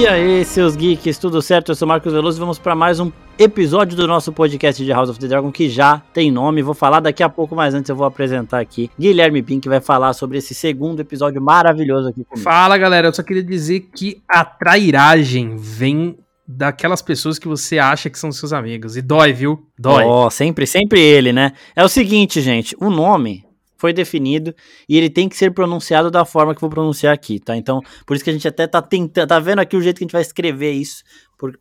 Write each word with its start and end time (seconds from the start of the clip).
E 0.00 0.06
aí, 0.06 0.42
seus 0.46 0.76
geeks, 0.76 1.18
tudo 1.18 1.42
certo? 1.42 1.72
Eu 1.72 1.74
sou 1.74 1.86
Marcos 1.86 2.10
Veloso 2.10 2.38
e 2.38 2.40
vamos 2.40 2.58
para 2.58 2.74
mais 2.74 2.98
um 2.98 3.12
episódio 3.38 3.94
do 3.94 4.08
nosso 4.08 4.32
podcast 4.32 4.82
de 4.82 4.90
House 4.90 5.10
of 5.10 5.20
the 5.20 5.28
Dragon 5.28 5.52
que 5.52 5.68
já 5.68 5.98
tem 6.14 6.32
nome. 6.32 6.62
Vou 6.62 6.72
falar 6.72 7.00
daqui 7.00 7.22
a 7.22 7.28
pouco, 7.28 7.54
mas 7.54 7.74
antes 7.74 7.90
eu 7.90 7.94
vou 7.94 8.06
apresentar 8.06 8.60
aqui 8.60 8.90
Guilherme 8.98 9.42
Pink, 9.42 9.60
que 9.60 9.68
vai 9.68 9.78
falar 9.78 10.14
sobre 10.14 10.38
esse 10.38 10.54
segundo 10.54 11.00
episódio 11.00 11.38
maravilhoso 11.42 12.08
aqui 12.08 12.24
comigo. 12.24 12.42
Fala, 12.42 12.78
galera. 12.78 13.08
Eu 13.08 13.12
só 13.12 13.22
queria 13.22 13.44
dizer 13.44 13.90
que 13.94 14.22
a 14.26 14.42
trairagem 14.42 15.56
vem 15.58 16.16
daquelas 16.48 17.02
pessoas 17.02 17.38
que 17.38 17.46
você 17.46 17.78
acha 17.78 18.08
que 18.08 18.18
são 18.18 18.32
seus 18.32 18.54
amigos. 18.54 18.96
E 18.96 19.02
dói, 19.02 19.34
viu? 19.34 19.66
Dói. 19.78 20.02
Ó, 20.02 20.28
oh, 20.28 20.30
sempre, 20.30 20.66
sempre 20.66 20.98
ele, 20.98 21.30
né? 21.30 21.52
É 21.76 21.84
o 21.84 21.90
seguinte, 21.90 22.40
gente, 22.40 22.74
o 22.80 22.88
nome 22.88 23.44
foi 23.80 23.94
definido 23.94 24.54
e 24.86 24.98
ele 24.98 25.08
tem 25.08 25.26
que 25.26 25.36
ser 25.36 25.52
pronunciado 25.52 26.10
da 26.10 26.24
forma 26.26 26.54
que 26.54 26.58
eu 26.58 26.68
vou 26.68 26.70
pronunciar 26.70 27.14
aqui, 27.14 27.40
tá? 27.40 27.56
Então, 27.56 27.80
por 28.06 28.14
isso 28.14 28.22
que 28.22 28.28
a 28.28 28.32
gente 28.32 28.46
até 28.46 28.66
tá 28.66 28.82
tentando, 28.82 29.26
tá 29.26 29.40
vendo 29.40 29.60
aqui 29.60 29.74
o 29.74 29.80
jeito 29.80 29.96
que 29.96 30.04
a 30.04 30.06
gente 30.06 30.12
vai 30.12 30.20
escrever 30.20 30.72
isso, 30.72 31.02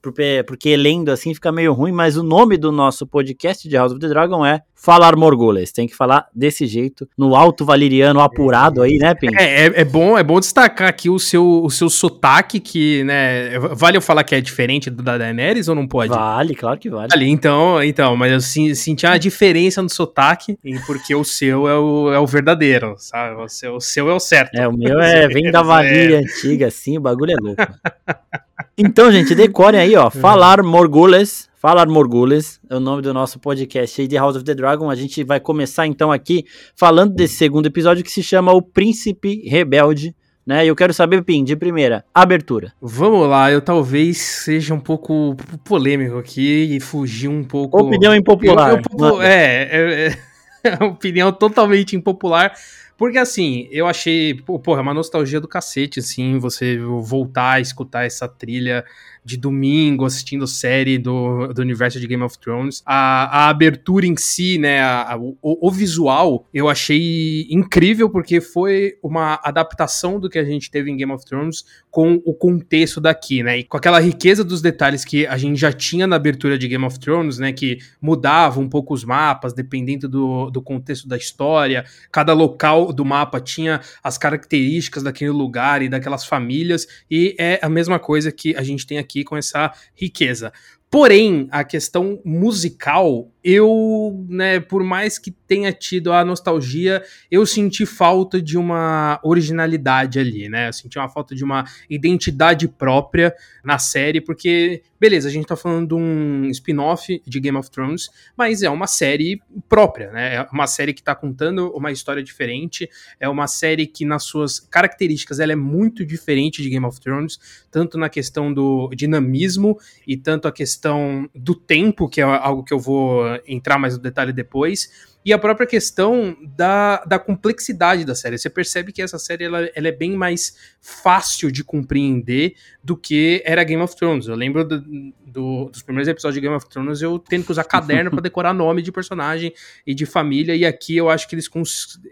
porque, 0.02 0.44
porque 0.46 0.76
lendo 0.76 1.10
assim 1.10 1.34
fica 1.34 1.52
meio 1.52 1.74
ruim, 1.74 1.92
mas 1.92 2.18
o 2.18 2.24
nome 2.24 2.58
do 2.58 2.72
nosso 2.72 3.08
podcast 3.08 3.68
de 3.68 3.76
House 3.76 3.92
of 3.92 4.00
the 4.00 4.08
Dragon 4.08 4.46
é 4.46 4.62
Falar 4.76 5.16
Morgules. 5.16 5.72
Tem 5.72 5.88
que 5.88 5.96
falar 5.96 6.28
desse 6.34 6.66
jeito, 6.66 7.08
no 7.18 7.36
alto 7.36 7.66
valeriano 7.66 8.20
apurado 8.20 8.82
aí, 8.82 8.98
né, 8.98 9.14
Pim? 9.14 9.28
É, 9.38 9.66
é, 9.66 9.82
é, 9.82 9.86
bom, 9.86 10.18
é 10.18 10.24
bom 10.24 10.40
destacar 10.40 10.88
aqui 10.88 11.10
o 11.10 11.20
seu, 11.20 11.64
o 11.64 11.70
seu 11.70 11.90
sotaque, 11.90 12.60
que, 12.60 13.04
né, 13.04 13.60
vale 13.74 13.98
eu 13.98 14.02
falar 14.02 14.24
que 14.24 14.36
é 14.36 14.42
diferente 14.42 14.90
do 14.90 15.04
da 15.04 15.18
Daenerys 15.18 15.68
ou 15.68 15.76
não 15.76 15.88
pode? 15.88 16.10
Vale, 16.10 16.56
claro 16.56 16.80
que 16.80 16.90
vale. 16.90 17.10
Vale, 17.10 17.30
então, 17.30 17.84
então 17.84 18.16
mas 18.16 18.32
eu 18.32 18.42
senti 18.76 19.06
uma 19.06 19.20
diferença 19.20 19.82
no 19.82 19.90
sotaque, 19.90 20.58
porque 20.86 21.14
o 21.14 21.24
seu 21.24 21.68
é 21.68 21.78
o, 21.78 22.14
é 22.14 22.20
o 22.20 22.26
verdadeiro, 22.26 22.96
sabe? 22.98 23.42
O 23.42 23.48
seu, 23.48 23.76
o 23.76 23.82
seu 23.82 24.10
é 24.10 24.14
o 24.14 24.20
certo. 24.20 24.56
É, 24.56 24.68
o 24.68 24.74
meu 24.74 25.00
é, 25.02 25.28
vem 25.28 25.52
da 25.52 25.62
é. 25.84 26.16
antiga, 26.16 26.68
assim, 26.68 26.98
o 26.98 27.02
bagulho 27.02 27.32
é 27.32 27.38
louco. 27.42 27.62
Então, 28.82 29.12
gente, 29.12 29.36
decorem 29.36 29.78
aí, 29.78 29.96
ó. 29.96 30.08
É. 30.16 30.22
Falar 30.22 30.64
Morgules. 30.64 31.50
Falar 31.56 31.86
Morgules 31.88 32.62
é 32.70 32.78
o 32.78 32.80
nome 32.80 33.02
do 33.02 33.14
nosso 33.14 33.38
podcast 33.38 34.00
aí 34.00 34.08
de 34.08 34.16
House 34.16 34.38
of 34.38 34.46
the 34.46 34.56
Dragon. 34.56 34.90
A 34.90 34.96
gente 34.96 35.22
vai 35.26 35.38
começar 35.38 35.86
então 35.86 36.10
aqui 36.10 36.46
falando 36.74 37.14
desse 37.14 37.36
segundo 37.36 37.66
episódio 37.66 38.02
que 38.02 38.10
se 38.10 38.24
chama 38.24 38.54
O 38.54 38.62
Príncipe 38.62 39.44
Rebelde. 39.46 40.16
Né? 40.46 40.64
E 40.64 40.70
eu 40.70 40.76
quero 40.76 40.94
saber, 40.94 41.22
Pim, 41.24 41.44
de 41.44 41.58
primeira, 41.58 42.06
abertura. 42.14 42.72
Vamos 42.82 43.28
lá, 43.28 43.52
eu 43.52 43.62
talvez 43.62 44.18
seja 44.18 44.74
um 44.74 44.80
pouco 44.80 45.36
polêmico 45.66 46.18
aqui 46.18 46.76
e 46.76 46.80
fugir 46.80 47.28
um 47.28 47.44
pouco. 47.44 47.78
Opinião 47.78 48.16
impopular. 48.16 48.82
Eu, 48.98 49.08
eu, 49.08 49.22
é, 49.22 49.70
é, 49.70 50.18
é 50.64 50.74
opinião 50.86 51.34
totalmente 51.34 51.98
impopular. 51.98 52.54
Porque 53.00 53.18
assim, 53.18 53.66
eu 53.72 53.88
achei, 53.88 54.34
pô, 54.34 54.78
é 54.78 54.82
uma 54.82 54.94
nostalgia 54.94 55.40
do 55.40 55.48
cacete, 55.48 56.02
assim, 56.02 56.38
você 56.38 56.78
voltar 56.78 57.54
a 57.54 57.60
escutar 57.62 58.06
essa 58.06 58.28
trilha 58.28 58.84
de 59.24 59.38
domingo 59.38 60.06
assistindo 60.06 60.48
série 60.48 60.98
do, 60.98 61.48
do 61.54 61.62
universo 61.62 62.00
de 62.00 62.08
Game 62.08 62.24
of 62.24 62.38
Thrones. 62.40 62.82
A, 62.86 63.46
a 63.46 63.50
abertura 63.50 64.06
em 64.06 64.16
si, 64.16 64.58
né, 64.58 64.82
a, 64.82 65.14
a, 65.14 65.18
o, 65.18 65.38
o, 65.42 65.72
visual, 65.72 66.48
eu 66.54 66.70
achei 66.70 67.48
incrível 67.50 68.10
porque 68.10 68.42
foi 68.42 68.98
uma 69.04 69.40
adaptação 69.44 70.20
do 70.20 70.30
que 70.30 70.40
a 70.40 70.44
gente 70.44 70.70
teve 70.72 70.90
em 70.90 70.98
Game 70.98 71.12
of 71.12 71.26
Thrones 71.26 71.64
com 71.92 72.22
o 72.26 72.34
contexto 72.34 73.02
daqui, 73.02 73.42
né, 73.42 73.60
e 73.60 73.64
com 73.64 73.78
aquela 73.78 74.00
riqueza 74.00 74.44
dos 74.44 74.62
detalhes 74.62 75.04
que 75.04 75.26
a 75.26 75.38
gente 75.38 75.60
já 75.60 75.72
tinha 75.72 76.06
na 76.06 76.16
abertura 76.16 76.58
de 76.58 76.68
Game 76.68 76.86
of 76.86 77.00
Thrones, 77.00 77.40
né, 77.40 77.52
que 77.52 77.80
mudava 78.02 78.60
um 78.60 78.70
pouco 78.70 78.94
os 78.94 79.04
mapas 79.04 79.54
dependendo 79.54 80.08
do, 80.08 80.50
do 80.52 80.62
contexto 80.62 81.08
da 81.08 81.18
história, 81.18 81.86
cada 82.12 82.34
local 82.34 82.94
do 82.94 83.04
mapa 83.04 83.40
tinha 83.40 83.82
as 84.04 84.18
características 84.18 85.04
daquele 85.04 85.32
lugar 85.32 85.82
e 85.82 85.90
daquelas 85.90 86.26
famílias, 86.26 86.88
e 87.10 87.36
é 87.40 87.60
a 87.62 87.70
mesma 87.70 87.98
coisa 87.98 88.32
que 88.32 88.56
a 88.56 88.64
gente 88.64 88.86
tem 88.86 88.98
aqui 88.98 89.09
aqui 89.10 89.24
com 89.24 89.36
essa 89.36 89.74
riqueza. 89.96 90.54
Porém, 90.92 91.48
a 91.52 91.64
questão 91.64 92.22
musical, 92.24 93.32
eu, 93.44 94.26
né, 94.28 94.60
por 94.60 94.84
mais 94.84 95.18
que 95.18 95.32
tenha 95.32 95.72
tido 95.72 96.12
a 96.12 96.24
nostalgia, 96.24 97.04
eu 97.32 97.46
senti 97.46 97.86
falta 97.86 98.42
de 98.42 98.58
uma 98.58 99.20
originalidade 99.24 100.20
ali, 100.20 100.50
né? 100.50 100.70
Eu 100.70 100.74
senti 100.74 101.00
uma 101.00 101.10
falta 101.10 101.34
de 101.34 101.44
uma 101.44 101.66
identidade 101.90 102.68
própria 102.68 103.34
na 103.64 103.80
série, 103.80 104.22
porque, 104.22 104.84
beleza, 105.00 105.28
a 105.28 105.32
gente 105.32 105.48
tá 105.48 105.56
falando 105.56 105.88
de 105.88 105.94
um 105.96 106.46
spin-off 106.52 107.22
de 107.26 107.40
Game 107.40 107.58
of 107.58 107.72
Thrones, 107.72 108.10
mas 108.38 108.62
é 108.62 108.70
uma 108.70 108.88
série 108.88 109.42
própria, 109.68 110.12
né? 110.12 110.36
É 110.36 110.48
uma 110.52 110.68
série 110.68 110.94
que 110.94 111.02
tá 111.02 111.16
contando 111.16 111.72
uma 111.72 111.92
história 111.92 112.22
diferente, 112.22 112.90
é 113.20 113.28
uma 113.28 113.48
série 113.48 113.88
que, 113.88 114.06
nas 114.06 114.24
suas 114.24 114.60
características, 114.60 115.40
ela 115.40 115.54
é 115.54 115.56
muito 115.56 116.06
diferente 116.06 116.62
de 116.62 116.70
Game 116.70 116.86
of 116.86 117.00
Thrones, 117.00 117.40
tanto 117.72 117.98
na 117.98 118.10
questão 118.10 118.54
do 118.54 118.90
dinamismo 118.96 119.80
e 120.06 120.18
tanto 120.18 120.48
a 120.48 120.52
questão 120.52 121.30
do 121.34 121.56
tempo, 121.56 122.10
que 122.10 122.22
é 122.22 122.24
algo 122.24 122.64
que 122.64 122.74
eu 122.74 122.80
vou 122.80 123.29
entrar 123.48 123.78
mais 123.78 123.96
no 123.96 124.02
detalhe 124.02 124.34
depois, 124.34 125.10
e 125.24 125.34
a 125.34 125.38
própria 125.38 125.68
questão 125.68 126.36
da, 126.56 127.04
da 127.04 127.20
complexidade 127.20 128.06
da 128.06 128.16
série. 128.16 128.38
Você 128.38 128.50
percebe 128.50 128.92
que 128.92 129.02
essa 129.02 129.20
série 129.20 129.44
ela, 129.44 129.70
ela 129.76 129.88
é 129.88 129.92
bem 129.92 130.14
mais 130.16 130.56
fácil 130.80 131.52
de 131.52 131.64
compreender 131.64 132.56
do 132.84 132.96
que 132.96 133.42
era 133.46 133.64
Game 133.64 133.84
of 133.84 133.96
Thrones. 133.96 134.28
Eu 134.28 134.36
lembro 134.36 134.64
do, 134.64 134.82
do, 135.26 135.70
dos 135.70 135.82
primeiros 135.82 136.08
episódios 136.08 136.36
de 136.36 136.42
Game 136.42 136.56
of 136.56 136.68
Thrones 136.70 137.02
eu 137.02 137.20
tendo 137.20 137.44
que 137.46 137.52
usar 137.52 137.66
caderno 137.66 138.10
para 138.10 138.22
decorar 138.24 138.54
nome 138.54 138.82
de 138.82 138.92
personagem 138.92 139.54
e 139.86 139.94
de 139.94 140.06
família, 140.06 140.56
e 140.56 140.66
aqui 140.66 140.96
eu 140.96 141.10
acho 141.10 141.28
que 141.28 141.36
eles 141.36 141.50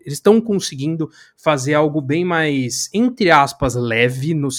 estão 0.05 0.41
conseguindo 0.41 1.09
fazer 1.35 1.75
algo 1.75 2.01
bem 2.01 2.25
mais, 2.25 2.89
entre 2.93 3.31
aspas, 3.31 3.75
leve 3.75 4.33
no, 4.33 4.49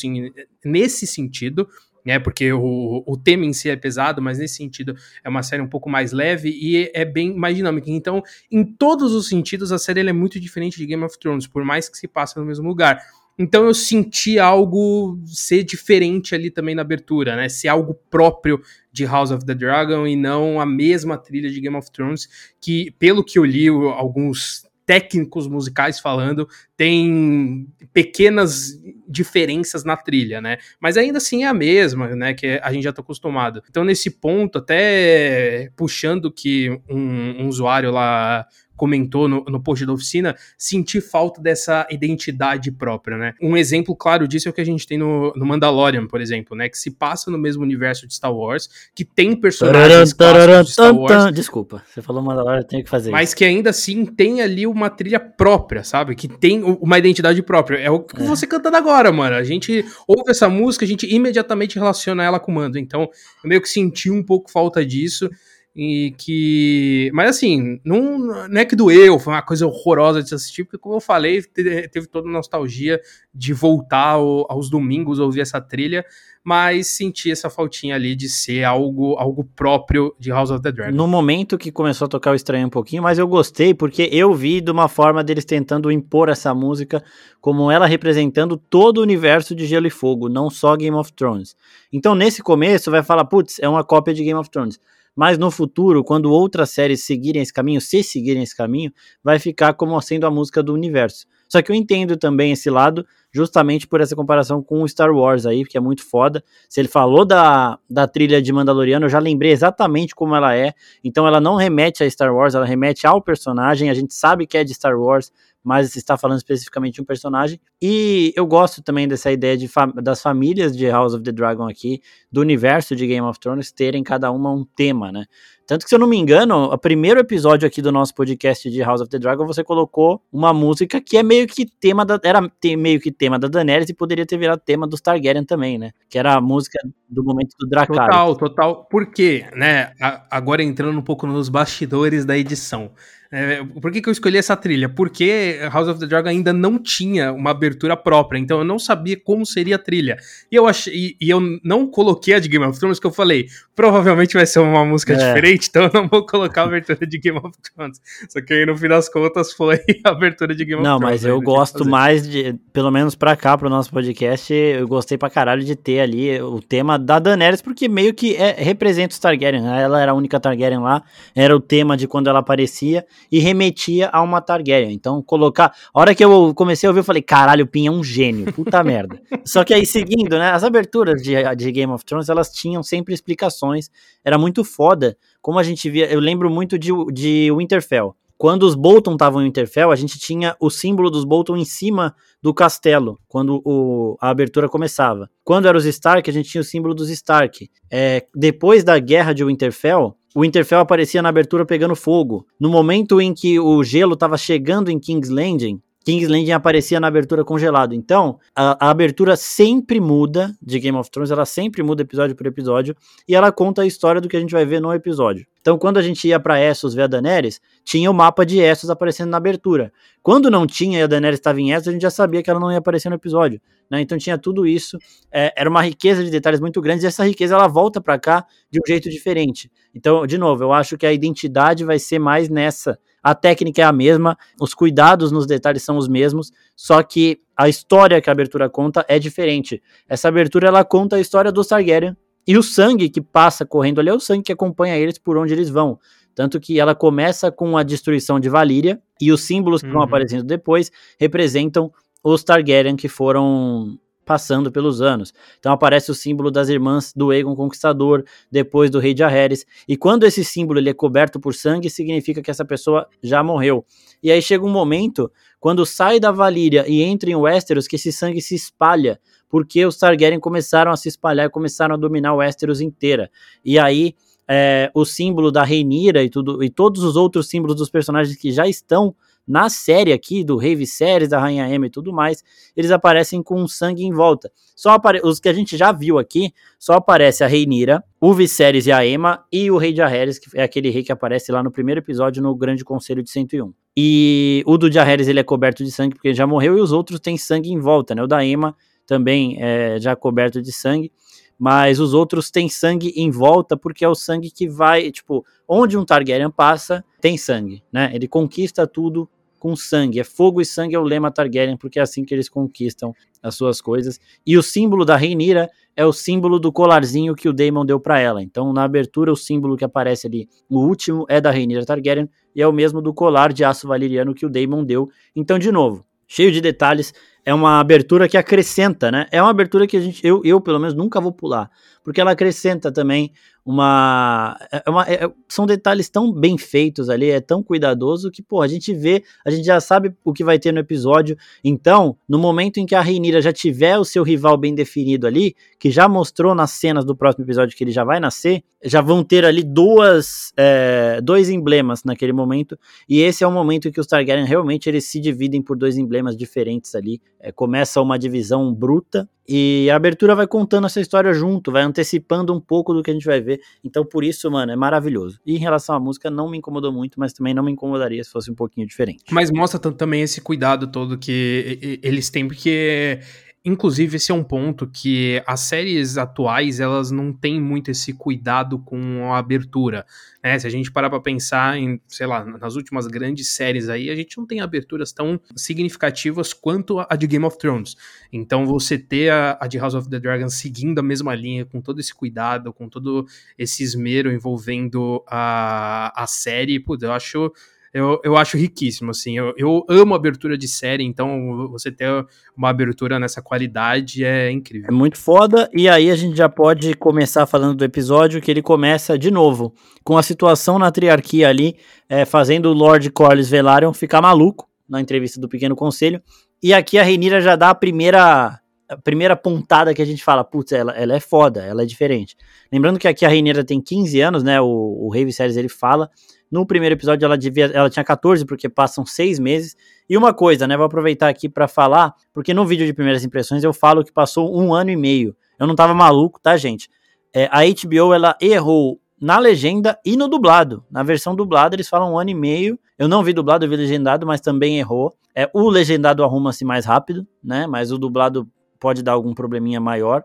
nesse 0.64 1.06
sentido 1.06 1.68
né? 2.08 2.18
Porque 2.18 2.50
o, 2.54 3.04
o 3.06 3.16
tema 3.18 3.44
em 3.44 3.52
si 3.52 3.68
é 3.68 3.76
pesado, 3.76 4.22
mas 4.22 4.38
nesse 4.38 4.54
sentido 4.54 4.96
é 5.22 5.28
uma 5.28 5.42
série 5.42 5.60
um 5.60 5.68
pouco 5.68 5.90
mais 5.90 6.10
leve 6.10 6.48
e 6.48 6.90
é 6.94 7.04
bem 7.04 7.36
mais 7.36 7.54
dinâmica. 7.54 7.90
Então, 7.90 8.22
em 8.50 8.64
todos 8.64 9.12
os 9.12 9.28
sentidos, 9.28 9.72
a 9.72 9.78
série 9.78 10.00
é 10.00 10.12
muito 10.12 10.40
diferente 10.40 10.78
de 10.78 10.86
Game 10.86 11.04
of 11.04 11.18
Thrones, 11.18 11.46
por 11.46 11.62
mais 11.62 11.86
que 11.86 11.98
se 11.98 12.08
passe 12.08 12.34
no 12.38 12.46
mesmo 12.46 12.66
lugar. 12.66 12.98
Então 13.38 13.66
eu 13.66 13.74
senti 13.74 14.38
algo 14.38 15.20
ser 15.26 15.62
diferente 15.62 16.34
ali 16.34 16.50
também 16.50 16.74
na 16.74 16.80
abertura, 16.80 17.36
né? 17.36 17.46
Ser 17.50 17.68
algo 17.68 17.94
próprio 18.10 18.60
de 18.90 19.04
House 19.04 19.30
of 19.30 19.44
the 19.44 19.54
Dragon 19.54 20.06
e 20.06 20.16
não 20.16 20.58
a 20.58 20.64
mesma 20.64 21.18
trilha 21.18 21.50
de 21.50 21.60
Game 21.60 21.76
of 21.76 21.92
Thrones, 21.92 22.26
que, 22.58 22.90
pelo 22.98 23.22
que 23.22 23.38
eu 23.38 23.44
li, 23.44 23.68
alguns 23.68 24.66
técnicos 24.88 25.46
musicais 25.46 26.00
falando, 26.00 26.48
tem 26.74 27.68
pequenas 27.92 28.80
diferenças 29.06 29.84
na 29.84 29.98
trilha, 29.98 30.40
né? 30.40 30.56
Mas 30.80 30.96
ainda 30.96 31.18
assim 31.18 31.44
é 31.44 31.46
a 31.46 31.52
mesma, 31.52 32.16
né? 32.16 32.32
Que 32.32 32.58
a 32.62 32.72
gente 32.72 32.84
já 32.84 32.92
tá 32.92 33.02
acostumado. 33.02 33.62
Então, 33.68 33.84
nesse 33.84 34.10
ponto, 34.10 34.56
até 34.56 35.70
puxando 35.76 36.32
que 36.32 36.70
um, 36.88 37.42
um 37.42 37.48
usuário 37.48 37.90
lá 37.90 38.46
comentou 38.78 39.28
no, 39.28 39.44
no 39.44 39.60
post 39.60 39.84
da 39.84 39.92
oficina, 39.92 40.36
sentir 40.56 41.02
falta 41.02 41.42
dessa 41.42 41.86
identidade 41.90 42.70
própria, 42.70 43.18
né? 43.18 43.34
Um 43.42 43.56
exemplo 43.56 43.94
claro 43.94 44.26
disso 44.26 44.48
é 44.48 44.50
o 44.50 44.54
que 44.54 44.60
a 44.60 44.64
gente 44.64 44.86
tem 44.86 44.96
no, 44.96 45.32
no 45.34 45.44
Mandalorian, 45.44 46.06
por 46.06 46.20
exemplo, 46.20 46.56
né? 46.56 46.68
Que 46.68 46.78
se 46.78 46.92
passa 46.92 47.30
no 47.30 47.36
mesmo 47.36 47.62
universo 47.62 48.06
de 48.06 48.14
Star 48.14 48.32
Wars, 48.32 48.70
que 48.94 49.04
tem 49.04 49.34
personagens 49.34 50.14
tararam, 50.14 50.62
de 50.62 50.70
Star 50.70 50.94
Wars. 50.94 51.34
Desculpa, 51.34 51.82
você 51.86 52.00
falou 52.00 52.22
Mandalorian, 52.22 52.60
eu 52.60 52.64
tenho 52.64 52.84
que 52.84 52.88
fazer 52.88 53.10
Mas 53.10 53.30
isso. 53.30 53.36
que 53.36 53.44
ainda 53.44 53.70
assim 53.70 54.06
tem 54.06 54.40
ali 54.40 54.66
uma 54.66 54.88
trilha 54.88 55.18
própria, 55.18 55.82
sabe? 55.82 56.14
Que 56.14 56.28
tem 56.28 56.62
uma 56.62 56.98
identidade 56.98 57.42
própria. 57.42 57.78
É 57.78 57.90
o 57.90 58.00
que 58.00 58.22
é. 58.22 58.24
você 58.24 58.46
cantando 58.46 58.76
agora, 58.76 59.10
mano. 59.10 59.34
A 59.34 59.42
gente 59.42 59.84
ouve 60.06 60.30
essa 60.30 60.48
música, 60.48 60.84
a 60.84 60.88
gente 60.88 61.12
imediatamente 61.12 61.76
relaciona 61.76 62.22
ela 62.22 62.38
com 62.38 62.52
o 62.52 62.54
Mando. 62.54 62.78
Então, 62.78 63.02
eu 63.42 63.48
meio 63.48 63.60
que 63.60 63.68
senti 63.68 64.08
um 64.10 64.22
pouco 64.22 64.50
falta 64.50 64.86
disso 64.86 65.28
e 65.74 66.12
que. 66.18 67.10
Mas 67.14 67.30
assim, 67.30 67.80
não, 67.84 68.18
não 68.18 68.60
é 68.60 68.64
que 68.64 68.74
doeu, 68.74 69.18
foi 69.18 69.32
uma 69.32 69.42
coisa 69.42 69.66
horrorosa 69.66 70.22
de 70.22 70.28
se 70.28 70.34
assistir, 70.34 70.64
porque, 70.64 70.78
como 70.78 70.96
eu 70.96 71.00
falei, 71.00 71.42
teve 71.42 72.06
toda 72.06 72.28
a 72.28 72.32
nostalgia 72.32 73.00
de 73.32 73.52
voltar 73.52 74.14
ao, 74.14 74.50
aos 74.50 74.68
domingos 74.68 75.18
ouvir 75.18 75.40
essa 75.40 75.60
trilha, 75.60 76.04
mas 76.42 76.88
senti 76.88 77.30
essa 77.30 77.48
faltinha 77.48 77.94
ali 77.94 78.16
de 78.16 78.28
ser 78.28 78.64
algo, 78.64 79.14
algo 79.18 79.44
próprio 79.44 80.14
de 80.18 80.30
House 80.30 80.50
of 80.50 80.62
the 80.62 80.72
Dragon. 80.72 80.96
No 80.96 81.06
momento 81.06 81.56
que 81.56 81.70
começou 81.70 82.06
a 82.06 82.08
tocar, 82.08 82.30
eu 82.30 82.34
estranhei 82.34 82.66
um 82.66 82.70
pouquinho, 82.70 83.02
mas 83.02 83.18
eu 83.18 83.28
gostei, 83.28 83.72
porque 83.72 84.08
eu 84.10 84.34
vi 84.34 84.60
de 84.60 84.70
uma 84.70 84.88
forma 84.88 85.22
deles 85.22 85.44
tentando 85.44 85.92
impor 85.92 86.28
essa 86.28 86.52
música 86.54 87.04
como 87.40 87.70
ela 87.70 87.86
representando 87.86 88.56
todo 88.56 88.98
o 88.98 89.02
universo 89.02 89.54
de 89.54 89.66
Gelo 89.66 89.86
e 89.86 89.90
Fogo, 89.90 90.28
não 90.28 90.50
só 90.50 90.74
Game 90.74 90.96
of 90.96 91.12
Thrones. 91.12 91.54
Então, 91.92 92.14
nesse 92.14 92.42
começo, 92.42 92.90
vai 92.90 93.02
falar, 93.02 93.26
putz, 93.26 93.58
é 93.60 93.68
uma 93.68 93.84
cópia 93.84 94.12
de 94.12 94.24
Game 94.24 94.40
of 94.40 94.50
Thrones 94.50 94.80
mas 95.18 95.36
no 95.36 95.50
futuro, 95.50 96.04
quando 96.04 96.30
outras 96.30 96.70
séries 96.70 97.02
seguirem 97.02 97.42
esse 97.42 97.52
caminho, 97.52 97.80
se 97.80 98.04
seguirem 98.04 98.40
esse 98.40 98.56
caminho, 98.56 98.92
vai 99.20 99.40
ficar 99.40 99.74
como 99.74 100.00
sendo 100.00 100.24
a 100.28 100.30
música 100.30 100.62
do 100.62 100.72
universo. 100.72 101.26
Só 101.48 101.60
que 101.60 101.72
eu 101.72 101.74
entendo 101.74 102.16
também 102.16 102.52
esse 102.52 102.70
lado, 102.70 103.04
justamente 103.32 103.84
por 103.84 104.00
essa 104.00 104.14
comparação 104.14 104.62
com 104.62 104.80
o 104.80 104.88
Star 104.88 105.10
Wars 105.10 105.44
aí, 105.44 105.64
que 105.64 105.76
é 105.76 105.80
muito 105.80 106.08
foda. 106.08 106.44
Se 106.68 106.80
ele 106.80 106.86
falou 106.86 107.24
da, 107.24 107.80
da 107.90 108.06
trilha 108.06 108.40
de 108.40 108.52
Mandaloriano, 108.52 109.06
eu 109.06 109.10
já 109.10 109.18
lembrei 109.18 109.50
exatamente 109.50 110.14
como 110.14 110.36
ela 110.36 110.54
é. 110.54 110.72
Então 111.02 111.26
ela 111.26 111.40
não 111.40 111.56
remete 111.56 112.04
a 112.04 112.08
Star 112.08 112.32
Wars, 112.32 112.54
ela 112.54 112.64
remete 112.64 113.04
ao 113.04 113.20
personagem. 113.20 113.90
A 113.90 113.94
gente 113.94 114.14
sabe 114.14 114.46
que 114.46 114.56
é 114.56 114.62
de 114.62 114.72
Star 114.72 114.96
Wars, 114.96 115.32
mas 115.62 115.96
está 115.96 116.16
falando 116.16 116.38
especificamente 116.38 116.94
de 116.94 117.02
um 117.02 117.04
personagem. 117.04 117.60
E 117.80 118.32
eu 118.36 118.46
gosto 118.46 118.82
também 118.82 119.06
dessa 119.06 119.30
ideia 119.30 119.56
de 119.56 119.68
fa 119.68 119.86
das 119.86 120.22
famílias 120.22 120.76
de 120.76 120.86
House 120.88 121.14
of 121.14 121.22
the 121.22 121.32
Dragon 121.32 121.68
aqui, 121.68 122.00
do 122.30 122.40
universo 122.40 122.94
de 122.96 123.06
Game 123.06 123.26
of 123.26 123.38
Thrones, 123.38 123.72
terem 123.72 124.02
cada 124.02 124.30
uma 124.30 124.50
um 124.50 124.64
tema, 124.64 125.12
né? 125.12 125.24
Tanto 125.68 125.82
que, 125.82 125.90
se 125.90 125.94
eu 125.94 125.98
não 125.98 126.06
me 126.06 126.16
engano, 126.16 126.64
o 126.64 126.78
primeiro 126.78 127.20
episódio 127.20 127.68
aqui 127.68 127.82
do 127.82 127.92
nosso 127.92 128.14
podcast 128.14 128.70
de 128.70 128.80
House 128.80 129.02
of 129.02 129.10
the 129.10 129.18
Dragon, 129.18 129.44
você 129.46 129.62
colocou 129.62 130.22
uma 130.32 130.54
música 130.54 130.98
que 130.98 131.18
é 131.18 131.22
meio 131.22 131.46
que 131.46 131.66
tema 131.66 132.06
da. 132.06 132.18
Era 132.24 132.40
meio 132.78 132.98
que 132.98 133.12
tema 133.12 133.38
da 133.38 133.48
Daenerys 133.48 133.90
e 133.90 133.92
poderia 133.92 134.24
ter 134.24 134.38
virado 134.38 134.62
tema 134.64 134.86
dos 134.86 135.02
Targaryen 135.02 135.44
também, 135.44 135.76
né? 135.76 135.90
Que 136.08 136.18
era 136.18 136.36
a 136.36 136.40
música 136.40 136.78
do 137.06 137.22
momento 137.22 137.54
do 137.60 137.68
Dracarys. 137.68 138.06
Total, 138.06 138.36
total. 138.36 138.84
Por 138.86 139.10
quê, 139.10 139.44
né? 139.54 139.92
Agora 140.30 140.62
entrando 140.62 140.98
um 140.98 141.02
pouco 141.02 141.26
nos 141.26 141.50
bastidores 141.50 142.24
da 142.24 142.38
edição. 142.38 142.90
É, 143.30 143.62
por 143.62 143.92
que, 143.92 144.00
que 144.00 144.08
eu 144.08 144.12
escolhi 144.12 144.38
essa 144.38 144.56
trilha? 144.56 144.88
Porque 144.88 145.58
House 145.70 145.86
of 145.86 146.00
the 146.00 146.06
Dragon 146.06 146.30
ainda 146.30 146.50
não 146.50 146.78
tinha 146.78 147.30
uma 147.30 147.50
abertura 147.50 147.94
própria, 147.94 148.38
então 148.38 148.58
eu 148.58 148.64
não 148.64 148.78
sabia 148.78 149.20
como 149.22 149.44
seria 149.44 149.76
a 149.76 149.78
trilha. 149.78 150.16
E 150.50 150.56
eu 150.56 150.66
achei, 150.66 151.14
e, 151.20 151.28
eu 151.28 151.38
não 151.62 151.86
coloquei 151.86 152.34
a 152.34 152.38
de 152.38 152.48
Game 152.48 152.64
of 152.64 152.78
Thrones, 152.78 152.98
que 152.98 153.06
eu 153.06 153.10
falei, 153.10 153.46
provavelmente 153.76 154.32
vai 154.32 154.46
ser 154.46 154.60
uma 154.60 154.82
música 154.82 155.12
é. 155.12 155.16
diferente, 155.16 155.68
então 155.68 155.84
eu 155.84 155.90
não 155.92 156.08
vou 156.08 156.24
colocar 156.24 156.62
a 156.62 156.64
abertura 156.64 157.06
de 157.06 157.18
Game 157.18 157.38
of 157.38 157.52
Thrones. 157.74 158.00
Só 158.30 158.40
que 158.40 158.54
aí 158.54 158.64
no 158.64 158.74
fim 158.74 158.88
das 158.88 159.10
contas 159.10 159.52
foi 159.52 159.78
a 160.04 160.08
abertura 160.08 160.54
de 160.54 160.64
Game 160.64 160.82
não, 160.82 160.96
of 160.96 161.00
Thrones. 161.04 161.22
Não, 161.22 161.30
mas 161.30 161.36
eu 161.36 161.40
gosto 161.42 161.84
mais 161.84 162.26
de, 162.26 162.54
pelo 162.72 162.90
menos 162.90 163.14
pra 163.14 163.36
cá, 163.36 163.58
pro 163.58 163.68
nosso 163.68 163.90
podcast, 163.90 164.54
eu 164.54 164.88
gostei 164.88 165.18
pra 165.18 165.28
caralho 165.28 165.62
de 165.62 165.76
ter 165.76 166.00
ali 166.00 166.40
o 166.40 166.62
tema 166.62 166.98
da 166.98 167.18
Daenerys, 167.18 167.60
porque 167.60 167.88
meio 167.88 168.14
que 168.14 168.36
é, 168.36 168.52
representa 168.58 169.12
os 169.12 169.18
Targaryen. 169.18 169.60
Né? 169.60 169.82
Ela 169.82 170.00
era 170.00 170.12
a 170.12 170.14
única 170.14 170.40
Targaryen 170.40 170.80
lá, 170.80 171.02
era 171.34 171.54
o 171.54 171.60
tema 171.60 171.94
de 171.94 172.08
quando 172.08 172.28
ela 172.28 172.38
aparecia 172.38 173.04
e 173.30 173.38
remetia 173.38 174.08
a 174.12 174.22
uma 174.22 174.40
Targaryen. 174.40 174.92
Então, 174.92 175.22
colocar. 175.22 175.74
A 175.92 176.00
hora 176.00 176.14
que 176.14 176.24
eu 176.24 176.52
comecei 176.54 176.86
a 176.86 176.90
ouvir, 176.90 177.00
eu 177.00 177.04
falei, 177.04 177.22
caralho, 177.22 177.64
o 177.64 177.68
Pin 177.68 177.86
é 177.86 177.90
um 177.90 178.02
gênio, 178.02 178.52
puta 178.52 178.82
merda. 178.82 179.20
Só 179.44 179.64
que 179.64 179.74
aí, 179.74 179.84
seguindo, 179.86 180.38
né? 180.38 180.50
As 180.50 180.64
aberturas 180.64 181.22
de, 181.22 181.34
de 181.56 181.72
Game 181.72 181.92
of 181.92 182.04
Thrones, 182.04 182.28
elas 182.28 182.52
tinham 182.52 182.82
sempre 182.82 183.14
explicações. 183.14 183.90
Era 184.24 184.38
muito 184.38 184.64
foda. 184.64 185.16
Como 185.40 185.58
a 185.58 185.62
gente 185.62 185.88
via. 185.90 186.06
Eu 186.06 186.20
lembro 186.20 186.50
muito 186.50 186.78
de, 186.78 186.90
de 187.12 187.50
Winterfell. 187.56 188.14
Quando 188.38 188.62
os 188.62 188.76
Bolton 188.76 189.14
estavam 189.14 189.42
em 189.42 189.46
Winterfell, 189.46 189.90
a 189.90 189.96
gente 189.96 190.16
tinha 190.16 190.54
o 190.60 190.70
símbolo 190.70 191.10
dos 191.10 191.24
Bolton 191.24 191.56
em 191.56 191.64
cima 191.64 192.14
do 192.40 192.54
castelo, 192.54 193.18
quando 193.26 193.60
o, 193.64 194.16
a 194.20 194.30
abertura 194.30 194.68
começava. 194.68 195.28
Quando 195.42 195.66
eram 195.66 195.76
os 195.76 195.84
Stark, 195.84 196.30
a 196.30 196.32
gente 196.32 196.48
tinha 196.48 196.60
o 196.60 196.64
símbolo 196.64 196.94
dos 196.94 197.10
Stark. 197.10 197.68
É, 197.90 198.24
depois 198.32 198.84
da 198.84 198.96
guerra 199.00 199.32
de 199.32 199.44
Winterfell, 199.44 200.16
o 200.34 200.40
Winterfell 200.40 200.80
aparecia 200.80 201.22
na 201.22 201.28
abertura 201.28 201.64
pegando 201.64 201.96
fogo. 201.96 202.46
No 202.60 202.68
momento 202.68 203.20
em 203.20 203.32
que 203.32 203.58
o 203.58 203.82
gelo 203.82 204.14
estava 204.14 204.36
chegando 204.36 204.90
em 204.90 204.98
King's 204.98 205.30
Landing, 205.30 205.80
King's 206.08 206.26
Landing 206.26 206.52
aparecia 206.52 206.98
na 206.98 207.06
abertura 207.06 207.44
congelado. 207.44 207.94
Então, 207.94 208.40
a, 208.56 208.86
a, 208.86 208.90
abertura 208.90 209.36
sempre 209.36 210.00
muda 210.00 210.56
de 210.62 210.80
Game 210.80 210.96
of 210.96 211.10
Thrones, 211.10 211.30
ela 211.30 211.44
sempre 211.44 211.82
muda 211.82 212.00
episódio 212.00 212.34
por 212.34 212.46
episódio, 212.46 212.96
e 213.28 213.34
ela 213.34 213.52
conta 213.52 213.82
a 213.82 213.86
história 213.86 214.18
do 214.18 214.26
que 214.26 214.34
a 214.34 214.40
gente 214.40 214.52
vai 214.52 214.64
ver 214.64 214.80
no 214.80 214.90
episódio. 214.90 215.46
Então, 215.60 215.76
quando 215.76 215.98
a 215.98 216.02
gente 216.02 216.26
ia 216.26 216.40
para 216.40 216.58
Essos 216.58 216.94
ver 216.94 217.02
a 217.02 217.06
Daenerys, 217.06 217.60
tinha 217.84 218.10
o 218.10 218.14
mapa 218.14 218.46
de 218.46 218.58
Essos 218.58 218.88
aparecendo 218.88 219.28
na 219.28 219.36
abertura. 219.36 219.92
Quando 220.22 220.50
não 220.50 220.66
tinha 220.66 220.98
e 220.98 221.02
a 221.02 221.06
Daenerys 221.06 221.40
estava 221.40 221.60
em 221.60 221.72
Essos, 221.72 221.88
a 221.88 221.92
gente 221.92 222.00
já 222.00 222.10
sabia 222.10 222.42
que 222.42 222.48
ela 222.48 222.58
não 222.58 222.72
ia 222.72 222.78
aparecer 222.78 223.10
no 223.10 223.16
episódio. 223.16 223.60
Né? 223.90 224.00
Então 224.00 224.16
tinha 224.16 224.38
tudo 224.38 224.66
isso. 224.66 224.96
É, 225.30 225.52
era 225.54 225.68
uma 225.68 225.82
riqueza 225.82 226.24
de 226.24 226.30
detalhes 226.30 226.58
muito 226.58 226.80
grande, 226.80 227.04
e 227.04 227.06
essa 227.06 227.22
riqueza 227.26 227.54
ela 227.54 227.68
volta 227.68 228.00
para 228.00 228.18
cá 228.18 228.46
de 228.70 228.80
um 228.80 228.86
jeito 228.86 229.10
diferente. 229.10 229.70
Então, 229.94 230.26
de 230.26 230.38
novo, 230.38 230.64
eu 230.64 230.72
acho 230.72 230.96
que 230.96 231.04
a 231.04 231.12
identidade 231.12 231.84
vai 231.84 231.98
ser 231.98 232.18
mais 232.18 232.48
nessa 232.48 232.98
a 233.22 233.34
técnica 233.34 233.82
é 233.82 233.84
a 233.84 233.92
mesma, 233.92 234.36
os 234.60 234.74
cuidados 234.74 235.32
nos 235.32 235.46
detalhes 235.46 235.82
são 235.82 235.96
os 235.96 236.08
mesmos, 236.08 236.52
só 236.76 237.02
que 237.02 237.40
a 237.56 237.68
história 237.68 238.20
que 238.20 238.30
a 238.30 238.32
abertura 238.32 238.68
conta 238.68 239.04
é 239.08 239.18
diferente. 239.18 239.82
Essa 240.08 240.28
abertura 240.28 240.68
ela 240.68 240.84
conta 240.84 241.16
a 241.16 241.20
história 241.20 241.50
dos 241.50 241.66
Targaryen 241.66 242.16
e 242.46 242.56
o 242.56 242.62
sangue 242.62 243.08
que 243.08 243.20
passa 243.20 243.66
correndo 243.66 244.00
ali 244.00 244.08
é 244.08 244.14
o 244.14 244.20
sangue 244.20 244.44
que 244.44 244.52
acompanha 244.52 244.96
eles 244.96 245.18
por 245.18 245.36
onde 245.36 245.52
eles 245.52 245.68
vão. 245.68 245.98
Tanto 246.34 246.60
que 246.60 246.78
ela 246.78 246.94
começa 246.94 247.50
com 247.50 247.76
a 247.76 247.82
destruição 247.82 248.38
de 248.38 248.48
Valíria 248.48 249.02
e 249.20 249.32
os 249.32 249.42
símbolos 249.42 249.82
que 249.82 249.88
uhum. 249.88 249.94
vão 249.94 250.02
aparecendo 250.02 250.44
depois 250.44 250.90
representam 251.18 251.92
os 252.22 252.44
Targaryen 252.44 252.96
que 252.96 253.08
foram 253.08 253.98
passando 254.28 254.70
pelos 254.70 255.00
anos. 255.00 255.32
Então 255.58 255.72
aparece 255.72 256.10
o 256.10 256.14
símbolo 256.14 256.50
das 256.50 256.68
irmãs 256.68 257.14
do 257.16 257.30
Aegon 257.30 257.56
Conquistador, 257.56 258.22
depois 258.52 258.90
do 258.90 258.98
rei 258.98 259.14
de 259.14 259.24
Aerys, 259.24 259.64
e 259.88 259.96
quando 259.96 260.24
esse 260.24 260.44
símbolo 260.44 260.78
ele 260.78 260.90
é 260.90 260.92
coberto 260.92 261.40
por 261.40 261.54
sangue, 261.54 261.88
significa 261.88 262.42
que 262.42 262.50
essa 262.50 262.62
pessoa 262.62 263.08
já 263.22 263.42
morreu. 263.42 263.86
E 264.22 264.30
aí 264.30 264.42
chega 264.42 264.66
um 264.66 264.68
momento, 264.68 265.32
quando 265.58 265.86
sai 265.86 266.20
da 266.20 266.30
Valíria 266.30 266.84
e 266.86 267.02
entra 267.02 267.30
em 267.30 267.34
Westeros, 267.34 267.88
que 267.88 267.96
esse 267.96 268.12
sangue 268.12 268.42
se 268.42 268.54
espalha, 268.54 269.18
porque 269.48 269.86
os 269.86 269.96
Targaryen 269.96 270.38
começaram 270.38 270.92
a 270.92 270.96
se 270.98 271.08
espalhar 271.08 271.46
e 271.46 271.50
começaram 271.50 271.94
a 271.94 271.98
dominar 271.98 272.34
Westeros 272.34 272.82
inteira. 272.82 273.30
E 273.64 273.78
aí 273.78 274.14
é, 274.46 274.90
o 274.92 275.06
símbolo 275.06 275.50
da 275.50 275.64
Reinira 275.64 276.22
e, 276.22 276.28
tudo, 276.28 276.62
e 276.62 276.68
todos 276.68 277.02
os 277.02 277.16
outros 277.16 277.48
símbolos 277.48 277.76
dos 277.76 277.88
personagens 277.88 278.36
que 278.36 278.52
já 278.52 278.66
estão 278.66 279.14
na 279.48 279.70
série 279.70 280.12
aqui 280.12 280.44
do 280.44 280.56
Rei 280.56 280.76
Viserys, 280.76 281.30
da 281.30 281.40
Rainha 281.40 281.66
Emma 281.66 281.86
e 281.86 281.90
tudo 281.90 282.12
mais, 282.12 282.44
eles 282.76 282.90
aparecem 282.90 283.42
com 283.42 283.66
sangue 283.66 284.04
em 284.04 284.12
volta. 284.12 284.52
Só 284.76 284.90
apare... 284.90 285.20
Os 285.24 285.40
que 285.40 285.48
a 285.48 285.52
gente 285.52 285.76
já 285.76 285.90
viu 285.90 286.18
aqui, 286.18 286.52
só 286.78 286.94
aparece 286.94 287.42
a 287.42 287.46
Reinira, 287.46 288.04
o 288.20 288.34
Viserys 288.34 288.86
e 288.86 288.92
a 288.92 289.04
Emma 289.06 289.42
e 289.50 289.70
o 289.70 289.78
Rei 289.78 289.92
de 289.92 290.02
Aerys, 290.02 290.38
que 290.38 290.56
é 290.56 290.62
aquele 290.62 290.90
rei 290.90 291.02
que 291.02 291.10
aparece 291.10 291.50
lá 291.50 291.62
no 291.62 291.70
primeiro 291.70 292.00
episódio 292.00 292.42
no 292.42 292.54
Grande 292.54 292.84
Conselho 292.84 293.22
de 293.22 293.30
101. 293.30 293.72
E 293.96 294.62
o 294.66 294.76
do 294.76 294.92
Jaehaerys 294.92 295.28
ele 295.28 295.40
é 295.40 295.44
coberto 295.44 295.82
de 295.82 295.90
sangue 295.90 296.14
porque 296.14 296.28
ele 296.28 296.34
já 296.34 296.46
morreu 296.46 296.76
e 296.76 296.80
os 296.80 296.92
outros 296.92 297.18
têm 297.18 297.38
sangue 297.38 297.70
em 297.72 297.80
volta, 297.80 298.14
né? 298.14 298.22
O 298.22 298.26
da 298.26 298.44
Emma 298.44 298.76
também 299.06 299.56
é 299.58 299.98
já 299.98 300.14
coberto 300.14 300.60
de 300.60 300.70
sangue 300.70 301.10
mas 301.58 301.98
os 301.98 302.14
outros 302.14 302.50
têm 302.50 302.68
sangue 302.68 303.12
em 303.16 303.30
volta 303.30 303.76
porque 303.76 304.04
é 304.04 304.08
o 304.08 304.14
sangue 304.14 304.50
que 304.50 304.68
vai, 304.68 305.10
tipo, 305.10 305.44
onde 305.66 305.98
um 305.98 306.04
Targaryen 306.04 306.50
passa, 306.50 307.04
tem 307.20 307.36
sangue, 307.36 307.82
né? 307.92 308.10
Ele 308.14 308.28
conquista 308.28 308.86
tudo 308.86 309.28
com 309.58 309.74
sangue. 309.76 310.20
É 310.20 310.24
fogo 310.24 310.60
e 310.60 310.64
sangue 310.64 310.94
é 310.94 310.98
o 310.98 311.02
lema 311.02 311.30
Targaryen, 311.30 311.76
porque 311.76 311.98
é 311.98 312.02
assim 312.02 312.24
que 312.24 312.34
eles 312.34 312.48
conquistam 312.48 313.14
as 313.42 313.54
suas 313.54 313.80
coisas. 313.80 314.18
E 314.46 314.56
o 314.56 314.62
símbolo 314.62 315.04
da 315.04 315.16
Reinira 315.16 315.68
é 315.96 316.04
o 316.04 316.12
símbolo 316.12 316.58
do 316.58 316.72
colarzinho 316.72 317.34
que 317.34 317.48
o 317.48 317.52
Daemon 317.52 317.84
deu 317.84 317.98
para 317.98 318.20
ela. 318.20 318.42
Então, 318.42 318.72
na 318.72 318.84
abertura, 318.84 319.32
o 319.32 319.36
símbolo 319.36 319.76
que 319.76 319.84
aparece 319.84 320.26
ali, 320.26 320.48
o 320.68 320.78
último, 320.78 321.26
é 321.28 321.40
da 321.40 321.50
Reinira 321.50 321.84
Targaryen 321.84 322.28
e 322.54 322.62
é 322.62 322.66
o 322.68 322.72
mesmo 322.72 323.02
do 323.02 323.12
colar 323.12 323.52
de 323.52 323.64
aço 323.64 323.88
valeriano 323.88 324.34
que 324.34 324.46
o 324.46 324.50
Daemon 324.50 324.84
deu. 324.84 325.08
Então, 325.34 325.58
de 325.58 325.72
novo, 325.72 326.04
cheio 326.26 326.52
de 326.52 326.60
detalhes, 326.60 327.12
é 327.44 327.54
uma 327.54 327.80
abertura 327.80 328.28
que 328.28 328.36
acrescenta, 328.36 329.10
né? 329.10 329.26
É 329.30 329.40
uma 329.40 329.50
abertura 329.50 329.86
que 329.86 329.96
a 329.96 330.00
gente, 330.00 330.26
eu, 330.26 330.42
eu 330.44 330.60
pelo 330.60 330.78
menos 330.78 330.94
nunca 330.94 331.20
vou 331.20 331.32
pular, 331.32 331.70
porque 332.04 332.20
ela 332.20 332.32
acrescenta 332.32 332.92
também 332.92 333.32
uma, 333.68 334.56
é, 334.72 334.82
é 334.86 334.90
uma 334.90 335.02
é, 335.04 335.30
são 335.46 335.66
detalhes 335.66 336.08
tão 336.08 336.32
bem 336.32 336.56
feitos 336.56 337.10
ali, 337.10 337.28
é 337.28 337.38
tão 337.38 337.62
cuidadoso 337.62 338.30
que, 338.30 338.42
pô, 338.42 338.62
a 338.62 338.66
gente 338.66 338.94
vê, 338.94 339.22
a 339.44 339.50
gente 339.50 339.66
já 339.66 339.78
sabe 339.78 340.14
o 340.24 340.32
que 340.32 340.42
vai 340.42 340.58
ter 340.58 340.72
no 340.72 340.78
episódio. 340.78 341.36
Então, 341.62 342.16
no 342.26 342.38
momento 342.38 342.78
em 342.78 342.86
que 342.86 342.94
a 342.94 343.02
Reinira 343.02 343.42
já 343.42 343.52
tiver 343.52 343.98
o 343.98 344.06
seu 344.06 344.22
rival 344.22 344.56
bem 344.56 344.74
definido 344.74 345.26
ali, 345.26 345.54
que 345.78 345.90
já 345.90 346.08
mostrou 346.08 346.54
nas 346.54 346.70
cenas 346.70 347.04
do 347.04 347.14
próximo 347.14 347.44
episódio 347.44 347.76
que 347.76 347.84
ele 347.84 347.90
já 347.90 348.04
vai 348.04 348.18
nascer, 348.18 348.64
já 348.82 349.02
vão 349.02 349.22
ter 349.22 349.44
ali 349.44 349.62
duas, 349.62 350.50
é, 350.56 351.20
dois 351.22 351.50
emblemas 351.50 352.04
naquele 352.04 352.32
momento, 352.32 352.78
e 353.06 353.20
esse 353.20 353.44
é 353.44 353.46
o 353.46 353.52
momento 353.52 353.88
em 353.88 353.92
que 353.92 354.00
os 354.00 354.06
Targaryen 354.06 354.46
realmente 354.46 354.88
eles 354.88 355.04
se 355.04 355.20
dividem 355.20 355.60
por 355.60 355.76
dois 355.76 355.98
emblemas 355.98 356.34
diferentes 356.34 356.94
ali. 356.94 357.20
É, 357.40 357.52
começa 357.52 358.00
uma 358.00 358.18
divisão 358.18 358.74
bruta 358.74 359.28
e 359.48 359.88
a 359.90 359.96
abertura 359.96 360.34
vai 360.34 360.46
contando 360.46 360.86
essa 360.86 361.00
história 361.00 361.32
junto, 361.32 361.72
vai 361.72 361.82
antecipando 361.82 362.54
um 362.54 362.60
pouco 362.60 362.92
do 362.92 363.02
que 363.02 363.10
a 363.10 363.14
gente 363.14 363.24
vai 363.24 363.40
ver. 363.40 363.60
Então, 363.82 364.04
por 364.04 364.22
isso, 364.22 364.50
mano, 364.50 364.72
é 364.72 364.76
maravilhoso. 364.76 365.40
E 365.46 365.56
em 365.56 365.58
relação 365.58 365.94
à 365.94 366.00
música, 366.00 366.30
não 366.30 366.50
me 366.50 366.58
incomodou 366.58 366.92
muito, 366.92 367.18
mas 367.18 367.32
também 367.32 367.54
não 367.54 367.62
me 367.62 367.72
incomodaria 367.72 368.22
se 368.22 368.30
fosse 368.30 368.50
um 368.50 368.54
pouquinho 368.54 368.86
diferente. 368.86 369.24
Mas 369.30 369.50
mostra 369.50 369.80
também 369.92 370.22
esse 370.22 370.40
cuidado 370.40 370.86
todo 370.88 371.16
que 371.16 372.00
eles 372.02 372.28
têm, 372.28 372.46
porque 372.46 373.20
Inclusive, 373.68 374.16
esse 374.16 374.32
é 374.32 374.34
um 374.34 374.42
ponto 374.42 374.86
que 374.86 375.42
as 375.46 375.60
séries 375.60 376.16
atuais, 376.16 376.80
elas 376.80 377.10
não 377.10 377.34
têm 377.34 377.60
muito 377.60 377.90
esse 377.90 378.14
cuidado 378.14 378.78
com 378.78 379.30
a 379.30 379.36
abertura, 379.36 380.06
né? 380.42 380.58
Se 380.58 380.66
a 380.66 380.70
gente 380.70 380.90
parar 380.90 381.10
pra 381.10 381.20
pensar 381.20 381.76
em, 381.76 382.00
sei 382.08 382.26
lá, 382.26 382.42
nas 382.42 382.76
últimas 382.76 383.06
grandes 383.06 383.48
séries 383.48 383.90
aí, 383.90 384.08
a 384.08 384.16
gente 384.16 384.38
não 384.38 384.46
tem 384.46 384.62
aberturas 384.62 385.12
tão 385.12 385.38
significativas 385.54 386.54
quanto 386.54 387.04
a 387.10 387.14
de 387.14 387.26
Game 387.26 387.44
of 387.44 387.58
Thrones. 387.58 387.94
Então, 388.32 388.64
você 388.64 388.96
ter 388.96 389.30
a, 389.30 389.58
a 389.60 389.66
de 389.66 389.76
House 389.76 389.94
of 389.94 390.08
the 390.08 390.18
Dragon 390.18 390.48
seguindo 390.48 390.98
a 391.00 391.02
mesma 391.02 391.34
linha, 391.34 391.66
com 391.66 391.82
todo 391.82 392.00
esse 392.00 392.14
cuidado, 392.14 392.72
com 392.72 392.88
todo 392.88 393.26
esse 393.58 393.82
esmero 393.82 394.32
envolvendo 394.32 395.22
a, 395.26 396.10
a 396.16 396.26
série, 396.26 396.80
putz, 396.80 397.02
eu 397.02 397.12
acho 397.12 397.52
eu, 397.92 398.20
eu 398.22 398.36
acho 398.36 398.56
riquíssimo, 398.56 399.10
assim. 399.10 399.36
Eu, 399.36 399.54
eu 399.56 399.84
amo 399.88 400.14
abertura 400.14 400.56
de 400.56 400.68
série, 400.68 401.04
então 401.04 401.68
você 401.70 401.90
ter 401.90 402.08
uma 402.56 402.68
abertura 402.68 403.18
nessa 403.18 403.40
qualidade 403.40 404.24
é 404.24 404.50
incrível. 404.50 404.88
É 404.88 404.92
muito 404.92 405.18
foda, 405.18 405.68
e 405.74 405.88
aí 405.88 406.10
a 406.10 406.16
gente 406.16 406.36
já 406.36 406.48
pode 406.48 406.94
começar 406.94 407.46
falando 407.46 407.76
do 407.76 407.84
episódio, 407.84 408.40
que 408.40 408.50
ele 408.50 408.62
começa 408.62 409.18
de 409.18 409.30
novo, 409.30 409.74
com 410.04 410.16
a 410.16 410.22
situação 410.22 410.78
na 410.78 410.90
triarquia 410.90 411.48
ali, 411.48 411.76
é, 412.08 412.24
fazendo 412.24 412.66
o 412.66 412.74
Lord 412.74 413.10
Corlys 413.10 413.48
Velaryon 413.48 413.92
ficar 413.92 414.20
maluco, 414.20 414.68
na 414.88 415.00
entrevista 415.00 415.40
do 415.40 415.48
Pequeno 415.48 415.76
Conselho. 415.76 416.22
E 416.62 416.72
aqui 416.72 416.98
a 416.98 417.02
Renira 417.02 417.40
já 417.40 417.54
dá 417.54 417.70
a 417.70 417.74
primeira 417.74 418.58
a 418.88 418.96
primeira 418.96 419.36
pontada 419.36 419.92
que 419.92 420.00
a 420.00 420.04
gente 420.04 420.24
fala, 420.24 420.42
putz, 420.42 420.72
ela, 420.72 420.92
ela 420.92 421.14
é 421.14 421.20
foda, 421.20 421.62
ela 421.62 421.82
é 421.82 421.86
diferente. 421.86 422.34
Lembrando 422.72 422.98
que 422.98 423.06
aqui 423.06 423.26
a 423.26 423.28
Renira 423.28 423.62
tem 423.62 423.82
15 423.82 424.18
anos, 424.20 424.42
né? 424.42 424.58
O, 424.62 424.66
o 424.66 425.10
Rave 425.12 425.30
Series 425.30 425.58
ele 425.58 425.68
fala. 425.68 426.10
No 426.50 426.66
primeiro 426.66 426.94
episódio 426.94 427.24
ela 427.24 427.36
devia, 427.36 427.66
ela 427.66 427.90
tinha 427.90 428.04
14, 428.04 428.44
porque 428.44 428.68
passam 428.68 429.04
seis 429.04 429.38
meses. 429.38 429.76
E 430.08 430.16
uma 430.16 430.32
coisa, 430.32 430.66
né? 430.66 430.76
Vou 430.76 430.86
aproveitar 430.86 431.28
aqui 431.28 431.48
para 431.48 431.68
falar, 431.68 432.14
porque 432.32 432.54
no 432.54 432.64
vídeo 432.64 432.86
de 432.86 432.92
primeiras 432.92 433.24
impressões 433.24 433.62
eu 433.62 433.72
falo 433.72 434.04
que 434.04 434.12
passou 434.12 434.58
um 434.58 434.72
ano 434.72 434.90
e 434.90 434.96
meio. 434.96 435.36
Eu 435.58 435.66
não 435.66 435.74
tava 435.74 435.92
maluco, 435.92 436.40
tá, 436.40 436.56
gente? 436.56 436.88
É, 437.34 437.48
a 437.52 437.60
HBO 437.64 438.14
ela 438.14 438.36
errou 438.40 439.00
na 439.20 439.38
legenda 439.38 439.98
e 440.04 440.16
no 440.16 440.28
dublado. 440.28 440.84
Na 440.90 441.02
versão 441.02 441.34
dublada 441.34 441.74
eles 441.74 441.88
falam 441.88 442.12
um 442.12 442.18
ano 442.18 442.30
e 442.30 442.34
meio. 442.34 442.78
Eu 442.98 443.08
não 443.08 443.22
vi 443.22 443.32
dublado, 443.32 443.64
eu 443.64 443.68
vi 443.68 443.76
legendado, 443.76 444.26
mas 444.26 444.40
também 444.40 444.78
errou. 444.78 445.14
É, 445.34 445.50
o 445.52 445.68
legendado 445.68 446.24
arruma-se 446.24 446.64
mais 446.64 446.84
rápido, 446.84 447.26
né? 447.42 447.66
Mas 447.66 447.92
o 447.92 447.98
dublado 447.98 448.48
pode 448.78 449.02
dar 449.02 449.12
algum 449.12 449.34
probleminha 449.34 449.80
maior. 449.80 450.24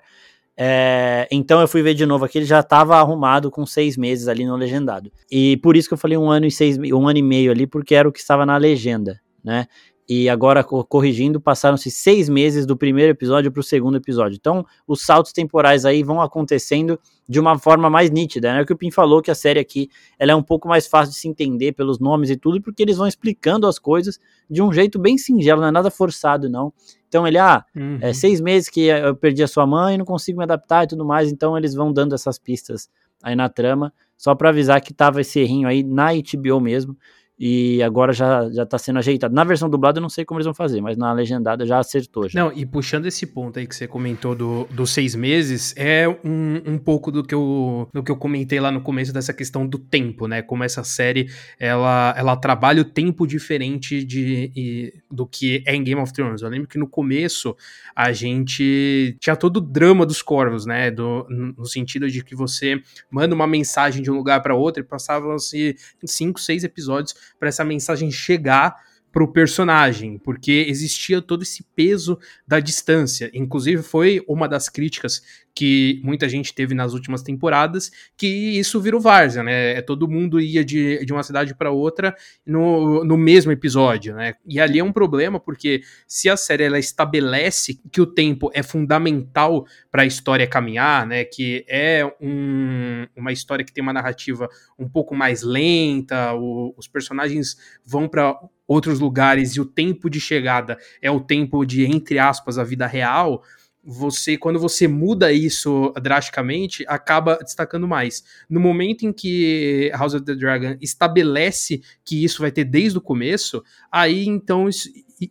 É, 0.55 1.27
então 1.31 1.59
eu 1.59 1.67
fui 1.67 1.81
ver 1.81 1.93
de 1.93 2.05
novo 2.05 2.25
aqui, 2.25 2.37
ele 2.37 2.45
já 2.45 2.59
estava 2.59 2.97
arrumado 2.97 3.49
com 3.49 3.65
seis 3.65 3.97
meses 3.97 4.27
ali 4.27 4.45
no 4.45 4.55
legendado. 4.55 5.11
E 5.31 5.57
por 5.57 5.75
isso 5.75 5.87
que 5.87 5.93
eu 5.93 5.97
falei 5.97 6.17
um 6.17 6.29
ano 6.29 6.45
e 6.45 6.51
seis, 6.51 6.77
um 6.77 7.07
ano 7.07 7.19
e 7.19 7.23
meio 7.23 7.51
ali, 7.51 7.65
porque 7.65 7.95
era 7.95 8.07
o 8.07 8.11
que 8.11 8.19
estava 8.19 8.45
na 8.45 8.57
legenda, 8.57 9.19
né? 9.43 9.67
E 10.07 10.27
agora, 10.27 10.63
corrigindo, 10.63 11.39
passaram-se 11.39 11.89
seis 11.89 12.27
meses 12.27 12.65
do 12.65 12.75
primeiro 12.75 13.11
episódio 13.11 13.51
para 13.51 13.61
o 13.61 13.63
segundo 13.63 13.95
episódio. 13.95 14.35
Então, 14.35 14.65
os 14.85 15.05
saltos 15.05 15.31
temporais 15.31 15.85
aí 15.85 16.03
vão 16.03 16.21
acontecendo 16.21 16.99
de 17.27 17.39
uma 17.39 17.57
forma 17.57 17.89
mais 17.89 18.11
nítida. 18.11 18.51
Né? 18.51 18.59
É 18.59 18.63
o 18.63 18.65
que 18.65 18.73
o 18.73 18.77
Pim 18.77 18.91
falou, 18.91 19.21
que 19.21 19.31
a 19.31 19.35
série 19.35 19.59
aqui 19.59 19.89
ela 20.19 20.33
é 20.33 20.35
um 20.35 20.43
pouco 20.43 20.67
mais 20.67 20.87
fácil 20.87 21.13
de 21.13 21.19
se 21.19 21.27
entender 21.27 21.71
pelos 21.71 21.99
nomes 21.99 22.29
e 22.29 22.35
tudo, 22.35 22.61
porque 22.61 22.83
eles 22.83 22.97
vão 22.97 23.07
explicando 23.07 23.65
as 23.65 23.79
coisas 23.79 24.19
de 24.49 24.61
um 24.61 24.73
jeito 24.73 24.99
bem 24.99 25.17
singelo, 25.17 25.61
não 25.61 25.69
é 25.69 25.71
nada 25.71 25.89
forçado, 25.89 26.49
não. 26.49 26.73
Então 27.07 27.25
ele, 27.25 27.37
ah, 27.37 27.63
é 27.73 27.79
uhum. 27.79 27.97
é 28.01 28.13
seis 28.13 28.41
meses 28.41 28.67
que 28.67 28.87
eu 28.87 29.15
perdi 29.15 29.41
a 29.41 29.47
sua 29.47 29.65
mãe, 29.65 29.97
não 29.97 30.05
consigo 30.05 30.37
me 30.37 30.43
adaptar 30.43 30.83
e 30.83 30.87
tudo 30.87 31.05
mais, 31.05 31.31
então 31.31 31.57
eles 31.57 31.73
vão 31.73 31.93
dando 31.93 32.13
essas 32.13 32.37
pistas 32.37 32.89
aí 33.21 33.35
na 33.35 33.47
trama, 33.47 33.93
só 34.17 34.35
para 34.35 34.49
avisar 34.49 34.81
que 34.81 34.93
tava 34.93 35.21
esse 35.21 35.39
errinho 35.39 35.67
aí 35.67 35.81
na 35.81 36.09
HBO 36.13 36.59
mesmo, 36.59 36.97
e 37.37 37.81
agora 37.81 38.13
já, 38.13 38.49
já 38.51 38.65
tá 38.65 38.77
sendo 38.77 38.99
ajeitado. 38.99 39.33
Na 39.33 39.43
versão 39.43 39.69
dublada 39.69 39.97
eu 39.97 40.01
não 40.01 40.09
sei 40.09 40.23
como 40.23 40.37
eles 40.37 40.45
vão 40.45 40.53
fazer, 40.53 40.81
mas 40.81 40.95
na 40.95 41.11
legendada 41.11 41.65
já 41.65 41.79
acertou. 41.79 42.29
Já. 42.29 42.39
Não, 42.39 42.53
e 42.53 42.65
puxando 42.65 43.07
esse 43.07 43.25
ponto 43.25 43.57
aí 43.57 43.65
que 43.65 43.75
você 43.75 43.87
comentou 43.87 44.35
do, 44.35 44.65
dos 44.65 44.91
seis 44.91 45.15
meses, 45.15 45.73
é 45.75 46.07
um, 46.07 46.61
um 46.73 46.77
pouco 46.77 47.11
do 47.11 47.23
que, 47.23 47.33
eu, 47.33 47.89
do 47.91 48.03
que 48.03 48.11
eu 48.11 48.15
comentei 48.15 48.59
lá 48.59 48.71
no 48.71 48.81
começo 48.81 49.11
dessa 49.11 49.33
questão 49.33 49.65
do 49.65 49.79
tempo, 49.79 50.27
né? 50.27 50.41
Como 50.43 50.63
essa 50.63 50.83
série, 50.83 51.27
ela, 51.59 52.13
ela 52.15 52.35
trabalha 52.35 52.81
o 52.81 52.85
tempo 52.85 53.25
diferente 53.25 54.03
de, 54.03 54.93
do 55.09 55.25
que 55.25 55.63
é 55.65 55.75
em 55.75 55.83
Game 55.83 55.99
of 55.99 56.13
Thrones. 56.13 56.43
Eu 56.43 56.49
lembro 56.49 56.67
que 56.67 56.77
no 56.77 56.87
começo 56.87 57.55
a 57.95 58.11
gente 58.11 59.17
tinha 59.19 59.35
todo 59.35 59.57
o 59.57 59.61
drama 59.61 60.05
dos 60.05 60.21
corvos, 60.21 60.67
né? 60.67 60.91
Do, 60.91 61.25
no 61.29 61.65
sentido 61.65 62.07
de 62.09 62.23
que 62.23 62.35
você 62.35 62.79
manda 63.09 63.33
uma 63.33 63.47
mensagem 63.47 64.03
de 64.03 64.11
um 64.11 64.15
lugar 64.15 64.41
para 64.43 64.53
outro 64.53 64.83
e 64.83 64.85
passavam-se 64.85 65.75
cinco, 66.05 66.39
seis 66.39 66.63
episódios 66.63 67.22
para 67.39 67.49
essa 67.49 67.63
mensagem 67.63 68.11
chegar 68.11 68.75
pro 69.13 69.31
personagem, 69.31 70.17
porque 70.17 70.65
existia 70.67 71.21
todo 71.21 71.43
esse 71.43 71.63
peso 71.75 72.17
da 72.47 72.59
distância. 72.59 73.29
Inclusive, 73.31 73.83
foi 73.83 74.25
uma 74.27 74.49
das 74.49 74.69
críticas 74.69 75.21
que 75.55 76.01
muita 76.03 76.27
gente 76.27 76.51
teve 76.51 76.73
nas 76.73 76.93
últimas 76.93 77.21
temporadas, 77.21 77.91
que 78.17 78.27
isso 78.27 78.81
virou 78.81 78.99
várzea, 78.99 79.43
né? 79.43 79.73
É, 79.73 79.81
todo 79.83 80.07
mundo 80.07 80.41
ia 80.41 80.65
de, 80.65 81.05
de 81.05 81.13
uma 81.13 81.21
cidade 81.21 81.53
para 81.53 81.69
outra 81.69 82.15
no, 82.43 83.03
no 83.03 83.15
mesmo 83.15 83.51
episódio, 83.51 84.15
né? 84.15 84.33
E 84.47 84.59
ali 84.59 84.79
é 84.79 84.83
um 84.83 84.91
problema, 84.91 85.39
porque 85.39 85.83
se 86.07 86.27
a 86.27 86.35
série 86.35 86.63
ela 86.63 86.79
estabelece 86.79 87.79
que 87.91 88.01
o 88.01 88.07
tempo 88.07 88.49
é 88.51 88.63
fundamental 88.63 89.67
para 89.91 90.01
a 90.01 90.07
história 90.07 90.47
caminhar, 90.47 91.05
né? 91.05 91.23
Que 91.23 91.63
é 91.67 92.03
um, 92.19 93.05
uma 93.15 93.31
história 93.31 93.63
que 93.63 93.71
tem 93.71 93.83
uma 93.83 93.93
narrativa 93.93 94.49
um 94.79 94.89
pouco 94.89 95.15
mais 95.15 95.43
lenta, 95.43 96.33
o, 96.33 96.73
os 96.75 96.87
personagens 96.87 97.55
vão 97.85 98.07
para 98.07 98.35
outros 98.67 98.99
lugares 98.99 99.51
e 99.51 99.61
o 99.61 99.65
tempo 99.65 100.09
de 100.09 100.19
chegada 100.19 100.77
é 101.01 101.11
o 101.11 101.19
tempo 101.19 101.65
de, 101.65 101.85
entre 101.85 102.19
aspas, 102.19 102.57
a 102.57 102.63
vida 102.63 102.87
real, 102.87 103.43
você, 103.83 104.37
quando 104.37 104.59
você 104.59 104.87
muda 104.87 105.33
isso 105.33 105.93
drasticamente, 106.01 106.85
acaba 106.87 107.37
destacando 107.37 107.87
mais. 107.87 108.23
No 108.49 108.59
momento 108.59 109.05
em 109.05 109.11
que 109.11 109.91
House 109.93 110.13
of 110.13 110.23
the 110.23 110.35
Dragon 110.35 110.77
estabelece 110.79 111.81
que 112.05 112.23
isso 112.23 112.41
vai 112.41 112.51
ter 112.51 112.63
desde 112.63 112.97
o 112.97 113.01
começo, 113.01 113.61
aí 113.91 114.25
então 114.25 114.69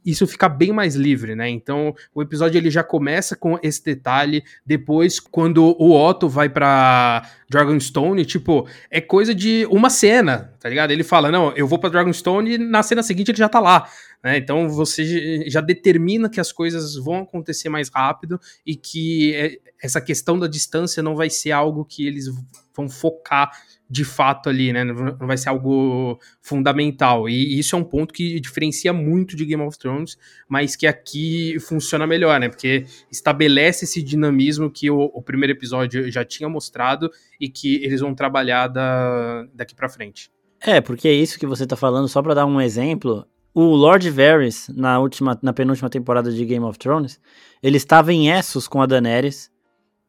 isso, 0.05 0.27
fica 0.27 0.49
bem 0.49 0.73
mais 0.73 0.95
livre, 0.95 1.35
né? 1.35 1.49
Então 1.49 1.95
o 2.15 2.23
episódio 2.23 2.59
ele 2.59 2.71
já 2.71 2.83
começa 2.83 3.35
com 3.37 3.59
esse 3.63 3.83
detalhe. 3.85 4.43
Depois, 4.65 5.19
quando 5.19 5.77
o 5.79 5.93
Otto 5.93 6.29
vai 6.29 6.49
para 6.49 7.29
Dragonstone, 7.51 8.25
tipo, 8.25 8.69
é 8.91 9.01
coisa 9.01 9.35
de 9.35 9.67
uma 9.71 9.91
cena, 9.91 10.55
tá 10.61 10.69
ligado? 10.69 10.91
Ele 10.91 11.05
fala: 11.05 11.31
Não, 11.31 11.53
eu 11.53 11.67
vou 11.67 11.79
pra 11.79 11.91
Dragonstone 11.91 12.55
e 12.55 12.59
na 12.59 12.83
cena 12.83 13.03
seguinte 13.03 13.31
ele 13.31 13.39
já 13.39 13.49
tá 13.49 13.61
lá. 13.61 13.89
Né? 14.23 14.37
Então 14.37 14.69
você 14.69 15.49
já 15.49 15.61
determina 15.61 16.31
que 16.31 16.41
as 16.41 16.53
coisas 16.53 16.95
vão 16.95 17.23
acontecer 17.23 17.69
mais 17.69 17.89
rápido 17.89 18.41
e 18.65 18.77
que 18.77 19.35
é, 19.35 19.59
essa 19.83 20.01
questão 20.01 20.39
da 20.39 20.47
distância 20.47 21.03
não 21.03 21.17
vai 21.17 21.29
ser 21.29 21.51
algo 21.51 21.85
que 21.85 22.07
eles 22.07 22.27
vão 22.75 22.89
focar 22.89 23.51
de 23.93 24.07
fato 24.07 24.49
ali, 24.49 24.73
né? 24.73 24.85
Não 24.85 25.27
vai 25.27 25.37
ser 25.37 25.51
algo 25.51 26.19
fundamental. 26.41 27.29
E 27.29 27.59
isso 27.59 27.77
é 27.77 27.79
um 27.79 27.85
ponto 27.85 28.15
que 28.15 28.41
diferencia 28.41 28.91
muito 28.91 29.37
de 29.37 29.45
Game 29.45 29.63
of 29.63 29.79
Thrones, 29.79 30.17
mas 30.49 30.75
que 30.75 30.87
aqui 30.87 31.59
funciona 31.61 32.07
melhor, 32.07 32.41
né? 32.41 32.49
Porque 32.49 32.87
estabelece 33.11 33.85
esse 33.85 34.03
dinamismo 34.03 34.71
que 34.71 34.91
o, 34.91 34.99
o 35.13 35.21
primeiro 35.21 35.53
episódio 35.53 36.11
já 36.11 36.25
tinha 36.25 36.49
mostrado 36.49 37.11
e 37.39 37.51
que 37.51 37.85
eles 37.85 38.01
vão 38.01 38.15
trabalhar 38.15 38.69
da, 38.69 39.47
daqui 39.53 39.75
para 39.75 39.91
frente. 39.91 40.31
É, 40.59 40.81
porque 40.81 41.07
é 41.07 41.13
isso 41.13 41.39
que 41.39 41.47
você 41.47 41.67
tá 41.67 41.77
falando, 41.77 42.09
só 42.09 42.23
para 42.23 42.33
dar 42.33 42.47
um 42.47 42.61
exemplo, 42.61 43.27
o 43.53 43.75
Lord 43.75 44.09
Varys, 44.09 44.71
na, 44.75 44.99
última, 45.01 45.39
na 45.43 45.53
penúltima 45.53 45.91
temporada 45.91 46.33
de 46.33 46.43
Game 46.47 46.65
of 46.65 46.79
Thrones, 46.79 47.21
ele 47.63 47.77
estava 47.77 48.11
em 48.11 48.31
Essos 48.31 48.67
com 48.67 48.81
a 48.81 48.87
Daenerys. 48.87 49.51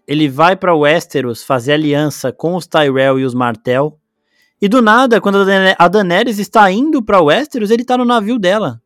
Ele 0.08 0.28
vai 0.28 0.56
para 0.56 0.76
Westeros 0.76 1.44
fazer 1.44 1.74
aliança 1.74 2.32
com 2.32 2.56
os 2.56 2.68
Tyrell 2.68 3.20
e 3.20 3.26
os 3.26 3.34
Martell. 3.34 3.98
E 4.62 4.68
do 4.68 4.82
nada, 4.82 5.20
quando 5.20 5.40
a 5.78 5.88
Daenerys 5.88 6.40
está 6.40 6.72
indo 6.72 7.04
para 7.04 7.22
Westeros, 7.22 7.72
ele 7.72 7.84
tá 7.84 7.98
no 7.98 8.06
navio 8.06 8.40
dela. 8.40 8.82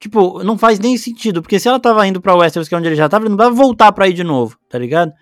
Tipo, 0.00 0.42
não 0.44 0.56
faz 0.56 0.78
nem 0.78 0.96
sentido, 0.96 1.42
porque 1.42 1.58
se 1.58 1.68
ela 1.68 1.80
tava 1.80 2.06
indo 2.06 2.20
pra 2.20 2.34
Westeros, 2.34 2.68
que 2.68 2.74
é 2.74 2.78
onde 2.78 2.88
ele 2.88 2.96
já 2.96 3.08
tava, 3.08 3.24
ele 3.24 3.30
não 3.30 3.36
vai 3.36 3.50
voltar 3.50 3.90
pra 3.92 4.08
ir 4.08 4.12
de 4.12 4.22
novo, 4.22 4.56
tá 4.68 4.78
ligado? 4.78 5.12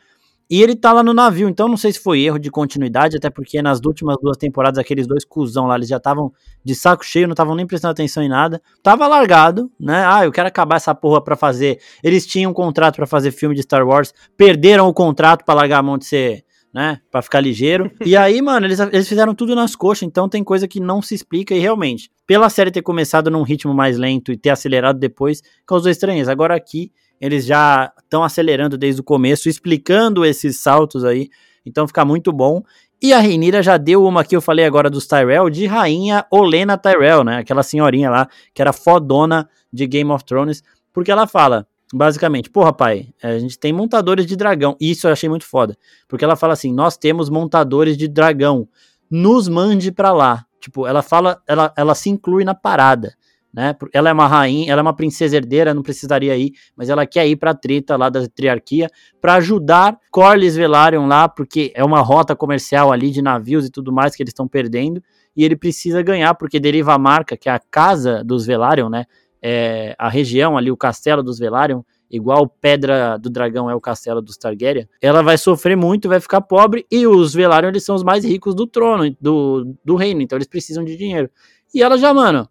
E 0.48 0.62
ele 0.62 0.76
tá 0.76 0.92
lá 0.92 1.02
no 1.02 1.12
navio, 1.12 1.48
então 1.48 1.68
não 1.68 1.76
sei 1.76 1.92
se 1.92 1.98
foi 1.98 2.20
erro 2.20 2.38
de 2.38 2.50
continuidade, 2.52 3.16
até 3.16 3.28
porque 3.28 3.60
nas 3.60 3.80
últimas 3.84 4.16
duas 4.22 4.36
temporadas 4.36 4.78
aqueles 4.78 5.04
dois 5.06 5.24
cuzão 5.24 5.66
lá, 5.66 5.74
eles 5.74 5.88
já 5.88 5.96
estavam 5.96 6.32
de 6.64 6.72
saco 6.72 7.04
cheio, 7.04 7.26
não 7.26 7.32
estavam 7.32 7.56
nem 7.56 7.66
prestando 7.66 7.90
atenção 7.90 8.22
em 8.22 8.28
nada. 8.28 8.62
Tava 8.80 9.08
largado, 9.08 9.70
né? 9.78 10.04
Ah, 10.06 10.24
eu 10.24 10.30
quero 10.30 10.46
acabar 10.46 10.76
essa 10.76 10.94
porra 10.94 11.20
pra 11.20 11.34
fazer. 11.34 11.80
Eles 12.02 12.24
tinham 12.24 12.52
um 12.52 12.54
contrato 12.54 12.94
para 12.94 13.06
fazer 13.06 13.32
filme 13.32 13.56
de 13.56 13.62
Star 13.62 13.84
Wars, 13.84 14.14
perderam 14.36 14.86
o 14.86 14.94
contrato 14.94 15.44
para 15.44 15.54
largar 15.56 15.78
a 15.78 15.82
mão 15.82 15.98
de 15.98 16.04
ser, 16.04 16.44
né? 16.72 17.00
Pra 17.10 17.22
ficar 17.22 17.40
ligeiro. 17.40 17.90
E 18.04 18.16
aí, 18.16 18.40
mano, 18.40 18.68
eles, 18.68 18.78
eles 18.78 19.08
fizeram 19.08 19.34
tudo 19.34 19.52
nas 19.56 19.74
coxas, 19.74 20.04
então 20.04 20.28
tem 20.28 20.44
coisa 20.44 20.68
que 20.68 20.78
não 20.78 21.02
se 21.02 21.12
explica 21.12 21.56
e 21.56 21.58
realmente, 21.58 22.08
pela 22.24 22.48
série 22.48 22.70
ter 22.70 22.82
começado 22.82 23.32
num 23.32 23.42
ritmo 23.42 23.74
mais 23.74 23.98
lento 23.98 24.30
e 24.30 24.36
ter 24.36 24.50
acelerado 24.50 24.98
depois, 25.00 25.42
causou 25.66 25.90
estranheza. 25.90 26.30
Agora 26.30 26.54
aqui 26.54 26.92
eles 27.20 27.44
já 27.44 27.92
estão 28.02 28.22
acelerando 28.22 28.76
desde 28.76 29.00
o 29.00 29.04
começo, 29.04 29.48
explicando 29.48 30.24
esses 30.24 30.60
saltos 30.60 31.04
aí, 31.04 31.28
então 31.64 31.86
fica 31.86 32.04
muito 32.04 32.32
bom. 32.32 32.62
E 33.02 33.12
a 33.12 33.18
Reinira 33.18 33.62
já 33.62 33.76
deu 33.76 34.04
uma 34.04 34.24
que 34.24 34.34
eu 34.34 34.40
falei 34.40 34.64
agora 34.64 34.88
dos 34.88 35.06
Tyrell, 35.06 35.50
de 35.50 35.66
rainha 35.66 36.24
Olena 36.30 36.78
Tyrell, 36.78 37.22
né? 37.24 37.38
Aquela 37.38 37.62
senhorinha 37.62 38.08
lá, 38.08 38.28
que 38.54 38.62
era 38.62 38.72
fodona 38.72 39.48
de 39.70 39.86
Game 39.86 40.10
of 40.10 40.24
Thrones, 40.24 40.62
porque 40.92 41.10
ela 41.10 41.26
fala, 41.26 41.66
basicamente, 41.92 42.48
porra, 42.48 42.72
pai, 42.72 43.08
a 43.22 43.38
gente 43.38 43.58
tem 43.58 43.72
montadores 43.72 44.24
de 44.24 44.34
dragão. 44.34 44.76
Isso 44.80 45.06
eu 45.06 45.12
achei 45.12 45.28
muito 45.28 45.44
foda, 45.44 45.76
porque 46.08 46.24
ela 46.24 46.36
fala 46.36 46.54
assim: 46.54 46.72
nós 46.72 46.96
temos 46.96 47.28
montadores 47.28 47.96
de 47.98 48.08
dragão, 48.08 48.66
nos 49.10 49.46
mande 49.46 49.92
pra 49.92 50.12
lá. 50.12 50.46
Tipo, 50.58 50.86
ela 50.86 51.02
fala, 51.02 51.40
ela, 51.46 51.72
ela 51.76 51.94
se 51.94 52.08
inclui 52.08 52.44
na 52.44 52.54
parada 52.54 53.14
né? 53.56 53.74
Ela 53.90 54.10
é 54.10 54.12
uma 54.12 54.26
rainha, 54.26 54.70
ela 54.70 54.80
é 54.80 54.82
uma 54.82 54.94
princesa 54.94 55.34
herdeira, 55.34 55.72
não 55.72 55.82
precisaria 55.82 56.36
ir, 56.36 56.52
mas 56.76 56.90
ela 56.90 57.06
quer 57.06 57.26
ir 57.26 57.36
para 57.36 57.52
a 57.52 57.54
treta 57.54 57.96
lá 57.96 58.10
da 58.10 58.28
triarquia 58.28 58.90
para 59.18 59.36
ajudar 59.36 59.98
Corlys 60.10 60.54
Velaryon 60.54 61.06
lá, 61.06 61.26
porque 61.26 61.72
é 61.74 61.82
uma 61.82 62.00
rota 62.00 62.36
comercial 62.36 62.92
ali 62.92 63.10
de 63.10 63.22
navios 63.22 63.64
e 63.64 63.70
tudo 63.70 63.90
mais 63.90 64.14
que 64.14 64.22
eles 64.22 64.32
estão 64.32 64.46
perdendo, 64.46 65.02
e 65.34 65.42
ele 65.42 65.56
precisa 65.56 66.02
ganhar 66.02 66.34
porque 66.34 66.60
deriva 66.60 66.92
a 66.92 66.98
marca, 66.98 67.34
que 67.34 67.48
é 67.48 67.52
a 67.52 67.58
casa 67.58 68.22
dos 68.22 68.44
Velaryon, 68.44 68.90
né? 68.90 69.06
É 69.40 69.94
a 69.98 70.10
região 70.10 70.58
ali, 70.58 70.70
o 70.70 70.76
castelo 70.76 71.22
dos 71.22 71.38
Velaryon, 71.38 71.80
igual 72.10 72.46
Pedra 72.48 73.16
do 73.16 73.30
Dragão 73.30 73.70
é 73.70 73.74
o 73.74 73.80
castelo 73.80 74.20
dos 74.20 74.36
Targaryen, 74.36 74.86
ela 75.00 75.22
vai 75.22 75.38
sofrer 75.38 75.76
muito, 75.76 76.10
vai 76.10 76.20
ficar 76.20 76.42
pobre, 76.42 76.84
e 76.90 77.06
os 77.06 77.32
Velaryon 77.32 77.70
eles 77.70 77.84
são 77.84 77.94
os 77.94 78.02
mais 78.02 78.22
ricos 78.22 78.54
do 78.54 78.66
trono, 78.66 79.16
do, 79.18 79.74
do 79.82 79.96
reino, 79.96 80.20
então 80.20 80.36
eles 80.36 80.48
precisam 80.48 80.84
de 80.84 80.94
dinheiro. 80.94 81.30
E 81.74 81.82
ela 81.82 81.96
já, 81.96 82.12
mano, 82.12 82.48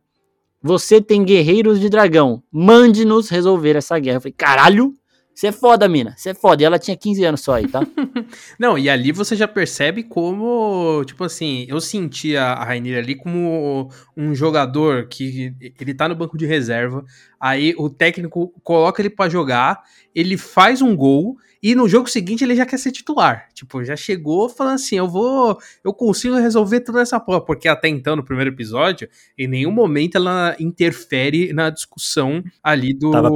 você 0.65 0.99
tem 0.99 1.23
guerreiros 1.23 1.79
de 1.79 1.89
dragão, 1.89 2.41
mande-nos 2.51 3.29
resolver 3.29 3.75
essa 3.75 3.99
guerra. 3.99 4.17
Eu 4.17 4.21
falei, 4.21 4.33
caralho, 4.35 4.95
você 5.31 5.47
é 5.47 5.51
foda, 5.51 5.87
mina. 5.87 6.15
Você 6.17 6.31
é 6.31 6.33
foda. 6.33 6.63
E 6.63 6.65
ela 6.65 6.79
tinha 6.79 6.97
15 6.97 7.23
anos 7.23 7.41
só 7.41 7.53
aí, 7.53 7.67
tá? 7.67 7.85
Não, 8.57 8.75
e 8.75 8.89
ali 8.89 9.11
você 9.11 9.35
já 9.35 9.47
percebe 9.47 10.01
como, 10.01 11.03
tipo 11.05 11.23
assim, 11.23 11.67
eu 11.69 11.79
sentia 11.79 12.41
a 12.41 12.63
Rainha 12.63 12.97
ali 12.97 13.13
como 13.13 13.91
um 14.17 14.33
jogador 14.33 15.07
que 15.07 15.53
ele 15.79 15.93
tá 15.93 16.09
no 16.09 16.15
banco 16.15 16.35
de 16.35 16.47
reserva, 16.47 17.05
aí 17.39 17.75
o 17.77 17.87
técnico 17.87 18.51
coloca 18.63 18.99
ele 19.03 19.11
para 19.11 19.29
jogar, 19.29 19.83
ele 20.15 20.35
faz 20.35 20.81
um 20.81 20.95
gol 20.95 21.37
e 21.67 21.73
no 21.73 21.89
jogo 21.89 22.07
seguinte 22.07 22.43
ele 22.43 22.55
já 22.55 22.63
quer 22.63 22.77
ser 22.77 22.91
titular. 22.91 23.47
Tipo, 23.51 23.83
já 23.83 23.95
chegou 23.95 24.47
falando 24.47 24.75
assim: 24.75 24.97
eu 24.97 25.09
vou. 25.09 25.57
Eu 25.83 25.91
consigo 25.95 26.35
resolver 26.35 26.81
toda 26.81 27.01
essa 27.01 27.19
porra. 27.19 27.41
Porque 27.41 27.67
até 27.67 27.87
então, 27.87 28.15
no 28.15 28.23
primeiro 28.23 28.51
episódio, 28.51 29.09
em 29.35 29.47
nenhum 29.47 29.71
momento 29.71 30.15
ela 30.15 30.55
interfere 30.59 31.51
na 31.53 31.71
discussão 31.71 32.43
ali 32.61 32.93
do. 32.93 33.09
Tava 33.09 33.29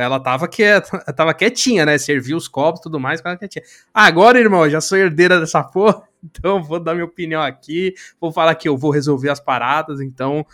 ela 0.00 0.18
tava, 0.18 0.48
quieta, 0.48 0.98
tava 1.12 1.34
quietinha, 1.34 1.84
né? 1.84 1.98
Serviu 1.98 2.38
os 2.38 2.48
copos 2.48 2.80
e 2.80 2.84
tudo 2.84 2.98
mais, 2.98 3.20
ela 3.22 3.36
quietinha. 3.36 3.62
Agora, 3.92 4.40
irmão, 4.40 4.66
já 4.70 4.80
sou 4.80 4.96
herdeira 4.96 5.38
dessa 5.38 5.62
porra. 5.62 6.04
Então, 6.24 6.62
vou 6.62 6.80
dar 6.80 6.94
minha 6.94 7.04
opinião 7.04 7.42
aqui. 7.42 7.94
Vou 8.20 8.32
falar 8.32 8.54
que 8.54 8.68
eu 8.68 8.76
vou 8.76 8.90
resolver 8.90 9.30
as 9.30 9.40
paradas. 9.40 10.00
Então, 10.00 10.46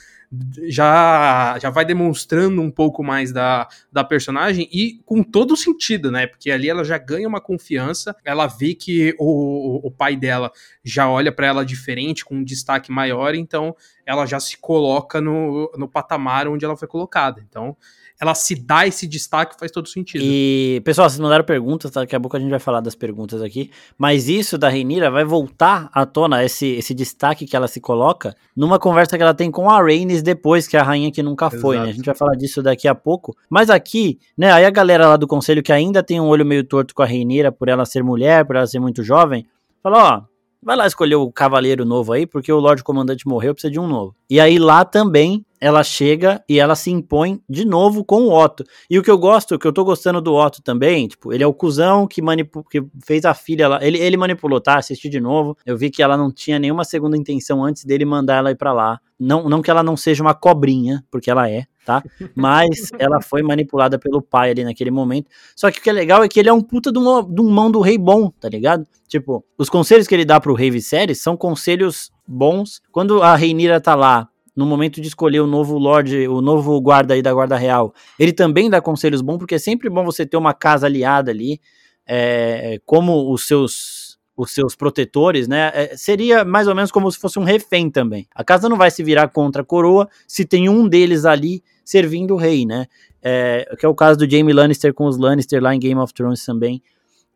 já, 0.68 1.58
já 1.58 1.70
vai 1.70 1.84
demonstrando 1.84 2.62
um 2.62 2.70
pouco 2.70 3.02
mais 3.02 3.32
da, 3.32 3.66
da 3.90 4.04
personagem 4.04 4.68
e 4.72 5.00
com 5.04 5.22
todo 5.24 5.56
sentido, 5.56 6.10
né? 6.10 6.26
Porque 6.26 6.50
ali 6.50 6.68
ela 6.68 6.84
já 6.84 6.98
ganha 6.98 7.26
uma 7.26 7.40
confiança, 7.40 8.14
ela 8.24 8.46
vê 8.46 8.74
que 8.74 9.14
o, 9.18 9.88
o 9.88 9.90
pai 9.90 10.14
dela 10.16 10.52
já 10.84 11.08
olha 11.10 11.32
para 11.32 11.48
ela 11.48 11.64
diferente, 11.64 12.24
com 12.24 12.36
um 12.36 12.44
destaque 12.44 12.92
maior, 12.92 13.34
então 13.34 13.74
ela 14.06 14.24
já 14.24 14.38
se 14.38 14.56
coloca 14.56 15.20
no, 15.20 15.70
no 15.76 15.88
patamar 15.88 16.46
onde 16.46 16.64
ela 16.64 16.76
foi 16.76 16.86
colocada. 16.86 17.44
Então, 17.48 17.76
ela 18.20 18.34
se 18.34 18.54
dá 18.54 18.86
esse 18.86 19.06
destaque 19.06 19.58
faz 19.58 19.72
todo 19.72 19.88
sentido. 19.88 20.22
E, 20.22 20.82
pessoal, 20.84 21.08
vocês 21.08 21.18
mandaram 21.18 21.42
perguntas, 21.42 21.90
tá? 21.90 22.00
daqui 22.00 22.14
a 22.14 22.20
pouco 22.20 22.36
a 22.36 22.40
gente 22.40 22.50
vai 22.50 22.58
falar 22.58 22.80
das 22.82 22.94
perguntas 22.94 23.40
aqui, 23.40 23.70
mas 23.96 24.28
isso 24.28 24.58
da 24.58 24.68
Reinira 24.68 25.10
vai 25.10 25.24
voltar 25.24 25.88
à 25.92 26.04
tona, 26.04 26.44
esse, 26.44 26.66
esse 26.66 26.92
destaque 26.92 27.46
que 27.46 27.56
ela 27.56 27.66
se 27.66 27.80
coloca, 27.80 28.36
numa 28.54 28.78
conversa 28.78 29.16
que 29.16 29.22
ela 29.22 29.32
tem 29.32 29.50
com 29.50 29.70
a 29.70 29.82
Rhaenys 29.82 30.22
depois, 30.22 30.68
que 30.68 30.76
é 30.76 30.80
a 30.80 30.82
rainha 30.82 31.10
que 31.10 31.22
nunca 31.22 31.48
foi, 31.48 31.76
Exato. 31.76 31.86
né? 31.86 31.92
A 31.92 31.94
gente 31.94 32.04
vai 32.04 32.14
falar 32.14 32.34
disso 32.34 32.62
daqui 32.62 32.86
a 32.86 32.94
pouco. 32.94 33.34
Mas 33.48 33.70
aqui, 33.70 34.18
né, 34.36 34.52
aí 34.52 34.66
a 34.66 34.70
galera 34.70 35.08
lá 35.08 35.16
do 35.16 35.26
conselho 35.26 35.62
que 35.62 35.72
ainda 35.72 36.02
tem 36.02 36.20
um 36.20 36.26
olho 36.26 36.44
meio 36.44 36.62
torto 36.62 36.94
com 36.94 37.02
a 37.02 37.06
Reinira 37.06 37.50
por 37.50 37.68
ela 37.68 37.86
ser 37.86 38.04
mulher, 38.04 38.44
por 38.44 38.56
ela 38.56 38.66
ser 38.66 38.80
muito 38.80 39.02
jovem, 39.02 39.46
fala, 39.82 40.16
ó, 40.16 40.29
vai 40.62 40.76
lá 40.76 40.86
escolher 40.86 41.16
o 41.16 41.30
cavaleiro 41.32 41.84
novo 41.84 42.12
aí, 42.12 42.26
porque 42.26 42.52
o 42.52 42.58
Lorde 42.58 42.84
Comandante 42.84 43.26
morreu, 43.26 43.54
precisa 43.54 43.70
de 43.70 43.80
um 43.80 43.86
novo. 43.86 44.14
E 44.28 44.38
aí 44.38 44.58
lá 44.58 44.84
também 44.84 45.44
ela 45.60 45.84
chega 45.84 46.42
e 46.48 46.58
ela 46.58 46.74
se 46.74 46.90
impõe 46.90 47.40
de 47.48 47.66
novo 47.66 48.02
com 48.02 48.22
o 48.22 48.32
Otto. 48.32 48.64
E 48.88 48.98
o 48.98 49.02
que 49.02 49.10
eu 49.10 49.18
gosto, 49.18 49.54
o 49.54 49.58
que 49.58 49.66
eu 49.66 49.72
tô 49.72 49.84
gostando 49.84 50.20
do 50.20 50.34
Otto 50.34 50.62
também, 50.62 51.06
tipo, 51.06 51.32
ele 51.32 51.44
é 51.44 51.46
o 51.46 51.52
cuzão 51.52 52.06
que, 52.06 52.22
que 52.70 52.82
fez 53.04 53.24
a 53.26 53.34
filha 53.34 53.68
lá. 53.68 53.84
Ele, 53.84 53.98
ele 53.98 54.16
manipulou, 54.16 54.60
tá? 54.60 54.78
Assisti 54.78 55.08
de 55.08 55.20
novo. 55.20 55.56
Eu 55.66 55.76
vi 55.76 55.90
que 55.90 56.02
ela 56.02 56.16
não 56.16 56.32
tinha 56.32 56.58
nenhuma 56.58 56.84
segunda 56.84 57.16
intenção 57.16 57.62
antes 57.62 57.84
dele 57.84 58.06
mandar 58.06 58.36
ela 58.36 58.50
ir 58.50 58.56
pra 58.56 58.72
lá. 58.72 58.98
Não, 59.18 59.50
não 59.50 59.60
que 59.60 59.70
ela 59.70 59.82
não 59.82 59.98
seja 59.98 60.22
uma 60.22 60.32
cobrinha, 60.32 61.04
porque 61.10 61.30
ela 61.30 61.50
é, 61.50 61.66
tá? 61.84 62.02
Mas 62.34 62.90
ela 62.98 63.20
foi 63.20 63.42
manipulada 63.42 63.98
pelo 63.98 64.20
pai 64.20 64.50
ali 64.50 64.64
naquele 64.64 64.90
momento. 64.90 65.28
Só 65.56 65.70
que 65.70 65.78
o 65.78 65.82
que 65.82 65.90
é 65.90 65.92
legal 65.92 66.22
é 66.22 66.28
que 66.28 66.38
ele 66.38 66.48
é 66.48 66.52
um 66.52 66.60
puta 66.60 66.92
de, 66.92 66.98
uma, 66.98 67.22
de 67.22 67.40
um 67.40 67.50
mão 67.50 67.70
do 67.70 67.80
rei 67.80 67.98
bom, 67.98 68.30
tá 68.30 68.48
ligado? 68.48 68.86
Tipo, 69.08 69.44
os 69.58 69.68
conselhos 69.68 70.06
que 70.06 70.14
ele 70.14 70.24
dá 70.24 70.40
pro 70.40 70.54
rei 70.54 70.70
Viserys 70.70 71.20
são 71.20 71.36
conselhos 71.36 72.12
bons. 72.26 72.80
Quando 72.92 73.22
a 73.22 73.34
Reinira 73.34 73.80
tá 73.80 73.94
lá 73.94 74.28
no 74.54 74.66
momento 74.66 75.00
de 75.00 75.08
escolher 75.08 75.40
o 75.40 75.46
novo 75.46 75.78
Lorde, 75.78 76.28
o 76.28 76.40
novo 76.40 76.80
guarda 76.80 77.14
aí 77.14 77.22
da 77.22 77.32
Guarda 77.32 77.56
Real, 77.56 77.94
ele 78.18 78.32
também 78.32 78.68
dá 78.68 78.80
conselhos 78.80 79.22
bons, 79.22 79.38
porque 79.38 79.54
é 79.54 79.58
sempre 79.58 79.88
bom 79.88 80.04
você 80.04 80.26
ter 80.26 80.36
uma 80.36 80.52
casa 80.52 80.86
aliada 80.86 81.30
ali, 81.30 81.60
é, 82.06 82.80
como 82.84 83.32
os 83.32 83.46
seus 83.46 84.09
os 84.42 84.52
seus 84.52 84.74
protetores, 84.74 85.46
né? 85.46 85.70
É, 85.74 85.96
seria 85.96 86.44
mais 86.44 86.66
ou 86.66 86.74
menos 86.74 86.90
como 86.90 87.10
se 87.10 87.18
fosse 87.18 87.38
um 87.38 87.44
refém 87.44 87.90
também. 87.90 88.26
A 88.34 88.42
casa 88.42 88.68
não 88.68 88.76
vai 88.76 88.90
se 88.90 89.02
virar 89.02 89.28
contra 89.28 89.62
a 89.62 89.64
coroa 89.64 90.08
se 90.26 90.44
tem 90.44 90.68
um 90.68 90.88
deles 90.88 91.24
ali 91.24 91.62
servindo 91.84 92.34
o 92.34 92.36
rei, 92.36 92.64
né? 92.64 92.86
É, 93.22 93.68
que 93.78 93.84
é 93.84 93.88
o 93.88 93.94
caso 93.94 94.18
do 94.18 94.30
Jaime 94.30 94.52
Lannister 94.52 94.94
com 94.94 95.06
os 95.06 95.18
Lannister 95.18 95.62
lá 95.62 95.74
em 95.74 95.78
Game 95.78 96.00
of 96.00 96.14
Thrones 96.14 96.44
também. 96.44 96.82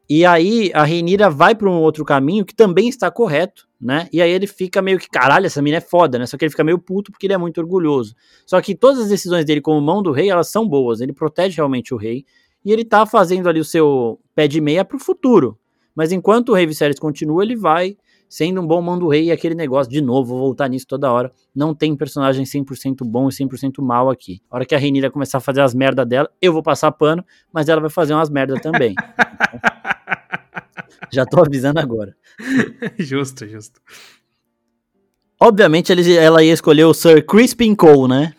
E 0.09 0.25
aí 0.25 0.71
a 0.75 0.85
Reinira 0.85 1.31
vai 1.31 1.55
para 1.55 1.69
um 1.69 1.81
outro 1.81 2.05
caminho 2.05 2.45
que 2.45 2.55
também 2.55 2.89
está 2.89 3.11
correto, 3.11 3.67
né? 3.81 4.07
E 4.13 4.21
aí 4.21 4.31
ele 4.31 4.47
fica 4.47 4.83
meio 4.83 4.99
que, 4.99 5.09
caralho, 5.09 5.47
essa 5.47 5.63
mina 5.63 5.79
é 5.79 5.81
foda, 5.81 6.19
né? 6.19 6.27
Só 6.27 6.37
que 6.37 6.45
ele 6.45 6.51
fica 6.51 6.65
meio 6.65 6.79
puto 6.79 7.11
porque 7.11 7.27
ele 7.27 7.33
é 7.33 7.39
muito 7.39 7.59
orgulhoso. 7.59 8.15
Só 8.47 8.61
que 8.61 8.75
todas 8.75 9.01
as 9.01 9.09
decisões 9.09 9.45
dele 9.45 9.63
como 9.63 9.81
mão 9.81 10.03
do 10.03 10.13
rei, 10.13 10.29
elas 10.29 10.49
são 10.49 10.69
boas. 10.69 11.01
Ele 11.01 11.13
protege 11.13 11.57
realmente 11.57 11.95
o 11.95 11.97
rei. 11.97 12.25
E 12.65 12.73
ele 12.73 12.85
tá 12.85 13.05
fazendo 13.07 13.49
ali 13.49 13.61
o 13.61 13.65
seu 13.65 14.19
pé 14.35 14.47
de 14.47 14.61
meia 14.61 14.85
pro 14.85 14.99
futuro. 14.99 15.59
Mas 15.95 16.13
enquanto 16.13 16.51
o 16.51 16.55
rei 16.55 16.67
Viserys 16.67 16.99
continua, 16.99 17.43
ele 17.43 17.57
vai 17.57 17.97
sendo 18.29 18.61
um 18.61 18.67
bom 18.67 18.83
mão 18.83 18.99
do 18.99 19.09
rei 19.09 19.27
e 19.27 19.31
aquele 19.31 19.55
negócio, 19.55 19.93
de 19.93 20.01
novo, 20.01 20.31
vou 20.31 20.41
voltar 20.41 20.69
nisso 20.69 20.87
toda 20.89 21.13
hora. 21.13 21.31
Não 21.55 21.75
tem 21.75 21.95
personagem 21.95 22.45
100% 22.45 23.05
bom 23.05 23.29
e 23.29 23.33
100% 23.33 23.81
mal 23.81 24.11
aqui. 24.11 24.43
A 24.51 24.57
hora 24.57 24.67
que 24.67 24.75
a 24.75 24.79
Reinira 24.79 25.11
começar 25.11 25.39
a 25.39 25.41
fazer 25.41 25.61
as 25.61 25.73
merdas 25.73 26.07
dela, 26.07 26.29
eu 26.43 26.53
vou 26.53 26.63
passar 26.63 26.91
pano, 26.91 27.25
mas 27.53 27.69
ela 27.69 27.81
vai 27.81 27.91
fazer 27.91 28.13
umas 28.13 28.29
merdas 28.29 28.61
também. 28.61 28.95
Já 31.13 31.25
tô 31.25 31.41
avisando 31.41 31.79
agora. 31.79 32.17
justo, 32.99 33.47
justo. 33.47 33.81
Obviamente 35.41 35.93
ela 35.93 36.43
ia 36.43 36.53
escolher 36.53 36.85
o 36.85 36.95
Sir 36.95 37.25
Crispin 37.25 37.75
Cole, 37.75 38.09
né? 38.09 38.35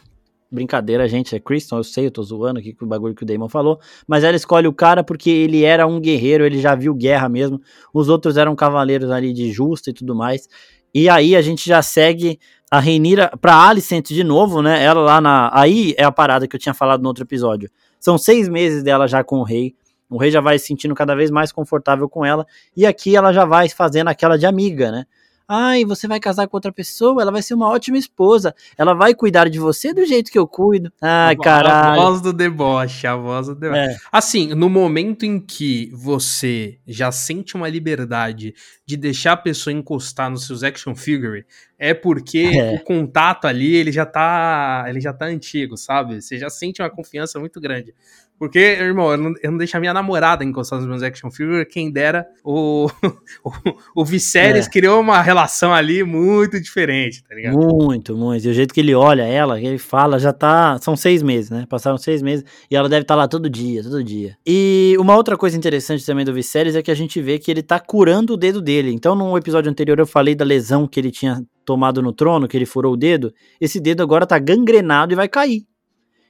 Brincadeira, 0.51 1.07
gente, 1.07 1.35
é 1.35 1.39
Christian, 1.39 1.79
eu 1.79 1.83
sei, 1.83 2.05
eu 2.05 2.11
tô 2.11 2.21
zoando 2.21 2.59
aqui 2.59 2.71
com 2.71 2.85
o 2.85 2.87
bagulho 2.87 3.15
que 3.15 3.23
o 3.23 3.25
Damon 3.25 3.49
falou, 3.49 3.79
mas 4.07 4.23
ela 4.23 4.35
escolhe 4.35 4.67
o 4.67 4.73
cara 4.73 5.03
porque 5.03 5.29
ele 5.29 5.63
era 5.63 5.87
um 5.87 5.99
guerreiro, 5.99 6.45
ele 6.45 6.61
já 6.61 6.75
viu 6.75 6.93
guerra 6.93 7.27
mesmo, 7.27 7.59
os 7.93 8.09
outros 8.09 8.37
eram 8.37 8.55
cavaleiros 8.55 9.09
ali 9.09 9.33
de 9.33 9.51
justa 9.51 9.89
e 9.89 9.93
tudo 9.93 10.15
mais, 10.15 10.47
e 10.93 11.09
aí 11.09 11.35
a 11.35 11.41
gente 11.41 11.67
já 11.67 11.81
segue 11.81 12.39
a 12.69 12.79
Reinira 12.79 13.31
pra 13.41 13.55
Alicent 13.55 14.07
de 14.09 14.23
novo, 14.23 14.61
né, 14.61 14.83
ela 14.83 15.01
lá 15.01 15.19
na, 15.19 15.49
aí 15.51 15.95
é 15.97 16.03
a 16.03 16.11
parada 16.11 16.47
que 16.47 16.55
eu 16.55 16.59
tinha 16.59 16.73
falado 16.73 17.01
no 17.01 17.07
outro 17.07 17.23
episódio, 17.23 17.69
são 17.99 18.17
seis 18.17 18.47
meses 18.47 18.83
dela 18.83 19.07
já 19.07 19.23
com 19.23 19.39
o 19.39 19.43
rei, 19.43 19.75
o 20.07 20.17
rei 20.17 20.29
já 20.29 20.39
vai 20.39 20.59
se 20.59 20.67
sentindo 20.67 20.93
cada 20.93 21.15
vez 21.15 21.31
mais 21.31 21.51
confortável 21.51 22.07
com 22.07 22.23
ela, 22.23 22.45
e 22.77 22.85
aqui 22.85 23.15
ela 23.15 23.33
já 23.33 23.45
vai 23.45 23.67
fazendo 23.67 24.09
aquela 24.09 24.37
de 24.37 24.45
amiga, 24.45 24.91
né? 24.91 25.05
Ai, 25.47 25.85
você 25.85 26.07
vai 26.07 26.19
casar 26.19 26.47
com 26.47 26.57
outra 26.57 26.71
pessoa, 26.71 27.21
ela 27.21 27.31
vai 27.31 27.41
ser 27.41 27.53
uma 27.53 27.69
ótima 27.69 27.97
esposa. 27.97 28.53
Ela 28.77 28.93
vai 28.93 29.13
cuidar 29.13 29.49
de 29.49 29.59
você 29.59 29.93
do 29.93 30.05
jeito 30.05 30.31
que 30.31 30.39
eu 30.39 30.47
cuido. 30.47 30.91
Ai, 31.01 31.35
caralho. 31.35 32.01
A 32.01 32.03
voz 32.03 32.21
do 32.21 32.33
deboche, 32.33 33.05
a 33.05 33.15
voz 33.15 33.47
do 33.47 33.55
deboche. 33.55 33.79
É. 33.79 33.97
Assim, 34.11 34.47
no 34.55 34.69
momento 34.69 35.23
em 35.23 35.39
que 35.39 35.91
você 35.93 36.79
já 36.87 37.11
sente 37.11 37.55
uma 37.55 37.69
liberdade 37.69 38.55
de 38.85 38.97
deixar 38.97 39.33
a 39.33 39.37
pessoa 39.37 39.73
encostar 39.73 40.31
nos 40.31 40.47
seus 40.47 40.63
action 40.63 40.95
figure, 40.95 41.45
é 41.77 41.93
porque 41.93 42.51
é. 42.53 42.73
o 42.73 42.79
contato 42.79 43.45
ali, 43.45 43.75
ele 43.75 43.91
já 43.91 44.05
tá, 44.05 44.85
ele 44.87 44.99
já 44.99 45.13
tá 45.13 45.25
antigo, 45.25 45.77
sabe? 45.77 46.21
Você 46.21 46.37
já 46.37 46.49
sente 46.49 46.81
uma 46.81 46.89
confiança 46.89 47.39
muito 47.39 47.59
grande. 47.59 47.93
Porque, 48.37 48.59
irmão, 48.59 49.11
eu 49.11 49.17
não, 49.17 49.33
eu 49.41 49.51
não 49.51 49.57
deixo 49.57 49.77
a 49.77 49.79
minha 49.79 49.93
namorada 49.93 50.43
encostar 50.43 50.79
nos 50.79 50.87
meus 50.87 51.01
action 51.01 51.31
figures, 51.31 51.67
quem 51.69 51.89
dera 51.89 52.27
o, 52.43 52.89
o, 53.43 53.51
o 53.95 54.05
Viserys 54.05 54.67
é. 54.67 54.69
criou 54.69 54.99
uma 54.99 55.21
relação 55.21 55.73
ali 55.73 56.03
muito 56.03 56.59
diferente, 56.59 57.23
tá 57.23 57.33
ligado? 57.33 57.57
Muito, 57.57 58.15
muito. 58.15 58.45
E 58.45 58.49
o 58.49 58.53
jeito 58.53 58.73
que 58.73 58.81
ele 58.81 58.93
olha 58.93 59.23
ela, 59.23 59.59
que 59.59 59.65
ele 59.65 59.77
fala, 59.77 60.19
já 60.19 60.33
tá. 60.33 60.77
São 60.81 60.95
seis 60.95 61.23
meses, 61.23 61.49
né? 61.49 61.65
Passaram 61.69 61.97
seis 61.97 62.21
meses 62.21 62.43
e 62.69 62.75
ela 62.75 62.89
deve 62.89 63.03
estar 63.03 63.15
tá 63.15 63.21
lá 63.21 63.27
todo 63.27 63.49
dia, 63.49 63.81
todo 63.81 64.03
dia. 64.03 64.37
E 64.45 64.95
uma 64.99 65.15
outra 65.15 65.37
coisa 65.37 65.55
interessante 65.57 66.05
também 66.05 66.25
do 66.25 66.33
Viserys 66.33 66.75
é 66.75 66.81
que 66.81 66.91
a 66.91 66.95
gente 66.95 67.21
vê 67.21 67.39
que 67.39 67.49
ele 67.49 67.63
tá 67.63 67.79
curando 67.79 68.33
o 68.33 68.37
dedo 68.37 68.61
dele. 68.61 68.91
Então, 68.91 69.15
no 69.15 69.37
episódio 69.37 69.71
anterior 69.71 69.97
eu 69.97 70.07
falei 70.07 70.35
da 70.35 70.43
lesão 70.43 70.87
que 70.87 70.99
ele 70.99 71.11
tinha 71.11 71.41
tomado 71.63 72.01
no 72.01 72.11
trono, 72.11 72.47
que 72.47 72.57
ele 72.57 72.65
furou 72.65 72.93
o 72.93 72.97
dedo. 72.97 73.33
Esse 73.59 73.79
dedo 73.79 74.03
agora 74.03 74.25
tá 74.27 74.37
gangrenado 74.37 75.13
e 75.13 75.15
vai 75.15 75.27
cair. 75.27 75.65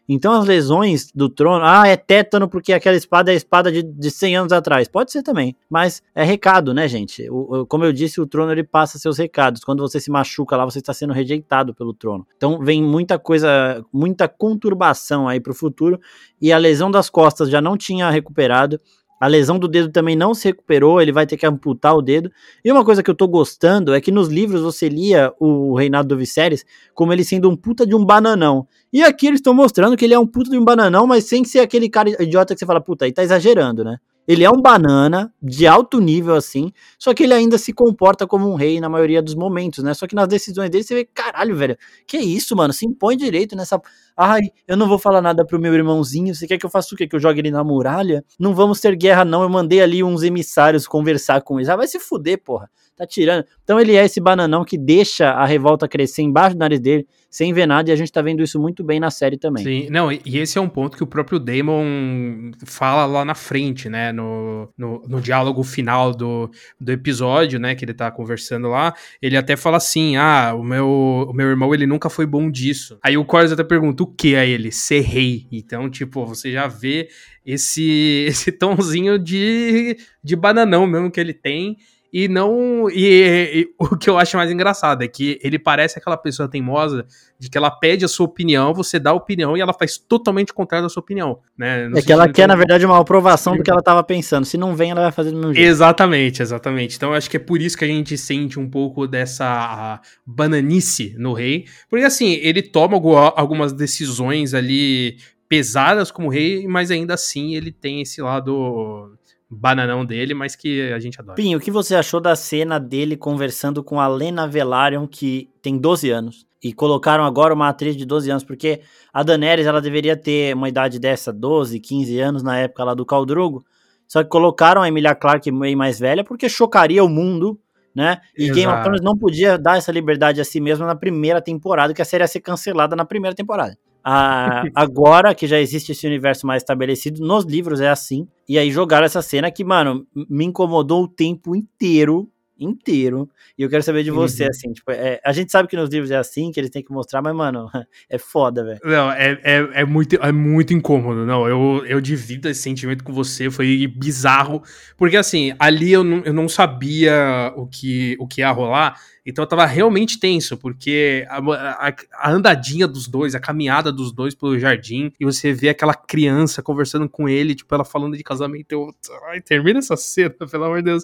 Então 0.08 0.34
as 0.34 0.46
lesões 0.46 1.12
do 1.14 1.28
trono, 1.28 1.66
ah, 1.66 1.88
é 1.88 1.98
tétano 1.98 2.48
porque 2.48 2.72
aquela 2.74 2.96
espada 2.96 3.32
é 3.32 3.34
a 3.34 3.38
espada 3.38 3.72
de, 3.72 3.82
de 3.82 4.12
100 4.12 4.36
anos 4.38 4.54
atrás. 4.54 4.88
Pode 4.88 5.12
ser 5.12 5.24
também, 5.24 5.56
mas 5.70 6.02
é 6.14 6.24
recado, 6.24 6.74
né, 6.74 6.88
gente? 6.88 7.28
O, 7.30 7.62
o, 7.62 7.66
como 7.66 7.84
eu 7.84 7.92
disse, 7.92 8.22
o 8.22 8.28
trono 8.28 8.52
ele 8.52 8.64
passa 8.64 9.00
seus 9.00 9.18
recados. 9.18 9.64
Quando 9.64 9.82
você 9.82 10.00
se 10.00 10.12
machuca 10.12 10.56
lá, 10.56 10.66
você 10.66 10.80
está 10.80 10.94
sendo 10.94 11.14
rejeitado 11.14 11.74
pelo 11.74 11.94
trono. 11.94 12.28
Então 12.38 12.60
vem 12.60 12.84
muita 12.84 13.18
coisa, 13.18 13.84
muita 13.92 14.28
conturbação 14.28 15.28
aí 15.28 15.40
para 15.40 15.52
o 15.52 15.56
futuro. 15.56 16.00
E 16.40 16.52
a 16.52 16.58
lesão 16.58 16.92
das 16.92 17.10
costas 17.10 17.50
já 17.50 17.60
não 17.62 17.76
tinha 17.76 18.10
recuperado. 18.10 18.80
A 19.20 19.28
lesão 19.28 19.58
do 19.58 19.68
dedo 19.68 19.90
também 19.90 20.16
não 20.16 20.34
se 20.34 20.48
recuperou, 20.50 21.02
ele 21.02 21.12
vai 21.12 21.26
ter 21.26 21.38
que 21.38 21.46
amputar 21.46 21.96
o 21.96 22.02
dedo. 22.02 22.32
E 22.64 22.72
uma 22.72 22.84
coisa 22.84 23.02
que 23.02 23.10
eu 23.10 23.16
tô 23.16 23.28
gostando 23.28 23.94
é 23.94 24.02
que 24.02 24.12
nos 24.12 24.28
livros 24.28 24.62
você 24.62 24.90
lia 24.90 25.34
o 25.40 25.74
reinado 25.76 26.08
do 26.10 26.18
Viserys 26.18 26.66
como 26.94 27.14
ele 27.14 27.24
sendo 27.24 27.50
um 27.50 27.56
puta 27.56 27.86
de 27.86 27.96
um 27.96 28.04
bananão. 28.04 28.68
E 28.92 29.04
aqui 29.04 29.28
eles 29.28 29.40
estão 29.40 29.54
mostrando 29.54 29.96
que 29.96 30.06
ele 30.06 30.14
é 30.14 30.20
um 30.20 30.28
puta 30.28 30.50
de 30.50 30.58
um 30.58 30.66
bananão, 30.66 31.08
mas 31.08 31.26
sem 31.26 31.44
ser 31.44 31.60
aquele 31.60 31.90
cara 31.90 32.10
idiota 32.22 32.54
que 32.54 32.60
você 32.60 32.66
fala, 32.66 32.82
puta, 32.82 33.06
aí 33.06 33.12
tá 33.12 33.24
exagerando, 33.24 33.84
né? 33.84 33.98
Ele 34.28 34.44
é 34.44 34.50
um 34.50 34.62
banana 34.62 35.32
de 35.42 35.68
alto 35.68 36.00
nível, 36.00 36.36
assim, 36.36 36.72
só 36.98 37.14
que 37.14 37.24
ele 37.24 37.34
ainda 37.34 37.58
se 37.58 37.72
comporta 37.74 38.26
como 38.26 38.50
um 38.50 38.56
rei 38.56 38.80
na 38.80 38.90
maioria 38.90 39.22
dos 39.22 39.36
momentos, 39.36 39.84
né? 39.84 39.94
Só 39.94 40.08
que 40.08 40.16
nas 40.16 40.28
decisões 40.28 40.70
dele 40.70 40.84
você 40.84 40.96
vê, 40.96 41.06
caralho, 41.06 41.56
velho, 41.56 41.78
que 42.08 42.18
isso, 42.18 42.56
mano? 42.56 42.74
Se 42.74 42.86
impõe 42.86 43.16
direito 43.16 43.56
nessa. 43.56 43.80
Ai, 44.18 44.42
eu 44.68 44.76
não 44.76 44.88
vou 44.88 44.98
falar 44.98 45.22
nada 45.22 45.46
pro 45.46 45.60
meu 45.60 45.74
irmãozinho. 45.74 46.34
Você 46.34 46.48
quer 46.48 46.58
que 46.58 46.66
eu 46.66 46.70
faça 46.70 46.94
o 46.94 46.98
quê? 46.98 47.08
Que 47.08 47.16
eu 47.16 47.20
jogue 47.20 47.40
ele 47.40 47.52
na 47.52 47.64
muralha? 47.64 48.24
Não 48.40 48.56
vamos 48.56 48.80
ter 48.80 48.96
guerra, 48.96 49.24
não. 49.26 49.44
Eu 49.44 49.50
mandei 49.50 49.82
ali 49.82 50.04
uns 50.04 50.24
emissários 50.24 50.88
conversar 50.88 51.42
com 51.42 51.60
eles. 51.60 51.70
Ah, 51.70 51.76
vai 51.76 51.88
se 51.88 52.00
fuder, 52.00 52.42
porra 52.44 52.70
tá 52.96 53.06
tirando. 53.06 53.46
Então 53.64 53.80
ele 53.80 53.96
é 53.96 54.06
esse 54.06 54.22
bananão 54.22 54.64
que 54.64 54.78
deixa 54.78 55.32
a 55.32 55.46
revolta 55.46 55.88
crescer 55.88 56.22
embaixo 56.22 56.56
do 56.56 56.60
nariz 56.60 56.80
dele, 56.80 57.06
sem 57.30 57.52
ver 57.52 57.66
nada, 57.66 57.90
e 57.90 57.94
a 57.94 57.96
gente 57.96 58.12
tá 58.12 58.22
vendo 58.22 58.42
isso 58.42 58.58
muito 58.60 58.82
bem 58.82 58.98
na 58.98 59.12
série 59.12 59.38
também. 59.38 59.64
Sim, 59.64 59.88
não, 59.90 60.10
e 60.10 60.22
esse 60.38 60.58
é 60.58 60.62
um 60.62 60.70
ponto 60.70 60.96
que 60.96 61.04
o 61.04 61.08
próprio 61.08 61.38
Damon 61.38 62.52
fala 62.66 63.06
lá 63.06 63.26
na 63.26 63.36
frente, 63.36 63.90
né, 63.90 64.14
no, 64.14 64.70
no, 64.78 65.04
no 65.06 65.20
diálogo 65.20 65.62
final 65.62 66.14
do, 66.14 66.50
do 66.80 66.92
episódio, 66.94 67.60
né, 67.60 67.76
que 67.76 67.84
ele 67.84 67.94
tá 67.94 68.10
conversando 68.10 68.70
lá, 68.70 68.94
ele 69.22 69.36
até 69.36 69.58
fala 69.58 69.76
assim, 69.76 70.16
ah, 70.16 70.54
o 70.58 70.64
meu, 70.64 71.28
o 71.30 71.34
meu 71.34 71.50
irmão, 71.50 71.74
ele 71.74 71.86
nunca 71.86 72.10
foi 72.10 72.26
bom 72.26 72.50
disso. 72.50 72.98
Aí 73.04 73.18
o 73.18 73.26
Corus 73.26 73.52
até 73.52 73.66
pergunta, 73.66 74.04
o 74.04 74.08
que 74.08 74.38
a 74.38 74.46
ele? 74.46 74.72
Ser 74.72 75.02
rei. 75.02 75.46
Então, 75.52 75.90
tipo, 75.90 76.26
você 76.26 76.54
já 76.54 76.68
vê 76.68 77.10
esse, 77.46 78.26
esse 78.30 78.52
tomzinho 78.52 79.20
de, 79.20 79.98
de 80.24 80.36
bananão 80.38 80.88
mesmo 80.88 81.12
que 81.12 81.20
ele 81.20 81.34
tem, 81.34 81.78
e 82.18 82.30
não. 82.30 82.90
E, 82.90 83.68
e, 83.68 83.70
o 83.78 83.98
que 83.98 84.10
eu 84.10 84.18
acho 84.18 84.38
mais 84.38 84.50
engraçado 84.50 85.04
é 85.04 85.08
que 85.08 85.38
ele 85.44 85.60
parece 85.60 86.00
aquela 86.00 86.16
pessoa 86.16 86.48
teimosa 86.48 87.06
de 87.38 87.50
que 87.50 87.58
ela 87.58 87.70
pede 87.70 88.06
a 88.06 88.08
sua 88.08 88.26
opinião, 88.26 88.74
você 88.74 88.98
dá 88.98 89.10
a 89.10 89.14
opinião 89.14 89.58
e 89.58 89.60
ela 89.60 89.74
faz 89.74 89.98
totalmente 89.98 90.54
o 90.54 90.56
contrário 90.56 90.86
da 90.86 90.90
sua 90.90 91.02
opinião. 91.02 91.40
Né? 91.58 91.90
No 91.90 91.98
é 91.98 92.02
que 92.02 92.14
ela 92.14 92.32
quer, 92.32 92.48
na 92.48 92.56
verdade, 92.56 92.86
uma 92.86 92.98
aprovação 92.98 93.58
do 93.58 93.62
que 93.62 93.70
ela 93.70 93.82
estava 93.82 94.02
pensando. 94.02 94.46
Se 94.46 94.58
não 94.58 94.74
vem, 94.74 94.92
ela 94.92 95.02
vai 95.02 95.12
fazer 95.12 95.32
do 95.32 95.38
mesmo 95.38 95.54
jeito. 95.54 95.68
Exatamente, 95.68 96.42
exatamente. 96.42 96.96
Então 96.96 97.10
eu 97.10 97.16
acho 97.16 97.30
que 97.30 97.36
é 97.36 97.40
por 97.40 97.62
isso 97.62 97.78
que 97.78 97.84
a 97.84 97.88
gente 97.90 98.18
sente 98.18 98.58
um 98.58 98.70
pouco 98.70 99.06
dessa 99.06 100.00
bananice 100.26 101.14
no 101.18 101.34
rei. 101.34 101.66
Porque 101.90 102.06
assim, 102.06 102.32
ele 102.42 102.62
toma 102.62 102.96
algumas 103.36 103.74
decisões 103.74 104.54
ali 104.54 105.18
pesadas 105.50 106.12
como 106.12 106.30
rei, 106.30 106.66
mas 106.66 106.92
ainda 106.92 107.16
assim 107.16 107.56
ele 107.56 107.74
tem 107.74 108.00
esse 108.00 108.22
lado 108.22 109.18
bananão 109.56 110.06
dele, 110.06 110.34
mas 110.34 110.56
que 110.56 110.92
a 110.92 111.00
gente 111.00 111.20
adora. 111.20 111.36
Pinho, 111.36 111.58
o 111.58 111.62
que 111.62 111.72
você 111.72 111.96
achou 111.96 112.20
da 112.20 112.36
cena 112.36 112.80
dele 112.80 113.16
conversando 113.16 113.84
com 113.84 114.00
a 114.00 114.08
Lena 114.08 114.48
Velaryon, 114.48 115.08
que 115.08 115.50
tem 115.62 115.78
12 115.78 116.10
anos? 116.10 116.46
E 116.64 116.74
colocaram 116.74 117.24
agora 117.24 117.54
uma 117.54 117.70
atriz 117.70 117.96
de 117.96 118.06
12 118.06 118.32
anos, 118.32 118.44
porque 118.44 118.82
a 119.14 119.24
Daenerys 119.24 119.68
ela 119.68 119.82
deveria 119.82 120.18
ter 120.18 120.56
uma 120.56 120.68
idade 120.68 121.00
dessa, 121.00 121.32
12, 121.32 121.80
15 121.80 122.20
anos, 122.20 122.44
na 122.44 122.58
época 122.58 122.84
lá 122.84 122.94
do 122.94 123.06
Caldrogo. 123.06 123.64
Só 124.08 124.24
que 124.24 124.30
colocaram 124.30 124.82
a 124.82 124.88
Emilia 124.88 125.16
Clarke 125.16 125.52
meio 125.52 125.78
mais 125.78 126.00
velha, 126.00 126.24
porque 126.24 126.50
chocaria 126.50 127.04
o 127.04 127.10
mundo, 127.10 127.60
né? 127.94 128.20
E 128.38 128.46
Exato. 128.46 128.60
Game 128.60 128.74
of 128.74 128.84
Thrones 128.84 129.02
não 129.02 129.18
podia 129.18 129.58
dar 129.58 129.78
essa 129.78 129.92
liberdade 129.92 130.42
a 130.42 130.46
si 130.46 130.60
mesmo 130.60 130.86
na 130.86 130.96
primeira 130.96 131.42
temporada, 131.42 131.94
que 131.94 132.02
a 132.02 132.06
série 132.06 132.24
ia 132.24 132.28
ser 132.28 132.42
cancelada 132.42 132.96
na 132.96 133.06
primeira 133.06 133.36
temporada. 133.36 133.78
Ah, 134.08 134.64
agora 134.76 135.34
que 135.34 135.48
já 135.48 135.60
existe 135.60 135.92
esse 135.92 136.06
universo 136.06 136.46
mais 136.46 136.62
estabelecido, 136.62 137.26
nos 137.26 137.44
livros 137.44 137.82
é 137.82 137.90
assim. 137.90 138.28
E 138.48 138.60
aí 138.60 138.70
jogaram 138.70 139.06
essa 139.06 139.22
cena 139.22 139.50
que, 139.50 139.64
mano, 139.64 140.06
me 140.14 140.46
incomodou 140.46 141.06
o 141.06 141.08
tempo 141.08 141.56
inteiro 141.56 142.30
inteiro. 142.60 143.30
E 143.58 143.64
eu 143.64 143.70
quero 143.70 143.84
saber 143.84 144.04
de 144.04 144.12
você, 144.12 144.44
uhum. 144.44 144.50
assim, 144.50 144.74
tipo, 144.74 144.92
é, 144.92 145.20
a 145.24 145.32
gente 145.34 145.52
sabe 145.52 145.68
que 145.68 145.76
nos 145.76 145.90
livros 145.90 146.12
é 146.12 146.16
assim, 146.16 146.52
que 146.52 146.60
eles 146.60 146.70
têm 146.70 146.84
que 146.84 146.92
mostrar, 146.92 147.22
mas, 147.22 147.36
mano, 147.36 147.70
é 148.10 148.18
foda, 148.18 148.64
velho. 148.64 148.80
Não, 148.84 149.12
é, 149.12 149.40
é, 149.44 149.82
é, 149.82 149.86
muito, 149.86 150.16
é 150.16 150.32
muito 150.32 150.74
incômodo, 150.74 151.26
não, 151.26 151.48
eu, 151.48 151.86
eu 151.86 152.00
divido 152.00 152.50
esse 152.50 152.62
sentimento 152.62 153.04
com 153.04 153.14
você, 153.14 153.50
foi 153.50 153.88
bizarro, 153.88 154.62
porque, 154.98 155.18
assim, 155.18 155.54
ali 155.60 155.92
eu 155.92 156.04
não, 156.04 156.24
eu 156.24 156.34
não 156.34 156.48
sabia 156.48 157.52
o 157.56 157.68
que, 157.68 158.16
o 158.20 158.28
que 158.28 158.42
ia 158.42 158.52
rolar, 158.52 159.00
então 159.26 159.44
eu 159.44 159.48
tava 159.48 159.66
realmente 159.66 160.20
tenso, 160.20 160.56
porque 160.56 161.26
a, 161.28 161.40
a, 161.40 161.96
a, 162.14 162.32
andadinha 162.32 162.88
dos 162.88 163.08
dois, 163.08 163.34
a 163.34 163.40
caminhada 163.40 163.92
dos 163.92 164.12
dois 164.12 164.36
pelo 164.36 164.60
jardim, 164.60 165.12
e 165.20 165.26
você 165.26 165.52
vê 165.52 165.70
aquela 165.70 165.96
criança 165.96 166.62
conversando 166.62 167.10
com 167.10 167.28
ele, 167.28 167.56
tipo, 167.56 167.74
ela 167.74 167.84
falando 167.84 168.16
de 168.16 168.24
casamento, 168.24 168.72
eu. 168.72 168.94
Ai, 169.30 169.42
termina 169.42 169.80
essa 169.80 169.98
cena, 169.98 170.36
pelo 170.50 170.64
amor 170.66 170.78
de 170.78 170.92
Deus. 170.92 171.04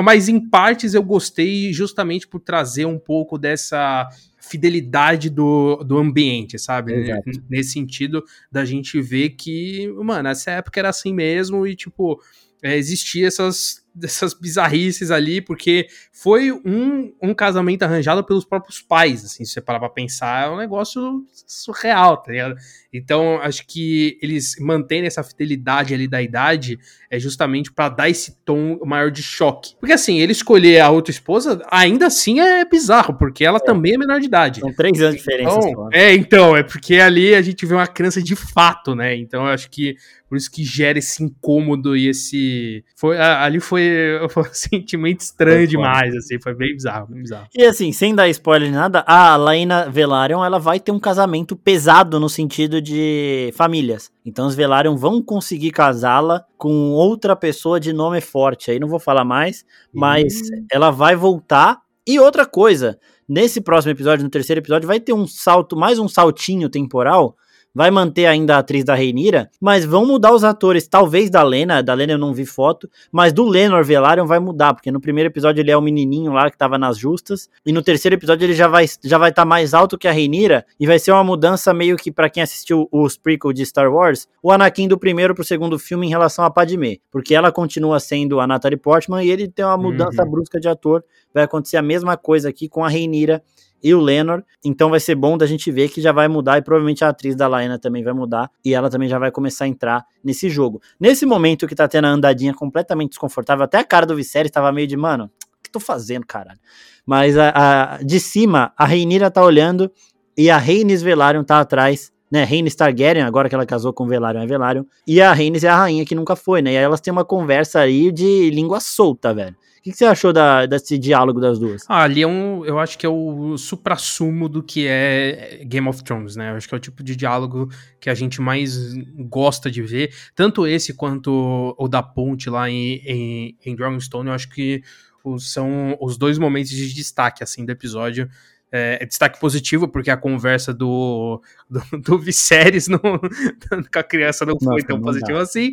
Mas 0.00 0.28
em 0.28 0.38
partes 0.38 0.92
eu 0.92 1.02
gostei 1.02 1.72
justamente 1.72 2.28
por 2.28 2.40
trazer 2.40 2.84
um 2.84 2.98
pouco 2.98 3.38
dessa 3.38 4.06
fidelidade 4.38 5.30
do, 5.30 5.76
do 5.84 5.96
ambiente, 5.96 6.58
sabe? 6.58 6.92
Exato. 6.92 7.22
Nesse 7.48 7.70
sentido 7.70 8.22
da 8.50 8.64
gente 8.64 9.00
ver 9.00 9.30
que, 9.30 9.88
mano, 10.04 10.28
essa 10.28 10.50
época 10.50 10.78
era 10.78 10.90
assim 10.90 11.14
mesmo 11.14 11.66
e, 11.66 11.74
tipo, 11.74 12.20
é, 12.62 12.76
existia 12.76 13.28
essas 13.28 13.81
dessas 13.94 14.34
bizarrices 14.34 15.10
ali, 15.10 15.40
porque 15.40 15.86
foi 16.12 16.52
um, 16.52 17.12
um 17.20 17.34
casamento 17.34 17.82
arranjado 17.82 18.24
pelos 18.24 18.44
próprios 18.44 18.80
pais, 18.80 19.24
assim, 19.24 19.44
se 19.44 19.52
você 19.52 19.60
parar 19.60 19.80
pra 19.80 19.88
pensar, 19.88 20.46
é 20.46 20.50
um 20.50 20.56
negócio 20.56 21.24
surreal, 21.46 22.16
tá 22.16 22.32
ligado? 22.32 22.56
Então, 22.92 23.40
acho 23.40 23.66
que 23.66 24.18
eles 24.22 24.56
mantêm 24.60 25.06
essa 25.06 25.22
fidelidade 25.22 25.94
ali 25.94 26.06
da 26.06 26.20
idade 26.20 26.78
é 27.10 27.18
justamente 27.18 27.72
para 27.72 27.88
dar 27.88 28.08
esse 28.08 28.36
tom 28.44 28.78
maior 28.84 29.10
de 29.10 29.22
choque. 29.22 29.74
Porque 29.80 29.92
assim, 29.92 30.18
ele 30.18 30.32
escolher 30.32 30.80
a 30.80 30.90
outra 30.90 31.10
esposa, 31.10 31.62
ainda 31.70 32.06
assim 32.06 32.40
é 32.40 32.64
bizarro, 32.64 33.14
porque 33.14 33.44
ela 33.44 33.58
é. 33.58 33.60
também 33.60 33.94
é 33.94 33.98
menor 33.98 34.20
de 34.20 34.26
idade. 34.26 34.60
São 34.60 34.72
três 34.72 35.00
anos 35.00 35.14
de 35.14 35.18
diferença. 35.18 35.58
Então, 35.58 35.88
é, 35.92 36.14
então, 36.14 36.56
é 36.56 36.62
porque 36.62 36.96
ali 36.96 37.34
a 37.34 37.42
gente 37.42 37.64
vê 37.64 37.74
uma 37.74 37.86
criança 37.86 38.22
de 38.22 38.36
fato, 38.36 38.94
né? 38.94 39.16
Então, 39.16 39.46
eu 39.46 39.52
acho 39.52 39.70
que 39.70 39.96
por 40.32 40.38
isso 40.38 40.50
que 40.50 40.64
gera 40.64 40.98
esse 40.98 41.22
incômodo 41.22 41.94
e 41.94 42.08
esse. 42.08 42.82
Foi, 42.96 43.20
ali 43.20 43.60
foi, 43.60 43.86
foi 44.30 44.44
um 44.44 44.54
sentimento 44.54 45.20
estranho 45.20 45.58
foi 45.58 45.66
demais, 45.66 46.16
assim, 46.16 46.40
foi 46.40 46.54
bem 46.54 46.72
bizarro, 46.72 47.06
bem 47.08 47.20
bizarro. 47.20 47.48
E 47.54 47.62
assim, 47.62 47.92
sem 47.92 48.14
dar 48.14 48.30
spoiler 48.30 48.70
de 48.70 48.74
nada, 48.74 49.04
a 49.06 49.36
Laina 49.36 49.90
Velaryon 49.90 50.42
ela 50.42 50.58
vai 50.58 50.80
ter 50.80 50.90
um 50.90 50.98
casamento 50.98 51.54
pesado 51.54 52.18
no 52.18 52.30
sentido 52.30 52.80
de 52.80 53.52
famílias. 53.54 54.10
Então 54.24 54.46
os 54.46 54.54
Velaryon 54.54 54.96
vão 54.96 55.20
conseguir 55.20 55.70
casá-la 55.70 56.42
com 56.56 56.92
outra 56.92 57.36
pessoa 57.36 57.78
de 57.78 57.92
nome 57.92 58.22
forte. 58.22 58.70
Aí 58.70 58.80
não 58.80 58.88
vou 58.88 58.98
falar 58.98 59.26
mais, 59.26 59.66
mas 59.92 60.32
uhum. 60.32 60.64
ela 60.72 60.90
vai 60.90 61.14
voltar. 61.14 61.78
E 62.06 62.18
outra 62.18 62.46
coisa, 62.46 62.98
nesse 63.28 63.60
próximo 63.60 63.92
episódio, 63.92 64.24
no 64.24 64.30
terceiro 64.30 64.62
episódio, 64.62 64.88
vai 64.88 64.98
ter 64.98 65.12
um 65.12 65.26
salto, 65.26 65.76
mais 65.76 65.98
um 65.98 66.08
saltinho 66.08 66.70
temporal 66.70 67.36
vai 67.74 67.90
manter 67.90 68.26
ainda 68.26 68.56
a 68.56 68.58
atriz 68.58 68.84
da 68.84 68.94
Reinira, 68.94 69.50
mas 69.60 69.84
vão 69.84 70.04
mudar 70.06 70.32
os 70.32 70.44
atores, 70.44 70.86
talvez 70.86 71.30
da 71.30 71.42
Lena, 71.42 71.82
da 71.82 71.94
Lena 71.94 72.12
eu 72.12 72.18
não 72.18 72.34
vi 72.34 72.44
foto, 72.44 72.88
mas 73.10 73.32
do 73.32 73.44
Lenor 73.44 73.84
Velaryon 73.84 74.26
vai 74.26 74.38
mudar, 74.38 74.74
porque 74.74 74.90
no 74.90 75.00
primeiro 75.00 75.28
episódio 75.28 75.60
ele 75.60 75.70
é 75.70 75.76
o 75.76 75.80
menininho 75.80 76.32
lá 76.32 76.50
que 76.50 76.56
tava 76.56 76.78
nas 76.78 76.98
justas, 76.98 77.48
e 77.64 77.72
no 77.72 77.82
terceiro 77.82 78.14
episódio 78.14 78.44
ele 78.44 78.54
já 78.54 78.68
vai 78.68 78.86
já 79.02 79.18
vai 79.18 79.30
estar 79.30 79.42
tá 79.42 79.46
mais 79.46 79.74
alto 79.74 79.98
que 79.98 80.08
a 80.08 80.12
Reinira, 80.12 80.64
e 80.78 80.86
vai 80.86 80.98
ser 80.98 81.12
uma 81.12 81.24
mudança 81.24 81.72
meio 81.72 81.96
que 81.96 82.12
para 82.12 82.28
quem 82.28 82.42
assistiu 82.42 82.88
os 82.90 83.16
prequel 83.16 83.52
de 83.52 83.64
Star 83.64 83.92
Wars, 83.92 84.28
o 84.42 84.50
Anakin 84.50 84.88
do 84.88 84.98
primeiro 84.98 85.34
pro 85.34 85.44
segundo 85.44 85.78
filme 85.78 86.06
em 86.06 86.10
relação 86.10 86.44
a 86.44 86.50
Padmé, 86.50 86.98
porque 87.10 87.34
ela 87.34 87.50
continua 87.50 87.98
sendo 88.00 88.40
a 88.40 88.46
Natalie 88.46 88.78
Portman 88.78 89.24
e 89.24 89.30
ele 89.30 89.48
tem 89.48 89.64
uma 89.64 89.76
mudança 89.76 90.22
uhum. 90.22 90.30
brusca 90.30 90.60
de 90.60 90.68
ator, 90.68 91.04
vai 91.32 91.44
acontecer 91.44 91.76
a 91.76 91.82
mesma 91.82 92.16
coisa 92.16 92.48
aqui 92.48 92.68
com 92.68 92.84
a 92.84 92.88
Reinira 92.88 93.42
e 93.82 93.94
o 93.94 94.00
Lenor. 94.00 94.42
Então 94.64 94.90
vai 94.90 95.00
ser 95.00 95.14
bom 95.14 95.36
da 95.36 95.46
gente 95.46 95.70
ver 95.70 95.88
que 95.88 96.00
já 96.00 96.12
vai 96.12 96.28
mudar 96.28 96.58
e 96.58 96.62
provavelmente 96.62 97.04
a 97.04 97.08
atriz 97.08 97.34
da 97.34 97.48
Laena 97.48 97.78
também 97.78 98.02
vai 98.02 98.12
mudar 98.12 98.50
e 98.64 98.74
ela 98.74 98.88
também 98.88 99.08
já 99.08 99.18
vai 99.18 99.30
começar 99.30 99.64
a 99.64 99.68
entrar 99.68 100.04
nesse 100.22 100.48
jogo. 100.48 100.80
Nesse 100.98 101.26
momento 101.26 101.66
que 101.66 101.74
tá 101.74 101.88
tendo 101.88 102.06
a 102.06 102.10
andadinha 102.10 102.54
completamente 102.54 103.10
desconfortável, 103.10 103.64
até 103.64 103.78
a 103.78 103.84
cara 103.84 104.06
do 104.06 104.14
Viserys 104.14 104.50
tava 104.50 104.70
meio 104.72 104.86
de, 104.86 104.96
mano, 104.96 105.24
o 105.24 105.62
que 105.62 105.70
tô 105.70 105.80
fazendo, 105.80 106.26
caralho? 106.26 106.60
Mas 107.04 107.36
a, 107.36 107.52
a, 107.54 108.02
de 108.02 108.20
cima, 108.20 108.72
a 108.76 108.84
Reinira 108.84 109.30
tá 109.30 109.44
olhando 109.44 109.90
e 110.36 110.48
a 110.48 110.56
Rhaenys 110.56 111.02
Velaryon 111.02 111.44
tá 111.44 111.60
atrás 111.60 112.12
né, 112.32 112.44
Rhaenys 112.44 112.74
Targaryen, 112.74 113.24
agora 113.24 113.46
que 113.46 113.54
ela 113.54 113.66
casou 113.66 113.92
com 113.92 114.06
Velaryon, 114.06 114.40
é 114.40 114.46
Velaryon, 114.46 114.84
e 115.06 115.20
a 115.20 115.34
Rhaenys 115.34 115.64
é 115.64 115.68
a 115.68 115.76
rainha 115.76 116.02
que 116.06 116.14
nunca 116.14 116.34
foi, 116.34 116.62
né, 116.62 116.72
e 116.72 116.78
aí 116.78 116.82
elas 116.82 116.98
têm 116.98 117.12
uma 117.12 117.26
conversa 117.26 117.80
aí 117.80 118.10
de 118.10 118.48
língua 118.48 118.80
solta, 118.80 119.34
velho. 119.34 119.54
O 119.82 119.84
que, 119.84 119.92
você 119.92 120.04
achou 120.04 120.32
da, 120.32 120.64
desse 120.64 120.96
diálogo 120.96 121.40
das 121.40 121.58
duas? 121.58 121.84
Ah, 121.88 122.04
ali 122.04 122.22
é 122.22 122.26
um. 122.26 122.64
Eu 122.64 122.78
acho 122.78 122.96
que 122.96 123.04
é 123.04 123.08
o 123.08 123.58
supra-sumo 123.58 124.48
do 124.48 124.62
que 124.62 124.86
é 124.86 125.60
Game 125.64 125.88
of 125.88 126.04
Thrones, 126.04 126.36
né? 126.36 126.52
Eu 126.52 126.54
acho 126.54 126.68
que 126.68 126.74
é 126.74 126.76
o 126.76 126.80
tipo 126.80 127.02
de 127.02 127.16
diálogo 127.16 127.68
que 127.98 128.08
a 128.08 128.14
gente 128.14 128.40
mais 128.40 128.94
gosta 129.28 129.68
de 129.68 129.82
ver. 129.82 130.14
Tanto 130.36 130.68
esse 130.68 130.94
quanto 130.94 131.74
o 131.76 131.88
da 131.88 132.00
ponte 132.00 132.48
lá 132.48 132.70
em, 132.70 133.02
em, 133.04 133.58
em 133.66 133.74
Dragonstone, 133.74 134.28
eu 134.28 134.34
acho 134.34 134.50
que 134.50 134.84
os, 135.24 135.52
são 135.52 135.98
os 136.00 136.16
dois 136.16 136.38
momentos 136.38 136.70
de 136.70 136.94
destaque, 136.94 137.42
assim, 137.42 137.66
do 137.66 137.72
episódio. 137.72 138.30
É, 138.70 138.98
é, 139.02 139.04
destaque 139.04 139.40
positivo, 139.40 139.88
porque 139.88 140.12
a 140.12 140.16
conversa 140.16 140.72
do, 140.72 141.42
do, 141.68 141.82
do 141.98 142.18
Viserys 142.20 142.86
não, 142.86 143.00
com 143.92 143.98
a 143.98 144.02
criança 144.04 144.46
não 144.46 144.54
Nossa, 144.54 144.66
foi 144.66 144.82
tão 144.84 145.00
positiva 145.00 145.42
assim. 145.42 145.72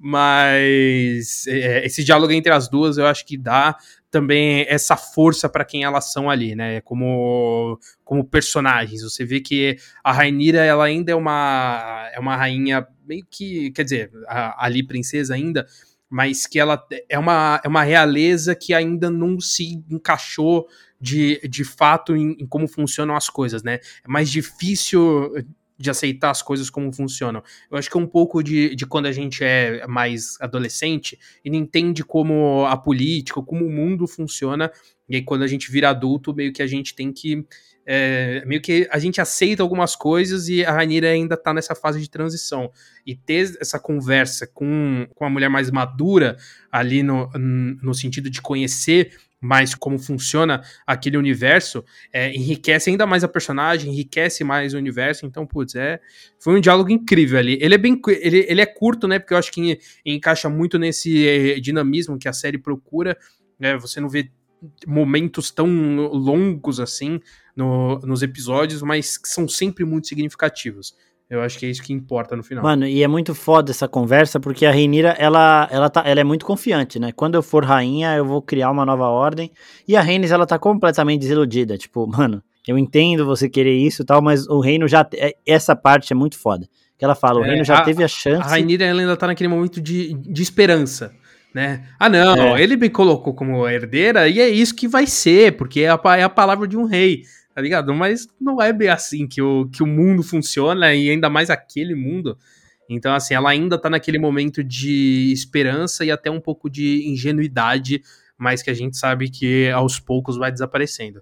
Mas 0.00 1.46
é, 1.48 1.84
esse 1.84 2.04
diálogo 2.04 2.32
entre 2.32 2.52
as 2.52 2.68
duas 2.68 2.98
eu 2.98 3.06
acho 3.06 3.26
que 3.26 3.36
dá 3.36 3.76
também 4.10 4.64
essa 4.68 4.96
força 4.96 5.48
para 5.48 5.64
quem 5.64 5.84
elas 5.84 6.12
são 6.12 6.30
ali, 6.30 6.54
né? 6.54 6.80
Como, 6.82 7.78
como 8.04 8.24
personagens. 8.24 9.02
Você 9.02 9.24
vê 9.24 9.40
que 9.40 9.76
a 10.02 10.12
Rainira 10.12 10.60
ela 10.60 10.84
ainda 10.84 11.12
é 11.12 11.14
uma, 11.14 12.08
é 12.12 12.18
uma 12.18 12.36
rainha 12.36 12.86
meio 13.06 13.26
que. 13.28 13.70
Quer 13.72 13.84
dizer, 13.84 14.10
a, 14.26 14.64
ali 14.64 14.86
princesa 14.86 15.34
ainda, 15.34 15.66
mas 16.08 16.46
que 16.46 16.58
ela 16.58 16.82
é 17.08 17.18
uma, 17.18 17.60
é 17.64 17.68
uma 17.68 17.82
realeza 17.82 18.54
que 18.54 18.72
ainda 18.72 19.10
não 19.10 19.40
se 19.40 19.84
encaixou 19.90 20.66
de, 21.00 21.40
de 21.48 21.64
fato 21.64 22.16
em, 22.16 22.36
em 22.40 22.46
como 22.46 22.66
funcionam 22.66 23.14
as 23.14 23.28
coisas, 23.28 23.62
né? 23.62 23.80
É 24.04 24.08
mais 24.08 24.30
difícil 24.30 25.32
de 25.78 25.90
aceitar 25.90 26.30
as 26.30 26.42
coisas 26.42 26.68
como 26.68 26.92
funcionam. 26.92 27.42
Eu 27.70 27.78
acho 27.78 27.88
que 27.88 27.96
é 27.96 28.00
um 28.00 28.06
pouco 28.06 28.42
de, 28.42 28.74
de 28.74 28.84
quando 28.84 29.06
a 29.06 29.12
gente 29.12 29.44
é 29.44 29.86
mais 29.86 30.36
adolescente 30.40 31.18
e 31.44 31.48
não 31.48 31.56
entende 31.56 32.02
como 32.02 32.66
a 32.66 32.76
política, 32.76 33.40
como 33.40 33.64
o 33.64 33.70
mundo 33.70 34.06
funciona, 34.08 34.72
e 35.08 35.16
aí 35.16 35.22
quando 35.22 35.42
a 35.42 35.46
gente 35.46 35.70
vira 35.70 35.90
adulto, 35.90 36.34
meio 36.34 36.52
que 36.52 36.62
a 36.62 36.66
gente 36.66 36.94
tem 36.94 37.12
que. 37.12 37.46
É, 37.90 38.44
meio 38.44 38.60
que 38.60 38.86
a 38.90 38.98
gente 38.98 39.18
aceita 39.18 39.62
algumas 39.62 39.96
coisas 39.96 40.46
e 40.50 40.62
a 40.62 40.70
Rainira 40.70 41.08
ainda 41.08 41.38
tá 41.38 41.54
nessa 41.54 41.74
fase 41.74 41.98
de 41.98 42.10
transição. 42.10 42.70
E 43.06 43.16
ter 43.16 43.56
essa 43.58 43.78
conversa 43.78 44.46
com, 44.46 45.08
com 45.14 45.24
a 45.24 45.30
mulher 45.30 45.48
mais 45.48 45.70
madura 45.70 46.36
ali 46.70 47.02
no, 47.02 47.30
no 47.32 47.94
sentido 47.94 48.28
de 48.28 48.42
conhecer 48.42 49.16
mais 49.40 49.74
como 49.74 49.98
funciona 49.98 50.62
aquele 50.86 51.16
universo, 51.16 51.84
é, 52.12 52.34
enriquece 52.34 52.90
ainda 52.90 53.06
mais 53.06 53.22
a 53.22 53.28
personagem, 53.28 53.92
enriquece 53.92 54.42
mais 54.42 54.74
o 54.74 54.78
universo. 54.78 55.26
Então, 55.26 55.46
putz, 55.46 55.74
é, 55.74 56.00
foi 56.38 56.56
um 56.56 56.60
diálogo 56.60 56.90
incrível 56.90 57.38
ali. 57.38 57.58
Ele 57.60 57.74
é 57.74 57.78
bem, 57.78 58.00
ele, 58.08 58.44
ele 58.48 58.60
é 58.60 58.66
curto, 58.66 59.06
né? 59.06 59.18
Porque 59.18 59.34
eu 59.34 59.38
acho 59.38 59.52
que 59.52 59.78
encaixa 60.04 60.48
muito 60.48 60.78
nesse 60.78 61.26
é, 61.26 61.60
dinamismo 61.60 62.18
que 62.18 62.28
a 62.28 62.32
série 62.32 62.58
procura. 62.58 63.16
Né, 63.58 63.76
você 63.76 64.00
não 64.00 64.08
vê 64.08 64.30
momentos 64.86 65.50
tão 65.50 65.68
longos 66.06 66.80
assim 66.80 67.20
no, 67.54 67.98
nos 68.00 68.22
episódios, 68.22 68.82
mas 68.82 69.16
que 69.16 69.28
são 69.28 69.48
sempre 69.48 69.84
muito 69.84 70.08
significativos. 70.08 70.94
Eu 71.30 71.42
acho 71.42 71.58
que 71.58 71.66
é 71.66 71.68
isso 71.68 71.82
que 71.82 71.92
importa 71.92 72.34
no 72.34 72.42
final. 72.42 72.64
Mano, 72.64 72.86
e 72.86 73.02
é 73.02 73.08
muito 73.08 73.34
foda 73.34 73.70
essa 73.70 73.86
conversa, 73.86 74.40
porque 74.40 74.64
a 74.64 74.70
Reinira, 74.70 75.10
ela, 75.18 75.68
ela, 75.70 75.90
tá, 75.90 76.02
ela 76.06 76.20
é 76.20 76.24
muito 76.24 76.46
confiante, 76.46 76.98
né? 76.98 77.12
Quando 77.12 77.34
eu 77.34 77.42
for 77.42 77.64
rainha, 77.64 78.16
eu 78.16 78.24
vou 78.24 78.40
criar 78.40 78.70
uma 78.70 78.86
nova 78.86 79.08
ordem. 79.08 79.50
E 79.86 79.94
a 79.94 80.00
Rhaenys, 80.00 80.30
ela 80.30 80.46
tá 80.46 80.58
completamente 80.58 81.20
desiludida. 81.20 81.76
Tipo, 81.76 82.06
mano, 82.06 82.42
eu 82.66 82.78
entendo 82.78 83.26
você 83.26 83.46
querer 83.46 83.76
isso 83.76 84.02
e 84.02 84.06
tal, 84.06 84.22
mas 84.22 84.46
o 84.46 84.58
reino 84.58 84.88
já... 84.88 85.06
É, 85.14 85.34
essa 85.46 85.76
parte 85.76 86.14
é 86.14 86.16
muito 86.16 86.38
foda. 86.38 86.66
Que 86.96 87.04
ela 87.04 87.14
fala, 87.14 87.40
o 87.40 87.44
é, 87.44 87.48
reino 87.48 87.64
já 87.64 87.78
a, 87.78 87.82
teve 87.82 88.02
a 88.02 88.08
chance... 88.08 88.42
A 88.42 88.50
Rhaenyra, 88.50 88.86
ela 88.86 89.00
ainda 89.00 89.16
tá 89.16 89.26
naquele 89.26 89.48
momento 89.48 89.82
de, 89.82 90.14
de 90.14 90.42
esperança. 90.42 91.12
Né? 91.54 91.84
Ah, 91.98 92.08
não, 92.08 92.56
é. 92.56 92.62
ele 92.62 92.76
me 92.76 92.88
colocou 92.88 93.34
como 93.34 93.66
herdeira 93.66 94.28
e 94.28 94.38
é 94.38 94.48
isso 94.48 94.74
que 94.74 94.86
vai 94.86 95.06
ser, 95.06 95.56
porque 95.56 95.80
é 95.80 95.88
a, 95.88 96.00
é 96.16 96.22
a 96.22 96.28
palavra 96.28 96.68
de 96.68 96.76
um 96.76 96.84
rei 96.84 97.22
tá 97.58 97.62
ligado? 97.62 97.92
Mas 97.92 98.28
não 98.40 98.62
é 98.62 98.72
bem 98.72 98.88
assim 98.88 99.26
que 99.26 99.42
o, 99.42 99.68
que 99.68 99.82
o 99.82 99.86
mundo 99.86 100.22
funciona, 100.22 100.94
e 100.94 101.10
ainda 101.10 101.28
mais 101.28 101.50
aquele 101.50 101.92
mundo. 101.92 102.38
Então, 102.88 103.12
assim, 103.12 103.34
ela 103.34 103.50
ainda 103.50 103.76
tá 103.76 103.90
naquele 103.90 104.16
momento 104.16 104.62
de 104.62 105.32
esperança 105.32 106.04
e 106.04 106.10
até 106.12 106.30
um 106.30 106.40
pouco 106.40 106.70
de 106.70 107.02
ingenuidade, 107.08 108.00
mas 108.38 108.62
que 108.62 108.70
a 108.70 108.74
gente 108.74 108.96
sabe 108.96 109.28
que 109.28 109.68
aos 109.70 109.98
poucos 109.98 110.36
vai 110.36 110.52
desaparecendo. 110.52 111.20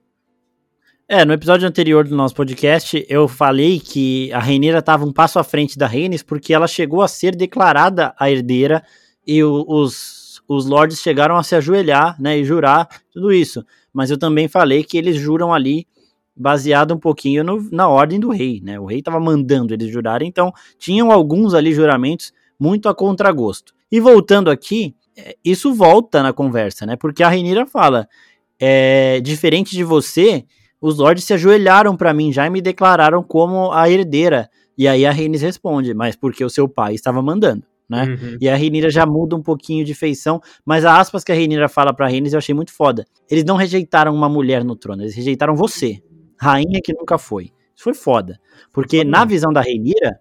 É, 1.09 1.25
no 1.25 1.33
episódio 1.33 1.67
anterior 1.67 2.07
do 2.07 2.15
nosso 2.15 2.35
podcast, 2.35 3.07
eu 3.09 3.27
falei 3.27 3.81
que 3.81 4.31
a 4.31 4.39
Reineira 4.39 4.81
estava 4.81 5.07
um 5.07 5.13
passo 5.15 5.39
à 5.39 5.45
frente 5.45 5.79
da 5.79 5.87
Rhaenys 5.87 6.23
porque 6.23 6.53
ela 6.53 6.69
chegou 6.69 7.01
a 7.01 7.09
ser 7.09 7.35
declarada 7.35 8.13
a 8.19 8.31
herdeira 8.31 8.85
e 9.27 9.43
o, 9.43 9.65
os, 9.67 10.43
os 10.47 10.67
lords 10.67 11.01
chegaram 11.01 11.37
a 11.37 11.43
se 11.43 11.55
ajoelhar, 11.55 12.21
né, 12.21 12.37
e 12.39 12.45
jurar 12.45 12.87
tudo 13.11 13.33
isso. 13.33 13.65
Mas 13.91 14.11
eu 14.11 14.19
também 14.19 14.49
falei 14.49 14.85
que 14.85 14.99
eles 14.99 15.17
juram 15.17 15.55
ali 15.55 15.87
baseado 16.37 16.93
um 16.93 16.99
pouquinho 16.99 17.43
no, 17.43 17.69
na 17.71 17.89
ordem 17.89 18.21
do 18.21 18.31
rei, 18.31 18.61
né? 18.63 18.79
O 18.79 18.85
rei 18.85 18.99
estava 18.99 19.19
mandando 19.19 19.73
eles 19.73 19.91
jurarem, 19.91 20.29
então 20.29 20.53
tinham 20.79 21.11
alguns 21.11 21.55
ali 21.55 21.73
juramentos 21.73 22.33
muito 22.59 22.89
a 22.89 22.95
contragosto. 22.95 23.73
E 23.91 24.01
voltando 24.01 24.51
aqui, 24.51 24.95
é, 25.17 25.37
isso 25.45 25.73
volta 25.73 26.23
na 26.23 26.33
conversa, 26.33 26.85
né? 26.85 26.97
Porque 26.97 27.23
a 27.23 27.29
Rainira 27.29 27.65
fala: 27.67 28.07
é, 28.61 29.21
diferente 29.21 29.75
de 29.75 29.85
você, 29.85 30.45
os 30.81 30.99
lords 30.99 31.25
se 31.25 31.35
ajoelharam 31.35 31.97
para 31.97 32.13
mim 32.13 32.33
já 32.33 32.47
e 32.47 32.51
me 32.51 32.61
declararam 32.61 33.23
como 33.23 33.73
a 33.73 33.89
herdeira. 33.89 34.49
E 34.77 34.87
aí 34.87 35.07
a 35.07 35.11
Rhaenys 35.11 35.43
responde: 35.43 35.95
mas 35.95 36.17
porque 36.17 36.45
o 36.45 36.51
seu 36.51 36.69
pai 36.69 36.95
estava 36.95 37.23
mandando. 37.23 37.65
Né? 37.89 38.05
Uhum. 38.05 38.37
E 38.41 38.49
a 38.49 38.57
Rhaenyra 38.57 38.91
já 38.91 39.07
muda 39.07 39.37
um 39.37 39.43
pouquinho 39.43 39.85
de 39.85 39.95
feição, 39.95 40.41
mas 40.65 40.85
as 40.85 40.99
aspas 40.99 41.23
que 41.23 41.31
a 41.31 41.35
Rhaenyra 41.35 41.69
fala 41.69 41.95
pra 41.95 42.09
Rhaenys 42.09 42.33
eu 42.33 42.39
achei 42.39 42.55
muito 42.55 42.73
foda. 42.73 43.05
Eles 43.31 43.45
não 43.45 43.55
rejeitaram 43.55 44.13
uma 44.13 44.29
mulher 44.29 44.65
no 44.65 44.75
trono, 44.75 45.03
eles 45.03 45.15
rejeitaram 45.15 45.55
você 45.55 46.03
rainha 46.39 46.81
que 46.83 46.93
nunca 46.93 47.19
foi. 47.19 47.53
Isso 47.75 47.85
foi 47.85 47.95
foda. 47.95 48.41
Porque 48.73 49.05
na 49.05 49.25
visão 49.25 49.53
da 49.53 49.61
Reinira, 49.61 50.19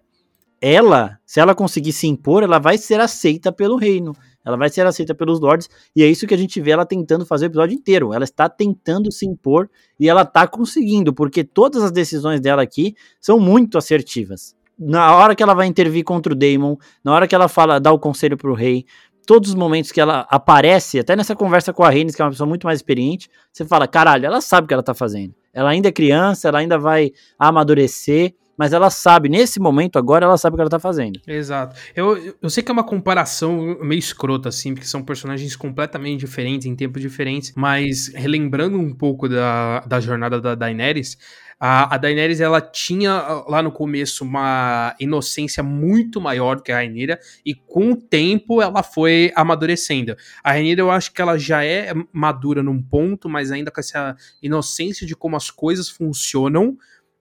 ela, 0.60 1.18
se 1.24 1.40
ela 1.40 1.54
conseguir 1.54 1.92
se 1.92 2.06
impor, 2.06 2.42
ela 2.42 2.58
vai 2.58 2.78
ser 2.78 3.00
aceita 3.00 3.52
pelo 3.52 3.76
reino. 3.76 4.14
Ela 4.44 4.56
vai 4.56 4.68
ser 4.68 4.86
aceita 4.86 5.14
pelos 5.14 5.40
lords. 5.40 5.68
E 5.94 6.02
é 6.02 6.06
isso 6.06 6.26
que 6.26 6.34
a 6.34 6.38
gente 6.38 6.60
vê 6.60 6.70
ela 6.70 6.86
tentando 6.86 7.26
fazer 7.26 7.46
o 7.46 7.48
episódio 7.48 7.74
inteiro. 7.74 8.14
Ela 8.14 8.24
está 8.24 8.48
tentando 8.48 9.10
se 9.10 9.26
impor 9.26 9.68
e 9.98 10.08
ela 10.08 10.22
está 10.22 10.46
conseguindo, 10.46 11.12
porque 11.12 11.42
todas 11.42 11.82
as 11.82 11.90
decisões 11.90 12.40
dela 12.40 12.62
aqui 12.62 12.94
são 13.20 13.40
muito 13.40 13.76
assertivas. 13.76 14.54
Na 14.78 15.16
hora 15.16 15.34
que 15.34 15.42
ela 15.42 15.54
vai 15.54 15.66
intervir 15.66 16.04
contra 16.04 16.32
o 16.32 16.36
Daemon, 16.36 16.76
na 17.02 17.12
hora 17.12 17.26
que 17.26 17.34
ela 17.34 17.48
fala, 17.48 17.80
dá 17.80 17.90
o 17.90 17.98
conselho 17.98 18.36
pro 18.36 18.54
rei, 18.54 18.84
todos 19.26 19.50
os 19.50 19.54
momentos 19.56 19.90
que 19.90 20.00
ela 20.00 20.26
aparece, 20.30 21.00
até 21.00 21.16
nessa 21.16 21.34
conversa 21.34 21.72
com 21.72 21.82
a 21.82 21.90
Rhaenys, 21.90 22.14
que 22.14 22.22
é 22.22 22.24
uma 22.24 22.30
pessoa 22.30 22.48
muito 22.48 22.64
mais 22.64 22.78
experiente, 22.78 23.28
você 23.52 23.64
fala, 23.64 23.88
caralho, 23.88 24.24
ela 24.24 24.40
sabe 24.40 24.64
o 24.64 24.68
que 24.68 24.74
ela 24.74 24.82
tá 24.82 24.94
fazendo. 24.94 25.34
Ela 25.52 25.70
ainda 25.70 25.88
é 25.88 25.92
criança, 25.92 26.48
ela 26.48 26.60
ainda 26.60 26.78
vai 26.78 27.10
amadurecer, 27.38 28.34
mas 28.56 28.72
ela 28.72 28.90
sabe, 28.90 29.28
nesse 29.28 29.60
momento 29.60 29.98
agora, 29.98 30.24
ela 30.24 30.38
sabe 30.38 30.54
o 30.54 30.56
que 30.56 30.62
ela 30.62 30.70
tá 30.70 30.78
fazendo. 30.78 31.20
Exato. 31.26 31.76
Eu, 31.94 32.36
eu 32.40 32.50
sei 32.50 32.62
que 32.62 32.70
é 32.70 32.72
uma 32.72 32.84
comparação 32.84 33.78
meio 33.80 33.98
escrota, 33.98 34.48
assim, 34.48 34.74
porque 34.74 34.86
são 34.86 35.02
personagens 35.02 35.54
completamente 35.56 36.20
diferentes, 36.20 36.66
em 36.66 36.74
tempos 36.74 37.02
diferentes, 37.02 37.52
mas 37.56 38.12
relembrando 38.14 38.78
um 38.78 38.94
pouco 38.94 39.28
da, 39.28 39.80
da 39.80 40.00
jornada 40.00 40.40
da 40.40 40.54
Daenerys, 40.54 41.16
a, 41.58 41.96
Daenerys, 41.96 42.40
ela 42.40 42.60
tinha 42.60 43.12
ah, 43.12 43.44
lá 43.48 43.62
no 43.62 43.72
começo 43.72 44.22
uma 44.24 44.94
inocência 45.00 45.62
muito 45.62 46.20
maior 46.20 46.56
do 46.56 46.62
que 46.62 46.70
a 46.70 46.76
Rainira, 46.76 47.18
e 47.44 47.54
com 47.54 47.92
o 47.92 47.96
tempo 47.96 48.60
ela 48.60 48.82
foi 48.82 49.32
amadurecendo. 49.34 50.14
A 50.44 50.52
Rainira, 50.52 50.82
eu 50.82 50.90
acho 50.90 51.12
que 51.12 51.22
ela 51.22 51.38
já 51.38 51.64
é 51.64 51.94
madura 52.12 52.62
num 52.62 52.82
ponto, 52.82 53.26
mas 53.26 53.50
ainda 53.50 53.70
com 53.70 53.80
essa 53.80 54.14
inocência 54.42 55.06
de 55.06 55.16
como 55.16 55.34
as 55.34 55.50
coisas 55.50 55.88
funcionam, 55.88 56.76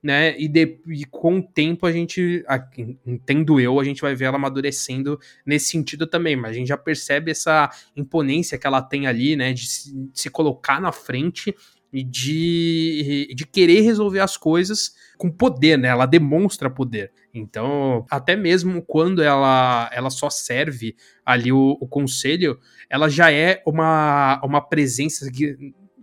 né? 0.06 0.40
E, 0.40 0.48
de, 0.48 0.80
e, 0.88 1.04
com 1.06 1.40
o 1.40 1.42
tempo 1.42 1.88
a 1.88 1.92
gente, 1.92 2.46
entendo 3.04 3.60
eu, 3.60 3.80
a 3.80 3.84
gente 3.84 4.04
vai 4.04 4.14
ver 4.14 4.26
ela 4.26 4.36
amadurecendo 4.36 5.20
nesse 5.44 5.70
sentido 5.70 6.06
também, 6.06 6.36
mas 6.36 6.52
a 6.52 6.54
gente 6.54 6.68
já 6.68 6.78
percebe 6.78 7.32
essa 7.32 7.72
imponência 7.96 8.56
que 8.56 8.68
ela 8.68 8.84
tem 8.84 9.08
ali, 9.08 9.36
né? 9.36 9.52
De 9.52 9.66
se, 9.68 9.92
de 9.92 10.22
se 10.22 10.30
colocar 10.30 10.80
na 10.80 10.92
frente 10.92 11.56
e 11.92 12.04
de, 12.04 13.34
de 13.36 13.48
querer 13.48 13.82
resolver 13.82 14.20
as 14.20 14.38
coisas 14.38 14.94
com 15.18 15.32
poder, 15.32 15.76
né? 15.76 15.88
Ela 15.88 16.06
demonstra 16.06 16.70
poder. 16.70 17.12
Então, 17.34 18.06
até 18.08 18.36
mesmo 18.36 18.84
quando 18.84 19.24
ela, 19.24 19.90
ela 19.92 20.12
só 20.12 20.30
serve 20.30 20.96
ali 21.26 21.52
o, 21.52 21.78
o 21.82 21.88
conselho, 21.88 22.60
ela 22.88 23.10
já 23.10 23.32
é 23.32 23.64
uma, 23.66 24.40
uma 24.44 24.62
presença 24.62 25.32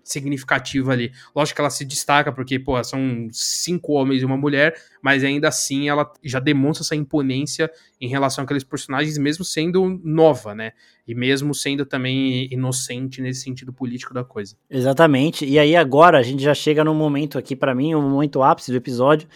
significativa 0.05 0.93
ali. 0.93 1.13
Lógico 1.35 1.57
que 1.57 1.61
ela 1.61 1.71
se 1.71 1.85
destaca, 1.85 2.33
porque, 2.33 2.59
pô, 2.59 2.83
são 2.83 3.29
cinco 3.31 3.93
homens 3.93 4.23
e 4.23 4.25
uma 4.25 4.37
mulher, 4.37 4.75
mas 5.01 5.23
ainda 5.23 5.49
assim 5.49 5.89
ela 5.89 6.11
já 6.23 6.41
demonstra 6.41 6.83
essa 6.85 6.97
imponência 6.97 7.71
em 8.01 8.09
relação 8.09 8.45
àqueles 8.45 8.65
personagens, 8.65 9.17
mesmo 9.19 9.45
sendo 9.45 10.01
nova, 10.05 10.55
né? 10.55 10.73
E 11.07 11.15
mesmo 11.15 11.55
sendo 11.55 11.85
também 11.85 12.49
inocente 12.51 13.21
nesse 13.21 13.43
sentido 13.43 13.73
político 13.73 14.15
da 14.15 14.25
coisa. 14.25 14.57
Exatamente. 14.71 15.45
E 15.45 15.59
aí 15.59 15.77
agora 15.77 16.19
a 16.19 16.23
gente 16.23 16.43
já 16.43 16.55
chega 16.55 16.85
no 16.85 16.95
momento 16.95 17.39
aqui, 17.39 17.55
para 17.55 17.75
mim, 17.75 17.95
o 17.95 17.99
um 17.99 18.11
momento 18.11 18.43
ápice 18.43 18.71
do 18.71 18.77
episódio. 18.77 19.29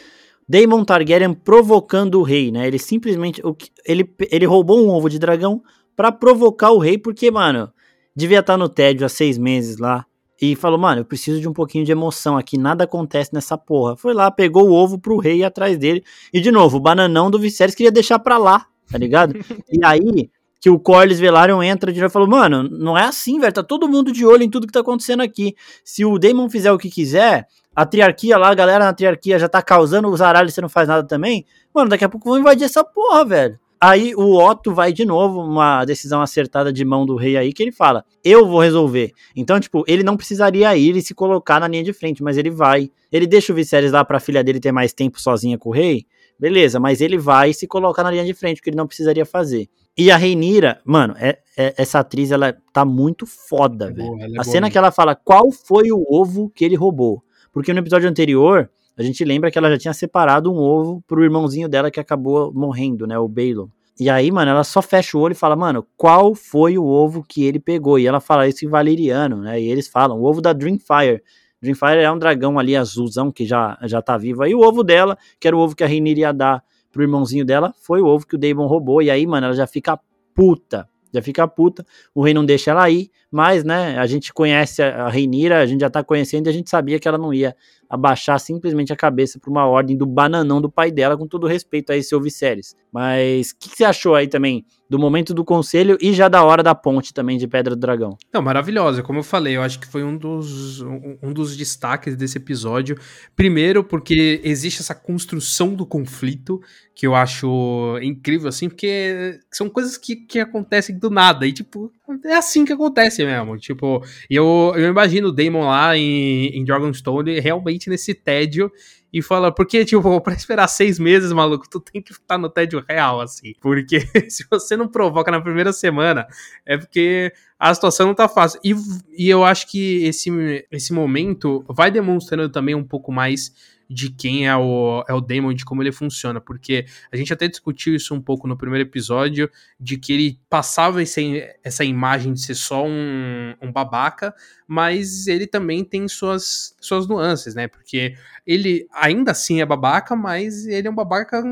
Daemon 0.49 0.85
Targaryen 0.85 1.35
provocando 1.35 2.21
o 2.21 2.23
rei, 2.23 2.53
né? 2.53 2.67
Ele 2.67 2.79
simplesmente. 2.79 3.43
Ele, 3.85 4.09
ele 4.31 4.47
roubou 4.47 4.85
um 4.85 4.91
ovo 4.91 5.09
de 5.09 5.19
dragão 5.19 5.63
para 5.97 6.13
provocar 6.13 6.71
o 6.71 6.79
rei, 6.79 6.97
porque, 6.99 7.31
mano, 7.31 7.73
devia 8.15 8.41
estar 8.41 8.57
no 8.57 8.69
tédio 8.69 9.05
há 9.05 9.09
seis 9.09 9.39
meses 9.39 9.79
lá 9.79 10.07
e 10.41 10.55
falou, 10.55 10.79
mano, 10.79 11.01
eu 11.01 11.05
preciso 11.05 11.41
de 11.41 11.49
um 11.49 11.53
pouquinho 11.53 11.85
de 11.85 11.93
emoção 11.93 12.37
aqui, 12.37 12.59
nada 12.59 12.85
acontece 12.85 13.33
nessa 13.33 13.57
porra. 13.57 13.97
Foi 13.97 14.13
lá, 14.13 14.31
pegou 14.31 14.69
o 14.69 14.73
ovo 14.73 14.99
pro 14.99 15.19
rei 15.19 15.43
atrás 15.43 15.79
dele. 15.79 16.05
E 16.33 16.41
de 16.41 16.51
novo, 16.51 16.77
o 16.77 16.81
bananão 16.81 17.31
do 17.31 17.39
Viserys 17.39 17.75
queria 17.75 17.93
deixar 17.93 18.19
pra 18.19 18.37
lá, 18.37 18.67
tá 18.91 18.99
ligado? 18.99 19.35
e 19.73 19.85
aí 19.85 20.31
que 20.61 20.71
o 20.71 20.79
Corlys 20.79 21.21
Velaryon 21.21 21.63
entra 21.63 21.93
de 21.93 22.01
novo 22.01 22.11
e 22.11 22.13
falou, 22.13 22.29
mano, 22.29 22.65
não 22.65 22.97
é 22.97 23.05
assim, 23.05 23.39
velho, 23.39 23.53
tá 23.53 23.63
todo 23.63 23.89
mundo 23.89 24.11
de 24.11 24.27
olho 24.27 24.43
em 24.43 24.51
tudo 24.51 24.67
que 24.67 24.73
tá 24.73 24.81
acontecendo 24.81 25.23
aqui. 25.23 25.55
Se 25.85 26.05
o 26.05 26.19
Daemon 26.19 26.49
fizer 26.51 26.73
o 26.73 26.79
que 26.79 26.91
quiser, 26.91 27.47
a 27.75 27.87
triarquia 27.87 28.37
lá, 28.37 28.51
a 28.51 28.55
galera 28.55 28.85
na 28.85 28.93
triarquia 28.93 29.39
já 29.39 29.49
tá 29.49 29.63
causando 29.63 30.09
os 30.09 30.21
aralhos, 30.21 30.55
você 30.55 30.61
não 30.61 30.69
faz 30.69 30.89
nada 30.89 31.07
também, 31.07 31.47
mano, 31.75 31.91
daqui 31.91 32.05
a 32.05 32.09
pouco 32.09 32.29
vão 32.29 32.39
invadir 32.39 32.65
essa 32.65 32.83
porra, 32.83 33.25
velho. 33.25 33.61
Aí 33.81 34.15
o 34.15 34.35
Otto 34.39 34.73
vai 34.73 34.93
de 34.93 35.05
novo, 35.05 35.41
uma 35.41 35.85
decisão 35.85 36.23
acertada 36.23 36.73
de 36.73 36.85
mão 36.85 37.05
do 37.05 37.15
rei 37.15 37.37
aí, 37.37 37.53
que 37.53 37.63
ele 37.63 37.73
fala: 37.73 38.05
Eu 38.25 38.47
vou 38.47 38.61
resolver. 38.61 39.13
Então, 39.35 39.61
tipo, 39.61 39.85
ele 39.87 40.03
não 40.03 40.17
precisaria 40.17 40.75
ir 40.77 40.97
e 40.97 41.03
se 41.03 41.15
colocar 41.15 41.61
na 41.61 41.69
linha 41.69 41.85
de 41.85 41.93
frente, 41.93 42.23
mas 42.23 42.37
ele 42.39 42.51
vai. 42.51 42.91
Ele 43.13 43.27
deixa 43.27 43.53
o 43.53 43.57
Viserys 43.57 43.93
lá 43.93 44.05
pra 44.05 44.19
filha 44.21 44.43
dele 44.43 44.61
ter 44.61 44.73
mais 44.73 44.93
tempo 44.93 45.21
sozinha 45.21 45.59
com 45.59 45.69
o 45.69 45.73
rei, 45.73 46.07
beleza, 46.39 46.81
mas 46.81 47.01
ele 47.01 47.19
vai 47.19 47.53
se 47.53 47.67
colocar 47.67 48.03
na 48.03 48.11
linha 48.11 48.25
de 48.25 48.35
frente, 48.35 48.63
que 48.63 48.71
ele 48.71 48.77
não 48.77 48.87
precisaria 48.87 49.27
fazer. 49.27 49.69
E 49.99 50.11
a 50.11 50.17
Reinira, 50.17 50.81
mano, 50.85 51.15
é, 51.19 51.39
é, 51.57 51.75
essa 51.79 52.01
atriz, 52.01 52.31
ela 52.31 52.55
tá 52.73 52.85
muito 52.85 53.25
foda, 53.27 53.87
É 53.87 53.93
velho. 53.93 54.09
boa, 54.09 54.23
é 54.25 54.41
a 54.41 54.45
cena 54.45 54.71
que 54.71 54.77
ela 54.77 54.91
fala 54.91 55.15
qual 55.15 55.51
foi 55.51 55.91
o 55.91 56.05
ovo 56.09 56.51
que 56.55 56.65
ele 56.65 56.75
roubou. 56.77 57.23
Porque 57.53 57.73
no 57.73 57.79
episódio 57.79 58.07
anterior, 58.09 58.69
a 58.97 59.03
gente 59.03 59.25
lembra 59.25 59.51
que 59.51 59.59
ela 59.59 59.71
já 59.71 59.79
tinha 59.79 59.95
separado 59.95 60.53
um 60.53 60.57
ovo 60.57 61.03
pro 61.07 61.23
irmãozinho 61.23 61.69
dela 61.69 61.91
que 61.91 62.01
acabou 62.01 62.53
morrendo, 62.55 63.07
né? 63.07 63.19
O 63.19 63.29
Balon. 63.29 63.69
E 63.99 64.11
aí, 64.11 64.31
mano, 64.31 64.51
ela 64.51 64.65
só 64.65 64.83
fecha 64.83 65.17
o 65.17 65.21
olho 65.21 65.33
e 65.33 65.35
fala, 65.35 65.57
mano, 65.57 65.87
qual 65.97 66.35
foi 66.35 66.77
o 66.77 66.85
ovo 66.85 67.25
que 67.27 67.45
ele 67.45 67.59
pegou? 67.59 67.99
E 67.99 68.07
ela 68.07 68.21
fala 68.21 68.47
isso 68.47 68.65
em 68.65 68.69
valeriano, 68.69 69.39
né? 69.39 69.61
E 69.61 69.69
eles 69.69 69.89
falam, 69.89 70.21
o 70.21 70.25
ovo 70.25 70.41
da 70.41 70.53
Dreamfire. 70.53 71.23
Dreamfire 71.63 72.01
é 72.01 72.11
um 72.11 72.19
dragão 72.19 72.59
ali 72.59 72.77
azulzão 72.77 73.33
que 73.33 73.47
já, 73.47 73.79
já 73.85 74.03
tá 74.03 74.19
vivo. 74.19 74.43
Aí 74.43 74.55
o 74.55 74.61
ovo 74.61 74.83
dela, 74.83 75.17
que 75.41 75.49
era 75.49 75.57
o 75.57 75.61
ovo 75.61 75.75
que 75.75 75.83
a 75.83 75.87
Rainira 75.87 76.21
ia 76.21 76.33
dar 76.33 76.63
pro 76.93 77.03
irmãozinho 77.03 77.45
dela, 77.45 77.75
foi 77.79 78.03
o 78.03 78.07
ovo 78.07 78.27
que 78.27 78.35
o 78.35 78.39
Daemon 78.39 78.67
roubou. 78.67 79.01
E 79.01 79.11
aí, 79.11 79.27
mano, 79.27 79.47
ela 79.47 79.55
já 79.55 79.67
fica 79.67 79.99
puta. 80.35 80.87
Já 81.13 81.23
fica 81.23 81.49
puta. 81.49 81.85
O 82.15 82.23
rei 82.23 82.35
não 82.35 82.45
deixa 82.45 82.73
ela 82.73 82.91
ir, 82.91 83.11
mas, 83.31 83.65
né, 83.65 83.99
a 83.99 84.07
gente 84.07 84.33
conhece 84.35 84.83
a 84.83 85.07
a 85.07 85.09
Reinira, 85.09 85.61
a 85.61 85.67
gente 85.67 85.81
já 85.81 85.89
tá 85.89 86.05
conhecendo 86.05 86.47
e 86.47 86.51
a 86.51 86.53
gente 86.53 86.69
sabia 86.69 86.99
que 87.01 87.09
ela 87.09 87.17
não 87.17 87.33
ia 87.33 87.57
abaixar 87.89 88.39
simplesmente 88.41 88.93
a 88.93 88.97
cabeça 88.97 89.39
pra 89.39 89.51
uma 89.51 89.67
ordem 89.67 89.97
do 89.97 90.07
bananão 90.07 90.61
do 90.61 90.71
pai 90.71 90.91
dela, 90.91 91.17
com 91.17 91.27
todo 91.27 91.47
respeito 91.47 91.93
a 91.93 91.97
esse 91.97 92.09
seu 92.11 92.21
Viserys. 92.21 92.75
Mas 92.97 93.51
o 93.51 93.59
que, 93.61 93.69
que 93.69 93.77
você 93.77 93.85
achou 93.85 94.15
aí 94.15 94.27
também 94.27 94.65
do 94.89 94.99
momento 94.99 95.35
do 95.35 95.45
conselho 95.45 95.99
e 96.01 96.15
já 96.15 96.29
da 96.29 96.43
hora 96.43 96.63
da 96.63 96.75
ponte 96.75 97.13
também 97.13 97.37
de 97.37 97.47
Pedra 97.47 97.77
do 97.77 97.81
Dragão? 97.81 98.17
Não, 98.33 98.41
maravilhosa. 98.41 99.03
Como 99.03 99.19
eu 99.19 99.23
falei, 99.23 99.55
eu 99.55 99.61
acho 99.61 99.79
que 99.79 99.87
foi 99.87 100.03
um 100.03 100.17
dos, 100.17 100.81
um, 100.81 101.19
um 101.23 101.31
dos 101.31 101.55
destaques 101.59 102.17
desse 102.17 102.39
episódio. 102.39 102.97
Primeiro, 103.35 103.85
porque 103.85 104.41
existe 104.43 104.81
essa 104.81 104.95
construção 104.95 105.75
do 105.75 105.85
conflito, 105.85 106.59
que 106.95 107.07
eu 107.07 107.15
acho 107.15 107.99
incrível, 108.01 108.49
assim, 108.49 108.71
porque 108.71 109.41
são 109.53 109.69
coisas 109.69 109.99
que, 109.99 110.17
que 110.17 110.41
acontecem 110.41 110.99
do 110.99 111.11
nada. 111.11 111.47
E, 111.47 111.53
tipo, 111.53 111.93
é 112.25 112.35
assim 112.35 112.65
que 112.65 112.73
acontece 112.73 113.23
mesmo. 113.27 113.59
Tipo, 113.59 114.03
eu, 114.31 114.73
eu 114.75 114.89
imagino 114.89 115.29
o 115.29 115.33
Damon 115.33 115.67
lá 115.67 115.95
em, 115.95 116.47
em 116.47 116.65
Dragonstone 116.65 117.41
realmente 117.41 117.91
nesse 117.91 118.15
tédio. 118.15 118.73
E 119.13 119.23
fala, 119.23 119.53
porque, 119.53 119.85
tipo, 119.85 120.03
pra 120.21 120.35
esperar 120.35 120.69
seis 120.69 120.99
meses, 120.99 121.33
maluco, 121.33 121.69
tu 121.69 121.81
tem 121.81 122.03
que 122.03 122.13
estar 122.13 122.39
no 122.39 122.49
tédio 122.49 122.85
real, 122.89 123.21
assim. 123.21 123.55
Porque 123.61 124.01
se 124.29 124.45
você 124.51 124.77
não 124.77 124.89
provoca 124.89 125.31
na 125.31 125.41
primeira 125.41 125.73
semana, 125.73 126.27
é 126.65 126.77
porque 126.77 127.33
a 127.59 127.73
situação 127.75 128.09
não 128.09 128.15
tá 128.15 128.29
fácil. 128.29 128.61
E, 128.63 128.75
e 129.17 129.29
eu 129.29 129.45
acho 129.45 129.71
que 129.71 130.05
esse, 130.05 130.67
esse 130.71 130.93
momento 130.93 131.65
vai 131.69 131.91
demonstrando 131.91 132.51
também 132.51 132.75
um 132.75 132.85
pouco 132.85 133.11
mais 133.13 133.76
de 133.89 134.11
quem 134.11 134.47
é 134.47 134.57
o, 134.57 135.05
é 135.09 135.15
o 135.15 135.21
Damon, 135.21 135.55
de 135.55 135.65
como 135.65 135.83
ele 135.83 135.93
funciona, 135.93 136.41
porque 136.41 136.87
a 137.11 137.17
gente 137.17 137.33
até 137.33 137.49
discutiu 137.49 137.95
isso 137.95 138.15
um 138.15 138.21
pouco 138.21 138.49
no 138.49 138.57
primeiro 138.57 138.89
episódio, 138.89 139.51
de 139.79 139.97
que 139.97 140.13
ele 140.13 140.41
passava 140.51 141.03
esse, 141.03 141.49
essa 141.63 141.85
imagem 141.85 142.33
de 142.33 142.41
ser 142.41 142.55
só 142.55 142.85
um, 142.85 143.55
um 143.61 143.71
babaca, 143.71 144.35
mas 144.67 145.27
ele 145.27 145.47
também 145.47 145.85
tem 145.85 146.09
suas, 146.09 146.75
suas 146.81 147.07
nuances, 147.07 147.55
né? 147.55 147.69
Porque 147.69 148.15
ele 148.47 148.87
ainda 148.93 149.31
assim 149.31 149.61
é 149.61 149.67
babaca, 149.67 150.17
mas 150.17 150.67
ele 150.67 150.89
é 150.89 150.91
um 150.91 150.95
babaca 150.95 151.43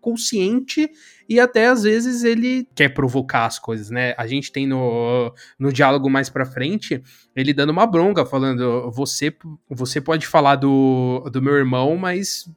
consciente 0.00 0.88
e 1.28 1.40
até 1.40 1.66
às 1.66 1.82
vezes 1.82 2.24
ele 2.24 2.66
quer 2.74 2.90
provocar 2.90 3.46
as 3.46 3.58
coisas, 3.58 3.90
né? 3.90 4.14
A 4.16 4.26
gente 4.26 4.52
tem 4.52 4.66
no, 4.66 5.32
no 5.58 5.72
diálogo 5.72 6.08
mais 6.08 6.28
pra 6.30 6.44
frente 6.46 7.02
ele 7.34 7.52
dando 7.52 7.70
uma 7.70 7.86
bronca, 7.86 8.24
falando: 8.24 8.90
você, 8.90 9.34
você 9.68 10.00
pode 10.00 10.26
falar 10.26 10.56
do, 10.56 11.28
do 11.32 11.42
meu 11.42 11.54
irmão, 11.54 11.96
mas 11.96 12.48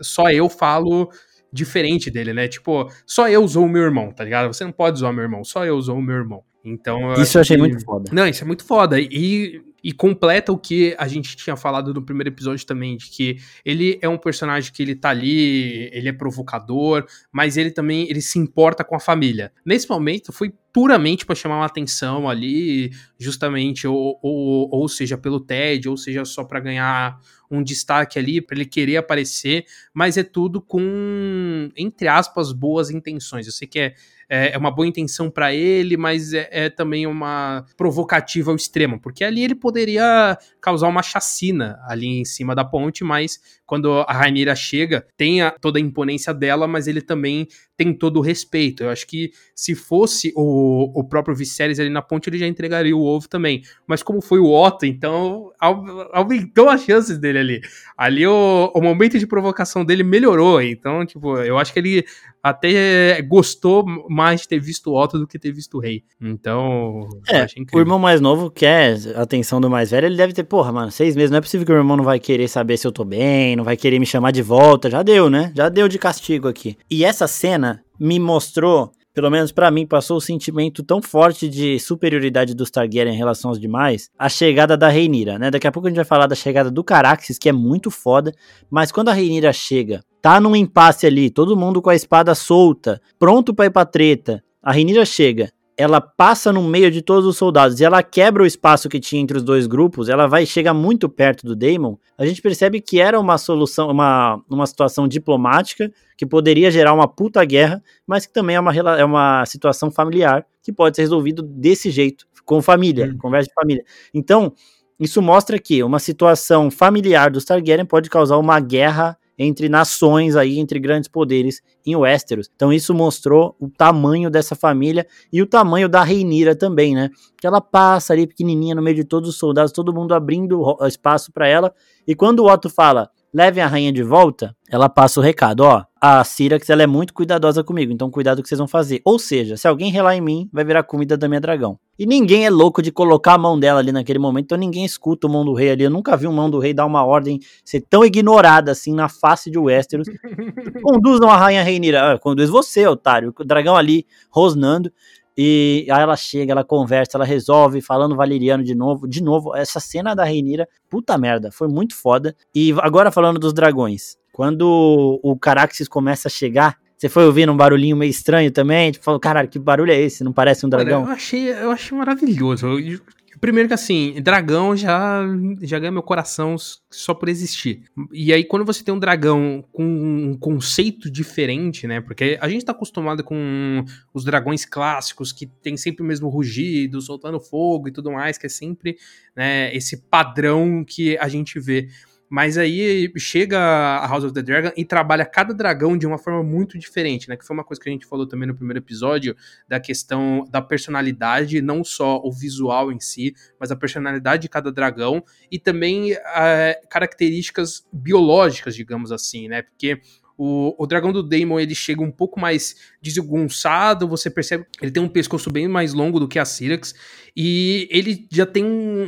só 0.00 0.30
eu 0.30 0.48
falo 0.48 1.10
diferente 1.52 2.10
dele, 2.10 2.32
né? 2.32 2.48
Tipo, 2.48 2.90
só 3.06 3.28
eu 3.28 3.42
usou 3.44 3.64
o 3.64 3.68
meu 3.68 3.82
irmão, 3.82 4.10
tá 4.12 4.24
ligado? 4.24 4.52
Você 4.52 4.64
não 4.64 4.72
pode 4.72 4.96
usar 4.96 5.10
o 5.10 5.12
meu 5.12 5.22
irmão, 5.22 5.44
só 5.44 5.64
eu 5.64 5.76
usou 5.76 5.96
o 5.96 6.02
meu 6.02 6.16
irmão. 6.16 6.42
Então, 6.64 7.12
Isso 7.14 7.36
eu 7.38 7.42
achei 7.42 7.56
que- 7.56 7.62
muito 7.62 7.84
foda. 7.84 8.10
Não, 8.12 8.26
isso 8.26 8.42
é 8.42 8.46
muito 8.46 8.64
foda. 8.64 8.98
E, 8.98 9.62
e 9.84 9.92
completa 9.92 10.50
o 10.50 10.56
que 10.56 10.96
a 10.98 11.06
gente 11.06 11.36
tinha 11.36 11.56
falado 11.56 11.92
no 11.92 12.02
primeiro 12.02 12.30
episódio 12.30 12.64
também, 12.64 12.96
de 12.96 13.10
que 13.10 13.36
ele 13.62 13.98
é 14.00 14.08
um 14.08 14.16
personagem 14.16 14.72
que 14.72 14.82
ele 14.82 14.94
tá 14.94 15.10
ali, 15.10 15.90
ele 15.92 16.08
é 16.08 16.12
provocador, 16.12 17.04
mas 17.30 17.58
ele 17.58 17.70
também 17.70 18.08
ele 18.08 18.22
se 18.22 18.38
importa 18.38 18.82
com 18.82 18.96
a 18.96 19.00
família. 19.00 19.52
Nesse 19.62 19.86
momento 19.90 20.32
foi 20.32 20.54
puramente 20.72 21.26
para 21.26 21.34
chamar 21.34 21.58
uma 21.58 21.66
atenção 21.66 22.28
ali, 22.28 22.90
justamente, 23.18 23.86
ou, 23.86 24.18
ou, 24.22 24.68
ou 24.72 24.88
seja, 24.88 25.18
pelo 25.18 25.38
TED, 25.38 25.88
ou 25.88 25.98
seja, 25.98 26.24
só 26.24 26.42
para 26.42 26.60
ganhar 26.60 27.20
um 27.50 27.62
destaque 27.62 28.18
ali, 28.18 28.40
para 28.40 28.56
ele 28.56 28.64
querer 28.64 28.96
aparecer, 28.96 29.66
mas 29.92 30.16
é 30.16 30.22
tudo 30.22 30.60
com, 30.60 31.70
entre 31.76 32.08
aspas, 32.08 32.52
boas 32.52 32.90
intenções. 32.90 33.46
Eu 33.46 33.52
sei 33.52 33.68
que 33.68 33.78
é, 33.78 33.94
é, 34.34 34.54
é 34.54 34.58
uma 34.58 34.70
boa 34.70 34.86
intenção 34.88 35.30
para 35.30 35.54
ele, 35.54 35.96
mas 35.96 36.32
é, 36.34 36.48
é 36.50 36.68
também 36.70 37.06
uma 37.06 37.64
provocativa 37.76 38.50
ao 38.50 38.56
extremo, 38.56 39.00
porque 39.00 39.22
ali 39.24 39.42
ele 39.44 39.54
poderia 39.54 40.36
causar 40.60 40.88
uma 40.88 41.02
chacina 41.02 41.78
ali 41.86 42.06
em 42.20 42.24
cima 42.24 42.54
da 42.54 42.64
ponte, 42.64 43.04
mas 43.04 43.38
quando 43.66 43.92
a 43.92 44.12
Rainira 44.12 44.54
chega, 44.54 45.06
tem 45.16 45.40
a- 45.42 45.50
toda 45.50 45.78
a 45.78 45.82
imponência 45.82 46.34
dela, 46.34 46.66
mas 46.66 46.86
ele 46.86 47.00
também 47.00 47.46
tem 47.76 47.92
todo 47.92 48.18
o 48.18 48.20
respeito. 48.20 48.82
Eu 48.84 48.90
acho 48.90 49.06
que 49.06 49.30
se 49.54 49.74
fosse 49.74 50.32
o, 50.36 50.92
o 51.00 51.04
próprio 51.04 51.34
Viserys 51.34 51.80
ali 51.80 51.88
na 51.90 52.02
ponte, 52.02 52.28
ele 52.28 52.38
já 52.38 52.46
entregaria 52.46 52.96
o 52.96 53.02
ovo 53.02 53.28
também. 53.28 53.62
Mas 53.86 54.02
como 54.02 54.20
foi 54.20 54.38
o 54.38 54.50
Otto, 54.52 54.84
então 54.86 55.50
au- 55.58 56.08
aumentou 56.12 56.68
as 56.68 56.84
chances 56.84 57.18
dele 57.18 57.38
ali. 57.38 57.60
Ali 57.96 58.26
o, 58.26 58.70
o 58.74 58.80
momento 58.82 59.18
de 59.18 59.26
provocação 59.26 59.84
dele 59.84 60.02
melhorou. 60.04 60.60
Então, 60.62 61.04
tipo, 61.06 61.38
eu 61.38 61.58
acho 61.58 61.72
que 61.72 61.78
ele 61.78 62.04
até 62.44 63.22
gostou 63.22 63.86
mais 64.10 64.42
de 64.42 64.48
ter 64.48 64.58
visto 64.60 64.90
o 64.90 65.02
Otto 65.02 65.18
do 65.18 65.26
que 65.26 65.38
ter 65.38 65.50
visto 65.50 65.78
o 65.78 65.80
rei. 65.80 66.04
Então, 66.20 67.08
É, 67.26 67.46
O 67.72 67.80
irmão 67.80 67.98
mais 67.98 68.20
novo 68.20 68.50
quer 68.50 68.98
a 69.16 69.22
atenção 69.22 69.62
do 69.62 69.70
mais 69.70 69.90
velho, 69.90 70.06
ele 70.08 70.16
deve 70.16 70.34
ter, 70.34 70.44
porra, 70.44 70.70
mano, 70.70 70.90
seis 70.90 71.16
meses, 71.16 71.30
não 71.30 71.38
é 71.38 71.40
possível 71.40 71.64
que 71.64 71.72
o 71.72 71.74
meu 71.74 71.80
irmão 71.80 71.96
não 71.96 72.04
vai 72.04 72.20
querer 72.20 72.46
saber 72.48 72.76
se 72.76 72.86
eu 72.86 72.92
tô 72.92 73.02
bem, 73.02 73.56
não 73.56 73.64
vai 73.64 73.78
querer 73.78 73.98
me 73.98 74.04
chamar 74.04 74.30
de 74.30 74.42
volta, 74.42 74.90
já 74.90 75.02
deu, 75.02 75.30
né? 75.30 75.52
Já 75.56 75.70
deu 75.70 75.88
de 75.88 75.98
castigo 75.98 76.46
aqui. 76.46 76.76
E 76.90 77.02
essa 77.02 77.26
cena 77.26 77.82
me 77.98 78.18
mostrou, 78.20 78.92
pelo 79.14 79.30
menos 79.30 79.52
pra 79.52 79.70
mim, 79.70 79.86
passou 79.86 80.16
o 80.16 80.20
sentimento 80.20 80.82
tão 80.82 81.00
forte 81.00 81.48
de 81.48 81.78
superioridade 81.78 82.52
dos 82.52 82.70
Targaryen 82.70 83.14
em 83.14 83.16
relação 83.16 83.50
aos 83.50 83.60
demais, 83.60 84.10
a 84.18 84.28
chegada 84.28 84.76
da 84.76 84.88
Reinira, 84.88 85.38
né? 85.38 85.52
Daqui 85.52 85.68
a 85.68 85.72
pouco 85.72 85.86
a 85.86 85.90
gente 85.90 85.96
vai 85.96 86.04
falar 86.04 86.26
da 86.26 86.34
chegada 86.34 86.70
do 86.70 86.82
Caraxes, 86.82 87.38
que 87.38 87.48
é 87.48 87.52
muito 87.52 87.90
foda, 87.92 88.32
mas 88.68 88.90
quando 88.90 89.10
a 89.10 89.12
Reinira 89.12 89.52
chega, 89.52 90.02
tá 90.20 90.40
num 90.40 90.56
impasse 90.56 91.06
ali, 91.06 91.30
todo 91.30 91.56
mundo 91.56 91.80
com 91.80 91.90
a 91.90 91.94
espada 91.94 92.34
solta, 92.34 93.00
pronto 93.16 93.54
pra 93.54 93.66
ir 93.66 93.70
pra 93.70 93.84
treta, 93.84 94.42
a 94.60 94.72
Reinira 94.72 95.04
chega, 95.04 95.52
ela 95.76 96.00
passa 96.00 96.52
no 96.52 96.62
meio 96.62 96.90
de 96.90 97.02
todos 97.02 97.26
os 97.26 97.36
soldados 97.36 97.80
e 97.80 97.84
ela 97.84 98.02
quebra 98.02 98.42
o 98.42 98.46
espaço 98.46 98.88
que 98.88 99.00
tinha 99.00 99.20
entre 99.20 99.36
os 99.36 99.42
dois 99.42 99.66
grupos, 99.66 100.08
ela 100.08 100.26
vai 100.26 100.46
chegar 100.46 100.72
muito 100.72 101.08
perto 101.08 101.46
do 101.46 101.56
Daemon, 101.56 101.96
a 102.16 102.24
gente 102.24 102.40
percebe 102.40 102.80
que 102.80 103.00
era 103.00 103.18
uma 103.18 103.36
solução, 103.38 103.90
uma, 103.90 104.40
uma 104.48 104.66
situação 104.66 105.08
diplomática 105.08 105.92
que 106.16 106.24
poderia 106.24 106.70
gerar 106.70 106.92
uma 106.92 107.08
puta 107.08 107.44
guerra, 107.44 107.82
mas 108.06 108.24
que 108.24 108.32
também 108.32 108.56
é 108.56 108.60
uma, 108.60 108.74
é 108.74 109.04
uma 109.04 109.44
situação 109.46 109.90
familiar 109.90 110.46
que 110.62 110.72
pode 110.72 110.96
ser 110.96 111.02
resolvido 111.02 111.42
desse 111.42 111.90
jeito, 111.90 112.26
com 112.44 112.62
família, 112.62 113.06
Hum. 113.06 113.18
conversa 113.18 113.48
de 113.48 113.54
família. 113.54 113.84
Então, 114.12 114.52
isso 114.98 115.20
mostra 115.20 115.58
que 115.58 115.82
uma 115.82 115.98
situação 115.98 116.70
familiar 116.70 117.30
dos 117.30 117.44
Targaryen 117.44 117.84
pode 117.84 118.08
causar 118.08 118.38
uma 118.38 118.60
guerra 118.60 119.18
entre 119.38 119.68
nações 119.68 120.36
aí, 120.36 120.58
entre 120.58 120.78
grandes 120.78 121.08
poderes 121.08 121.60
em 121.84 121.96
Westeros. 121.96 122.50
Então 122.54 122.72
isso 122.72 122.94
mostrou 122.94 123.56
o 123.58 123.68
tamanho 123.68 124.30
dessa 124.30 124.54
família 124.54 125.06
e 125.32 125.42
o 125.42 125.46
tamanho 125.46 125.88
da 125.88 126.02
Reinira 126.02 126.54
também, 126.54 126.94
né? 126.94 127.10
Que 127.40 127.46
ela 127.46 127.60
passa 127.60 128.12
ali 128.12 128.26
pequenininha 128.26 128.74
no 128.74 128.82
meio 128.82 128.96
de 128.96 129.04
todos 129.04 129.28
os 129.28 129.36
soldados, 129.36 129.72
todo 129.72 129.92
mundo 129.92 130.14
abrindo 130.14 130.76
espaço 130.86 131.32
para 131.32 131.46
ela. 131.46 131.74
E 132.06 132.14
quando 132.14 132.40
o 132.40 132.50
Otto 132.50 132.70
fala, 132.70 133.10
levem 133.34 133.64
a 133.64 133.66
rainha 133.66 133.92
de 133.92 134.04
volta, 134.04 134.54
ela 134.70 134.88
passa 134.88 135.18
o 135.18 135.22
recado, 135.22 135.64
ó, 135.64 135.84
a 136.00 136.22
Syrax 136.22 136.70
ela 136.70 136.84
é 136.84 136.86
muito 136.86 137.12
cuidadosa 137.12 137.64
comigo, 137.64 137.92
então 137.92 138.10
cuidado 138.10 138.38
o 138.38 138.42
que 138.42 138.48
vocês 138.48 138.58
vão 138.58 138.68
fazer. 138.68 139.00
Ou 139.04 139.18
seja, 139.18 139.56
se 139.56 139.66
alguém 139.66 139.90
relar 139.90 140.14
em 140.14 140.20
mim, 140.20 140.48
vai 140.52 140.64
virar 140.64 140.84
comida 140.84 141.16
da 141.16 141.26
minha 141.26 141.40
dragão. 141.40 141.78
E 141.98 142.06
ninguém 142.06 142.44
é 142.44 142.50
louco 142.50 142.80
de 142.80 142.92
colocar 142.92 143.34
a 143.34 143.38
mão 143.38 143.58
dela 143.58 143.80
ali 143.80 143.90
naquele 143.90 144.18
momento, 144.18 144.44
então 144.44 144.58
ninguém 144.58 144.84
escuta 144.84 145.26
o 145.26 145.30
mão 145.30 145.44
do 145.44 145.52
rei 145.52 145.70
ali. 145.70 145.82
Eu 145.82 145.90
nunca 145.90 146.16
vi 146.16 146.28
um 146.28 146.32
mão 146.32 146.48
do 146.48 146.60
rei 146.60 146.72
dar 146.72 146.86
uma 146.86 147.04
ordem 147.04 147.40
ser 147.64 147.80
tão 147.80 148.04
ignorada 148.04 148.70
assim 148.70 148.94
na 148.94 149.08
face 149.08 149.50
de 149.50 149.58
Westeros. 149.58 150.06
Conduzam 150.82 151.28
a 151.28 151.36
rainha 151.36 151.62
Reinira. 151.62 152.12
Ah, 152.12 152.18
conduz 152.18 152.50
você, 152.50 152.86
otário. 152.86 153.34
O 153.36 153.44
dragão 153.44 153.74
ali 153.74 154.06
rosnando. 154.30 154.92
E 155.36 155.86
aí 155.90 156.02
ela 156.02 156.16
chega, 156.16 156.52
ela 156.52 156.64
conversa, 156.64 157.16
ela 157.16 157.24
resolve, 157.24 157.80
falando 157.80 158.14
valeriano 158.14 158.62
de 158.62 158.74
novo. 158.74 159.08
De 159.08 159.22
novo, 159.22 159.54
essa 159.56 159.80
cena 159.80 160.14
da 160.14 160.24
Reinira, 160.24 160.68
puta 160.88 161.18
merda, 161.18 161.50
foi 161.50 161.68
muito 161.68 161.94
foda. 161.94 162.34
E 162.54 162.72
agora 162.78 163.10
falando 163.10 163.38
dos 163.38 163.52
dragões. 163.52 164.16
Quando 164.32 165.20
o 165.22 165.36
Caraxes 165.36 165.86
começa 165.86 166.28
a 166.28 166.30
chegar, 166.30 166.76
você 166.96 167.08
foi 167.08 167.24
ouvindo 167.26 167.52
um 167.52 167.56
barulhinho 167.56 167.96
meio 167.96 168.10
estranho 168.10 168.50
também? 168.50 168.92
Tipo, 168.92 169.04
falou, 169.04 169.20
caralho, 169.20 169.48
que 169.48 169.58
barulho 169.58 169.92
é 169.92 170.00
esse? 170.00 170.24
Não 170.24 170.32
parece 170.32 170.64
um 170.64 170.68
dragão? 170.68 171.02
eu 171.02 171.10
achei, 171.10 171.50
eu 171.50 171.70
achei 171.70 171.96
maravilhoso. 171.96 172.66
Eu, 172.66 173.00
Primeiro 173.44 173.68
que 173.68 173.74
assim, 173.74 174.14
dragão 174.22 174.74
já, 174.74 175.20
já 175.60 175.78
ganha 175.78 175.92
meu 175.92 176.02
coração 176.02 176.56
só 176.90 177.12
por 177.12 177.28
existir. 177.28 177.82
E 178.10 178.32
aí, 178.32 178.42
quando 178.42 178.64
você 178.64 178.82
tem 178.82 178.94
um 178.94 178.98
dragão 178.98 179.62
com 179.70 179.84
um 179.84 180.34
conceito 180.34 181.10
diferente, 181.10 181.86
né? 181.86 182.00
Porque 182.00 182.38
a 182.40 182.48
gente 182.48 182.64
tá 182.64 182.72
acostumado 182.72 183.22
com 183.22 183.84
os 184.14 184.24
dragões 184.24 184.64
clássicos 184.64 185.30
que 185.30 185.44
tem 185.44 185.76
sempre 185.76 186.02
o 186.02 186.06
mesmo 186.06 186.30
rugido, 186.30 187.02
soltando 187.02 187.38
fogo 187.38 187.88
e 187.88 187.92
tudo 187.92 188.10
mais, 188.10 188.38
que 188.38 188.46
é 188.46 188.48
sempre 188.48 188.96
né, 189.36 189.76
esse 189.76 189.98
padrão 189.98 190.82
que 190.82 191.18
a 191.18 191.28
gente 191.28 191.60
vê. 191.60 191.88
Mas 192.28 192.58
aí 192.58 193.12
chega 193.16 193.58
a 193.58 194.06
House 194.06 194.24
of 194.24 194.34
the 194.34 194.42
Dragon 194.42 194.72
e 194.76 194.84
trabalha 194.84 195.24
cada 195.24 195.54
dragão 195.54 195.96
de 195.96 196.06
uma 196.06 196.18
forma 196.18 196.42
muito 196.42 196.78
diferente, 196.78 197.28
né? 197.28 197.36
Que 197.36 197.44
foi 197.44 197.54
uma 197.54 197.64
coisa 197.64 197.80
que 197.80 197.88
a 197.88 197.92
gente 197.92 198.06
falou 198.06 198.26
também 198.26 198.48
no 198.48 198.54
primeiro 198.54 198.78
episódio, 198.78 199.36
da 199.68 199.78
questão 199.78 200.44
da 200.50 200.60
personalidade, 200.60 201.60
não 201.60 201.84
só 201.84 202.20
o 202.24 202.32
visual 202.32 202.90
em 202.90 202.98
si, 202.98 203.34
mas 203.58 203.70
a 203.70 203.76
personalidade 203.76 204.42
de 204.42 204.48
cada 204.48 204.72
dragão 204.72 205.22
e 205.50 205.58
também 205.58 206.12
é, 206.12 206.80
características 206.90 207.86
biológicas, 207.92 208.74
digamos 208.74 209.12
assim, 209.12 209.48
né? 209.48 209.62
Porque 209.62 210.00
o, 210.36 210.74
o 210.82 210.86
dragão 210.86 211.12
do 211.12 211.22
Daemon 211.22 211.60
ele 211.60 211.74
chega 211.74 212.02
um 212.02 212.10
pouco 212.10 212.40
mais 212.40 212.76
desgonçado, 213.00 214.08
você 214.08 214.28
percebe 214.28 214.66
ele 214.82 214.90
tem 214.90 215.02
um 215.02 215.08
pescoço 215.08 215.50
bem 215.50 215.68
mais 215.68 215.94
longo 215.94 216.18
do 216.18 216.26
que 216.26 216.38
a 216.38 216.44
Syrax, 216.44 216.94
e 217.36 217.88
ele 217.90 218.26
já 218.30 218.44
tem 218.46 218.64
um, 218.64 219.02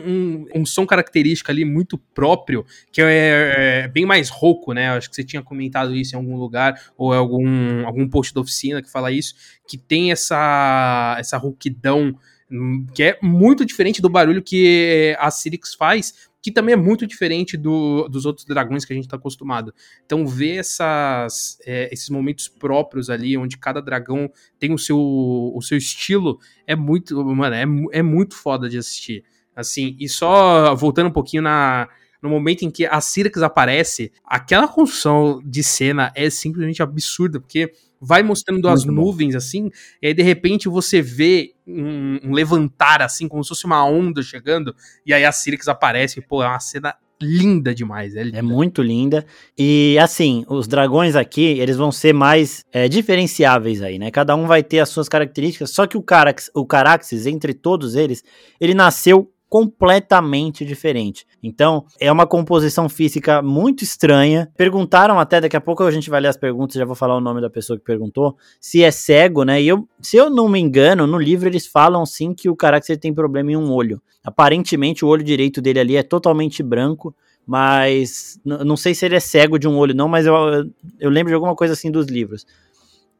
um, 0.52 0.60
um 0.60 0.66
som 0.66 0.86
característico 0.86 1.50
ali 1.50 1.64
muito 1.64 1.98
próprio, 1.98 2.64
que 2.92 3.00
é, 3.00 3.84
é, 3.84 3.88
bem 3.88 4.04
mais 4.04 4.28
rouco, 4.28 4.72
né? 4.72 4.90
Acho 4.90 5.08
que 5.08 5.16
você 5.16 5.24
tinha 5.24 5.42
comentado 5.42 5.94
isso 5.94 6.14
em 6.14 6.18
algum 6.18 6.36
lugar, 6.36 6.80
ou 6.96 7.14
em 7.14 7.18
algum, 7.18 7.86
algum 7.86 8.08
post 8.08 8.34
da 8.34 8.40
oficina 8.40 8.82
que 8.82 8.90
fala 8.90 9.10
isso, 9.10 9.34
que 9.68 9.76
tem 9.76 10.12
essa, 10.12 11.16
essa 11.18 11.36
rouquidão 11.36 12.16
hum, 12.50 12.86
que 12.94 13.02
é 13.02 13.18
muito 13.22 13.64
diferente 13.64 14.02
do 14.02 14.08
barulho 14.08 14.42
que 14.42 15.16
a 15.18 15.30
Syrax 15.30 15.74
faz, 15.74 16.28
que 16.46 16.52
também 16.52 16.74
é 16.74 16.76
muito 16.76 17.08
diferente 17.08 17.56
do, 17.56 18.06
dos 18.06 18.24
outros 18.24 18.46
dragões 18.46 18.84
que 18.84 18.92
a 18.92 18.94
gente 18.94 19.06
está 19.06 19.16
acostumado. 19.16 19.74
Então, 20.04 20.24
ver 20.24 20.58
essas, 20.58 21.58
é, 21.66 21.92
esses 21.92 22.08
momentos 22.08 22.46
próprios 22.46 23.10
ali, 23.10 23.36
onde 23.36 23.58
cada 23.58 23.82
dragão 23.82 24.30
tem 24.56 24.72
o 24.72 24.78
seu, 24.78 24.96
o 24.96 25.60
seu 25.60 25.76
estilo, 25.76 26.38
é 26.64 26.76
muito, 26.76 27.20
mano, 27.34 27.52
é, 27.92 27.98
é 27.98 28.00
muito 28.00 28.36
foda 28.36 28.68
de 28.68 28.78
assistir. 28.78 29.24
Assim, 29.56 29.96
e 29.98 30.08
só 30.08 30.72
voltando 30.76 31.08
um 31.08 31.12
pouquinho 31.12 31.42
na, 31.42 31.88
no 32.22 32.30
momento 32.30 32.62
em 32.62 32.70
que 32.70 32.86
a 32.86 33.00
Circus 33.00 33.42
aparece, 33.42 34.12
aquela 34.24 34.68
construção 34.68 35.42
de 35.44 35.64
cena 35.64 36.12
é 36.14 36.30
simplesmente 36.30 36.80
absurda, 36.80 37.40
porque 37.40 37.72
vai 38.00 38.22
mostrando 38.22 38.68
as 38.68 38.84
nuvens 38.84 39.34
assim, 39.34 39.70
e 40.00 40.08
aí 40.08 40.14
de 40.14 40.22
repente 40.22 40.68
você 40.68 41.00
vê 41.00 41.54
um, 41.66 42.18
um, 42.24 42.32
levantar 42.32 43.02
assim, 43.02 43.28
como 43.28 43.42
se 43.42 43.48
fosse 43.48 43.64
uma 43.64 43.84
onda 43.84 44.22
chegando, 44.22 44.74
e 45.04 45.12
aí 45.12 45.24
a 45.24 45.32
Sirix 45.32 45.68
aparece, 45.68 46.20
e, 46.20 46.22
pô, 46.22 46.42
é 46.42 46.48
uma 46.48 46.60
cena 46.60 46.94
linda 47.20 47.74
demais, 47.74 48.14
é, 48.14 48.22
linda. 48.22 48.38
é 48.38 48.42
muito 48.42 48.82
linda. 48.82 49.24
E 49.56 49.98
assim, 49.98 50.44
os 50.48 50.68
dragões 50.68 51.16
aqui, 51.16 51.58
eles 51.58 51.76
vão 51.76 51.90
ser 51.90 52.12
mais 52.12 52.64
é, 52.72 52.88
diferenciáveis 52.88 53.82
aí, 53.82 53.98
né? 53.98 54.10
Cada 54.10 54.36
um 54.36 54.46
vai 54.46 54.62
ter 54.62 54.80
as 54.80 54.88
suas 54.88 55.08
características, 55.08 55.70
só 55.70 55.86
que 55.86 55.96
o 55.96 56.02
Carax, 56.02 56.50
o 56.54 56.66
Caraxes, 56.66 57.26
entre 57.26 57.54
todos 57.54 57.94
eles, 57.94 58.22
ele 58.60 58.74
nasceu 58.74 59.32
completamente 59.48 60.64
diferente. 60.64 61.26
Então, 61.42 61.84
é 62.00 62.10
uma 62.10 62.26
composição 62.26 62.88
física 62.88 63.40
muito 63.40 63.84
estranha. 63.84 64.50
Perguntaram 64.56 65.20
até, 65.20 65.40
daqui 65.40 65.56
a 65.56 65.60
pouco 65.60 65.82
a 65.82 65.90
gente 65.90 66.10
vai 66.10 66.20
ler 66.20 66.28
as 66.28 66.36
perguntas, 66.36 66.76
já 66.76 66.84
vou 66.84 66.96
falar 66.96 67.16
o 67.16 67.20
nome 67.20 67.40
da 67.40 67.48
pessoa 67.48 67.78
que 67.78 67.84
perguntou, 67.84 68.36
se 68.60 68.82
é 68.82 68.90
cego, 68.90 69.44
né? 69.44 69.62
E 69.62 69.68
eu, 69.68 69.88
se 70.00 70.16
eu 70.16 70.28
não 70.28 70.48
me 70.48 70.58
engano, 70.58 71.06
no 71.06 71.18
livro 71.18 71.48
eles 71.48 71.66
falam 71.66 72.04
sim 72.04 72.34
que 72.34 72.50
o 72.50 72.56
Caraxer 72.56 72.98
tem 72.98 73.14
problema 73.14 73.52
em 73.52 73.56
um 73.56 73.72
olho. 73.72 74.02
Aparentemente 74.24 75.04
o 75.04 75.08
olho 75.08 75.22
direito 75.22 75.62
dele 75.62 75.78
ali 75.78 75.96
é 75.96 76.02
totalmente 76.02 76.62
branco, 76.62 77.14
mas 77.46 78.40
não 78.44 78.76
sei 78.76 78.92
se 78.92 79.06
ele 79.06 79.14
é 79.14 79.20
cego 79.20 79.56
de 79.56 79.68
um 79.68 79.78
olho 79.78 79.94
não, 79.94 80.08
mas 80.08 80.26
eu, 80.26 80.34
eu 80.98 81.08
lembro 81.08 81.30
de 81.30 81.34
alguma 81.34 81.54
coisa 81.54 81.74
assim 81.74 81.92
dos 81.92 82.06
livros. 82.06 82.44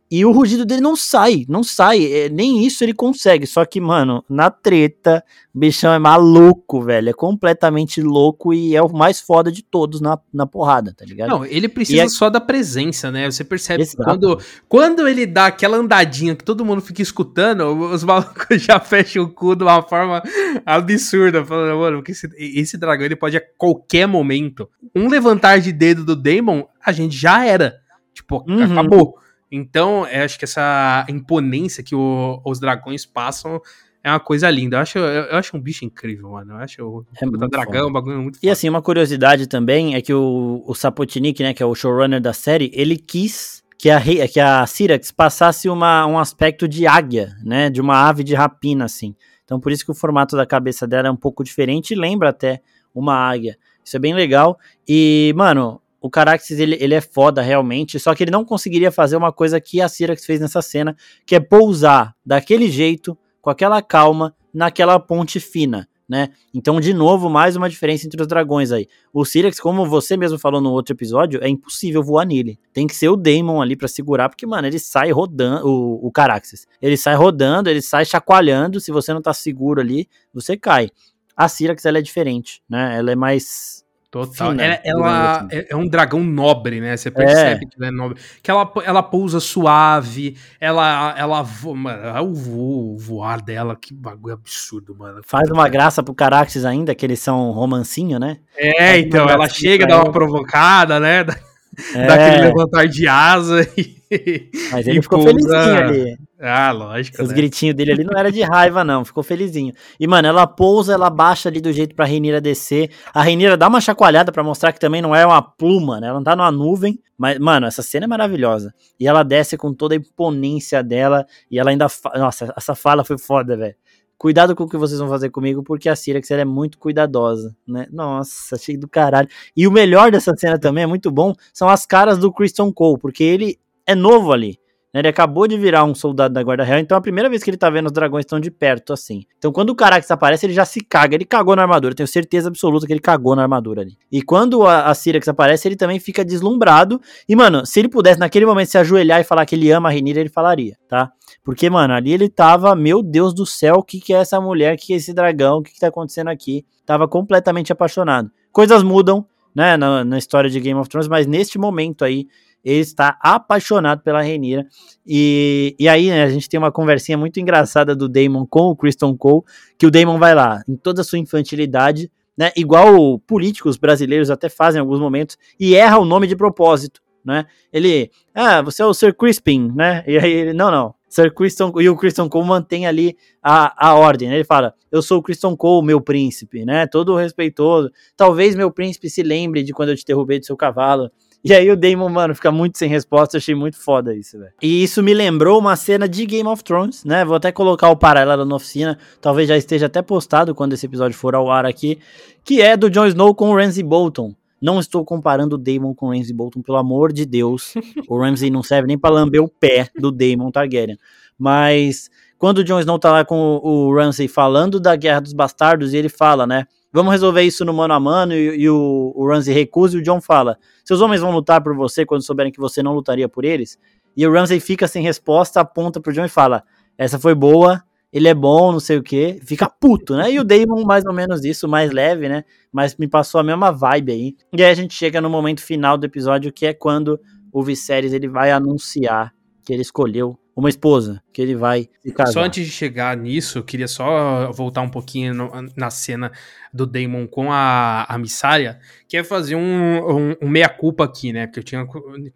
E 0.09 0.25
o 0.25 0.31
rugido 0.31 0.65
dele 0.65 0.81
não 0.81 0.95
sai, 0.95 1.45
não 1.49 1.65
sai. 1.65 2.05
É, 2.05 2.29
nem 2.29 2.65
isso 2.65 2.85
ele 2.85 2.95
consegue. 2.95 3.45
Só 3.45 3.65
que, 3.65 3.81
mano, 3.81 4.25
na 4.29 4.51
treta, 4.51 5.25
o 5.53 5.59
bichão 5.59 5.93
é 5.93 5.99
maluco, 5.99 6.81
velho. 6.81 7.11
É 7.11 7.13
completamente 7.13 8.01
louco 8.01 8.55
e 8.55 8.77
é 8.77 8.81
o 8.83 8.89
mais 8.89 9.21
foda 9.21 9.51
de 9.51 9.65
todos 9.65 10.01
na, 10.01 10.17
na 10.33 10.47
porrada, 10.47 10.95
tá 10.97 11.05
ligado? 11.05 11.29
Não, 11.29 11.45
ele 11.45 11.69
precisa 11.69 12.05
é... 12.05 12.09
só 12.09 12.31
da 12.31 12.41
presença, 12.41 13.11
né? 13.11 13.29
Você 13.29 13.43
percebe 13.43 13.85
quando, 13.97 14.41
quando 14.69 15.09
ele 15.09 15.27
dá 15.27 15.47
aquela 15.47 15.77
andadinha 15.77 16.37
que 16.37 16.45
todo 16.45 16.65
mundo 16.65 16.81
fica 16.81 17.03
escutando, 17.03 17.65
os 17.67 18.05
malucos 18.05 18.47
já 18.63 18.79
fecham 18.79 19.25
o 19.25 19.29
cu 19.29 19.57
de 19.57 19.65
uma 19.65 19.83
forma 19.83 20.23
absurda. 20.65 21.45
Falando, 21.45 21.79
mano, 21.81 21.97
porque 21.97 22.13
esse, 22.13 22.29
esse 22.39 22.79
dragão 22.79 23.07
ele 23.07 23.17
pode 23.17 23.37
a 23.37 23.43
qualquer 23.59 24.07
momento. 24.07 24.69
Um 24.95 25.09
levantar 25.09 25.59
de 25.59 25.73
dedo 25.73 26.05
do 26.05 26.15
Daemon, 26.15 26.63
a 26.85 26.93
gente 26.93 27.17
já 27.17 27.45
era. 27.45 27.75
Tipo, 28.15 28.45
uhum. 28.49 28.63
acabou. 28.63 29.26
Então, 29.51 30.07
eu 30.09 30.25
acho 30.25 30.39
que 30.39 30.45
essa 30.45 31.07
imponência 31.09 31.83
que 31.83 31.95
o, 31.95 32.41
os 32.45 32.59
dragões 32.59 33.07
passam 33.07 33.61
é 34.03 34.11
uma 34.11 34.21
coisa 34.21 34.49
linda. 34.51 34.77
Eu 34.77 34.81
acho, 34.81 34.99
eu 34.99 35.37
acho 35.37 35.57
um 35.57 35.61
bicho 35.61 35.85
incrível, 35.85 36.31
mano. 36.31 36.53
Eu 36.53 36.59
acho 36.59 36.83
o 36.83 37.07
é 37.21 37.49
dragão 37.49 37.89
um 37.89 37.93
bagulho 37.93 38.23
muito 38.23 38.37
foda. 38.37 38.47
E 38.47 38.51
assim, 38.51 38.69
uma 38.69 38.81
curiosidade 38.81 39.49
também 39.49 39.95
é 39.95 40.01
que 40.01 40.15
o, 40.15 40.63
o 40.67 40.75
Sapotnik, 40.75 41.43
né, 41.43 41.53
que 41.53 41.63
é 41.63 41.67
o 41.67 41.75
showrunner 41.75 42.21
da 42.21 42.33
série, 42.33 42.71
ele 42.73 42.97
quis 42.97 43.65
que 43.79 43.91
a, 43.91 44.01
que 44.29 44.41
a 44.41 44.67
Syrax 44.67 45.11
passasse 45.11 45.69
uma, 45.69 46.07
um 46.07 46.19
aspecto 46.19 46.69
de 46.69 46.87
águia, 46.87 47.37
né, 47.45 47.69
de 47.69 47.81
uma 47.81 48.09
ave 48.09 48.23
de 48.23 48.35
rapina, 48.35 48.85
assim. 48.85 49.15
Então, 49.45 49.61
por 49.61 49.71
isso 49.71 49.85
que 49.85 49.91
o 49.91 49.95
formato 49.95 50.37
da 50.37 50.47
cabeça 50.47 50.87
dela 50.87 51.09
é 51.09 51.11
um 51.11 51.17
pouco 51.17 51.45
diferente 51.45 51.93
e 51.93 51.97
lembra 51.97 52.31
até 52.31 52.61
uma 52.95 53.15
águia. 53.15 53.59
Isso 53.85 53.97
é 53.97 54.01
bem 54.01 54.15
legal. 54.15 54.59
E, 54.89 55.33
mano, 55.37 55.81
o 56.07 56.11
Caraxes, 56.11 56.59
ele, 56.61 56.77
ele 56.81 56.95
é 56.95 57.01
foda 57.01 57.43
realmente, 57.43 57.99
só 57.99 58.15
que 58.15 58.23
ele 58.23 58.31
não 58.31 58.45
conseguiria 58.45 58.93
fazer 58.93 59.17
uma 59.17 59.33
coisa 59.33 59.61
que 59.61 59.81
a 59.81 59.89
Syrax 59.89 60.25
fez 60.25 60.41
nessa 60.41 60.63
cena, 60.63 60.97
que 61.27 61.35
é 61.35 61.41
pousar 61.41 62.15
daquele 62.25 62.71
jeito, 62.71 63.19
com 63.43 63.51
aquela 63.51 63.83
calma, 63.83 64.35
naquela 64.55 65.01
ponte 65.01 65.41
fina, 65.41 65.89
né? 66.09 66.29
Então, 66.55 66.81
de 66.81 66.95
novo, 66.95 67.29
mais 67.29 67.57
uma 67.57 67.69
diferença 67.69 68.07
entre 68.07 68.23
os 68.23 68.29
dragões 68.29 68.71
aí. 68.71 68.87
O 69.13 69.25
Syrax, 69.25 69.59
como 69.59 69.85
você 69.85 70.17
mesmo 70.17 70.39
falou 70.39 70.61
no 70.61 70.71
outro 70.71 70.95
episódio, 70.95 71.43
é 71.43 71.49
impossível 71.49 72.05
voar 72.05 72.25
nele. 72.25 72.57
Tem 72.73 72.87
que 72.87 72.95
ser 72.95 73.09
o 73.09 73.17
Daemon 73.17 73.61
ali 73.61 73.75
para 73.75 73.89
segurar, 73.89 74.29
porque, 74.29 74.47
mano, 74.47 74.69
ele 74.69 74.79
sai 74.79 75.11
rodando, 75.11 75.67
o, 75.67 76.07
o 76.07 76.13
Caraxes, 76.13 76.69
ele 76.81 76.97
sai 76.97 77.17
rodando, 77.17 77.69
ele 77.69 77.83
sai 77.83 78.05
chacoalhando, 78.05 78.81
se 78.81 78.93
você 78.93 79.13
não 79.13 79.21
tá 79.21 79.35
seguro 79.35 79.81
ali, 79.81 80.09
você 80.33 80.57
cai. 80.57 80.89
A 81.37 81.49
Syrax, 81.49 81.85
ela 81.85 81.99
é 81.99 82.03
diferente, 82.03 82.63
né? 82.69 82.97
Ela 82.97 83.11
é 83.11 83.17
mais 83.17 83.85
Total. 84.11 84.51
Fina, 84.51 84.63
ela, 84.63 84.81
ela 84.85 85.49
é, 85.51 85.67
é, 85.71 85.77
um 85.77 85.87
dragão 85.87 86.23
nobre, 86.23 86.81
né? 86.81 86.97
Você 86.97 87.11
percebe 87.11 87.65
é. 87.65 87.69
que 87.69 87.77
ela 87.77 87.89
é 87.89 87.91
nobre. 87.91 88.21
Que 88.43 88.51
ela, 88.51 88.73
ela 88.85 89.03
pousa 89.03 89.41
suave, 89.41 90.37
ela, 90.61 91.15
ela 91.19 91.43
voa, 91.43 91.77
mano, 91.77 92.23
o, 92.23 92.35
voo, 92.35 92.99
voar 92.99 93.43
dela, 93.43 93.77
que 93.77 93.93
bagulho 93.93 94.35
absurdo, 94.35 94.95
mano. 94.95 95.21
Faz 95.25 95.51
uma 95.51 95.69
graça 95.69 96.03
pro 96.03 96.15
Caraxes 96.15 96.65
ainda, 96.65 96.95
que 96.95 97.05
eles 97.05 97.19
são 97.19 97.51
romancinho, 97.51 98.19
né? 98.19 98.39
É, 98.57 98.99
então, 98.99 99.29
ela 99.29 99.49
chega, 99.49 99.87
dá 99.87 100.03
uma 100.03 100.13
provocada, 100.13 101.01
né? 101.01 101.25
É. 101.95 102.07
Daquele 102.07 102.49
levantar 102.49 102.87
de 102.87 103.07
asa 103.07 103.69
e. 103.77 103.97
Mas 104.73 104.87
ele 104.87 105.03
ficou 105.03 105.19
pousa... 105.19 105.33
felizinho 105.33 105.89
ali. 105.89 106.19
Ah, 106.39 106.71
lógico. 106.71 107.23
Os 107.23 107.31
né? 107.31 107.35
gritinhos 107.35 107.75
dele 107.75 107.93
ali 107.93 108.05
não 108.05 108.17
era 108.17 108.31
de 108.31 108.43
raiva, 108.43 108.85
não. 108.85 109.05
Ficou 109.05 109.23
felizinho. 109.23 109.73
E, 109.99 110.07
mano, 110.07 110.29
ela 110.29 110.47
pousa, 110.47 110.93
ela 110.93 111.11
baixa 111.11 111.49
ali 111.49 111.61
do 111.61 111.73
jeito 111.73 111.95
pra 111.95 112.05
Renira 112.05 112.41
descer. 112.41 112.91
A 113.13 113.23
Renira 113.23 113.57
dá 113.57 113.69
uma 113.69 113.81
chacoalhada 113.81 114.31
para 114.31 114.45
mostrar 114.45 114.73
que 114.73 114.81
também 114.81 115.01
não 115.01 115.15
é 115.15 115.27
uma 115.27 115.41
pluma, 115.41 115.99
né? 115.99 116.09
Ela 116.09 116.19
não 116.19 116.25
tá 116.25 116.37
numa 116.37 116.51
nuvem. 116.51 117.01
Mas, 117.19 117.39
mano, 117.39 117.67
essa 117.67 117.83
cena 117.83 118.05
é 118.05 118.07
maravilhosa. 118.07 118.75
E 119.01 119.09
ela 119.09 119.23
desce 119.23 119.57
com 119.57 119.73
toda 119.73 119.95
a 119.95 119.99
imponência 119.99 120.83
dela. 120.83 121.27
E 121.51 121.59
ela 121.59 121.71
ainda. 121.71 121.89
Fa... 121.89 122.13
Nossa, 122.17 122.53
essa 122.57 122.75
fala 122.75 123.03
foi 123.03 123.19
foda, 123.19 123.57
velho. 123.57 123.75
Cuidado 124.19 124.57
com 124.57 124.65
o 124.65 124.69
que 124.69 124.79
vocês 124.79 124.99
vão 124.99 125.09
fazer 125.09 125.31
comigo, 125.31 125.63
porque 125.63 125.89
a 125.89 125.97
Syrax 125.97 126.31
ela 126.31 126.41
é 126.41 126.45
muito 126.45 126.79
cuidadosa, 126.79 127.55
né? 127.67 127.87
Nossa, 127.91 128.57
achei 128.57 128.77
do 128.77 128.89
caralho. 128.89 129.29
E 129.55 129.67
o 129.67 129.71
melhor 129.71 130.11
dessa 130.11 130.35
cena 130.37 130.59
também 130.59 130.85
é 130.85 130.87
muito 130.87 131.11
bom, 131.11 131.35
são 131.53 131.69
as 131.69 131.85
caras 131.85 132.19
do 132.19 132.33
Christian 132.33 132.73
Cole, 132.73 132.99
porque 132.99 133.23
ele 133.23 133.59
é 133.87 133.95
novo 133.95 134.33
ali. 134.33 134.59
Né? 134.97 135.01
Ele 135.01 135.09
acabou 135.09 135.47
de 135.47 135.59
virar 135.59 135.85
um 135.85 135.95
soldado 135.95 136.33
da 136.33 136.43
Guarda 136.43 136.65
Real, 136.65 136.79
então 136.79 136.97
é 136.97 136.99
a 136.99 137.03
primeira 137.03 137.29
vez 137.29 137.43
que 137.43 137.51
ele 137.51 137.59
tá 137.59 137.69
vendo 137.69 137.85
os 137.85 137.93
dragões 137.93 138.25
tão 138.25 138.41
de 138.41 138.51
perto 138.51 138.95
assim. 138.95 139.25
Então 139.37 139.53
quando 139.53 139.69
o 139.69 139.75
Carax 139.75 140.11
aparece, 140.11 140.47
ele 140.47 140.55
já 140.55 140.65
se 140.65 140.81
caga, 140.81 141.15
ele 141.15 141.27
cagou 141.27 141.55
na 141.55 141.61
armadura. 141.61 141.95
tenho 141.95 142.07
certeza 142.07 142.49
absoluta 142.49 142.87
que 142.87 142.93
ele 142.95 143.01
cagou 143.01 143.37
na 143.37 143.43
armadura 143.43 143.83
ali. 143.83 143.99
E 144.11 144.23
quando 144.23 144.67
a, 144.67 144.87
a 144.87 144.95
Syrax 144.95 145.29
aparece, 145.29 145.69
ele 145.69 145.77
também 145.77 146.01
fica 146.01 146.25
deslumbrado. 146.25 146.99
E, 147.29 147.37
mano, 147.37 147.67
se 147.67 147.79
ele 147.79 147.89
pudesse 147.89 148.19
naquele 148.19 148.47
momento 148.47 148.69
se 148.69 148.79
ajoelhar 148.79 149.21
e 149.21 149.25
falar 149.25 149.45
que 149.45 149.55
ele 149.55 149.71
ama 149.71 149.91
a 149.91 149.93
Renira, 149.93 150.19
ele 150.19 150.31
falaria, 150.31 150.77
tá? 150.89 151.13
Porque, 151.45 151.69
mano, 151.69 151.93
ali 151.93 152.13
ele 152.13 152.31
tava, 152.31 152.75
meu 152.75 153.03
Deus 153.03 153.35
do 153.35 153.45
céu, 153.45 153.77
o 153.77 153.83
que, 153.83 154.01
que 154.01 154.15
é 154.15 154.19
essa 154.19 154.41
mulher, 154.41 154.75
o 154.75 154.79
que, 154.79 154.87
que 154.87 154.93
é 154.95 154.97
esse 154.97 155.13
dragão, 155.13 155.59
o 155.59 155.63
que, 155.63 155.75
que 155.75 155.81
tá 155.81 155.89
acontecendo 155.89 156.29
aqui? 156.29 156.65
Tava 156.87 157.07
completamente 157.07 157.71
apaixonado. 157.71 158.31
Coisas 158.51 158.83
mudam, 158.83 159.27
né, 159.55 159.77
na, 159.77 160.05
na 160.05 160.19
história 160.19 160.49
de 160.49 160.59
Game 160.59 160.79
of 160.81 160.89
Thrones, 160.89 161.09
mas 161.09 161.27
neste 161.27 161.59
momento 161.59 162.05
aí, 162.05 162.27
ele 162.67 162.81
está 162.81 163.17
apaixonado 163.23 164.03
pela 164.03 164.21
Renira. 164.21 164.67
E, 165.07 165.77
e 165.79 165.89
aí 165.89 166.09
né, 166.11 166.25
a 166.25 166.29
gente 166.29 166.49
tem 166.49 166.59
uma 166.59 166.73
conversinha 166.73 167.17
muito 167.17 167.39
engraçada 167.39 167.95
do 167.95 168.09
Damon 168.09 168.45
com 168.45 168.71
o 168.71 168.77
Kristen 168.77 169.17
Cole, 169.17 169.45
que 169.79 169.87
o 169.87 169.91
Damon 169.91 170.19
vai 170.19 170.35
lá, 170.35 170.63
em 170.69 170.75
toda 170.77 171.03
a 171.03 171.05
sua 171.05 171.21
infantilidade, 171.21 172.11
né, 172.37 172.51
igual 172.57 173.21
políticos 173.21 173.77
brasileiros 173.77 174.31
até 174.31 174.49
fazem 174.49 174.81
em 174.81 174.83
alguns 174.83 174.99
momentos, 174.99 175.39
e 175.61 175.77
erra 175.77 175.99
o 175.99 176.05
nome 176.05 176.27
de 176.27 176.35
propósito, 176.35 177.01
né? 177.25 177.47
Ele, 177.73 178.11
ah, 178.35 178.63
você 178.63 178.83
é 178.83 178.87
o 178.87 178.93
Sir 178.93 179.15
Crispin, 179.15 179.73
né? 179.75 180.05
E 180.07 180.19
aí 180.19 180.33
ele, 180.33 180.53
não, 180.53 180.71
não, 180.71 180.95
Sir 181.09 181.33
Christian, 181.33 181.73
e 181.81 181.89
o 181.89 181.97
Christian 181.97 182.29
Cole 182.29 182.47
mantém 182.47 182.87
ali 182.87 183.17
a, 183.43 183.89
a 183.89 183.95
ordem, 183.95 184.29
né? 184.29 184.35
Ele 184.35 184.45
fala, 184.45 184.75
eu 184.93 185.01
sou 185.01 185.19
o 185.19 185.23
Christian 185.23 185.57
Cole, 185.57 185.87
meu 185.87 186.01
príncipe, 186.01 186.65
né? 186.65 186.87
Todo 186.87 187.17
respeitoso. 187.17 187.91
Talvez 188.17 188.55
meu 188.55 188.71
príncipe 188.71 189.09
se 189.09 189.23
lembre 189.23 189.63
de 189.63 189.73
quando 189.73 189.91
eu 189.91 189.97
te 189.97 190.05
derrubei 190.05 190.39
do 190.39 190.47
seu 190.47 190.57
cavalo. 190.57 191.11
E 191.45 191.55
aí 191.55 191.71
o 191.71 191.77
Damon, 191.77 192.09
mano, 192.09 192.35
fica 192.35 192.51
muito 192.51 192.77
sem 192.77 192.89
resposta, 192.89 193.37
eu 193.37 193.39
achei 193.39 193.55
muito 193.55 193.77
foda 193.77 194.15
isso, 194.15 194.39
velho. 194.39 194.53
E 194.61 194.83
isso 194.83 195.03
me 195.03 195.15
lembrou 195.15 195.59
uma 195.61 195.77
cena 195.77 196.09
de 196.09 196.27
Game 196.27 196.49
of 196.49 196.65
Thrones, 196.65 197.05
né? 197.05 197.25
Vou 197.25 197.37
até 197.37 197.53
colocar 197.53 197.89
o 197.91 197.97
paralelo 197.97 198.45
na 198.45 198.57
oficina, 198.57 198.99
talvez 199.21 199.49
já 199.49 199.57
esteja 199.57 199.87
até 199.87 200.03
postado 200.03 200.55
quando 200.55 200.73
esse 200.73 200.87
episódio 200.87 201.17
for 201.17 201.35
ao 201.35 201.51
ar 201.51 201.65
aqui, 201.65 201.99
que 202.45 202.61
é 202.61 202.77
do 202.77 202.91
Jon 202.91 203.07
Snow 203.07 203.35
com 203.35 203.51
o 203.51 203.57
Ramsay 203.57 203.85
Bolton. 203.85 204.35
Não 204.61 204.81
estou 204.81 205.05
comparando 205.05 205.55
o 205.55 205.59
Daemon 205.59 205.95
com 205.95 206.07
o 206.07 206.13
Ramsay 206.13 206.35
Bolton, 206.35 206.63
pelo 206.63 206.79
amor 206.79 207.13
de 207.13 207.25
Deus. 207.27 207.75
o 208.09 208.19
Ramsay 208.19 208.51
não 208.51 208.63
serve 208.63 208.89
nem 208.89 208.99
para 208.99 209.15
lamber 209.15 209.43
o 209.43 209.49
pé 209.49 209.89
do 209.97 210.11
Daemon 210.11 210.51
Targaryen. 210.51 210.99
Mas 211.39 212.11
quando 212.39 212.59
o 212.59 212.65
Jon 212.65 212.81
Snow 212.81 212.99
tá 212.99 213.13
lá 213.13 213.25
com 213.25 213.61
o, 213.63 213.89
o 213.89 213.95
Ramsay 213.95 214.29
falando 214.29 214.81
da 214.81 214.97
Guerra 214.97 215.21
dos 215.21 215.33
Bastardos, 215.33 215.93
e 215.93 215.97
ele 215.97 216.09
fala, 216.09 216.47
né? 216.47 216.67
Vamos 216.93 217.13
resolver 217.13 217.43
isso 217.43 217.65
no 217.65 217.75
mano 217.75 217.95
a 217.95 218.01
mano, 218.01 218.33
e, 218.33 218.63
e 218.63 218.71
o, 218.71 219.13
o 219.15 219.29
Ramsay 219.29 219.55
recusa, 219.55 219.97
e 219.97 220.01
o 220.01 220.03
Jon 220.03 220.21
fala: 220.21 220.59
Seus 220.85 221.01
homens 221.01 221.21
vão 221.21 221.31
lutar 221.31 221.63
por 221.63 221.75
você 221.75 222.07
quando 222.07 222.23
souberem 222.23 222.53
que 222.53 222.61
você 222.61 222.83
não 222.83 222.95
lutaria 222.95 223.29
por 223.29 223.45
eles? 223.45 223.79
E 224.17 224.27
o 224.27 224.33
Ramsay 224.33 224.61
fica 224.61 224.89
sem 224.89 225.03
resposta, 225.03 225.61
aponta 225.61 226.01
pro 226.01 226.13
Jon 226.13 226.25
e 226.25 226.29
fala: 226.29 226.63
Essa 226.97 227.19
foi 227.19 227.35
boa, 227.35 227.83
ele 228.13 228.29
é 228.29 228.35
bom, 228.35 228.73
não 228.73 228.81
sei 228.81 228.97
o 228.97 229.03
que, 229.03 229.39
fica 229.45 229.69
puto, 229.69 230.17
né? 230.17 230.31
E 230.33 230.39
o 230.39 230.45
Damon, 230.45 230.85
mais 230.85 231.05
ou 231.05 231.13
menos 231.13 231.45
isso, 231.45 231.69
mais 231.69 231.91
leve, 231.91 232.29
né? 232.29 232.45
Mas 232.73 232.97
me 232.97 233.07
passou 233.07 233.41
a 233.41 233.45
mesma 233.45 233.71
vibe 233.71 234.13
aí. 234.13 234.37
E 234.57 234.63
aí 234.65 234.71
a 234.71 234.75
gente 234.75 234.95
chega 234.95 235.21
no 235.21 235.29
momento 235.29 235.61
final 235.61 235.99
do 235.99 236.07
episódio, 236.07 236.53
que 236.53 236.65
é 236.65 236.73
quando 236.73 237.21
o 237.53 237.63
Viserys 237.63 238.13
ele 238.13 238.29
vai 238.29 238.53
anunciar 238.53 239.35
que 239.65 239.73
ele 239.73 239.83
escolheu 239.83 240.39
uma 240.57 240.71
esposa 240.71 241.23
que 241.35 241.43
ele 241.43 241.55
vai 241.55 241.87
se 242.03 242.13
casar. 242.13 242.33
Só 242.33 242.41
antes 242.43 242.65
de 242.65 242.73
chegar 242.73 243.15
nisso, 243.15 243.59
eu 243.59 243.63
queria 243.63 243.87
só 243.87 244.51
voltar 244.53 244.81
um 244.81 244.89
pouquinho 244.89 245.35
no, 245.35 245.51
na 245.77 245.91
cena 245.91 246.33
do 246.73 246.87
Damon 246.87 247.27
com 247.27 247.53
a, 247.53 248.05
a 248.09 248.17
Missária, 248.17 248.81
que 249.07 249.19
é 249.19 249.23
fazer 249.23 249.55
um, 249.55 249.61
um, 249.61 250.37
um 250.41 250.49
meia-culpa 250.49 251.05
aqui, 251.05 251.31
né? 251.31 251.47
Porque 251.47 251.61
eu 251.61 251.65
tinha 251.65 251.87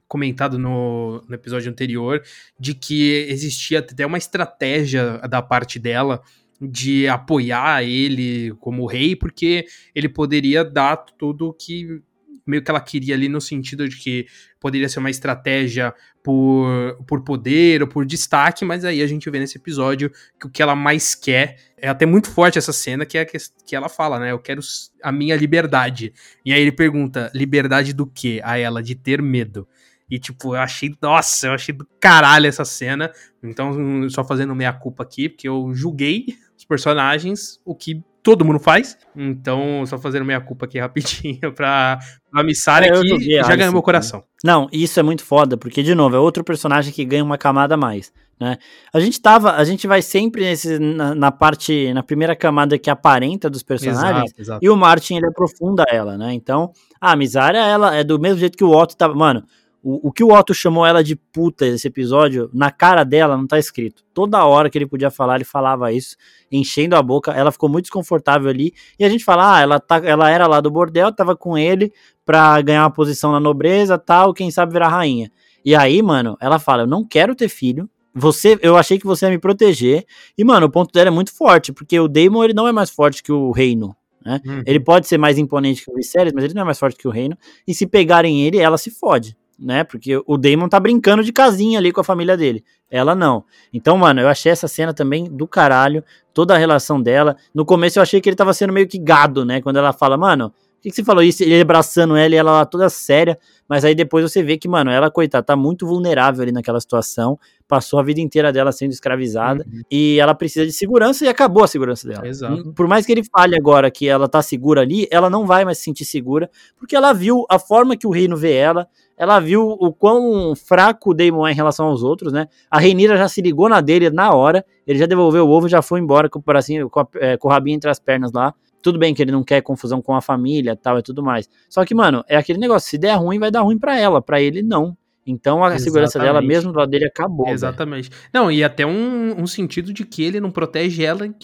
comentado 0.06 0.58
no, 0.58 1.24
no 1.26 1.34
episódio 1.34 1.70
anterior 1.70 2.22
de 2.58 2.74
que 2.74 3.26
existia 3.30 3.78
até 3.78 4.04
uma 4.04 4.18
estratégia 4.18 5.18
da 5.26 5.40
parte 5.40 5.78
dela 5.78 6.20
de 6.60 7.08
apoiar 7.08 7.82
ele 7.82 8.52
como 8.60 8.84
rei, 8.84 9.16
porque 9.16 9.64
ele 9.94 10.10
poderia 10.10 10.62
dar 10.62 10.98
tudo 10.98 11.56
que 11.58 12.02
meio 12.50 12.62
que 12.62 12.70
ela 12.70 12.80
queria 12.80 13.14
ali 13.14 13.28
no 13.28 13.40
sentido 13.40 13.88
de 13.88 13.96
que 13.96 14.26
poderia 14.60 14.88
ser 14.88 14.98
uma 14.98 15.08
estratégia 15.08 15.94
por, 16.22 17.02
por 17.06 17.22
poder 17.22 17.82
ou 17.82 17.88
por 17.88 18.04
destaque, 18.04 18.64
mas 18.64 18.84
aí 18.84 19.00
a 19.00 19.06
gente 19.06 19.30
vê 19.30 19.38
nesse 19.38 19.56
episódio 19.56 20.10
que 20.38 20.46
o 20.46 20.50
que 20.50 20.62
ela 20.62 20.76
mais 20.76 21.14
quer 21.14 21.56
é 21.78 21.88
até 21.88 22.04
muito 22.04 22.30
forte 22.30 22.58
essa 22.58 22.72
cena 22.72 23.06
que 23.06 23.16
é 23.16 23.24
que, 23.24 23.38
que 23.64 23.74
ela 23.74 23.88
fala, 23.88 24.18
né? 24.18 24.32
Eu 24.32 24.38
quero 24.38 24.60
a 25.02 25.10
minha 25.10 25.34
liberdade. 25.36 26.12
E 26.44 26.52
aí 26.52 26.60
ele 26.60 26.72
pergunta: 26.72 27.30
liberdade 27.34 27.92
do 27.94 28.06
quê? 28.06 28.40
A 28.44 28.58
ela, 28.58 28.82
de 28.82 28.94
ter 28.94 29.22
medo. 29.22 29.66
E, 30.10 30.18
tipo, 30.18 30.56
eu 30.56 30.60
achei, 30.60 30.92
nossa, 31.00 31.46
eu 31.46 31.52
achei 31.52 31.72
do 31.72 31.86
caralho 32.00 32.48
essa 32.48 32.64
cena. 32.64 33.12
Então, 33.40 34.10
só 34.10 34.24
fazendo 34.24 34.54
meia 34.56 34.72
culpa 34.72 35.04
aqui, 35.04 35.28
porque 35.28 35.48
eu 35.48 35.72
julguei 35.72 36.36
personagens, 36.70 37.60
o 37.64 37.74
que 37.74 38.00
todo 38.22 38.44
mundo 38.44 38.60
faz. 38.60 38.96
Então, 39.16 39.84
só 39.86 39.98
fazendo 39.98 40.24
meia 40.24 40.40
culpa 40.40 40.66
aqui 40.66 40.78
rapidinho 40.78 41.50
pra, 41.52 41.98
pra 42.30 42.44
Missara 42.44 42.86
é, 42.86 42.92
que 42.92 43.34
já 43.34 43.56
ganhou 43.56 43.72
meu 43.72 43.82
coração. 43.82 44.22
Não, 44.44 44.68
isso 44.72 45.00
é 45.00 45.02
muito 45.02 45.24
foda, 45.24 45.56
porque, 45.56 45.82
de 45.82 45.94
novo, 45.94 46.14
é 46.14 46.18
outro 46.18 46.44
personagem 46.44 46.92
que 46.92 47.04
ganha 47.04 47.24
uma 47.24 47.36
camada 47.36 47.74
a 47.74 47.76
mais. 47.76 48.12
Né? 48.38 48.56
A 48.94 49.00
gente 49.00 49.20
tava, 49.20 49.52
a 49.52 49.64
gente 49.64 49.86
vai 49.86 50.00
sempre 50.00 50.42
nesse, 50.42 50.78
na, 50.78 51.14
na 51.14 51.32
parte, 51.32 51.92
na 51.92 52.02
primeira 52.02 52.36
camada 52.36 52.78
que 52.78 52.88
aparenta 52.88 53.50
dos 53.50 53.62
personagens, 53.62 54.30
exato, 54.30 54.40
exato. 54.40 54.64
e 54.64 54.70
o 54.70 54.76
Martin 54.76 55.16
ele 55.16 55.26
aprofunda 55.26 55.84
ela, 55.88 56.16
né? 56.16 56.32
Então, 56.32 56.72
a 56.98 57.14
Misária, 57.16 57.58
ela 57.58 57.94
é 57.94 58.02
do 58.02 58.18
mesmo 58.18 58.38
jeito 58.38 58.56
que 58.56 58.64
o 58.64 58.70
Otto 58.70 58.96
tava, 58.96 59.14
mano, 59.14 59.44
o, 59.82 60.08
o 60.08 60.12
que 60.12 60.22
o 60.22 60.32
Otto 60.32 60.52
chamou 60.52 60.84
ela 60.84 61.02
de 61.02 61.16
puta 61.16 61.70
nesse 61.70 61.88
episódio, 61.88 62.50
na 62.52 62.70
cara 62.70 63.02
dela 63.02 63.36
não 63.36 63.46
tá 63.46 63.58
escrito. 63.58 64.02
Toda 64.12 64.44
hora 64.44 64.68
que 64.68 64.76
ele 64.76 64.86
podia 64.86 65.10
falar, 65.10 65.36
ele 65.36 65.44
falava 65.44 65.92
isso, 65.92 66.16
enchendo 66.52 66.96
a 66.96 67.02
boca. 67.02 67.32
Ela 67.32 67.50
ficou 67.50 67.68
muito 67.68 67.84
desconfortável 67.84 68.50
ali. 68.50 68.74
E 68.98 69.04
a 69.04 69.08
gente 69.08 69.24
fala, 69.24 69.56
ah, 69.56 69.60
ela, 69.60 69.80
tá, 69.80 69.96
ela 70.04 70.30
era 70.30 70.46
lá 70.46 70.60
do 70.60 70.70
bordel, 70.70 71.12
tava 71.12 71.34
com 71.34 71.56
ele 71.56 71.92
pra 72.24 72.60
ganhar 72.60 72.82
uma 72.82 72.90
posição 72.90 73.32
na 73.32 73.40
nobreza 73.40 73.98
tal, 73.98 74.34
quem 74.34 74.50
sabe 74.50 74.72
virar 74.72 74.88
rainha. 74.88 75.30
E 75.64 75.74
aí, 75.74 76.00
mano, 76.02 76.36
ela 76.40 76.58
fala: 76.58 76.82
Eu 76.82 76.86
não 76.86 77.04
quero 77.04 77.34
ter 77.34 77.48
filho. 77.48 77.88
Você, 78.14 78.58
eu 78.62 78.76
achei 78.76 78.98
que 78.98 79.06
você 79.06 79.26
ia 79.26 79.30
me 79.30 79.38
proteger. 79.38 80.04
E, 80.36 80.44
mano, 80.44 80.66
o 80.66 80.70
ponto 80.70 80.92
dela 80.92 81.08
é 81.08 81.10
muito 81.10 81.32
forte, 81.32 81.72
porque 81.72 81.98
o 82.00 82.08
Daemon 82.08 82.44
ele 82.44 82.54
não 82.54 82.66
é 82.66 82.72
mais 82.72 82.90
forte 82.90 83.22
que 83.22 83.30
o 83.30 83.50
reino. 83.50 83.94
Né? 84.24 84.40
Uhum. 84.44 84.62
Ele 84.66 84.80
pode 84.80 85.06
ser 85.06 85.16
mais 85.16 85.38
imponente 85.38 85.84
que 85.84 85.90
o 85.90 85.94
Viserys, 85.94 86.32
mas 86.32 86.44
ele 86.44 86.54
não 86.54 86.62
é 86.62 86.64
mais 86.64 86.78
forte 86.78 86.96
que 86.96 87.06
o 87.06 87.10
reino. 87.10 87.36
E 87.66 87.74
se 87.74 87.86
pegarem 87.86 88.42
ele, 88.42 88.58
ela 88.58 88.76
se 88.78 88.90
fode 88.90 89.36
né? 89.60 89.84
Porque 89.84 90.20
o 90.26 90.36
Damon 90.38 90.68
tá 90.68 90.80
brincando 90.80 91.22
de 91.22 91.32
casinha 91.32 91.78
ali 91.78 91.92
com 91.92 92.00
a 92.00 92.04
família 92.04 92.36
dele. 92.36 92.64
Ela 92.90 93.14
não. 93.14 93.44
Então, 93.72 93.96
mano, 93.96 94.20
eu 94.20 94.28
achei 94.28 94.50
essa 94.50 94.66
cena 94.66 94.92
também 94.92 95.24
do 95.24 95.46
caralho, 95.46 96.02
toda 96.32 96.54
a 96.54 96.58
relação 96.58 97.00
dela. 97.00 97.36
No 97.54 97.64
começo 97.64 97.98
eu 97.98 98.02
achei 98.02 98.20
que 98.20 98.28
ele 98.28 98.36
tava 98.36 98.52
sendo 98.52 98.72
meio 98.72 98.88
que 98.88 98.98
gado, 98.98 99.44
né? 99.44 99.60
Quando 99.60 99.76
ela 99.76 99.92
fala, 99.92 100.16
mano, 100.16 100.52
o 100.80 100.82
que, 100.82 100.88
que 100.88 100.96
você 100.96 101.04
falou 101.04 101.22
isso? 101.22 101.42
Ele 101.42 101.60
abraçando 101.60 102.16
ela 102.16 102.34
e 102.34 102.38
ela 102.38 102.52
lá 102.52 102.64
toda 102.64 102.88
séria. 102.88 103.38
Mas 103.68 103.84
aí 103.84 103.94
depois 103.94 104.24
você 104.24 104.42
vê 104.42 104.56
que, 104.56 104.66
mano, 104.66 104.90
ela, 104.90 105.10
coitada, 105.10 105.44
tá 105.44 105.54
muito 105.54 105.86
vulnerável 105.86 106.42
ali 106.42 106.50
naquela 106.50 106.80
situação. 106.80 107.38
Passou 107.68 108.00
a 108.00 108.02
vida 108.02 108.18
inteira 108.18 108.50
dela 108.50 108.72
sendo 108.72 108.90
escravizada. 108.90 109.62
Uhum. 109.70 109.82
E 109.90 110.18
ela 110.18 110.34
precisa 110.34 110.64
de 110.64 110.72
segurança 110.72 111.22
e 111.26 111.28
acabou 111.28 111.64
a 111.64 111.68
segurança 111.68 112.08
dela. 112.08 112.26
Exato. 112.26 112.72
Por 112.72 112.88
mais 112.88 113.04
que 113.04 113.12
ele 113.12 113.22
fale 113.22 113.54
agora 113.54 113.90
que 113.90 114.08
ela 114.08 114.26
tá 114.26 114.40
segura 114.40 114.80
ali, 114.80 115.06
ela 115.10 115.28
não 115.28 115.46
vai 115.46 115.66
mais 115.66 115.76
se 115.76 115.84
sentir 115.84 116.06
segura. 116.06 116.50
Porque 116.78 116.96
ela 116.96 117.12
viu 117.12 117.44
a 117.50 117.58
forma 117.58 117.94
que 117.94 118.06
o 118.06 118.10
reino 118.10 118.34
vê 118.34 118.54
ela 118.54 118.88
ela 119.20 119.38
viu 119.38 119.76
o 119.78 119.92
quão 119.92 120.56
fraco 120.56 121.10
o 121.10 121.14
Daemon 121.14 121.46
é 121.46 121.52
em 121.52 121.54
relação 121.54 121.88
aos 121.88 122.02
outros, 122.02 122.32
né? 122.32 122.48
A 122.70 122.78
Reinira 122.78 123.18
já 123.18 123.28
se 123.28 123.42
ligou 123.42 123.68
na 123.68 123.82
dele 123.82 124.08
na 124.08 124.32
hora, 124.32 124.64
ele 124.86 124.98
já 124.98 125.04
devolveu 125.04 125.46
o 125.46 125.50
ovo 125.50 125.66
e 125.66 125.70
já 125.70 125.82
foi 125.82 126.00
embora 126.00 126.26
com, 126.30 126.42
assim, 126.56 126.88
com, 126.88 127.00
a, 127.00 127.08
é, 127.16 127.36
com 127.36 127.46
o 127.46 127.50
rabinho 127.50 127.76
entre 127.76 127.90
as 127.90 127.98
pernas 127.98 128.32
lá. 128.32 128.54
Tudo 128.82 128.98
bem 128.98 129.12
que 129.12 129.20
ele 129.20 129.30
não 129.30 129.44
quer 129.44 129.60
confusão 129.60 130.00
com 130.00 130.14
a 130.14 130.22
família 130.22 130.74
tal 130.74 130.98
e 130.98 131.02
tudo 131.02 131.22
mais. 131.22 131.50
Só 131.68 131.84
que, 131.84 131.94
mano, 131.94 132.24
é 132.26 132.34
aquele 132.34 132.58
negócio, 132.58 132.88
se 132.88 132.96
der 132.96 133.12
ruim, 133.16 133.38
vai 133.38 133.50
dar 133.50 133.60
ruim 133.60 133.78
para 133.78 134.00
ela, 134.00 134.22
para 134.22 134.40
ele 134.40 134.62
não. 134.62 134.96
Então 135.26 135.58
a 135.58 135.66
Exatamente. 135.66 135.82
segurança 135.82 136.18
dela, 136.18 136.40
mesmo 136.40 136.72
do 136.72 136.78
lado 136.78 136.90
dele, 136.90 137.04
acabou. 137.04 137.48
Exatamente. 137.48 138.08
Véio. 138.08 138.22
Não, 138.32 138.50
e 138.50 138.64
até 138.64 138.86
um, 138.86 139.40
um, 139.40 139.46
sentido 139.46 139.92
de 139.92 140.04
que 140.04 140.22
ele 140.22 140.40
não 140.40 140.50
protege 140.50 141.04
ela 141.04 141.26
em, 141.26 141.34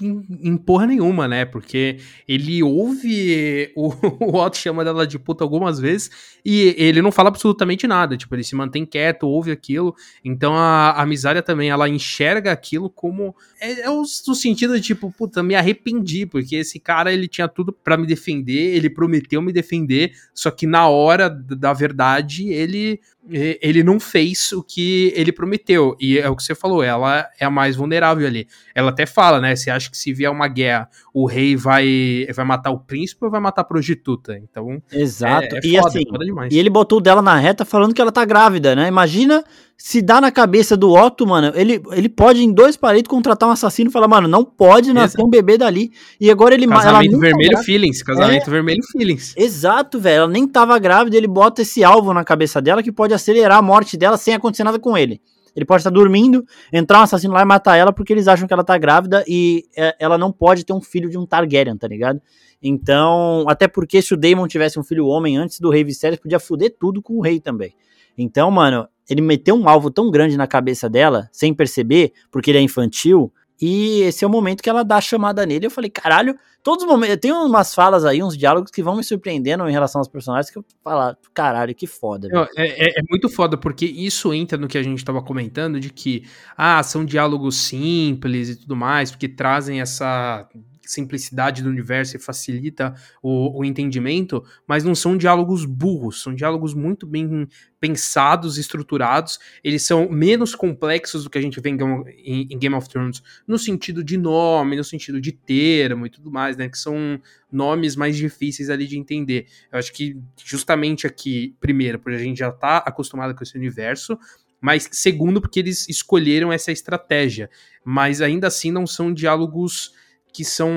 em 0.43 0.57
porra 0.57 0.87
nenhuma, 0.87 1.29
né? 1.29 1.45
Porque 1.45 1.99
ele 2.27 2.63
ouve 2.63 3.71
o, 3.77 3.93
o 4.25 4.37
Otto 4.37 4.57
chama 4.57 4.83
dela 4.83 5.07
de 5.07 5.19
puta 5.19 5.45
algumas 5.45 5.79
vezes 5.79 6.11
e 6.45 6.75
ele 6.79 7.03
não 7.03 7.13
fala 7.13 7.29
absolutamente 7.29 7.87
nada. 7.87 8.17
Tipo, 8.17 8.35
ele 8.35 8.45
se 8.45 8.55
mantém 8.55 8.87
quieto, 8.87 9.25
ouve 9.25 9.51
aquilo. 9.51 9.95
Então 10.25 10.55
a, 10.55 10.93
a 10.93 11.05
Misária 11.05 11.43
também, 11.43 11.69
ela 11.69 11.89
enxerga 11.89 12.53
aquilo 12.53 12.89
como. 12.89 13.37
É, 13.61 13.83
é 13.83 13.91
o, 13.91 14.01
o, 14.01 14.35
sentido 14.35 14.75
de 14.75 14.81
tipo, 14.81 15.13
puta, 15.13 15.43
me 15.43 15.55
arrependi, 15.55 16.25
porque 16.25 16.57
esse 16.57 16.81
cara 16.81 17.13
ele 17.13 17.29
tinha 17.29 17.47
tudo 17.47 17.73
para 17.73 17.97
me 17.97 18.07
defender, 18.07 18.75
ele 18.75 18.89
prometeu 18.89 19.43
me 19.43 19.53
defender, 19.53 20.13
só 20.33 20.51
que 20.51 20.67
na 20.67 20.89
hora 20.89 21.29
da 21.29 21.73
verdade 21.73 22.49
ele 22.49 23.01
ele 23.29 23.83
não 23.83 23.99
fez 23.99 24.53
o 24.53 24.63
que 24.63 25.13
ele 25.15 25.33
prometeu. 25.33 25.97
E 26.01 26.19
é 26.19 26.29
o 26.29 26.37
que 26.37 26.43
você 26.43 26.55
falou, 26.55 26.83
ela 26.83 27.29
é 27.39 27.45
a 27.45 27.51
mais 27.51 27.77
vulnerável 27.77 28.27
ali. 28.27 28.47
Ela 28.75 28.91
até 28.91 29.07
fala, 29.07 29.41
né? 29.41 29.55
Você 29.55 29.71
acha 29.71 29.91
que 29.91 29.97
se 29.97 30.13
vier 30.13 30.31
uma 30.31 30.49
guerra, 30.49 30.89
o 31.13 31.27
rei 31.27 31.57
vai, 31.57 32.27
vai 32.35 32.45
matar 32.45 32.71
o 32.71 32.79
príncipe 32.79 33.25
ou 33.25 33.31
vai 33.31 33.41
matar 33.41 33.63
a 33.63 33.65
prostituta? 33.65 34.39
Então. 34.39 34.83
Exato. 34.93 35.57
É, 35.57 35.59
é 35.59 35.67
e 35.67 35.77
foda, 35.77 35.89
assim, 35.89 36.01
é 36.01 36.49
e 36.51 36.59
ele 36.59 36.71
botou 36.71 37.01
dela 37.01 37.23
na 37.23 37.37
reta 37.37 37.65
falando 37.65 37.95
que 37.95 38.01
ela 38.01 38.13
tá 38.13 38.25
grávida, 38.25 38.75
né? 38.75 38.89
Imagina 38.89 39.45
se 39.79 40.01
dá 40.01 40.21
na 40.21 40.33
cabeça 40.33 40.77
do 40.77 40.91
Otto, 40.91 41.27
mano, 41.27 41.53
ele, 41.55 41.83
ele 41.93 42.09
pode 42.09 42.43
em 42.43 42.51
dois 42.51 42.77
palitos 42.77 43.11
contratar 43.11 43.49
um 43.49 43.53
assassino 43.53 43.91
e 43.91 43.93
falar, 43.93 44.09
mano, 44.09 44.27
não 44.27 44.43
pode 44.43 44.93
nascer 44.93 45.23
um 45.23 45.29
bebê 45.29 45.59
dali. 45.59 45.93
E 46.19 46.31
agora 46.31 46.55
ele 46.55 46.67
Casamento 46.67 47.19
vermelho 47.19 47.59
feelings, 47.59 48.03
casamento 48.03 48.49
é. 48.49 48.51
vermelho 48.51 48.83
feelings. 48.91 49.35
Exato, 49.37 50.01
velho. 50.01 50.23
Ela 50.23 50.29
nem 50.29 50.49
tava 50.49 50.79
grávida, 50.79 51.17
ele 51.17 51.29
bota 51.29 51.61
esse 51.61 51.85
alvo 51.85 52.15
na 52.15 52.25
cabeça 52.25 52.61
dela 52.61 52.83
que 52.83 52.91
pode 52.91 53.13
acelerar 53.13 53.59
a 53.59 53.63
morte 53.63 53.97
dela 53.97 54.17
sem 54.17 54.35
acontecer 54.35 54.65
nada 54.65 54.79
com 54.79 54.97
ele. 54.97 55.21
Ele 55.55 55.65
pode 55.65 55.81
estar 55.81 55.91
dormindo, 55.91 56.45
entrar 56.73 57.01
um 57.01 57.03
assassino 57.03 57.33
lá 57.33 57.43
e 57.43 57.47
matar 57.47 57.77
ela 57.77 57.93
porque 57.93 58.13
eles 58.13 58.29
acham 58.29 58.47
que 58.47 58.53
ela 58.53 58.65
tá 58.65 58.77
grávida 58.77 59.25
e 59.27 59.65
é, 59.77 59.95
ela 59.99 60.19
não 60.19 60.33
pode 60.33 60.65
ter 60.65 60.73
um 60.73 60.81
filho 60.81 61.09
de 61.09 61.17
um 61.17 61.25
Targaryen, 61.25 61.77
tá 61.77 61.89
ligado? 61.89 62.21
Então, 62.63 63.45
até 63.47 63.69
porque 63.69 64.01
se 64.03 64.15
o 64.15 64.17
Daemon 64.17 64.47
tivesse 64.49 64.79
um 64.79 64.85
filho 64.85 65.07
homem 65.07 65.37
antes 65.37 65.61
do 65.61 65.71
rei 65.71 65.85
Viserys, 65.85 66.19
podia 66.19 66.39
fuder 66.39 66.75
tudo 66.79 67.01
com 67.01 67.15
o 67.15 67.21
rei 67.23 67.41
também. 67.41 67.75
Então, 68.19 68.51
mano, 68.51 68.89
ele 69.09 69.21
meteu 69.21 69.55
um 69.55 69.69
alvo 69.69 69.91
tão 69.91 70.11
grande 70.11 70.37
na 70.37 70.47
cabeça 70.47 70.89
dela, 70.89 71.29
sem 71.33 71.55
perceber, 71.55 72.13
porque 72.31 72.51
ele 72.51 72.59
é 72.59 72.63
infantil, 72.63 73.33
e 73.61 74.03
esse 74.03 74.23
é 74.23 74.27
o 74.27 74.31
momento 74.31 74.63
que 74.63 74.69
ela 74.69 74.85
dá 74.85 74.97
a 74.97 75.01
chamada 75.01 75.47
nele. 75.47 75.67
Eu 75.67 75.71
falei, 75.71 75.91
caralho, 75.91 76.39
todos 76.63 76.85
os 76.85 76.91
momentos. 76.91 77.17
Tem 77.17 77.33
umas 77.33 77.75
falas 77.75 78.05
aí, 78.05 78.23
uns 78.23 78.37
diálogos 78.37 78.71
que 78.71 78.83
vão 78.83 78.97
me 78.97 79.03
surpreendendo 79.03 79.67
em 79.67 79.73
relação 79.73 80.01
aos 80.01 80.09
personagens 80.09 80.51
que 80.51 80.59
eu 80.59 80.65
falo, 80.85 81.17
caralho, 81.33 81.75
que 81.75 81.87
foda. 81.87 82.29
Não, 82.29 82.43
é, 82.43 82.49
é, 82.57 83.01
é, 83.01 83.03
muito 83.09 83.29
foda, 83.29 83.57
porque 83.57 83.87
isso 83.87 84.33
entra 84.35 84.59
no 84.59 84.69
que 84.69 84.77
a 84.77 84.83
gente 84.83 85.03
tava 85.05 85.23
comentando, 85.23 85.81
de 85.81 85.91
que, 85.91 86.25
ah, 86.57 86.83
são 86.83 87.05
diálogos 87.05 87.57
simples 87.57 88.51
e 88.51 88.57
tudo 88.57 88.77
mais, 88.77 89.11
porque 89.11 89.29
trazem 89.29 89.81
essa 89.81 90.47
simplicidade 90.87 91.63
do 91.63 91.69
universo 91.69 92.17
e 92.17 92.21
facilita 92.21 92.95
o, 93.23 93.61
o, 93.61 93.65
entendimento, 93.65 94.45
mas 94.67 94.85
não 94.85 94.95
são 94.95 95.17
diálogos 95.17 95.65
burros, 95.65 96.23
são 96.23 96.35
diálogos 96.35 96.75
muito 96.75 97.07
bem 97.07 97.49
pensados, 97.79 98.59
estruturados. 98.59 99.39
Eles 99.63 99.83
são 99.83 100.09
menos 100.09 100.55
complexos 100.55 101.25
do 101.25 101.31
que 101.31 101.39
a 101.39 101.43
gente 101.43 101.61
vê 101.61 101.71
em, 101.71 102.49
em, 102.51 102.59
Game 102.59 102.75
of 102.75 102.89
Thrones, 102.89 103.23
no 103.47 103.59
sentido 103.59 104.03
de 104.03 104.17
nome, 104.17 104.77
no 104.77 104.85
sentido 104.85 105.21
de 105.21 105.33
termo 105.33 106.07
e 106.07 106.11
tudo 106.11 106.31
mais, 106.31 106.57
né? 106.57 106.69
Que 106.69 106.79
são 106.79 107.21
nomes 107.51 107.97
mais 107.97 108.17
difíceis 108.17 108.71
ali 108.71 108.87
de 108.87 108.99
entender. 108.99 109.47
Eu 109.71 109.79
acho 109.79 109.93
que 109.93 110.17
justamente 110.45 111.07
aqui, 111.07 111.55
primeiro, 111.61 111.99
porque 111.99 112.17
a 112.17 112.23
gente 112.23 112.39
já 112.39 112.51
tá 112.51 112.79
acostumado 112.79 113.35
com 113.35 113.43
esse 113.43 113.57
universo, 113.57 114.19
mas 114.61 114.89
segundo, 114.91 115.41
porque 115.41 115.61
eles 115.61 115.89
escolheram 115.89 116.53
essa 116.53 116.73
estratégia. 116.73 117.51
Mas 117.85 118.21
ainda 118.21 118.47
assim 118.47 118.71
não 118.71 118.87
são 118.87 119.13
diálogos 119.13 119.93
que 120.37 120.45
são 120.45 120.71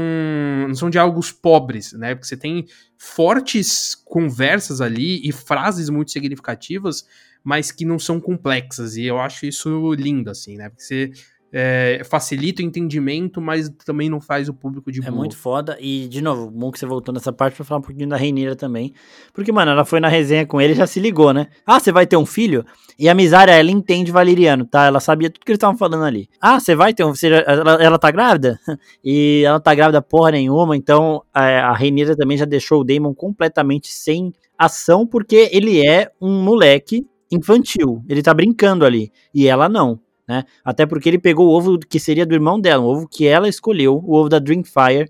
não 0.66 0.74
são 0.74 0.90
diálogos 0.90 1.34
pobres, 1.34 1.92
né? 1.92 2.16
Porque 2.16 2.28
você 2.28 2.38
tem 2.38 2.66
fortes 2.98 3.94
conversas 3.94 4.80
ali 4.80 5.20
e 5.28 5.34
frases 5.34 5.90
muito 5.90 6.12
significativas, 6.12 7.06
mas 7.44 7.70
que 7.70 7.84
não 7.84 8.00
são 8.00 8.22
complexas. 8.22 8.96
E 8.96 9.04
eu 9.04 9.20
acho 9.20 9.46
isso 9.46 9.94
lindo, 9.96 10.30
assim, 10.30 10.56
né? 10.56 10.70
Porque 10.70 10.82
você 10.82 11.12
é, 11.52 12.02
facilita 12.06 12.62
o 12.62 12.66
entendimento, 12.66 13.42
mas 13.42 13.70
também 13.86 14.10
não 14.10 14.22
faz 14.22 14.48
o 14.48 14.54
público 14.54 14.92
de 14.92 15.06
É 15.06 15.10
muito 15.10 15.36
foda. 15.36 15.78
E, 15.80 16.08
de 16.08 16.22
novo, 16.22 16.50
bom 16.50 16.72
que 16.72 16.80
você 16.80 16.86
voltou 16.86 17.14
nessa 17.14 17.34
parte 17.34 17.56
pra 17.56 17.66
falar 17.66 17.80
um 17.80 17.84
pouquinho 17.84 18.08
da 18.08 18.16
Reineira 18.16 18.56
também. 18.56 18.94
Porque, 19.34 19.52
mano, 19.52 19.72
ela 19.72 19.84
foi 19.84 20.00
na 20.00 20.08
resenha 20.08 20.46
com 20.46 20.62
ele 20.62 20.74
e 20.74 20.76
já 20.76 20.86
se 20.86 21.00
ligou, 21.00 21.34
né? 21.34 21.48
Ah, 21.66 21.80
você 21.80 21.92
vai 21.92 22.06
ter 22.06 22.18
um 22.18 22.26
filho? 22.26 22.66
E 22.98 23.10
a 23.10 23.14
Misária, 23.14 23.52
ela 23.52 23.72
entende 23.72 24.12
valeriano, 24.12 24.66
tá? 24.66 24.86
Ela 24.86 25.00
sabia 25.00 25.30
tudo 25.30 25.44
que 25.44 25.52
eles 25.52 25.58
estavam 25.58 25.78
falando 25.78 26.04
ali. 26.04 26.30
Ah, 26.40 26.60
você 26.60 26.76
vai 26.76 26.94
ter 26.94 27.04
um 27.04 27.16
filho? 27.16 27.36
Ela, 27.36 27.84
ela 27.84 27.98
tá 27.98 28.12
grávida? 28.12 28.60
e 29.04 29.44
ela 29.46 29.60
tá 29.60 29.74
grávida 29.74 30.02
porra 30.02 30.32
nenhuma, 30.32 30.76
então 30.76 31.24
a, 31.34 31.70
a 31.70 31.74
Reineira 31.74 32.16
também 32.16 32.38
já 32.38 32.46
deixou 32.46 32.82
o 32.82 32.84
Damon 32.84 33.14
completamente 33.14 33.88
sem 33.88 34.34
ação, 34.58 35.08
porque 35.08 35.50
ele 35.52 35.86
é 35.86 36.12
um 36.22 36.44
moleque 36.44 37.08
infantil. 37.32 38.04
Ele 38.08 38.22
tá 38.22 38.34
brincando 38.34 38.86
ali. 38.86 39.12
E 39.34 39.48
ela 39.48 39.70
não 39.70 40.00
né? 40.30 40.44
Até 40.64 40.86
porque 40.86 41.10
ele 41.10 41.18
pegou 41.18 41.48
o 41.48 41.52
ovo 41.52 41.80
que 41.80 42.00
seria 42.00 42.24
do 42.24 42.36
irmão 42.36 42.62
dela, 42.62 42.84
um 42.84 42.86
ovo 42.86 43.08
que 43.08 43.26
ela 43.26 43.50
escolheu, 43.50 44.00
o 44.06 44.14
ovo 44.14 44.30
da 44.30 44.38
Dreamfire, 44.38 45.10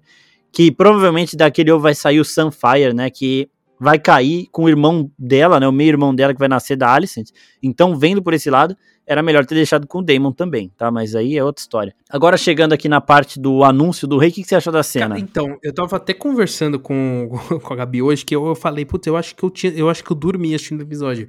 que 0.49 0.71
provavelmente 0.71 1.35
daquele 1.35 1.69
ovo 1.73 1.81
vai 1.81 1.93
sair 1.93 2.21
o 2.21 2.25
Sunfire, 2.25 2.93
né? 2.93 3.09
Que 3.09 3.49
vai 3.77 3.99
cair 3.99 4.47
com 4.49 4.63
o 4.63 4.69
irmão 4.69 5.11
dela, 5.19 5.59
né? 5.59 5.67
O 5.67 5.73
meio 5.73 5.89
irmão 5.89 6.15
dela 6.15 6.33
que 6.33 6.39
vai 6.39 6.47
nascer 6.47 6.77
da 6.77 6.93
Alicent. 6.93 7.31
Então, 7.61 7.97
vendo 7.97 8.23
por 8.23 8.33
esse 8.33 8.49
lado, 8.49 8.77
era 9.05 9.21
melhor 9.21 9.45
ter 9.45 9.55
deixado 9.55 9.85
com 9.87 9.99
o 9.99 10.01
Damon 10.01 10.31
também, 10.31 10.71
tá? 10.77 10.89
Mas 10.89 11.13
aí 11.13 11.37
é 11.37 11.43
outra 11.43 11.61
história. 11.61 11.93
Agora, 12.09 12.37
chegando 12.37 12.71
aqui 12.71 12.87
na 12.87 13.01
parte 13.01 13.37
do 13.37 13.65
anúncio 13.65 14.07
do 14.07 14.17
rei, 14.17 14.29
o 14.29 14.31
que, 14.31 14.41
que 14.41 14.47
você 14.47 14.55
achou 14.55 14.71
da 14.71 14.83
cena? 14.83 15.09
Cara, 15.09 15.19
então, 15.19 15.57
eu 15.61 15.73
tava 15.73 15.97
até 15.97 16.13
conversando 16.13 16.79
com, 16.79 17.29
com 17.61 17.73
a 17.73 17.75
Gabi 17.75 18.01
hoje, 18.01 18.23
que 18.23 18.33
eu, 18.33 18.47
eu 18.47 18.55
falei, 18.55 18.85
putz, 18.85 19.05
eu 19.05 19.17
acho 19.17 19.35
que 19.35 19.43
eu 19.43 19.49
tinha, 19.49 19.73
eu 19.73 19.89
acho 19.89 20.01
que 20.01 20.11
eu 20.11 20.15
dormi 20.15 20.55
assistindo 20.55 20.79
o 20.79 20.83
episódio 20.83 21.27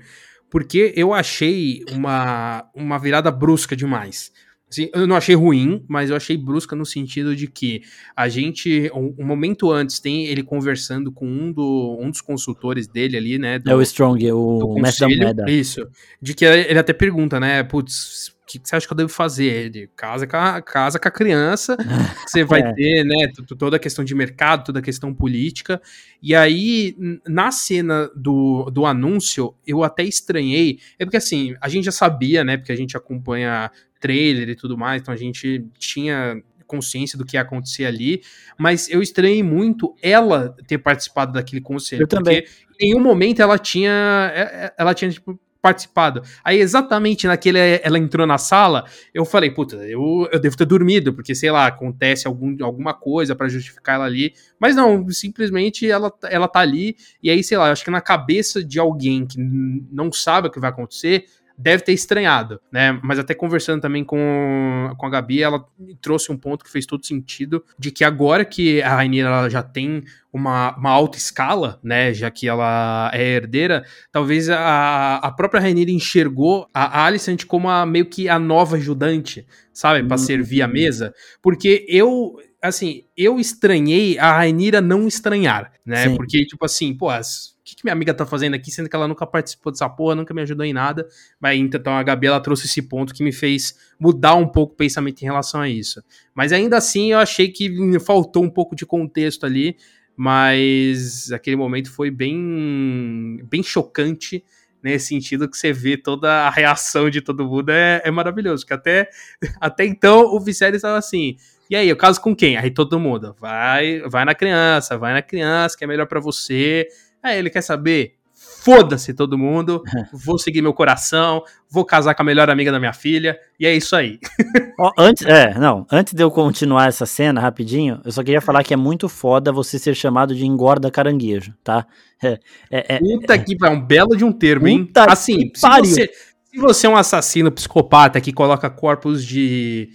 porque 0.50 0.92
eu 0.96 1.14
achei 1.14 1.84
uma, 1.92 2.68
uma 2.74 2.98
virada 2.98 3.30
brusca 3.30 3.76
demais. 3.76 4.32
Assim, 4.70 4.88
eu 4.94 5.04
não 5.04 5.16
achei 5.16 5.34
ruim, 5.34 5.84
mas 5.88 6.10
eu 6.10 6.16
achei 6.16 6.36
brusca 6.36 6.76
no 6.76 6.86
sentido 6.86 7.34
de 7.34 7.48
que 7.48 7.82
a 8.16 8.28
gente, 8.28 8.88
um, 8.94 9.14
um, 9.18 9.26
momento 9.26 9.72
antes, 9.72 9.98
tem 9.98 10.26
ele 10.26 10.44
conversando 10.44 11.10
com 11.10 11.26
um, 11.26 11.52
do, 11.52 11.98
um 12.00 12.08
dos 12.08 12.20
consultores 12.20 12.86
dele 12.86 13.16
ali, 13.16 13.36
né? 13.36 13.58
Do, 13.58 13.68
é 13.68 13.74
o 13.74 13.82
Strong, 13.82 14.30
o 14.30 14.74
mestre 14.80 15.08
da 15.08 15.24
moeda. 15.24 15.50
Isso. 15.50 15.88
De 16.22 16.34
que 16.34 16.44
ele 16.44 16.78
até 16.78 16.92
pergunta, 16.92 17.40
né? 17.40 17.64
Putz, 17.64 18.32
que, 18.50 18.58
que 18.58 18.68
você 18.68 18.74
acha 18.74 18.86
que 18.86 18.92
eu 18.92 18.96
devo 18.96 19.08
fazer? 19.08 19.44
Ele, 19.44 19.88
casa 19.94 20.26
com 20.26 20.36
a, 20.36 20.60
casa 20.60 20.98
com 20.98 21.06
a 21.06 21.10
criança, 21.10 21.76
você 22.26 22.42
vai 22.42 22.60
é. 22.60 22.72
ter, 22.72 23.04
né, 23.04 23.30
toda 23.56 23.76
a 23.76 23.78
questão 23.78 24.04
de 24.04 24.14
mercado, 24.14 24.64
toda 24.64 24.80
a 24.80 24.82
questão 24.82 25.14
política. 25.14 25.80
E 26.20 26.34
aí, 26.34 26.96
na 27.26 27.52
cena 27.52 28.10
do, 28.16 28.68
do 28.70 28.84
anúncio, 28.84 29.54
eu 29.64 29.84
até 29.84 30.02
estranhei, 30.02 30.80
é 30.98 31.04
porque 31.04 31.16
assim, 31.16 31.54
a 31.60 31.68
gente 31.68 31.84
já 31.84 31.92
sabia, 31.92 32.42
né, 32.42 32.56
porque 32.56 32.72
a 32.72 32.76
gente 32.76 32.96
acompanha 32.96 33.70
trailer 34.00 34.48
e 34.48 34.56
tudo 34.56 34.76
mais, 34.76 35.00
então 35.00 35.14
a 35.14 35.16
gente 35.16 35.64
tinha 35.78 36.42
consciência 36.66 37.18
do 37.18 37.24
que 37.24 37.36
ia 37.36 37.40
acontecer 37.42 37.84
ali, 37.84 38.22
mas 38.56 38.88
eu 38.88 39.02
estranhei 39.02 39.42
muito 39.42 39.94
ela 40.00 40.56
ter 40.66 40.78
participado 40.78 41.32
daquele 41.32 41.60
conselho, 41.60 42.04
eu 42.04 42.08
porque 42.08 42.42
também. 42.42 42.44
em 42.80 42.86
nenhum 42.86 43.00
momento 43.00 43.42
ela 43.42 43.58
tinha 43.58 44.32
é, 44.34 44.40
é, 44.40 44.74
ela 44.78 44.94
tinha 44.94 45.10
tipo 45.10 45.38
participado. 45.60 46.22
Aí, 46.44 46.58
exatamente 46.58 47.26
naquele 47.26 47.58
ela 47.82 47.98
entrou 47.98 48.26
na 48.26 48.38
sala, 48.38 48.84
eu 49.12 49.24
falei, 49.24 49.50
puta, 49.50 49.76
eu, 49.76 50.28
eu 50.32 50.40
devo 50.40 50.56
ter 50.56 50.64
dormido, 50.64 51.12
porque, 51.12 51.34
sei 51.34 51.50
lá, 51.50 51.66
acontece 51.66 52.26
algum, 52.26 52.56
alguma 52.64 52.94
coisa 52.94 53.34
para 53.34 53.48
justificar 53.48 53.96
ela 53.96 54.04
ali. 54.04 54.32
Mas 54.58 54.74
não, 54.74 55.08
simplesmente 55.10 55.90
ela, 55.90 56.12
ela 56.24 56.48
tá 56.48 56.60
ali, 56.60 56.96
e 57.22 57.30
aí, 57.30 57.42
sei 57.42 57.58
lá, 57.58 57.70
acho 57.70 57.84
que 57.84 57.90
na 57.90 58.00
cabeça 58.00 58.64
de 58.64 58.78
alguém 58.78 59.26
que 59.26 59.38
não 59.38 60.12
sabe 60.12 60.48
o 60.48 60.50
que 60.50 60.60
vai 60.60 60.70
acontecer, 60.70 61.24
deve 61.60 61.82
ter 61.84 61.92
estranhado, 61.92 62.60
né? 62.72 62.98
Mas 63.02 63.18
até 63.18 63.34
conversando 63.34 63.80
também 63.80 64.02
com, 64.02 64.92
com 64.96 65.06
a 65.06 65.10
Gabi, 65.10 65.42
ela 65.42 65.64
trouxe 66.00 66.32
um 66.32 66.36
ponto 66.36 66.64
que 66.64 66.70
fez 66.70 66.86
todo 66.86 67.04
sentido, 67.04 67.62
de 67.78 67.90
que 67.90 68.02
agora 68.02 68.44
que 68.44 68.80
a 68.82 68.96
Rainha 68.96 69.48
já 69.50 69.62
tem 69.62 70.02
uma, 70.32 70.76
uma 70.76 70.90
alta 70.90 71.18
escala, 71.18 71.78
né, 71.82 72.14
já 72.14 72.30
que 72.30 72.48
ela 72.48 73.10
é 73.12 73.36
herdeira, 73.36 73.84
talvez 74.10 74.48
a, 74.48 75.16
a 75.16 75.30
própria 75.32 75.60
Rainha 75.60 75.84
enxergou 75.90 76.66
a 76.72 77.04
Alicent 77.04 77.44
como 77.44 77.68
a, 77.68 77.84
meio 77.84 78.06
que 78.06 78.28
a 78.28 78.38
nova 78.38 78.76
ajudante, 78.76 79.46
sabe, 79.72 80.02
para 80.06 80.16
uhum. 80.16 80.24
servir 80.24 80.62
a 80.62 80.68
mesa, 80.68 81.12
porque 81.42 81.84
eu 81.88 82.36
assim, 82.62 83.04
eu 83.16 83.40
estranhei 83.40 84.18
a 84.18 84.36
Rainira 84.36 84.80
não 84.80 85.08
estranhar, 85.08 85.72
né? 85.84 86.08
Sim. 86.08 86.16
Porque, 86.16 86.44
tipo 86.44 86.62
assim, 86.62 86.94
pô, 86.94 87.08
as, 87.08 87.56
que, 87.70 87.76
que 87.76 87.84
minha 87.84 87.92
amiga 87.92 88.12
tá 88.12 88.26
fazendo 88.26 88.54
aqui, 88.54 88.70
sendo 88.70 88.88
que 88.88 88.96
ela 88.96 89.06
nunca 89.06 89.26
participou 89.26 89.70
dessa 89.70 89.88
porra, 89.88 90.14
nunca 90.14 90.34
me 90.34 90.42
ajudou 90.42 90.66
em 90.66 90.72
nada. 90.72 91.08
Mas 91.40 91.58
então 91.58 91.96
a 91.96 92.02
Gabi 92.02 92.26
ela 92.26 92.40
trouxe 92.40 92.66
esse 92.66 92.82
ponto 92.82 93.14
que 93.14 93.22
me 93.22 93.32
fez 93.32 93.76
mudar 93.98 94.34
um 94.34 94.46
pouco 94.46 94.74
o 94.74 94.76
pensamento 94.76 95.22
em 95.22 95.24
relação 95.24 95.60
a 95.60 95.68
isso. 95.68 96.02
Mas 96.34 96.52
ainda 96.52 96.76
assim 96.76 97.12
eu 97.12 97.18
achei 97.18 97.48
que 97.48 97.98
faltou 98.00 98.44
um 98.44 98.50
pouco 98.50 98.74
de 98.74 98.84
contexto 98.84 99.46
ali, 99.46 99.76
mas 100.16 101.30
aquele 101.32 101.56
momento 101.56 101.90
foi 101.90 102.10
bem, 102.10 103.40
bem 103.48 103.62
chocante 103.62 104.44
nesse 104.82 105.08
sentido 105.08 105.48
que 105.48 105.56
você 105.56 105.72
vê 105.72 105.96
toda 105.96 106.46
a 106.46 106.50
reação 106.50 107.10
de 107.10 107.20
todo 107.20 107.46
mundo 107.46 107.68
é, 107.70 108.00
é 108.02 108.10
maravilhoso, 108.10 108.64
que 108.64 108.72
até, 108.72 109.10
até 109.60 109.84
então 109.84 110.34
o 110.34 110.40
Viserys 110.40 110.76
estava 110.76 110.96
assim, 110.96 111.36
e 111.70 111.76
aí, 111.76 111.88
eu 111.88 111.96
caso 111.96 112.20
com 112.20 112.34
quem? 112.34 112.56
Aí 112.56 112.68
todo 112.68 112.98
mundo, 112.98 113.32
vai, 113.38 114.00
vai 114.00 114.24
na 114.24 114.34
criança, 114.34 114.98
vai 114.98 115.12
na 115.12 115.22
criança, 115.22 115.78
que 115.78 115.84
é 115.84 115.86
melhor 115.86 116.06
para 116.06 116.18
você, 116.18 116.88
Aí 117.22 117.38
ele 117.38 117.50
quer 117.50 117.62
saber? 117.62 118.14
Foda-se 118.62 119.12
todo 119.12 119.36
mundo, 119.36 119.82
vou 120.12 120.38
seguir 120.38 120.62
meu 120.62 120.72
coração, 120.72 121.42
vou 121.68 121.84
casar 121.84 122.14
com 122.14 122.22
a 122.22 122.24
melhor 122.24 122.48
amiga 122.48 122.72
da 122.72 122.78
minha 122.78 122.92
filha, 122.92 123.38
e 123.58 123.66
é 123.66 123.74
isso 123.74 123.94
aí. 123.94 124.18
oh, 124.78 124.90
antes, 124.98 125.26
é, 125.26 125.58
não, 125.58 125.86
antes 125.90 126.14
de 126.14 126.22
eu 126.22 126.30
continuar 126.30 126.88
essa 126.88 127.04
cena 127.04 127.40
rapidinho, 127.40 128.00
eu 128.02 128.12
só 128.12 128.22
queria 128.22 128.40
falar 128.40 128.62
que 128.62 128.72
é 128.72 128.76
muito 128.76 129.08
foda 129.08 129.52
você 129.52 129.78
ser 129.78 129.94
chamado 129.94 130.34
de 130.34 130.46
engorda 130.46 130.90
caranguejo, 130.90 131.54
tá? 131.62 131.86
É, 132.22 132.38
é, 132.70 132.96
é 132.96 132.98
Puta 132.98 133.34
é, 133.34 133.38
que 133.38 133.56
é 133.58 133.70
um 133.70 133.80
belo 133.80 134.14
de 134.14 134.26
um 134.26 134.30
termo, 134.30 134.68
hein? 134.68 134.90
Assim, 135.08 135.50
se 135.54 135.66
você, 135.66 136.10
se 136.52 136.58
você 136.58 136.86
é 136.86 136.90
um 136.90 136.96
assassino 136.96 137.50
psicopata 137.50 138.20
que 138.20 138.30
coloca 138.30 138.68
corpos 138.68 139.24
de, 139.24 139.88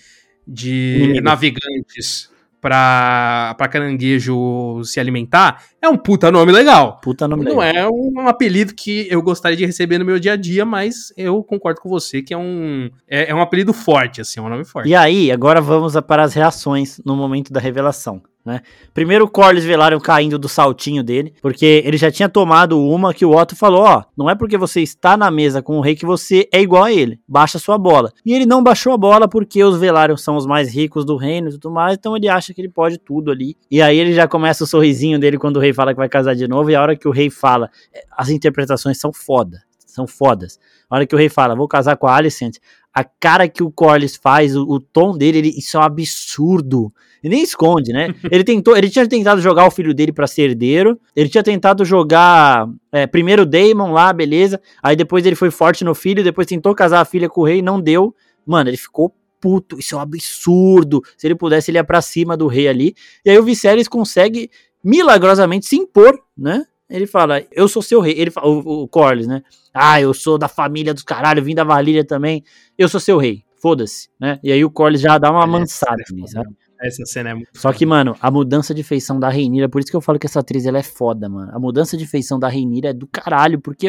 de 0.47 1.21
navegantes 1.21 2.31
pra, 2.65 3.53
pra 3.59 3.67
caranguejo 3.67 4.83
se 4.83 4.99
alimentar, 4.99 5.63
é 5.79 5.87
um 5.87 5.95
puta 5.95 6.31
nome 6.31 6.51
legal. 6.51 6.99
Puta 6.99 7.27
nome 7.27 7.45
Não 7.45 7.59
legal. 7.59 7.83
é 7.83 7.87
um, 7.87 8.23
um, 8.23 8.27
apelido 8.27 8.73
que 8.73 9.07
eu 9.07 9.21
gostaria 9.21 9.55
de 9.55 9.67
receber 9.67 9.99
no 9.99 10.05
meu 10.05 10.17
dia 10.17 10.33
a 10.33 10.35
dia, 10.35 10.65
mas 10.65 11.13
eu 11.15 11.43
concordo 11.43 11.79
com 11.79 11.87
você 11.87 12.23
que 12.23 12.33
é 12.33 12.37
um, 12.37 12.89
é, 13.07 13.29
é 13.29 13.35
um 13.35 13.39
apelido 13.39 13.71
forte, 13.71 14.19
assim, 14.19 14.39
é 14.39 14.43
um 14.43 14.49
nome 14.49 14.65
forte. 14.65 14.89
E 14.89 14.95
aí, 14.95 15.31
agora 15.31 15.61
vamos 15.61 15.93
para 16.07 16.23
as 16.23 16.33
reações 16.33 16.99
no 17.05 17.15
momento 17.15 17.53
da 17.53 17.59
revelação. 17.59 18.23
Né? 18.45 18.61
Primeiro 18.93 19.25
o 19.25 19.29
Corlys 19.29 19.65
Velaryon 19.65 19.99
caindo 19.99 20.37
do 20.37 20.47
saltinho 20.47 21.03
dele, 21.03 21.33
porque 21.41 21.81
ele 21.83 21.97
já 21.97 22.11
tinha 22.11 22.29
tomado 22.29 22.79
uma 22.79 23.11
que 23.11 23.25
o 23.25 23.35
Otto 23.35 23.55
falou, 23.55 23.81
ó, 23.81 24.03
não 24.15 24.29
é 24.29 24.35
porque 24.35 24.55
você 24.55 24.81
está 24.81 25.17
na 25.17 25.31
mesa 25.31 25.63
com 25.63 25.79
o 25.79 25.81
rei 25.81 25.95
que 25.95 26.05
você 26.05 26.47
é 26.53 26.61
igual 26.61 26.83
a 26.83 26.93
ele, 26.93 27.19
baixa 27.27 27.57
sua 27.57 27.77
bola. 27.77 28.13
E 28.23 28.33
ele 28.33 28.45
não 28.45 28.61
baixou 28.61 28.93
a 28.93 28.97
bola 28.97 29.27
porque 29.27 29.63
os 29.63 29.79
Velaryon 29.79 30.15
são 30.15 30.35
os 30.35 30.45
mais 30.45 30.71
ricos 30.71 31.03
do 31.03 31.15
reino 31.15 31.49
e 31.49 31.51
tudo 31.53 31.71
mais, 31.71 31.97
então 31.97 32.15
ele 32.15 32.29
acha 32.29 32.53
que 32.53 32.61
ele 32.61 32.69
pode 32.69 32.99
tudo 32.99 33.31
ali. 33.31 33.57
E 33.71 33.81
aí 33.81 33.97
ele 33.97 34.13
já 34.13 34.27
começa 34.27 34.63
o 34.63 34.67
sorrisinho 34.67 35.17
dele 35.17 35.39
quando 35.39 35.57
o 35.57 35.59
rei 35.59 35.73
fala 35.73 35.91
que 35.91 35.97
vai 35.97 36.09
casar 36.09 36.35
de 36.35 36.47
novo, 36.47 36.69
e 36.69 36.75
a 36.75 36.81
hora 36.81 36.95
que 36.95 37.07
o 37.07 37.11
rei 37.11 37.31
fala, 37.31 37.71
é, 37.91 38.03
as 38.15 38.29
interpretações 38.29 38.99
são 38.99 39.11
foda 39.11 39.63
são 39.95 40.05
fodas. 40.05 40.59
A 40.89 40.95
hora 40.95 41.05
que 41.05 41.15
o 41.15 41.17
rei 41.17 41.29
fala, 41.29 41.55
vou 41.55 41.67
casar 41.67 41.95
com 41.95 42.05
a 42.05 42.15
Alicent, 42.15 42.57
a 42.93 43.03
cara 43.03 43.47
que 43.47 43.63
o 43.63 43.71
Corlys 43.71 44.15
faz, 44.15 44.55
o, 44.55 44.63
o 44.63 44.79
tom 44.79 45.17
dele, 45.17 45.39
ele, 45.39 45.49
isso 45.57 45.75
é 45.77 45.79
um 45.79 45.83
absurdo. 45.83 46.93
Ele 47.23 47.35
nem 47.35 47.43
esconde, 47.43 47.91
né? 47.91 48.13
ele 48.31 48.43
tentou, 48.43 48.77
ele 48.77 48.89
tinha 48.89 49.07
tentado 49.07 49.41
jogar 49.41 49.65
o 49.65 49.71
filho 49.71 49.93
dele 49.93 50.13
para 50.13 50.27
ser 50.27 50.43
herdeiro, 50.43 50.99
ele 51.15 51.29
tinha 51.29 51.43
tentado 51.43 51.83
jogar 51.83 52.67
é, 52.91 53.07
primeiro 53.07 53.43
o 53.43 53.45
Daemon 53.45 53.91
lá, 53.91 54.13
beleza, 54.13 54.61
aí 54.81 54.95
depois 54.95 55.25
ele 55.25 55.35
foi 55.35 55.49
forte 55.49 55.83
no 55.83 55.95
filho, 55.95 56.23
depois 56.23 56.47
tentou 56.47 56.75
casar 56.75 57.01
a 57.01 57.05
filha 57.05 57.27
com 57.27 57.41
o 57.41 57.45
rei, 57.45 57.61
não 57.61 57.81
deu. 57.81 58.15
Mano, 58.45 58.69
ele 58.69 58.77
ficou 58.77 59.13
puto, 59.41 59.77
isso 59.79 59.95
é 59.95 59.97
um 59.97 60.01
absurdo. 60.01 61.01
Se 61.17 61.27
ele 61.27 61.35
pudesse, 61.35 61.71
ele 61.71 61.77
ia 61.77 61.83
pra 61.83 62.01
cima 62.01 62.37
do 62.37 62.47
rei 62.47 62.67
ali. 62.67 62.95
E 63.25 63.29
aí 63.29 63.37
o 63.37 63.43
Viserys 63.43 63.87
consegue 63.87 64.49
milagrosamente 64.83 65.65
se 65.65 65.75
impor, 65.75 66.19
né? 66.37 66.65
Ele 66.89 67.07
fala, 67.07 67.43
eu 67.51 67.67
sou 67.67 67.81
seu 67.81 67.99
rei. 67.99 68.13
Ele 68.17 68.31
fala, 68.31 68.47
o, 68.47 68.83
o 68.83 68.87
Corlys, 68.87 69.27
né? 69.27 69.41
Ah, 69.73 69.99
eu 69.99 70.13
sou 70.13 70.37
da 70.37 70.47
família 70.47 70.93
dos 70.93 71.03
caralho, 71.03 71.43
vim 71.43 71.55
da 71.55 71.63
Valíria 71.63 72.05
também. 72.05 72.43
Eu 72.77 72.87
sou 72.87 72.99
seu 72.99 73.17
rei. 73.17 73.43
Foda-se, 73.61 74.09
né? 74.19 74.39
E 74.43 74.51
aí 74.51 74.63
o 74.63 74.69
Corlys 74.69 75.01
já 75.01 75.17
dá 75.17 75.31
uma 75.31 75.43
é, 75.43 75.47
mansada, 75.47 76.01
é, 76.01 76.27
sabe? 76.27 76.55
Essa 76.81 77.05
cena 77.05 77.29
é 77.29 77.33
muito 77.33 77.49
Só 77.53 77.71
que, 77.71 77.85
mano, 77.85 78.15
a 78.21 78.29
mudança 78.29 78.73
de 78.73 78.83
feição 78.83 79.19
da 79.19 79.29
Reinira, 79.29 79.69
por 79.69 79.79
isso 79.79 79.89
que 79.89 79.95
eu 79.95 80.01
falo 80.01 80.19
que 80.19 80.27
essa 80.27 80.41
atriz 80.41 80.65
ela 80.65 80.77
é 80.77 80.83
foda, 80.83 81.27
mano. 81.29 81.51
A 81.53 81.59
mudança 81.59 81.97
de 81.97 82.05
feição 82.05 82.37
da 82.37 82.47
Reinira 82.47 82.89
é 82.89 82.93
do 82.93 83.07
caralho, 83.07 83.59
porque 83.59 83.87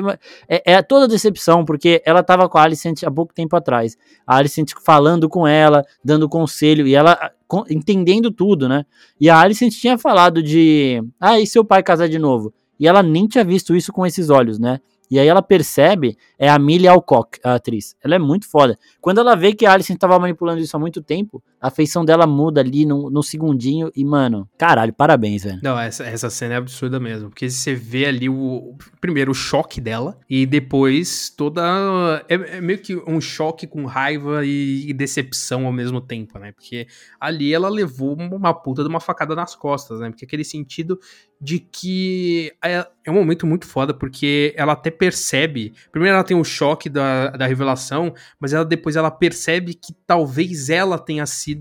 é, 0.49 0.73
é 0.73 0.83
toda 0.83 1.09
decepção, 1.09 1.65
porque 1.65 2.01
ela 2.07 2.23
tava 2.23 2.49
com 2.49 2.57
a 2.57 2.63
Alicent 2.63 3.03
há 3.03 3.11
pouco 3.11 3.35
tempo 3.35 3.55
atrás. 3.57 3.97
A 4.27 4.37
Alicent 4.37 4.73
falando 4.85 5.29
com 5.29 5.47
ela, 5.47 5.85
dando 6.03 6.29
conselho, 6.29 6.87
e 6.87 6.95
ela 6.95 7.33
entendendo 7.69 8.31
tudo, 8.31 8.69
né? 8.69 8.87
E 9.21 9.29
a 9.29 9.39
Alicent 9.41 9.73
tinha 9.75 9.99
falado 9.99 10.43
de, 10.43 11.03
ah, 11.21 11.39
e 11.39 11.47
seu 11.47 11.65
pai 11.65 11.83
casar 11.83 12.09
de 12.09 12.19
novo? 12.19 12.55
E 12.79 12.87
ela 12.87 13.03
nem 13.03 13.27
tinha 13.27 13.45
visto 13.45 13.75
isso 13.75 13.93
com 13.93 14.07
esses 14.07 14.31
olhos, 14.31 14.59
né? 14.59 14.81
E 15.11 15.19
aí 15.19 15.29
ela 15.29 15.41
percebe, 15.41 16.17
é 16.39 16.49
a 16.49 16.59
Millie 16.59 16.89
Alcock, 16.89 17.39
a 17.45 17.55
atriz. 17.55 17.97
Ela 18.03 18.17
é 18.17 18.19
muito 18.19 18.49
foda. 18.49 18.77
Quando 19.01 19.21
ela 19.21 19.37
vê 19.37 19.55
que 19.55 19.65
a 19.65 19.73
Alison 19.73 19.95
tava 19.95 20.19
manipulando 20.19 20.61
isso 20.61 20.77
há 20.77 20.81
muito 20.81 21.01
tempo, 21.01 21.43
a 21.67 21.71
feição 21.71 22.05
dela 22.05 22.29
muda 22.29 22.61
ali 22.61 22.87
no, 22.87 23.11
no 23.11 23.25
segundinho 23.25 23.91
e, 23.95 24.05
mano, 24.05 24.49
caralho, 24.57 24.93
parabéns, 24.93 25.43
velho. 25.43 25.59
Não, 25.65 25.77
essa, 25.77 26.05
essa 26.05 26.31
cena 26.31 26.55
é 26.55 26.57
absurda 26.57 27.01
mesmo. 27.01 27.29
Porque 27.29 27.51
você 27.51 27.75
vê 27.75 28.07
ali 28.07 28.29
o. 28.29 28.77
Primeiro, 29.01 29.33
o 29.33 29.35
choque 29.35 29.81
dela. 29.81 30.17
E 30.31 30.47
depois 30.47 31.29
toda. 31.29 32.25
É, 32.29 32.35
é 32.35 32.61
meio 32.61 32.79
que 32.79 32.95
um 32.95 33.21
choque 33.21 33.67
com 33.67 33.85
raiva 33.85 34.47
e, 34.47 34.89
e, 34.89 34.93
decepção 34.93 35.67
ao 35.67 35.73
mesmo 35.73 36.01
tempo, 36.01 36.39
né? 36.39 36.53
Porque 36.53 36.87
ali 37.19 37.53
ela 37.53 37.69
levou 37.69 38.15
uma 38.15 38.55
puta 38.55 38.83
de 38.83 38.89
uma 38.89 39.01
facada 39.01 39.35
nas 39.35 39.57
costas, 39.57 39.99
né? 39.99 40.09
Porque 40.09 40.25
aquele 40.25 40.45
sentido 40.45 41.01
de 41.41 41.59
que 41.59 42.53
é, 42.65 42.87
é 43.05 43.11
um 43.11 43.15
momento 43.15 43.47
muito 43.47 43.67
foda, 43.67 43.93
porque 43.93 44.55
ela 44.57 44.73
até 44.73 44.91
percebe. 44.91 45.75
Primeiro 45.93 46.15
ela 46.15 46.25
tem 46.25 46.37
o 46.37 46.45
choque 46.45 46.89
da, 46.89 47.31
da 47.31 47.47
revelação, 47.47 48.15
mas 48.41 48.53
ela 48.53 48.65
depois 48.65 48.97
ela 48.97 49.11
percebe 49.11 49.75
que 49.75 49.93
talvez 50.07 50.71
ela 50.71 50.99
tenha 50.99 51.27
sido 51.27 51.56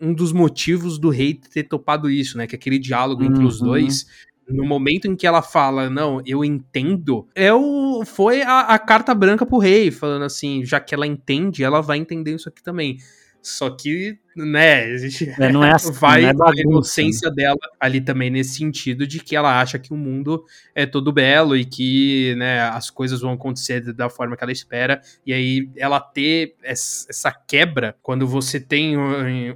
um 0.00 0.12
dos 0.12 0.32
motivos 0.32 0.98
do 0.98 1.08
rei 1.08 1.34
ter 1.34 1.64
topado 1.64 2.10
isso, 2.10 2.36
né? 2.38 2.46
Que 2.46 2.56
aquele 2.56 2.78
diálogo 2.78 3.22
uhum. 3.22 3.30
entre 3.30 3.44
os 3.44 3.60
uhum. 3.60 3.68
dois 3.68 4.06
no 4.48 4.64
momento 4.64 5.06
em 5.08 5.16
que 5.16 5.26
ela 5.26 5.42
fala, 5.42 5.90
não, 5.90 6.22
eu 6.24 6.44
entendo, 6.44 7.26
é 7.34 7.52
o, 7.52 8.04
foi 8.04 8.42
a, 8.42 8.60
a, 8.60 8.78
carta 8.78 9.12
branca 9.14 9.44
pro 9.44 9.58
rei, 9.58 9.90
falando 9.90 10.24
assim, 10.24 10.64
já 10.64 10.78
que 10.78 10.94
ela 10.94 11.06
entende, 11.06 11.64
ela 11.64 11.80
vai 11.80 11.98
entender 11.98 12.34
isso 12.34 12.48
aqui 12.48 12.62
também. 12.62 12.98
Só 13.46 13.70
que, 13.70 14.18
né, 14.34 14.90
existe. 14.90 15.32
É, 15.38 15.52
não 15.52 15.62
é 15.62 15.70
assim, 15.76 15.92
vai 15.92 16.22
não 16.22 16.28
é 16.30 16.34
bagunça, 16.34 16.58
a 16.58 16.62
inocência 16.62 17.28
né? 17.28 17.36
dela 17.36 17.58
ali 17.78 18.00
também 18.00 18.28
nesse 18.28 18.56
sentido 18.56 19.06
de 19.06 19.20
que 19.20 19.36
ela 19.36 19.60
acha 19.60 19.78
que 19.78 19.92
o 19.92 19.96
mundo 19.96 20.44
é 20.74 20.84
todo 20.84 21.12
belo 21.12 21.56
e 21.56 21.64
que, 21.64 22.34
né, 22.38 22.62
as 22.62 22.90
coisas 22.90 23.20
vão 23.20 23.34
acontecer 23.34 23.92
da 23.92 24.10
forma 24.10 24.36
que 24.36 24.42
ela 24.42 24.50
espera. 24.50 25.00
E 25.24 25.32
aí 25.32 25.70
ela 25.76 26.00
ter 26.00 26.56
essa 26.60 27.30
quebra, 27.30 27.96
quando 28.02 28.26
você 28.26 28.58
tem 28.58 28.96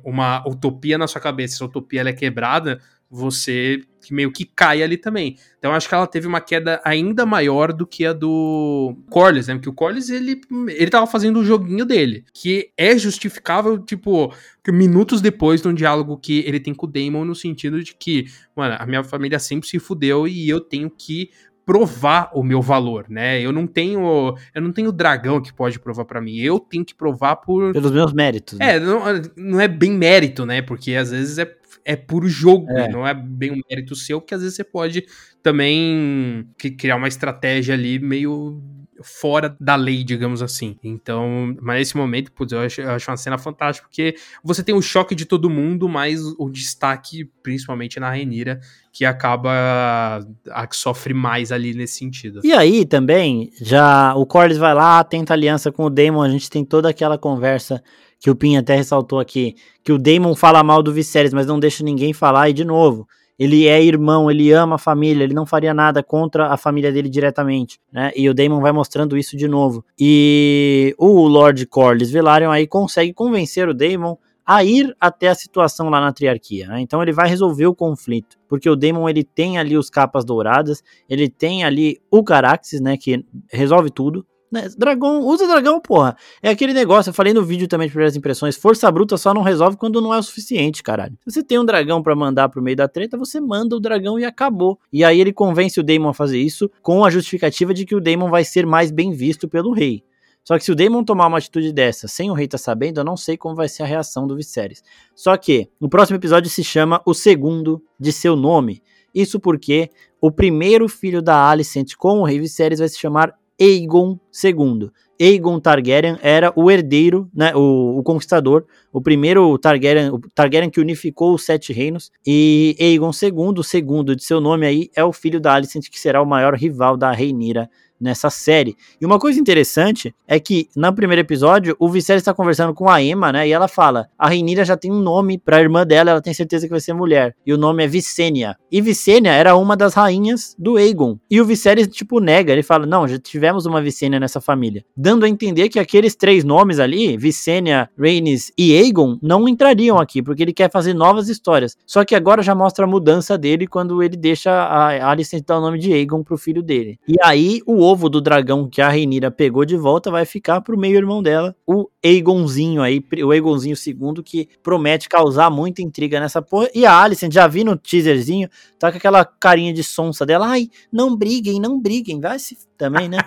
uma 0.05 0.47
utopia 0.47 0.97
na 0.97 1.09
sua 1.09 1.21
cabeça, 1.21 1.57
essa 1.57 1.65
utopia 1.65 2.03
é 2.03 2.13
quebrada, 2.13 2.81
você 3.11 3.83
meio 4.11 4.33
que 4.33 4.45
cai 4.45 4.83
ali 4.83 4.97
também. 4.97 5.37
Então 5.59 5.73
acho 5.73 5.89
que 5.89 5.95
ela 5.95 6.07
teve 6.07 6.27
uma 6.27 6.41
queda 6.41 6.81
ainda 6.85 7.27
maior 7.27 7.73
do 7.73 7.87
que 7.87 8.07
a 8.07 8.13
do 8.13 8.97
Corlys, 9.11 9.49
né? 9.49 9.55
Porque 9.55 9.69
o 9.69 9.73
Corlys, 9.73 10.09
ele, 10.09 10.41
ele 10.69 10.91
tava 10.91 11.07
fazendo 11.07 11.41
o 11.41 11.45
joguinho 11.45 11.85
dele, 11.85 12.25
que 12.33 12.71
é 12.77 12.97
justificável, 12.97 13.79
tipo, 13.79 14.33
minutos 14.69 15.21
depois 15.21 15.61
de 15.61 15.69
um 15.69 15.75
diálogo 15.75 16.17
que 16.17 16.41
ele 16.47 16.61
tem 16.61 16.73
com 16.73 16.87
o 16.87 16.91
Damon, 16.91 17.25
no 17.25 17.35
sentido 17.35 17.83
de 17.83 17.95
que, 17.95 18.27
mano, 18.55 18.77
a 18.79 18.87
minha 18.87 19.05
família 19.05 19.39
sempre 19.39 19.69
se 19.69 19.79
fudeu 19.79 20.27
e 20.27 20.49
eu 20.49 20.61
tenho 20.61 20.91
que 20.91 21.31
provar 21.71 22.31
o 22.35 22.43
meu 22.43 22.61
valor, 22.61 23.07
né? 23.09 23.41
Eu 23.41 23.53
não 23.53 23.65
tenho, 23.65 24.35
eu 24.53 24.63
não 24.63 24.73
tenho 24.73 24.91
dragão 24.91 25.41
que 25.41 25.53
pode 25.53 25.79
provar 25.79 26.05
para 26.05 26.21
mim. 26.21 26.37
Eu 26.37 26.59
tenho 26.59 26.85
que 26.85 26.95
provar 26.95 27.37
por 27.37 27.73
pelos 27.73 27.93
meus 27.93 28.13
méritos. 28.13 28.59
Né? 28.59 28.77
É, 28.77 28.81
não, 28.81 29.01
não 29.37 29.61
é 29.61 29.69
bem 29.69 29.93
mérito, 29.93 30.45
né? 30.45 30.63
Porque 30.63 30.95
às 30.95 31.13
vezes 31.13 31.39
é 31.39 31.45
é 31.85 31.97
puro 31.97 32.29
jogo, 32.29 32.71
é. 32.71 32.89
não 32.89 33.07
é 33.07 33.15
bem 33.15 33.53
um 33.53 33.61
mérito 33.69 33.95
seu, 33.95 34.21
porque 34.21 34.35
às 34.35 34.43
vezes 34.43 34.57
você 34.57 34.65
pode 34.65 35.07
também 35.43 36.47
criar 36.79 36.97
uma 36.97 37.09
estratégia 37.09 37.75
ali 37.75 37.99
meio 37.99 38.61
fora 39.03 39.57
da 39.59 39.77
lei, 39.77 40.05
digamos 40.05 40.43
assim. 40.43 40.77
Então, 40.83 41.57
mas 41.61 41.79
nesse 41.79 41.97
momento, 41.97 42.31
putz, 42.33 42.53
eu 42.53 42.61
acho, 42.61 42.81
eu 42.81 42.91
acho 42.91 43.11
uma 43.11 43.17
cena 43.17 43.39
fantástica, 43.39 43.89
porque 43.89 44.15
você 44.43 44.63
tem 44.63 44.75
o 44.75 44.83
choque 44.83 45.15
de 45.15 45.25
todo 45.25 45.49
mundo, 45.49 45.89
mas 45.89 46.21
o 46.39 46.49
destaque, 46.51 47.25
principalmente 47.43 47.99
na 47.99 48.11
Renira, 48.11 48.61
que 48.93 49.05
acaba 49.05 50.21
a 50.51 50.67
que 50.67 50.77
sofre 50.77 51.15
mais 51.15 51.53
ali 51.53 51.75
nesse 51.75 51.97
sentido. 51.97 52.41
E 52.45 52.53
aí 52.53 52.85
também, 52.85 53.51
já 53.61 54.15
o 54.15 54.27
Corlys 54.27 54.59
vai 54.59 54.75
lá, 54.75 55.03
tenta 55.03 55.33
aliança 55.33 55.73
com 55.73 55.85
o 55.85 55.91
Daemon, 55.91 56.23
a 56.23 56.29
gente 56.29 56.51
tem 56.51 56.65
toda 56.65 56.91
aquela 56.91 57.17
conversa 57.17 57.83
que 58.21 58.31
o 58.31 58.37
Pin 58.37 58.57
até 58.57 58.77
ressaltou 58.77 59.19
aqui, 59.19 59.57
que 59.83 59.93
o 59.93 59.99
Daemon 59.99 60.35
fala 60.35 60.63
mal 60.63 60.83
do 60.83 60.93
Viserys, 60.93 61.33
mas 61.33 61.47
não 61.47 61.59
deixa 61.59 61.83
ninguém 61.83 62.13
falar, 62.13 62.51
e 62.51 62.53
de 62.53 62.65
novo, 62.65 63.09
ele 63.39 63.67
é 63.67 63.83
irmão, 63.83 64.31
ele 64.31 64.53
ama 64.53 64.75
a 64.75 64.79
família, 64.79 65.25
ele 65.25 65.33
não 65.33 65.47
faria 65.47 65.73
nada 65.73 66.03
contra 66.03 66.49
a 66.49 66.59
família 66.59 66.93
dele 66.93 67.09
diretamente, 67.09 67.81
né? 67.91 68.13
E 68.15 68.29
o 68.29 68.35
Daemon 68.35 68.61
vai 68.61 68.71
mostrando 68.71 69.17
isso 69.17 69.35
de 69.35 69.49
novo. 69.49 69.83
E 69.99 70.95
o 70.99 71.27
Lord 71.27 71.67
Corlys 71.67 72.11
Velaryon 72.11 72.51
aí 72.51 72.67
consegue 72.67 73.15
convencer 73.15 73.67
o 73.67 73.73
Daemon 73.73 74.17
a 74.45 74.63
ir 74.63 74.95
até 75.01 75.29
a 75.29 75.35
situação 75.35 75.89
lá 75.89 76.01
na 76.01 76.13
triarquia, 76.13 76.67
né? 76.67 76.81
Então 76.83 77.03
ele 77.03 77.13
vai 77.13 77.29
resolver 77.29 77.67
o 77.67 77.75
conflito, 77.75 78.37
porque 78.47 78.69
o 78.69 78.77
Daemon 78.77 79.09
ele 79.09 79.25
tem 79.25 79.57
ali 79.57 79.75
os 79.75 79.89
capas 79.89 80.23
douradas, 80.23 80.83
ele 81.09 81.31
tem 81.31 81.65
ali 81.65 81.99
o 82.11 82.23
Caraxes, 82.23 82.81
né, 82.81 82.99
que 82.99 83.25
resolve 83.51 83.91
tudo, 83.91 84.27
né? 84.51 84.69
Dragão, 84.77 85.21
usa 85.21 85.47
dragão, 85.47 85.81
porra. 85.81 86.17
É 86.43 86.51
aquele 86.51 86.73
negócio, 86.73 87.11
eu 87.11 87.15
falei 87.15 87.33
no 87.33 87.45
vídeo 87.45 87.69
também 87.69 87.87
de 87.87 87.93
primeiras 87.93 88.17
impressões, 88.17 88.57
força 88.57 88.91
bruta 88.91 89.17
só 89.17 89.33
não 89.33 89.43
resolve 89.43 89.77
quando 89.77 90.01
não 90.01 90.13
é 90.13 90.19
o 90.19 90.23
suficiente, 90.23 90.83
caralho. 90.83 91.17
Se 91.25 91.35
você 91.35 91.43
tem 91.43 91.59
um 91.59 91.65
dragão 91.65 92.03
para 92.03 92.17
mandar 92.17 92.49
pro 92.49 92.63
meio 92.63 92.77
da 92.77 92.89
treta, 92.89 93.17
você 93.17 93.41
manda 93.41 93.77
o 93.77 93.81
dragão 93.81 94.19
e 94.19 94.25
acabou. 94.25 94.79
E 94.93 95.05
aí 95.05 95.21
ele 95.21 95.33
convence 95.33 95.79
o 95.79 95.83
Daemon 95.83 96.09
a 96.09 96.15
fazer 96.15 96.39
isso 96.39 96.71
com 96.83 97.05
a 97.05 97.11
justificativa 97.11 97.73
de 97.73 97.85
que 97.85 97.95
o 97.95 98.01
Daemon 98.01 98.29
vai 98.29 98.45
ser 98.45 98.67
mais 98.67 98.91
bem 98.91 99.13
visto 99.13 99.49
pelo 99.49 99.73
rei. 99.73 100.03
Só 100.43 100.59
que 100.59 100.65
se 100.65 100.73
o 100.73 100.75
Daemon 100.75 101.05
tomar 101.05 101.27
uma 101.27 101.39
atitude 101.39 101.73
dessa 101.73 102.09
sem 102.09 102.31
o 102.31 102.35
rei 102.35 102.49
tá 102.49 102.59
sabendo, 102.59 103.01
eu 103.01 103.05
não 103.05 103.17
sei 103.17 103.37
como 103.37 103.55
vai 103.55 103.69
ser 103.69 103.83
a 103.83 103.87
reação 103.87 104.27
do 104.27 104.35
Viserys. 104.35 104.83
Só 105.15 105.37
que 105.37 105.69
o 105.79 105.89
próximo 105.89 106.17
episódio 106.17 106.51
se 106.51 106.65
chama 106.65 107.01
O 107.05 107.15
Segundo 107.15 107.83
de 107.99 108.13
Seu 108.13 108.35
Nome. 108.35 108.83
Isso 109.15 109.39
porque 109.39 109.91
o 110.21 110.31
primeiro 110.31 110.89
filho 110.89 111.21
da 111.21 111.49
Alicent 111.49 111.95
com 111.97 112.21
o 112.21 112.25
rei 112.25 112.41
Viserys 112.41 112.79
vai 112.79 112.89
se 112.89 112.99
chamar 112.99 113.35
Aegon 113.61 114.19
II. 114.43 114.91
Aegon 115.21 115.61
Targaryen 115.61 116.17
era 116.23 116.51
o 116.57 116.71
herdeiro, 116.71 117.29
né, 117.35 117.55
o, 117.55 117.99
o, 117.99 118.03
conquistador, 118.03 118.65
o 118.91 119.03
primeiro 119.03 119.59
Targaryen, 119.59 120.11
o 120.11 120.19
Targaryen 120.35 120.71
que 120.71 120.81
unificou 120.81 121.35
os 121.35 121.45
sete 121.45 121.73
reinos, 121.73 122.11
e 122.27 122.75
Aegon 122.81 123.11
II, 123.11 123.59
o 123.59 123.63
segundo 123.63 124.17
de 124.17 124.25
seu 124.25 124.41
nome 124.41 124.67
aí, 124.67 124.91
é 124.97 125.05
o 125.05 125.13
filho 125.13 125.39
da 125.39 125.53
Alicent, 125.53 125.91
que 125.91 126.01
será 126.01 126.23
o 126.23 126.27
maior 126.27 126.55
rival 126.55 126.97
da 126.97 127.13
Rhaenyra 127.13 127.69
nessa 128.01 128.31
série. 128.31 128.77
E 129.01 129.07
uma 129.07 129.19
coisa 129.19 129.39
interessante 129.39 130.15
é 130.27 130.41
que 130.41 130.69
no 130.75 130.93
primeiro 130.93 131.21
episódio 131.21 131.77
o 131.79 131.89
Viserys 131.89 132.23
está 132.23 132.33
conversando 132.33 132.73
com 132.73 132.89
a 132.89 133.03
Emma, 133.03 133.33
né? 133.33 133.47
E 133.47 133.53
ela 133.53 133.69
fala: 133.69 134.09
a 134.19 134.29
Rhaenyra 134.29 134.65
já 134.65 134.77
tem 134.77 134.91
um 134.91 135.01
nome 135.01 135.39
para 135.39 135.59
a 135.59 135.61
irmã 135.61 135.87
dela, 135.87 136.13
ela 136.13 136.23
tem 136.23 136.33
certeza 136.33 136.67
que 136.67 136.71
vai 136.71 136.81
ser 136.81 136.93
mulher. 136.93 137.35
E 137.45 137.53
o 137.53 137.59
nome 137.59 137.85
é 137.85 137.87
Visenya. 137.87 138.57
E 138.71 138.81
Visenya 138.81 139.33
era 139.33 139.57
uma 139.57 139.77
das 139.77 139.95
rainhas 139.95 140.55
do 140.59 140.77
Aegon. 140.77 141.19
E 141.31 141.41
o 141.41 141.45
Viserys 141.45 141.89
tipo 141.89 142.21
nega, 142.21 142.53
ele 142.53 142.63
fala: 142.63 142.87
"Não, 142.87 143.07
já 143.07 143.19
tivemos 143.19 143.67
uma 143.67 143.83
Visenya 143.83 144.19
nessa 144.19 144.41
família", 144.41 144.85
dando 144.97 145.25
a 145.25 145.29
entender 145.29 145.69
que 145.69 145.79
aqueles 145.79 146.15
três 146.15 146.45
nomes 146.45 146.79
ali, 146.79 147.17
Visenya, 147.17 147.91
Rhaenys 147.99 148.53
e 148.57 148.77
Aegon, 148.77 149.19
não 149.23 149.49
entrariam 149.49 149.99
aqui, 149.99 150.23
porque 150.23 150.43
ele 150.43 150.53
quer 150.53 150.71
fazer 150.71 150.95
novas 150.95 151.29
histórias. 151.29 151.77
Só 151.87 152.05
que 152.05 152.15
agora 152.15 152.43
já 152.43 152.55
mostra 152.55 152.85
a 152.85 152.89
mudança 152.89 153.37
dele 153.37 153.67
quando 153.67 154.03
ele 154.03 154.17
deixa 154.17 154.51
a 154.51 155.11
Alicent 155.11 155.45
dar 155.47 155.59
o 155.59 155.61
nome 155.61 155.79
de 155.79 155.93
Aegon 155.93 156.23
pro 156.23 156.39
filho 156.39 156.63
dele. 156.63 156.99
E 157.07 157.15
aí 157.23 157.61
o 157.67 157.90
ovo 157.91 158.09
do 158.09 158.21
dragão 158.21 158.69
que 158.69 158.81
a 158.81 158.89
Reinira 158.89 159.31
pegou 159.31 159.65
de 159.65 159.77
volta 159.77 160.11
vai 160.11 160.25
ficar 160.25 160.61
pro 160.61 160.79
meio-irmão 160.79 161.23
dela, 161.23 161.55
o 161.67 161.89
Aegonzinho 162.05 162.83
aí, 162.83 163.05
o 163.25 163.31
Aegonzinho 163.31 163.77
II, 163.77 164.23
que 164.23 164.49
promete 164.63 165.09
causar 165.09 165.51
muita 165.51 165.83
intriga 165.83 166.21
nessa 166.21 166.41
porra. 166.41 166.69
E 166.75 166.87
a 166.87 166.97
Alicent, 166.97 167.33
já 167.33 167.47
vi 167.47 167.65
no 167.65 167.77
teaserzinho, 167.77 168.49
tá 168.79 168.91
com 168.91 168.99
aquela 168.99 169.25
carinha 169.25 169.73
de 169.73 169.83
sonsa 169.83 170.25
dela, 170.25 170.47
ai, 170.47 170.69
não 170.93 171.17
briguem, 171.17 171.61
não 171.61 171.81
briguem, 171.81 172.21
vai 172.21 172.39
se 172.39 172.57
também, 172.81 173.11
né? 173.11 173.19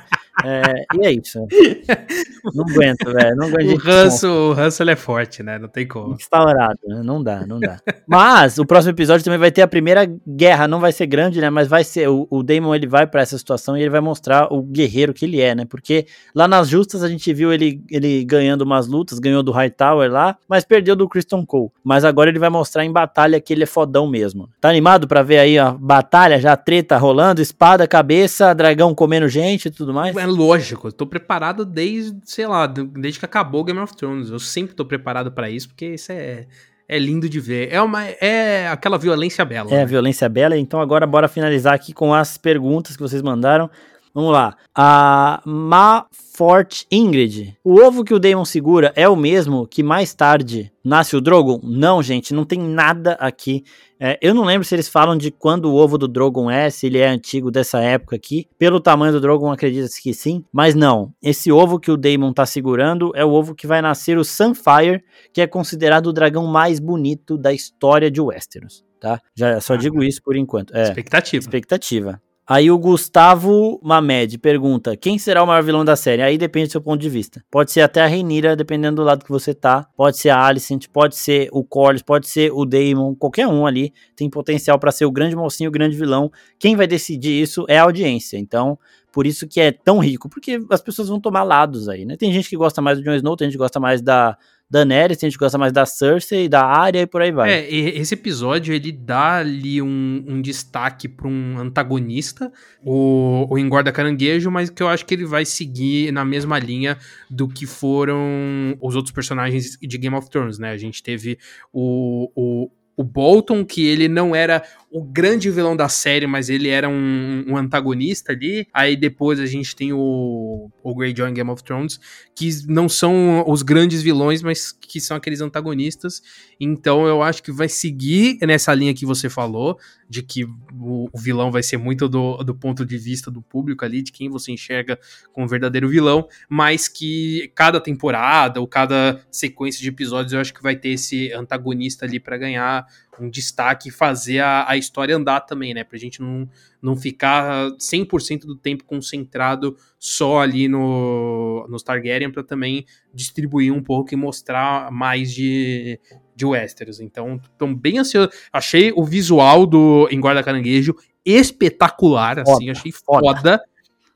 É, 0.43 0.85
e 0.95 1.05
é 1.05 1.11
isso. 1.11 1.47
Não 2.53 2.65
aguento, 2.67 3.13
velho. 3.13 3.35
Não 3.35 3.47
aguento 3.47 3.71
o 3.71 3.77
ranço, 3.77 4.27
o 4.27 4.53
ranço 4.53 4.81
ele 4.81 4.91
é 4.91 4.95
forte, 4.95 5.43
né? 5.43 5.59
Não 5.59 5.67
tem 5.69 5.87
como. 5.87 6.15
Instaurado, 6.15 6.79
né? 6.85 7.01
Não 7.03 7.23
dá, 7.23 7.45
não 7.47 7.59
dá. 7.59 7.77
Mas 8.05 8.57
o 8.57 8.65
próximo 8.65 8.91
episódio 8.91 9.23
também 9.23 9.39
vai 9.39 9.51
ter 9.51 9.61
a 9.61 9.67
primeira 9.67 10.05
guerra. 10.27 10.67
Não 10.67 10.81
vai 10.81 10.91
ser 10.91 11.05
grande, 11.05 11.39
né? 11.39 11.49
Mas 11.49 11.69
vai 11.69 11.85
ser. 11.85 12.09
O, 12.09 12.27
o 12.29 12.43
Damon 12.43 12.75
ele 12.75 12.87
vai 12.87 13.07
para 13.07 13.21
essa 13.21 13.37
situação 13.37 13.77
e 13.77 13.81
ele 13.81 13.89
vai 13.89 14.01
mostrar 14.01 14.51
o 14.51 14.61
guerreiro 14.61 15.13
que 15.13 15.23
ele 15.23 15.39
é, 15.39 15.55
né? 15.55 15.65
Porque 15.65 16.05
lá 16.35 16.47
nas 16.47 16.67
justas 16.67 17.01
a 17.01 17.07
gente 17.07 17.31
viu 17.33 17.53
ele, 17.53 17.81
ele 17.89 18.25
ganhando 18.25 18.63
umas 18.63 18.87
lutas, 18.87 19.19
ganhou 19.19 19.43
do 19.43 19.51
Hightower 19.51 20.11
lá, 20.11 20.35
mas 20.49 20.65
perdeu 20.65 20.95
do 20.97 21.07
Christian 21.07 21.45
Cole. 21.45 21.69
Mas 21.81 22.03
agora 22.03 22.29
ele 22.29 22.39
vai 22.39 22.49
mostrar 22.49 22.83
em 22.83 22.91
batalha 22.91 23.39
que 23.39 23.53
ele 23.53 23.63
é 23.63 23.67
fodão 23.67 24.05
mesmo. 24.07 24.49
Tá 24.59 24.67
animado 24.67 25.07
para 25.07 25.21
ver 25.21 25.37
aí 25.37 25.57
a 25.57 25.71
batalha, 25.71 26.41
já 26.41 26.57
treta 26.57 26.97
rolando, 26.97 27.41
espada, 27.41 27.87
cabeça, 27.87 28.53
dragão 28.53 28.93
comendo 28.93 29.29
gente 29.29 29.42
e 29.51 29.71
tudo 29.71 29.93
mais? 29.93 30.15
É 30.15 30.25
lógico, 30.25 30.87
eu 30.87 30.91
tô 30.91 31.05
preparado 31.05 31.65
desde, 31.65 32.19
sei 32.23 32.47
lá, 32.47 32.65
desde 32.67 33.19
que 33.19 33.25
acabou 33.25 33.63
Game 33.63 33.79
of 33.79 33.95
Thrones. 33.95 34.29
Eu 34.29 34.39
sempre 34.39 34.75
tô 34.75 34.85
preparado 34.85 35.31
para 35.31 35.49
isso, 35.49 35.69
porque 35.69 35.93
isso 35.93 36.11
é, 36.11 36.47
é 36.87 36.99
lindo 36.99 37.27
de 37.27 37.39
ver. 37.39 37.69
É, 37.71 37.81
uma, 37.81 38.05
é 38.05 38.67
aquela 38.67 38.97
violência 38.97 39.43
bela. 39.43 39.69
É, 39.71 39.77
né? 39.77 39.85
violência 39.85 40.27
bela. 40.29 40.57
Então 40.57 40.79
agora 40.79 41.05
bora 41.05 41.27
finalizar 41.27 41.73
aqui 41.73 41.93
com 41.93 42.13
as 42.13 42.37
perguntas 42.37 42.95
que 42.95 43.01
vocês 43.01 43.21
mandaram. 43.21 43.69
Vamos 44.13 44.31
lá. 44.31 44.55
A 44.75 45.41
Mafort 45.43 46.83
Ingrid. 46.91 47.57
O 47.63 47.81
ovo 47.81 48.03
que 48.03 48.13
o 48.13 48.19
Daemon 48.19 48.45
segura 48.45 48.93
é 48.95 49.09
o 49.09 49.15
mesmo 49.15 49.65
que 49.65 49.81
mais 49.81 50.13
tarde 50.13 50.71
nasce 50.83 51.15
o 51.15 51.21
Drogon? 51.21 51.59
Não, 51.63 52.03
gente, 52.03 52.33
não 52.33 52.45
tem 52.45 52.59
nada 52.59 53.13
aqui. 53.13 53.63
É, 53.99 54.19
eu 54.21 54.35
não 54.35 54.43
lembro 54.43 54.67
se 54.67 54.75
eles 54.75 54.87
falam 54.87 55.17
de 55.17 55.31
quando 55.31 55.65
o 55.65 55.75
ovo 55.75 55.97
do 55.97 56.07
Drogon 56.07 56.51
é, 56.51 56.69
se 56.69 56.85
ele 56.85 56.99
é 56.99 57.07
antigo 57.07 57.49
dessa 57.49 57.79
época 57.79 58.15
aqui. 58.15 58.47
Pelo 58.59 58.79
tamanho 58.79 59.13
do 59.13 59.21
Drogon, 59.21 59.51
acredita-se 59.51 60.01
que 60.01 60.13
sim. 60.13 60.45
Mas 60.51 60.75
não, 60.75 61.11
esse 61.21 61.51
ovo 61.51 61.79
que 61.79 61.89
o 61.89 61.97
Daemon 61.97 62.33
tá 62.33 62.45
segurando 62.45 63.11
é 63.15 63.25
o 63.25 63.31
ovo 63.31 63.55
que 63.55 63.65
vai 63.65 63.81
nascer 63.81 64.17
o 64.17 64.23
Sunfire, 64.23 65.03
que 65.33 65.41
é 65.41 65.47
considerado 65.47 66.07
o 66.07 66.13
dragão 66.13 66.45
mais 66.45 66.79
bonito 66.79 67.35
da 67.35 67.51
história 67.51 68.11
de 68.11 68.21
Westeros. 68.21 68.83
Tá? 68.99 69.19
Já 69.35 69.59
só 69.59 69.75
digo 69.75 70.01
isso 70.01 70.21
por 70.23 70.35
enquanto. 70.35 70.73
É, 70.73 70.83
expectativa. 70.83 71.41
Expectativa. 71.41 72.21
Aí 72.45 72.69
o 72.69 72.77
Gustavo 72.77 73.79
Mamed 73.81 74.37
pergunta: 74.37 74.97
quem 74.97 75.17
será 75.17 75.41
o 75.41 75.47
maior 75.47 75.63
vilão 75.63 75.85
da 75.85 75.95
série? 75.95 76.21
Aí 76.21 76.37
depende 76.37 76.67
do 76.67 76.71
seu 76.73 76.81
ponto 76.81 76.99
de 76.99 77.09
vista. 77.09 77.41
Pode 77.49 77.71
ser 77.71 77.81
até 77.81 78.01
a 78.01 78.05
Reinira, 78.05 78.53
dependendo 78.53 78.97
do 78.97 79.03
lado 79.03 79.23
que 79.23 79.31
você 79.31 79.53
tá. 79.53 79.87
Pode 79.95 80.17
ser 80.17 80.29
a 80.29 80.45
Alicent, 80.45 80.87
pode 80.91 81.15
ser 81.15 81.47
o 81.53 81.63
Corlys, 81.63 82.01
pode 82.01 82.27
ser 82.27 82.51
o 82.51 82.65
Daemon, 82.65 83.15
qualquer 83.15 83.47
um 83.47 83.65
ali 83.65 83.93
tem 84.13 84.29
potencial 84.29 84.77
para 84.77 84.91
ser 84.91 85.05
o 85.05 85.11
grande 85.11 85.35
mocinho, 85.35 85.69
o 85.69 85.71
grande 85.71 85.95
vilão. 85.95 86.29
Quem 86.59 86.75
vai 86.75 86.85
decidir 86.85 87.41
isso 87.41 87.65
é 87.69 87.79
a 87.79 87.83
audiência. 87.83 88.37
Então, 88.37 88.77
por 89.13 89.25
isso 89.25 89.47
que 89.47 89.61
é 89.61 89.71
tão 89.71 89.99
rico, 89.99 90.27
porque 90.27 90.59
as 90.69 90.81
pessoas 90.81 91.07
vão 91.07 91.21
tomar 91.21 91.43
lados 91.43 91.87
aí, 91.87 92.03
né? 92.03 92.17
Tem 92.17 92.33
gente 92.33 92.49
que 92.49 92.57
gosta 92.57 92.81
mais 92.81 92.97
do 92.97 93.03
Jon 93.05 93.13
Snow, 93.13 93.37
tem 93.37 93.45
gente 93.45 93.53
que 93.53 93.59
gosta 93.59 93.79
mais 93.79 94.01
da 94.01 94.37
Daenerys, 94.73 95.19
a 95.23 95.27
gente 95.27 95.37
gosta 95.37 95.55
mais 95.55 95.71
da 95.71 95.85
Cersei, 95.85 96.49
da 96.49 96.65
Arya 96.65 97.01
e 97.01 97.05
por 97.05 97.21
aí 97.21 97.31
vai. 97.31 97.51
É, 97.51 97.71
esse 97.71 98.15
episódio 98.15 98.73
ele 98.73 98.91
dá 98.91 99.35
ali 99.37 99.79
um, 99.79 100.25
um 100.27 100.41
destaque 100.41 101.07
para 101.07 101.27
um 101.27 101.59
antagonista, 101.59 102.51
o, 102.83 103.45
o 103.51 103.59
Engorda 103.59 103.91
Caranguejo, 103.91 104.49
mas 104.49 104.71
que 104.71 104.81
eu 104.81 104.87
acho 104.87 105.05
que 105.05 105.13
ele 105.13 105.25
vai 105.25 105.45
seguir 105.45 106.11
na 106.11 106.25
mesma 106.25 106.57
linha 106.57 106.97
do 107.29 107.47
que 107.47 107.67
foram 107.67 108.75
os 108.81 108.95
outros 108.95 109.13
personagens 109.13 109.77
de 109.79 109.97
Game 109.99 110.15
of 110.15 110.27
Thrones, 110.27 110.57
né? 110.57 110.71
A 110.71 110.77
gente 110.77 111.03
teve 111.03 111.37
o, 111.71 112.31
o 112.35 112.71
o 112.95 113.03
Bolton, 113.03 113.65
que 113.65 113.85
ele 113.85 114.07
não 114.07 114.35
era 114.35 114.63
o 114.93 115.03
grande 115.03 115.49
vilão 115.49 115.75
da 115.75 115.89
série, 115.89 116.27
mas 116.27 116.49
ele 116.51 116.69
era 116.69 116.87
um, 116.87 117.43
um, 117.47 117.57
antagonista 117.57 118.31
ali. 118.31 118.67
Aí 118.71 118.95
depois 118.95 119.39
a 119.39 119.45
gente 119.47 119.75
tem 119.75 119.91
o, 119.91 120.69
o 120.83 120.95
Greyjoy 120.95 121.31
em 121.31 121.33
Game 121.33 121.49
of 121.49 121.63
Thrones, 121.63 121.99
que 122.35 122.47
não 122.67 122.87
são 122.87 123.43
os 123.47 123.63
grandes 123.63 124.03
vilões, 124.03 124.43
mas 124.43 124.71
que 124.71 125.01
são 125.01 125.17
aqueles 125.17 125.41
antagonistas. 125.41 126.21
Então 126.59 127.07
eu 127.07 127.23
acho 127.23 127.41
que 127.41 127.51
vai 127.51 127.67
seguir 127.67 128.37
nessa 128.45 128.71
linha 128.71 128.93
que 128.93 129.03
você 129.03 129.31
falou, 129.31 129.79
de 130.07 130.21
que 130.21 130.43
o, 130.43 131.09
o 131.11 131.19
vilão 131.19 131.51
vai 131.51 131.63
ser 131.63 131.77
muito 131.77 132.07
do, 132.07 132.43
do 132.43 132.53
ponto 132.53 132.85
de 132.85 132.95
vista 132.95 133.31
do 133.31 133.41
público 133.41 133.83
ali, 133.83 134.03
de 134.03 134.11
quem 134.11 134.29
você 134.29 134.51
enxerga 134.51 134.99
como 135.31 135.47
verdadeiro 135.47 135.89
vilão, 135.89 136.27
mas 136.47 136.87
que 136.87 137.51
cada 137.55 137.81
temporada 137.81 138.61
ou 138.61 138.67
cada 138.67 139.25
sequência 139.31 139.81
de 139.81 139.89
episódios 139.89 140.33
eu 140.33 140.39
acho 140.39 140.53
que 140.53 140.61
vai 140.61 140.75
ter 140.75 140.89
esse 140.89 141.33
antagonista 141.33 142.05
ali 142.05 142.19
para 142.19 142.37
ganhar 142.37 142.85
um 143.19 143.29
destaque 143.29 143.89
e 143.89 143.91
fazer 143.91 144.39
a, 144.39 144.65
a 144.67 144.77
história 144.77 145.15
andar 145.15 145.41
também, 145.41 145.73
né? 145.73 145.83
Pra 145.83 145.97
gente 145.97 146.21
não, 146.21 146.49
não 146.81 146.95
ficar 146.95 147.71
100% 147.73 148.41
do 148.41 148.55
tempo 148.55 148.83
concentrado 148.83 149.77
só 149.99 150.39
ali 150.39 150.67
no, 150.67 151.65
no 151.69 151.77
Targaryen, 151.77 152.31
para 152.31 152.43
também 152.43 152.85
distribuir 153.13 153.73
um 153.73 153.81
pouco 153.81 154.13
e 154.13 154.17
mostrar 154.17 154.91
mais 154.91 155.31
de, 155.31 155.99
de 156.35 156.45
Westeros. 156.45 156.99
Então, 156.99 157.39
tô 157.57 157.67
bem 157.67 157.99
ansioso. 157.99 158.29
Achei 158.51 158.91
o 158.95 159.03
visual 159.03 159.65
do 159.65 160.07
Engorda 160.11 160.43
Caranguejo 160.43 160.95
espetacular, 161.25 162.37
foda, 162.37 162.51
assim, 162.51 162.69
achei 162.69 162.91
foda. 162.91 163.35
foda 163.35 163.63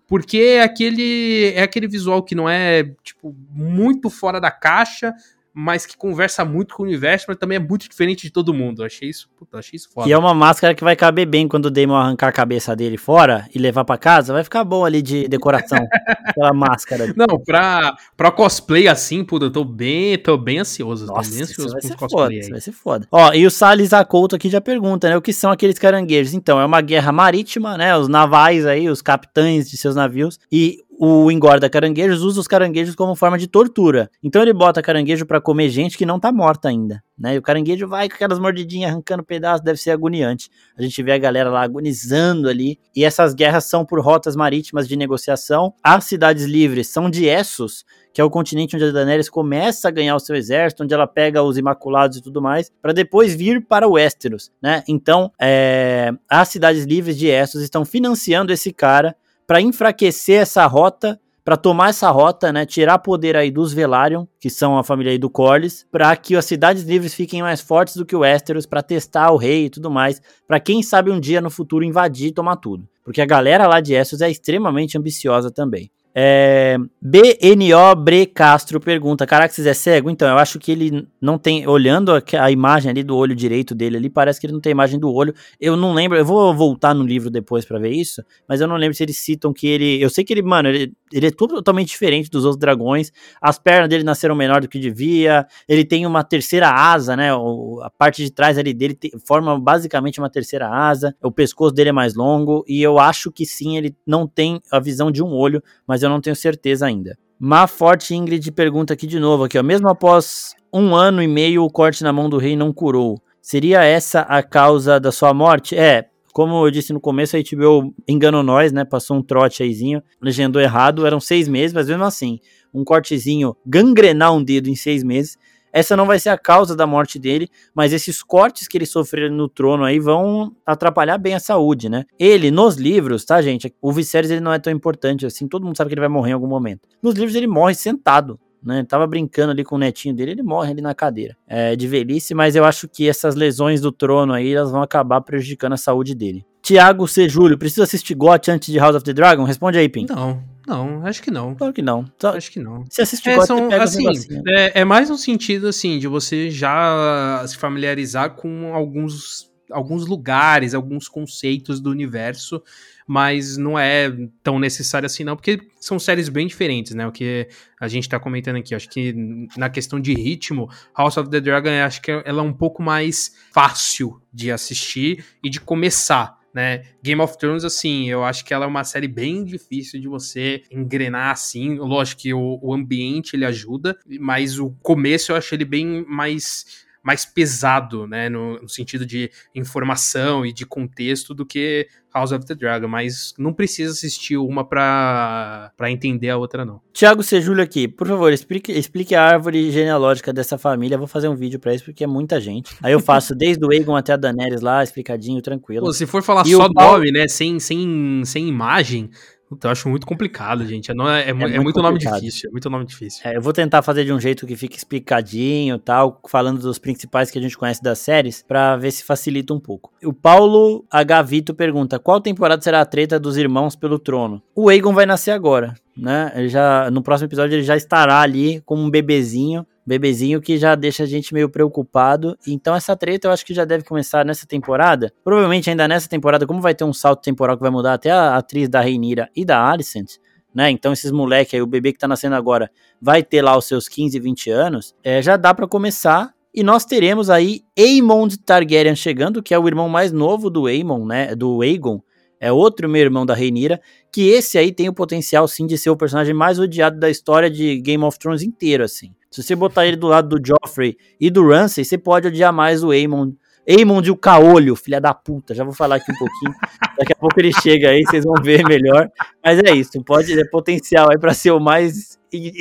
porque 0.07 0.37
é 0.37 0.63
aquele 0.63 1.51
é 1.53 1.61
aquele 1.61 1.87
visual 1.87 2.23
que 2.23 2.33
não 2.33 2.49
é 2.49 2.83
tipo 3.03 3.35
muito 3.51 4.09
fora 4.09 4.39
da 4.39 4.49
caixa, 4.49 5.13
mas 5.59 5.87
que 5.87 5.97
conversa 5.97 6.45
muito 6.45 6.75
com 6.75 6.83
o 6.83 6.85
universo, 6.85 7.25
mas 7.27 7.35
também 7.35 7.55
é 7.55 7.59
muito 7.59 7.89
diferente 7.89 8.21
de 8.21 8.29
todo 8.29 8.53
mundo. 8.53 8.83
Eu 8.83 8.85
achei 8.85 9.09
isso, 9.09 9.27
puta, 9.35 9.57
achei 9.57 9.75
isso 9.75 9.89
foda. 9.91 10.07
E 10.07 10.11
é 10.11 10.17
uma 10.17 10.31
máscara 10.31 10.75
que 10.75 10.83
vai 10.83 10.95
caber 10.95 11.25
bem 11.25 11.47
quando 11.47 11.65
o 11.65 11.71
Damon 11.71 11.95
arrancar 11.95 12.27
a 12.27 12.31
cabeça 12.31 12.75
dele 12.75 12.95
fora 12.95 13.49
e 13.55 13.57
levar 13.57 13.83
para 13.83 13.97
casa, 13.97 14.33
vai 14.33 14.43
ficar 14.43 14.63
bom 14.63 14.85
ali 14.85 15.01
de 15.01 15.27
decoração. 15.27 15.79
aquela 16.29 16.53
máscara. 16.53 17.11
Não, 17.15 17.39
pra, 17.39 17.95
pra 18.15 18.31
cosplay 18.31 18.87
assim, 18.87 19.23
puta, 19.23 19.45
eu 19.45 19.51
tô 19.51 19.63
bem, 19.63 20.15
tô 20.19 20.37
bem 20.37 20.59
ansioso. 20.59 21.07
Nossa, 21.07 21.27
tô 21.27 21.35
bem 21.35 21.43
ansioso 21.43 21.73
vai 21.73 21.81
ser 21.81 21.97
foda, 21.97 22.29
aí. 22.29 22.49
vai 22.51 22.61
ser 22.61 22.71
foda. 22.71 23.07
Ó, 23.11 23.33
e 23.33 23.47
o 23.47 23.49
Salles 23.49 23.93
Acouto 23.93 24.35
aqui 24.35 24.51
já 24.51 24.61
pergunta, 24.61 25.09
né, 25.09 25.17
o 25.17 25.21
que 25.23 25.33
são 25.33 25.49
aqueles 25.49 25.79
caranguejos? 25.79 26.35
Então, 26.35 26.61
é 26.61 26.65
uma 26.65 26.81
guerra 26.81 27.11
marítima, 27.11 27.75
né, 27.79 27.97
os 27.97 28.07
navais 28.07 28.63
aí, 28.63 28.87
os 28.87 29.01
capitães 29.01 29.67
de 29.67 29.75
seus 29.75 29.95
navios, 29.95 30.39
e 30.51 30.85
o 30.99 31.31
engorda 31.31 31.69
caranguejos 31.69 32.23
usa 32.23 32.39
os 32.39 32.47
caranguejos 32.47 32.95
como 32.95 33.15
forma 33.15 33.37
de 33.37 33.47
tortura. 33.47 34.09
Então 34.23 34.41
ele 34.41 34.53
bota 34.53 34.81
caranguejo 34.81 35.25
para 35.25 35.39
comer 35.39 35.69
gente 35.69 35.97
que 35.97 36.05
não 36.05 36.19
tá 36.19 36.31
morta 36.31 36.69
ainda, 36.69 37.03
né? 37.17 37.35
E 37.35 37.37
o 37.37 37.41
caranguejo 37.41 37.87
vai 37.87 38.09
com 38.09 38.15
aquelas 38.15 38.39
mordidinhas 38.39 38.91
arrancando 38.91 39.23
pedaços, 39.23 39.63
deve 39.63 39.79
ser 39.79 39.91
agoniante. 39.91 40.49
A 40.75 40.81
gente 40.81 41.01
vê 41.03 41.11
a 41.11 41.17
galera 41.17 41.51
lá 41.51 41.61
agonizando 41.61 42.49
ali. 42.49 42.79
E 42.95 43.05
essas 43.05 43.35
guerras 43.35 43.65
são 43.65 43.85
por 43.85 43.99
rotas 43.99 44.35
marítimas 44.35 44.87
de 44.87 44.95
negociação. 44.95 45.71
As 45.83 46.05
cidades 46.05 46.45
livres 46.45 46.87
são 46.87 47.11
de 47.11 47.25
Essos, 47.25 47.85
que 48.11 48.19
é 48.19 48.23
o 48.23 48.29
continente 48.29 48.75
onde 48.75 48.85
a 48.85 48.91
Daenerys 48.91 49.29
começa 49.29 49.87
a 49.87 49.91
ganhar 49.91 50.15
o 50.15 50.19
seu 50.19 50.35
exército, 50.35 50.83
onde 50.83 50.93
ela 50.93 51.05
pega 51.05 51.43
os 51.43 51.57
Imaculados 51.57 52.17
e 52.17 52.21
tudo 52.21 52.41
mais, 52.41 52.71
para 52.81 52.91
depois 52.91 53.35
vir 53.35 53.63
para 53.63 53.87
o 53.87 53.91
Westeros, 53.91 54.51
né? 54.61 54.83
Então, 54.87 55.31
é, 55.39 56.11
as 56.27 56.49
cidades 56.49 56.85
livres 56.85 57.17
de 57.17 57.27
Essos 57.27 57.61
estão 57.61 57.85
financiando 57.85 58.51
esse 58.51 58.73
cara 58.73 59.15
para 59.47 59.61
enfraquecer 59.61 60.41
essa 60.41 60.67
rota, 60.67 61.17
para 61.43 61.55
tomar 61.55 61.91
essa 61.91 62.11
rota, 62.11 62.51
né, 62.51 62.65
tirar 62.65 62.99
poder 62.99 63.37
aí 63.37 63.49
dos 63.49 63.71
Velaryon, 63.71 64.25
que 64.37 64.49
são 64.49 64.77
a 64.77 64.83
família 64.83 65.13
aí 65.13 65.17
do 65.17 65.29
Corlys, 65.29 65.87
para 65.89 66.13
que 66.17 66.35
as 66.35 66.43
cidades 66.43 66.83
livres 66.83 67.13
fiquem 67.13 67.41
mais 67.41 67.61
fortes 67.61 67.95
do 67.95 68.05
que 68.05 68.13
o 68.13 68.19
Westeros, 68.19 68.65
para 68.65 68.83
testar 68.83 69.31
o 69.31 69.37
rei 69.37 69.65
e 69.65 69.69
tudo 69.69 69.89
mais, 69.89 70.21
para 70.45 70.59
quem 70.59 70.83
sabe 70.83 71.09
um 71.09 71.19
dia 71.19 71.39
no 71.39 71.49
futuro 71.49 71.85
invadir 71.85 72.27
e 72.27 72.33
tomar 72.33 72.57
tudo. 72.57 72.85
Porque 73.01 73.21
a 73.21 73.25
galera 73.25 73.65
lá 73.65 73.79
de 73.79 73.93
Essos 73.93 74.19
é 74.19 74.29
extremamente 74.29 74.97
ambiciosa 74.97 75.49
também. 75.49 75.89
É, 76.19 76.79
BNO 76.99 77.95
Bre 77.95 78.25
Castro 78.25 78.79
pergunta: 78.79 79.27
Caraxes 79.27 79.67
é 79.67 79.73
cego? 79.75 80.09
Então, 80.09 80.27
eu 80.27 80.39
acho 80.39 80.57
que 80.57 80.71
ele 80.71 81.07
não 81.21 81.37
tem. 81.37 81.67
Olhando 81.67 82.11
a, 82.11 82.23
a, 82.39 82.49
imagem 82.49 82.89
ali 82.89 83.03
do 83.03 83.15
olho 83.15 83.35
direito 83.35 83.75
dele 83.75 83.97
ali, 83.97 84.09
parece 84.09 84.41
que 84.41 84.47
ele 84.47 84.53
não 84.53 84.59
tem 84.59 84.71
imagem 84.71 84.99
do 84.99 85.13
olho. 85.13 85.31
Eu 85.61 85.77
não 85.77 85.93
lembro, 85.93 86.17
eu 86.17 86.25
vou 86.25 86.55
voltar 86.55 86.95
no 86.95 87.03
livro 87.03 87.29
depois 87.29 87.65
para 87.65 87.77
ver 87.77 87.91
isso, 87.91 88.23
mas 88.49 88.59
eu 88.59 88.67
não 88.67 88.77
lembro 88.77 88.95
se 88.95 89.03
eles 89.03 89.17
citam 89.17 89.53
que 89.53 89.67
ele. 89.67 90.01
Eu 90.01 90.09
sei 90.09 90.23
que 90.23 90.33
ele, 90.33 90.41
mano, 90.41 90.69
ele, 90.69 90.91
ele 91.11 91.27
é 91.27 91.31
totalmente 91.31 91.89
diferente 91.89 92.29
dos 92.29 92.43
outros 92.43 92.59
dragões. 92.59 93.11
As 93.41 93.57
pernas 93.57 93.89
dele 93.89 94.03
nasceram 94.03 94.35
menor 94.35 94.61
do 94.61 94.67
que 94.67 94.79
devia. 94.79 95.45
Ele 95.67 95.85
tem 95.85 96.05
uma 96.05 96.23
terceira 96.23 96.69
asa, 96.69 97.15
né? 97.15 97.33
O, 97.33 97.79
a 97.81 97.89
parte 97.89 98.23
de 98.23 98.31
trás 98.31 98.57
ali 98.57 98.73
dele 98.73 98.93
te, 98.93 99.11
forma 99.25 99.59
basicamente 99.59 100.19
uma 100.19 100.29
terceira 100.29 100.69
asa. 100.69 101.15
O 101.21 101.31
pescoço 101.31 101.73
dele 101.73 101.89
é 101.89 101.93
mais 101.93 102.15
longo. 102.15 102.63
E 102.67 102.81
eu 102.81 102.99
acho 102.99 103.31
que 103.31 103.45
sim, 103.45 103.77
ele 103.77 103.95
não 104.05 104.27
tem 104.27 104.61
a 104.71 104.79
visão 104.79 105.11
de 105.11 105.23
um 105.23 105.33
olho, 105.33 105.63
mas 105.87 106.03
eu 106.03 106.09
não 106.09 106.21
tenho 106.21 106.35
certeza 106.35 106.85
ainda. 106.85 107.17
Má 107.39 107.67
Forte 107.67 108.15
Ingrid 108.15 108.51
pergunta 108.51 108.93
aqui 108.93 109.05
de 109.05 109.19
novo, 109.19 109.43
aqui, 109.43 109.57
ó. 109.57 109.63
Mesmo 109.63 109.87
após 109.89 110.55
um 110.73 110.95
ano 110.95 111.21
e 111.21 111.27
meio, 111.27 111.63
o 111.63 111.69
corte 111.69 112.03
na 112.03 112.11
mão 112.11 112.29
do 112.29 112.37
rei 112.37 112.55
não 112.55 112.73
curou. 112.73 113.21
Seria 113.41 113.83
essa 113.83 114.21
a 114.21 114.43
causa 114.43 114.99
da 114.99 115.11
sua 115.11 115.33
morte? 115.33 115.75
É, 115.75 116.09
como 116.37 116.63
eu 116.63 116.69
disse 116.69 116.93
no 116.93 117.01
começo, 117.01 117.35
a 117.35 117.39
HBO 117.39 117.95
enganou 118.07 118.43
nós, 118.43 118.71
né? 118.71 118.85
Passou 118.85 119.17
um 119.17 119.23
trote 119.23 119.63
aízinho, 119.63 120.03
legendou 120.21 120.61
errado, 120.61 121.03
eram 121.03 121.19
seis 121.19 121.47
meses, 121.47 121.73
mas 121.73 121.87
mesmo 121.87 122.03
assim, 122.03 122.39
um 122.71 122.83
cortezinho, 122.83 123.57
gangrenar 123.65 124.31
um 124.31 124.43
dedo 124.43 124.69
em 124.69 124.75
seis 124.75 125.03
meses, 125.03 125.35
essa 125.73 125.97
não 125.97 126.05
vai 126.05 126.19
ser 126.19 126.29
a 126.29 126.37
causa 126.37 126.75
da 126.75 126.85
morte 126.85 127.17
dele, 127.17 127.49
mas 127.73 127.91
esses 127.91 128.21
cortes 128.21 128.67
que 128.67 128.77
ele 128.77 128.85
sofreu 128.85 129.31
no 129.31 129.49
trono 129.49 129.83
aí 129.83 129.99
vão 129.99 130.55
atrapalhar 130.63 131.17
bem 131.17 131.33
a 131.33 131.39
saúde, 131.39 131.89
né? 131.89 132.05
Ele, 132.19 132.51
nos 132.51 132.75
livros, 132.75 133.25
tá, 133.25 133.41
gente? 133.41 133.73
O 133.81 133.91
Viserys 133.91 134.29
ele 134.29 134.39
não 134.39 134.53
é 134.53 134.59
tão 134.59 134.71
importante 134.71 135.25
assim, 135.25 135.47
todo 135.47 135.65
mundo 135.65 135.75
sabe 135.75 135.87
que 135.87 135.95
ele 135.95 136.01
vai 136.01 136.07
morrer 136.07 136.29
em 136.29 136.33
algum 136.33 136.47
momento. 136.47 136.87
Nos 137.01 137.15
livros 137.15 137.35
ele 137.35 137.47
morre 137.47 137.73
sentado, 137.73 138.39
né? 138.63 138.79
Ele 138.79 138.87
tava 138.87 139.05
brincando 139.07 139.51
ali 139.51 139.63
com 139.63 139.75
o 139.75 139.79
netinho 139.79 140.15
dele, 140.15 140.31
ele 140.31 140.43
morre 140.43 140.71
ali 140.71 140.81
na 140.81 140.93
cadeira. 140.93 141.35
É 141.47 141.75
de 141.75 141.87
velhice, 141.87 142.33
mas 142.33 142.55
eu 142.55 142.65
acho 142.65 142.87
que 142.87 143.07
essas 143.07 143.35
lesões 143.35 143.81
do 143.81 143.91
trono 143.91 144.33
aí, 144.33 144.53
elas 144.53 144.71
vão 144.71 144.81
acabar 144.81 145.21
prejudicando 145.21 145.73
a 145.73 145.77
saúde 145.77 146.13
dele. 146.13 146.45
Tiago 146.61 147.07
C. 147.07 147.29
Júlio, 147.29 147.57
precisa 147.57 147.83
assistir 147.83 148.13
GOT 148.13 148.51
antes 148.51 148.71
de 148.71 148.77
House 148.77 148.95
of 148.95 149.05
the 149.05 149.13
Dragon? 149.13 149.43
Responde 149.43 149.77
aí, 149.77 149.87
Pim. 149.87 150.05
Não, 150.09 150.43
não, 150.67 151.05
acho 151.05 151.23
que 151.23 151.31
não. 151.31 151.55
Claro 151.55 151.71
que 151.71 151.81
não. 151.81 152.05
Só, 152.19 152.35
acho 152.35 152.51
que 152.51 152.59
não. 152.59 152.83
Se 152.89 153.01
assiste 153.01 153.29
é, 153.29 153.39
são, 153.45 153.69
assim, 153.71 154.05
um 154.05 154.43
é, 154.49 154.81
é 154.81 154.83
mais 154.83 155.09
um 155.09 155.15
sentido, 155.15 155.69
assim, 155.69 155.97
de 155.97 156.07
você 156.07 156.51
já 156.51 157.41
se 157.47 157.55
familiarizar 157.55 158.31
com 158.31 158.75
alguns, 158.75 159.49
alguns 159.71 160.05
lugares, 160.05 160.73
alguns 160.73 161.07
conceitos 161.07 161.79
do 161.79 161.89
universo, 161.89 162.61
mas 163.07 163.55
não 163.55 163.79
é 163.79 164.11
tão 164.43 164.59
necessário 164.59 165.05
assim 165.05 165.23
não, 165.23 165.35
porque 165.35 165.59
são 165.79 165.97
séries 165.97 166.27
bem 166.27 166.45
diferentes, 166.45 166.93
né, 166.93 167.07
o 167.07 167.11
que 167.11 167.47
a 167.79 167.87
gente 167.87 168.09
tá 168.09 168.19
comentando 168.19 168.57
aqui, 168.57 168.75
acho 168.75 168.89
que 168.89 169.15
na 169.55 169.69
questão 169.69 169.99
de 169.99 170.13
ritmo, 170.13 170.69
House 170.95 171.17
of 171.17 171.29
the 171.29 171.39
Dragon, 171.39 171.69
acho 171.69 172.01
que 172.01 172.11
ela 172.11 172.41
é 172.41 172.45
um 172.45 172.53
pouco 172.53 172.83
mais 172.83 173.33
fácil 173.53 174.21
de 174.33 174.51
assistir 174.51 175.23
e 175.43 175.49
de 175.49 175.61
começar, 175.61 176.37
né? 176.53 176.83
Game 177.03 177.21
of 177.21 177.37
Thrones, 177.37 177.63
assim, 177.63 178.09
eu 178.09 178.23
acho 178.23 178.43
que 178.43 178.51
ela 178.53 178.65
é 178.65 178.67
uma 178.67 178.83
série 178.83 179.07
bem 179.07 179.45
difícil 179.45 180.01
de 180.01 180.07
você 180.07 180.63
engrenar 180.71 181.29
assim. 181.29 181.75
Lógico 181.75 182.21
que 182.21 182.33
o, 182.33 182.59
o 182.61 182.73
ambiente 182.73 183.35
ele 183.35 183.45
ajuda, 183.45 183.95
mas 184.19 184.57
o 184.57 184.71
começo 184.81 185.31
eu 185.31 185.35
acho 185.35 185.53
ele 185.53 185.65
bem 185.65 186.03
mais 186.07 186.86
mais 187.07 187.25
pesado, 187.25 188.05
né, 188.05 188.27
no, 188.27 188.59
no, 188.61 188.67
sentido 188.67 189.05
de 189.05 189.31
informação 189.55 190.45
e 190.45 190.51
de 190.51 190.65
contexto 190.65 191.33
do 191.33 191.45
que 191.45 191.87
House 192.13 192.33
of 192.33 192.45
the 192.45 192.53
Dragon, 192.53 192.89
mas 192.89 193.33
não 193.37 193.53
precisa 193.53 193.93
assistir 193.93 194.35
uma 194.35 194.67
pra, 194.67 195.71
pra 195.77 195.89
entender 195.89 196.29
a 196.29 196.37
outra, 196.37 196.65
não. 196.65 196.81
Tiago 196.91 197.23
Sejulho 197.23 197.63
aqui, 197.63 197.87
por 197.87 198.05
favor, 198.05 198.33
explique, 198.33 198.73
explique 198.73 199.15
a 199.15 199.23
árvore 199.23 199.71
genealógica 199.71 200.33
dessa 200.33 200.57
família, 200.57 200.97
vou 200.97 201.07
fazer 201.07 201.29
um 201.29 201.35
vídeo 201.35 201.61
pra 201.61 201.73
isso, 201.73 201.85
porque 201.85 202.03
é 202.03 202.07
muita 202.07 202.41
gente. 202.41 202.75
Aí 202.83 202.91
eu 202.91 202.99
faço 202.99 203.33
desde 203.39 203.65
o 203.65 203.71
Aegon 203.71 203.95
até 203.95 204.11
a 204.11 204.17
Daenerys 204.17 204.59
lá, 204.59 204.83
explicadinho, 204.83 205.41
tranquilo. 205.41 205.85
Pô, 205.85 205.93
se 205.93 206.05
for 206.05 206.21
falar 206.21 206.45
E 206.45 206.51
só 206.51 206.65
o 206.65 206.73
nome, 206.73 207.09
né, 207.09 207.25
sem, 207.29 207.57
sem, 207.57 208.21
sem 208.25 208.49
imagem, 208.49 209.09
puta, 209.49 209.67
eu 209.67 209.71
acho 209.71 209.87
muito 209.89 210.05
complicado, 210.05 210.65
gente. 210.65 210.91
É, 210.91 210.93
não 210.93 211.09
é, 211.09 211.29
é, 211.29 211.33
mu- 211.33 211.45
é 211.45 211.49
muito 211.59 211.63
muito 211.63 211.81
nome 211.81 211.97
difícil, 211.99 212.49
é 212.49 212.51
muito 212.51 212.69
nome 212.69 212.85
difícil. 212.85 213.21
É, 213.23 213.37
eu 213.37 213.41
vou 213.41 213.53
tentar 213.53 213.81
fazer 213.81 214.03
de 214.05 214.11
um 214.13 214.19
jeito 214.19 214.45
que 214.45 214.55
fique 214.55 214.77
explicadinho 214.77 215.77
tal, 215.79 216.21
falando 216.27 216.59
dos 216.59 216.77
principais 216.77 217.31
que 217.31 217.39
a 217.39 217.41
gente 217.41 217.57
conhece 217.57 217.81
das 217.81 217.99
séries, 217.99 218.43
pra 218.47 218.75
ver 218.75 218.91
se 218.91 219.03
facilita 219.03 219.53
um 219.53 219.59
pouco. 219.59 219.91
O 220.03 220.13
Paulo 220.13 220.85
H. 220.91 221.21
Vito 221.23 221.53
pergunta: 221.53 221.97
qual 221.99 222.19
temporada 222.21 222.61
será 222.61 222.81
a 222.81 222.85
treta 222.85 223.19
dos 223.19 223.37
irmãos 223.37 223.75
pelo 223.75 223.97
trono? 223.99 224.41
O 224.55 224.69
Aegon 224.69 224.93
vai 224.93 225.05
nascer 225.05 225.31
agora, 225.31 225.73
né? 225.95 226.31
Ele 226.35 226.49
já, 226.49 226.89
no 226.91 227.01
próximo 227.01 227.27
episódio 227.27 227.55
ele 227.55 227.63
já 227.63 227.75
estará 227.75 228.19
ali 228.21 228.61
como 228.65 228.81
um 228.83 228.89
bebezinho. 228.89 229.65
Bebezinho 229.87 230.41
que 230.41 230.57
já 230.57 230.75
deixa 230.75 231.03
a 231.03 231.05
gente 231.05 231.33
meio 231.33 231.49
preocupado. 231.49 232.37
Então, 232.45 232.75
essa 232.75 232.93
treta 232.93 233.29
eu 233.29 233.31
acho 233.31 233.45
que 233.45 233.53
já 233.53 233.63
deve 233.63 233.85
começar 233.85 234.25
nessa 234.25 234.45
temporada. 234.45 235.13
Provavelmente 235.23 235.69
ainda 235.69 235.87
nessa 235.87 236.09
temporada, 236.09 236.45
como 236.45 236.59
vai 236.59 236.75
ter 236.75 236.83
um 236.83 236.91
salto 236.91 237.21
temporal 237.21 237.55
que 237.55 237.61
vai 237.61 237.71
mudar 237.71 237.93
até 237.93 238.11
a 238.11 238.35
atriz 238.35 238.67
da 238.67 238.81
Reinira 238.81 239.29
e 239.33 239.45
da 239.45 239.65
Alicent, 239.65 240.17
né? 240.53 240.69
Então, 240.69 240.91
esses 240.91 241.09
moleque 241.09 241.55
aí, 241.55 241.61
o 241.61 241.65
bebê 241.65 241.93
que 241.93 241.99
tá 241.99 242.07
nascendo 242.07 242.35
agora, 242.35 242.69
vai 243.01 243.23
ter 243.23 243.41
lá 243.41 243.57
os 243.57 243.63
seus 243.63 243.87
15, 243.87 244.19
20 244.19 244.49
anos, 244.49 244.93
é, 245.01 245.21
já 245.21 245.37
dá 245.37 245.53
pra 245.53 245.65
começar. 245.65 246.33
E 246.53 246.63
nós 246.63 246.83
teremos 246.83 247.29
aí 247.29 247.61
Aemond 247.77 248.39
Targaryen 248.39 248.95
chegando, 248.95 249.41
que 249.41 249.53
é 249.53 249.59
o 249.59 249.67
irmão 249.67 249.87
mais 249.87 250.11
novo 250.11 250.49
do 250.49 250.65
Aemon, 250.65 251.05
né? 251.05 251.33
Do 251.33 251.61
Aegon. 251.61 252.01
É 252.39 252.51
outro 252.51 252.89
meu 252.89 253.01
irmão 253.01 253.25
da 253.25 253.33
Rhaenyra, 253.33 253.79
que 254.11 254.27
esse 254.29 254.57
aí 254.57 254.71
tem 254.71 254.89
o 254.89 254.93
potencial 254.93 255.47
sim 255.47 255.65
de 255.65 255.77
ser 255.77 255.89
o 255.89 255.97
personagem 255.97 256.33
mais 256.33 256.59
odiado 256.59 256.99
da 256.99 257.09
história 257.09 257.49
de 257.49 257.79
Game 257.79 258.03
of 258.03 258.19
Thrones 258.19 258.43
inteiro, 258.43 258.83
assim. 258.83 259.11
Se 259.41 259.49
você 259.49 259.55
botar 259.55 259.85
ele 259.85 259.97
do 259.97 260.07
lado 260.07 260.39
do 260.39 260.45
Joffrey 260.45 260.97
e 261.19 261.29
do 261.29 261.47
Ramsay, 261.47 261.85
você 261.85 261.97
pode 261.97 262.27
odiar 262.27 262.51
mais 262.51 262.83
o 262.83 262.91
Aemon. 262.91 263.33
Aemond 263.67 264.07
e 264.07 264.11
o 264.11 264.15
Caolho, 264.15 264.75
filha 264.75 265.01
da 265.01 265.13
puta. 265.13 265.53
Já 265.53 265.63
vou 265.63 265.73
falar 265.73 265.97
aqui 265.97 266.11
um 266.11 266.17
pouquinho. 266.17 266.55
Daqui 266.97 267.13
a 267.13 267.15
pouco 267.15 267.39
ele 267.39 267.51
chega 267.61 267.89
aí, 267.89 268.01
vocês 268.03 268.23
vão 268.23 268.41
ver 268.41 268.63
melhor. 268.65 269.09
Mas 269.43 269.59
é 269.59 269.75
isso, 269.75 270.01
pode 270.03 270.39
é 270.39 270.45
potencial 270.45 271.09
aí 271.11 271.19
pra 271.19 271.33
ser 271.33 271.51
o 271.51 271.59
mais 271.59 272.17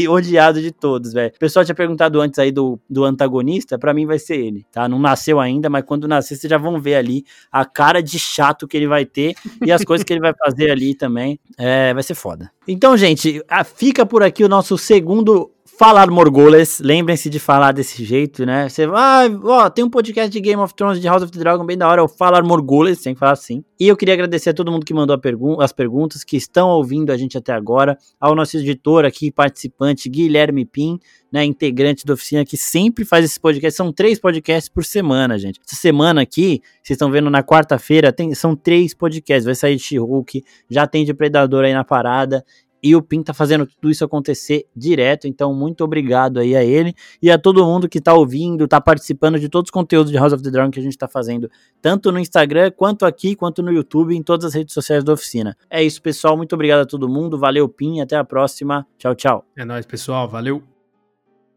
odiado 0.08 0.60
de 0.60 0.70
todos, 0.70 1.12
velho. 1.12 1.32
O 1.34 1.38
pessoal 1.38 1.64
tinha 1.64 1.74
perguntado 1.74 2.20
antes 2.20 2.38
aí 2.38 2.52
do, 2.52 2.78
do 2.88 3.04
antagonista, 3.04 3.78
pra 3.78 3.94
mim 3.94 4.06
vai 4.06 4.18
ser 4.18 4.36
ele, 4.36 4.64
tá? 4.70 4.88
Não 4.88 4.98
nasceu 4.98 5.40
ainda, 5.40 5.68
mas 5.68 5.84
quando 5.84 6.06
nascer 6.06 6.36
vocês 6.36 6.50
já 6.50 6.58
vão 6.58 6.80
ver 6.80 6.96
ali 6.96 7.24
a 7.50 7.64
cara 7.64 8.02
de 8.02 8.18
chato 8.18 8.68
que 8.68 8.76
ele 8.76 8.86
vai 8.86 9.04
ter 9.04 9.34
e 9.64 9.72
as 9.72 9.84
coisas 9.84 10.04
que 10.04 10.12
ele 10.12 10.20
vai 10.20 10.34
fazer 10.34 10.70
ali 10.70 10.94
também. 10.94 11.38
É, 11.58 11.94
vai 11.94 12.02
ser 12.02 12.14
foda. 12.14 12.50
Então, 12.68 12.96
gente, 12.96 13.42
fica 13.74 14.04
por 14.04 14.22
aqui 14.22 14.44
o 14.44 14.48
nosso 14.48 14.76
segundo 14.76 15.50
Falar 15.78 16.10
Morgoles, 16.10 16.80
lembrem-se 16.80 17.28
de 17.28 17.38
falar 17.38 17.72
desse 17.72 18.02
jeito, 18.02 18.46
né? 18.46 18.66
Você 18.66 18.86
vai, 18.86 19.26
ah, 19.26 19.40
ó, 19.44 19.68
tem 19.68 19.84
um 19.84 19.90
podcast 19.90 20.30
de 20.30 20.40
Game 20.40 20.60
of 20.60 20.74
Thrones, 20.74 20.98
de 20.98 21.06
House 21.06 21.22
of 21.22 21.30
the 21.30 21.38
Dragon, 21.38 21.66
bem 21.66 21.76
da 21.76 21.86
hora, 21.86 22.02
o 22.02 22.08
Falar 22.08 22.42
Morgoles, 22.42 23.02
tem 23.02 23.12
que 23.12 23.20
falar 23.20 23.32
assim. 23.32 23.62
E 23.78 23.86
eu 23.86 23.94
queria 23.94 24.14
agradecer 24.14 24.48
a 24.48 24.54
todo 24.54 24.72
mundo 24.72 24.86
que 24.86 24.94
mandou 24.94 25.20
as 25.60 25.72
perguntas, 25.74 26.24
que 26.24 26.34
estão 26.34 26.70
ouvindo 26.70 27.12
a 27.12 27.16
gente 27.18 27.36
até 27.36 27.52
agora, 27.52 27.98
ao 28.18 28.34
nosso 28.34 28.56
editor 28.56 29.04
aqui, 29.04 29.30
participante, 29.30 30.08
Guilherme 30.08 30.64
Pim, 30.64 30.98
né, 31.30 31.44
integrante 31.44 32.06
da 32.06 32.14
oficina, 32.14 32.42
que 32.42 32.56
sempre 32.56 33.04
faz 33.04 33.22
esse 33.26 33.38
podcast, 33.38 33.76
são 33.76 33.92
três 33.92 34.18
podcasts 34.18 34.70
por 34.70 34.82
semana, 34.82 35.38
gente. 35.38 35.60
Essa 35.66 35.76
semana 35.76 36.22
aqui, 36.22 36.62
vocês 36.82 36.96
estão 36.96 37.10
vendo 37.10 37.28
na 37.28 37.42
quarta-feira, 37.42 38.14
são 38.34 38.56
três 38.56 38.94
podcasts, 38.94 39.44
vai 39.44 39.54
sair 39.54 39.76
de 39.76 39.82
She-Hulk, 39.82 40.42
já 40.70 40.86
tem 40.86 41.04
de 41.04 41.12
Predador 41.12 41.64
aí 41.64 41.74
na 41.74 41.84
parada, 41.84 42.42
e 42.86 42.94
o 42.94 43.02
Pim 43.02 43.20
tá 43.20 43.34
fazendo 43.34 43.66
tudo 43.66 43.90
isso 43.90 44.04
acontecer 44.04 44.66
direto, 44.74 45.26
então 45.26 45.52
muito 45.52 45.82
obrigado 45.82 46.38
aí 46.38 46.54
a 46.54 46.64
ele 46.64 46.94
e 47.20 47.30
a 47.30 47.36
todo 47.36 47.64
mundo 47.64 47.88
que 47.88 48.00
tá 48.00 48.14
ouvindo, 48.14 48.68
tá 48.68 48.80
participando 48.80 49.40
de 49.40 49.48
todos 49.48 49.68
os 49.68 49.72
conteúdos 49.72 50.12
de 50.12 50.18
House 50.18 50.32
of 50.32 50.42
the 50.42 50.50
Dragon 50.50 50.70
que 50.70 50.78
a 50.78 50.82
gente 50.82 50.96
tá 50.96 51.08
fazendo, 51.08 51.50
tanto 51.82 52.12
no 52.12 52.20
Instagram, 52.20 52.70
quanto 52.70 53.04
aqui, 53.04 53.34
quanto 53.34 53.60
no 53.60 53.72
YouTube, 53.72 54.14
em 54.14 54.22
todas 54.22 54.44
as 54.44 54.54
redes 54.54 54.72
sociais 54.72 55.02
da 55.02 55.12
oficina. 55.12 55.56
É 55.68 55.82
isso, 55.82 56.00
pessoal, 56.00 56.36
muito 56.36 56.54
obrigado 56.54 56.80
a 56.82 56.86
todo 56.86 57.08
mundo, 57.08 57.36
valeu 57.36 57.68
Pim, 57.68 58.00
até 58.00 58.16
a 58.16 58.24
próxima, 58.24 58.86
tchau, 58.96 59.14
tchau. 59.14 59.44
É 59.56 59.64
nóis, 59.64 59.84
pessoal. 59.84 60.28
Valeu. 60.28 60.75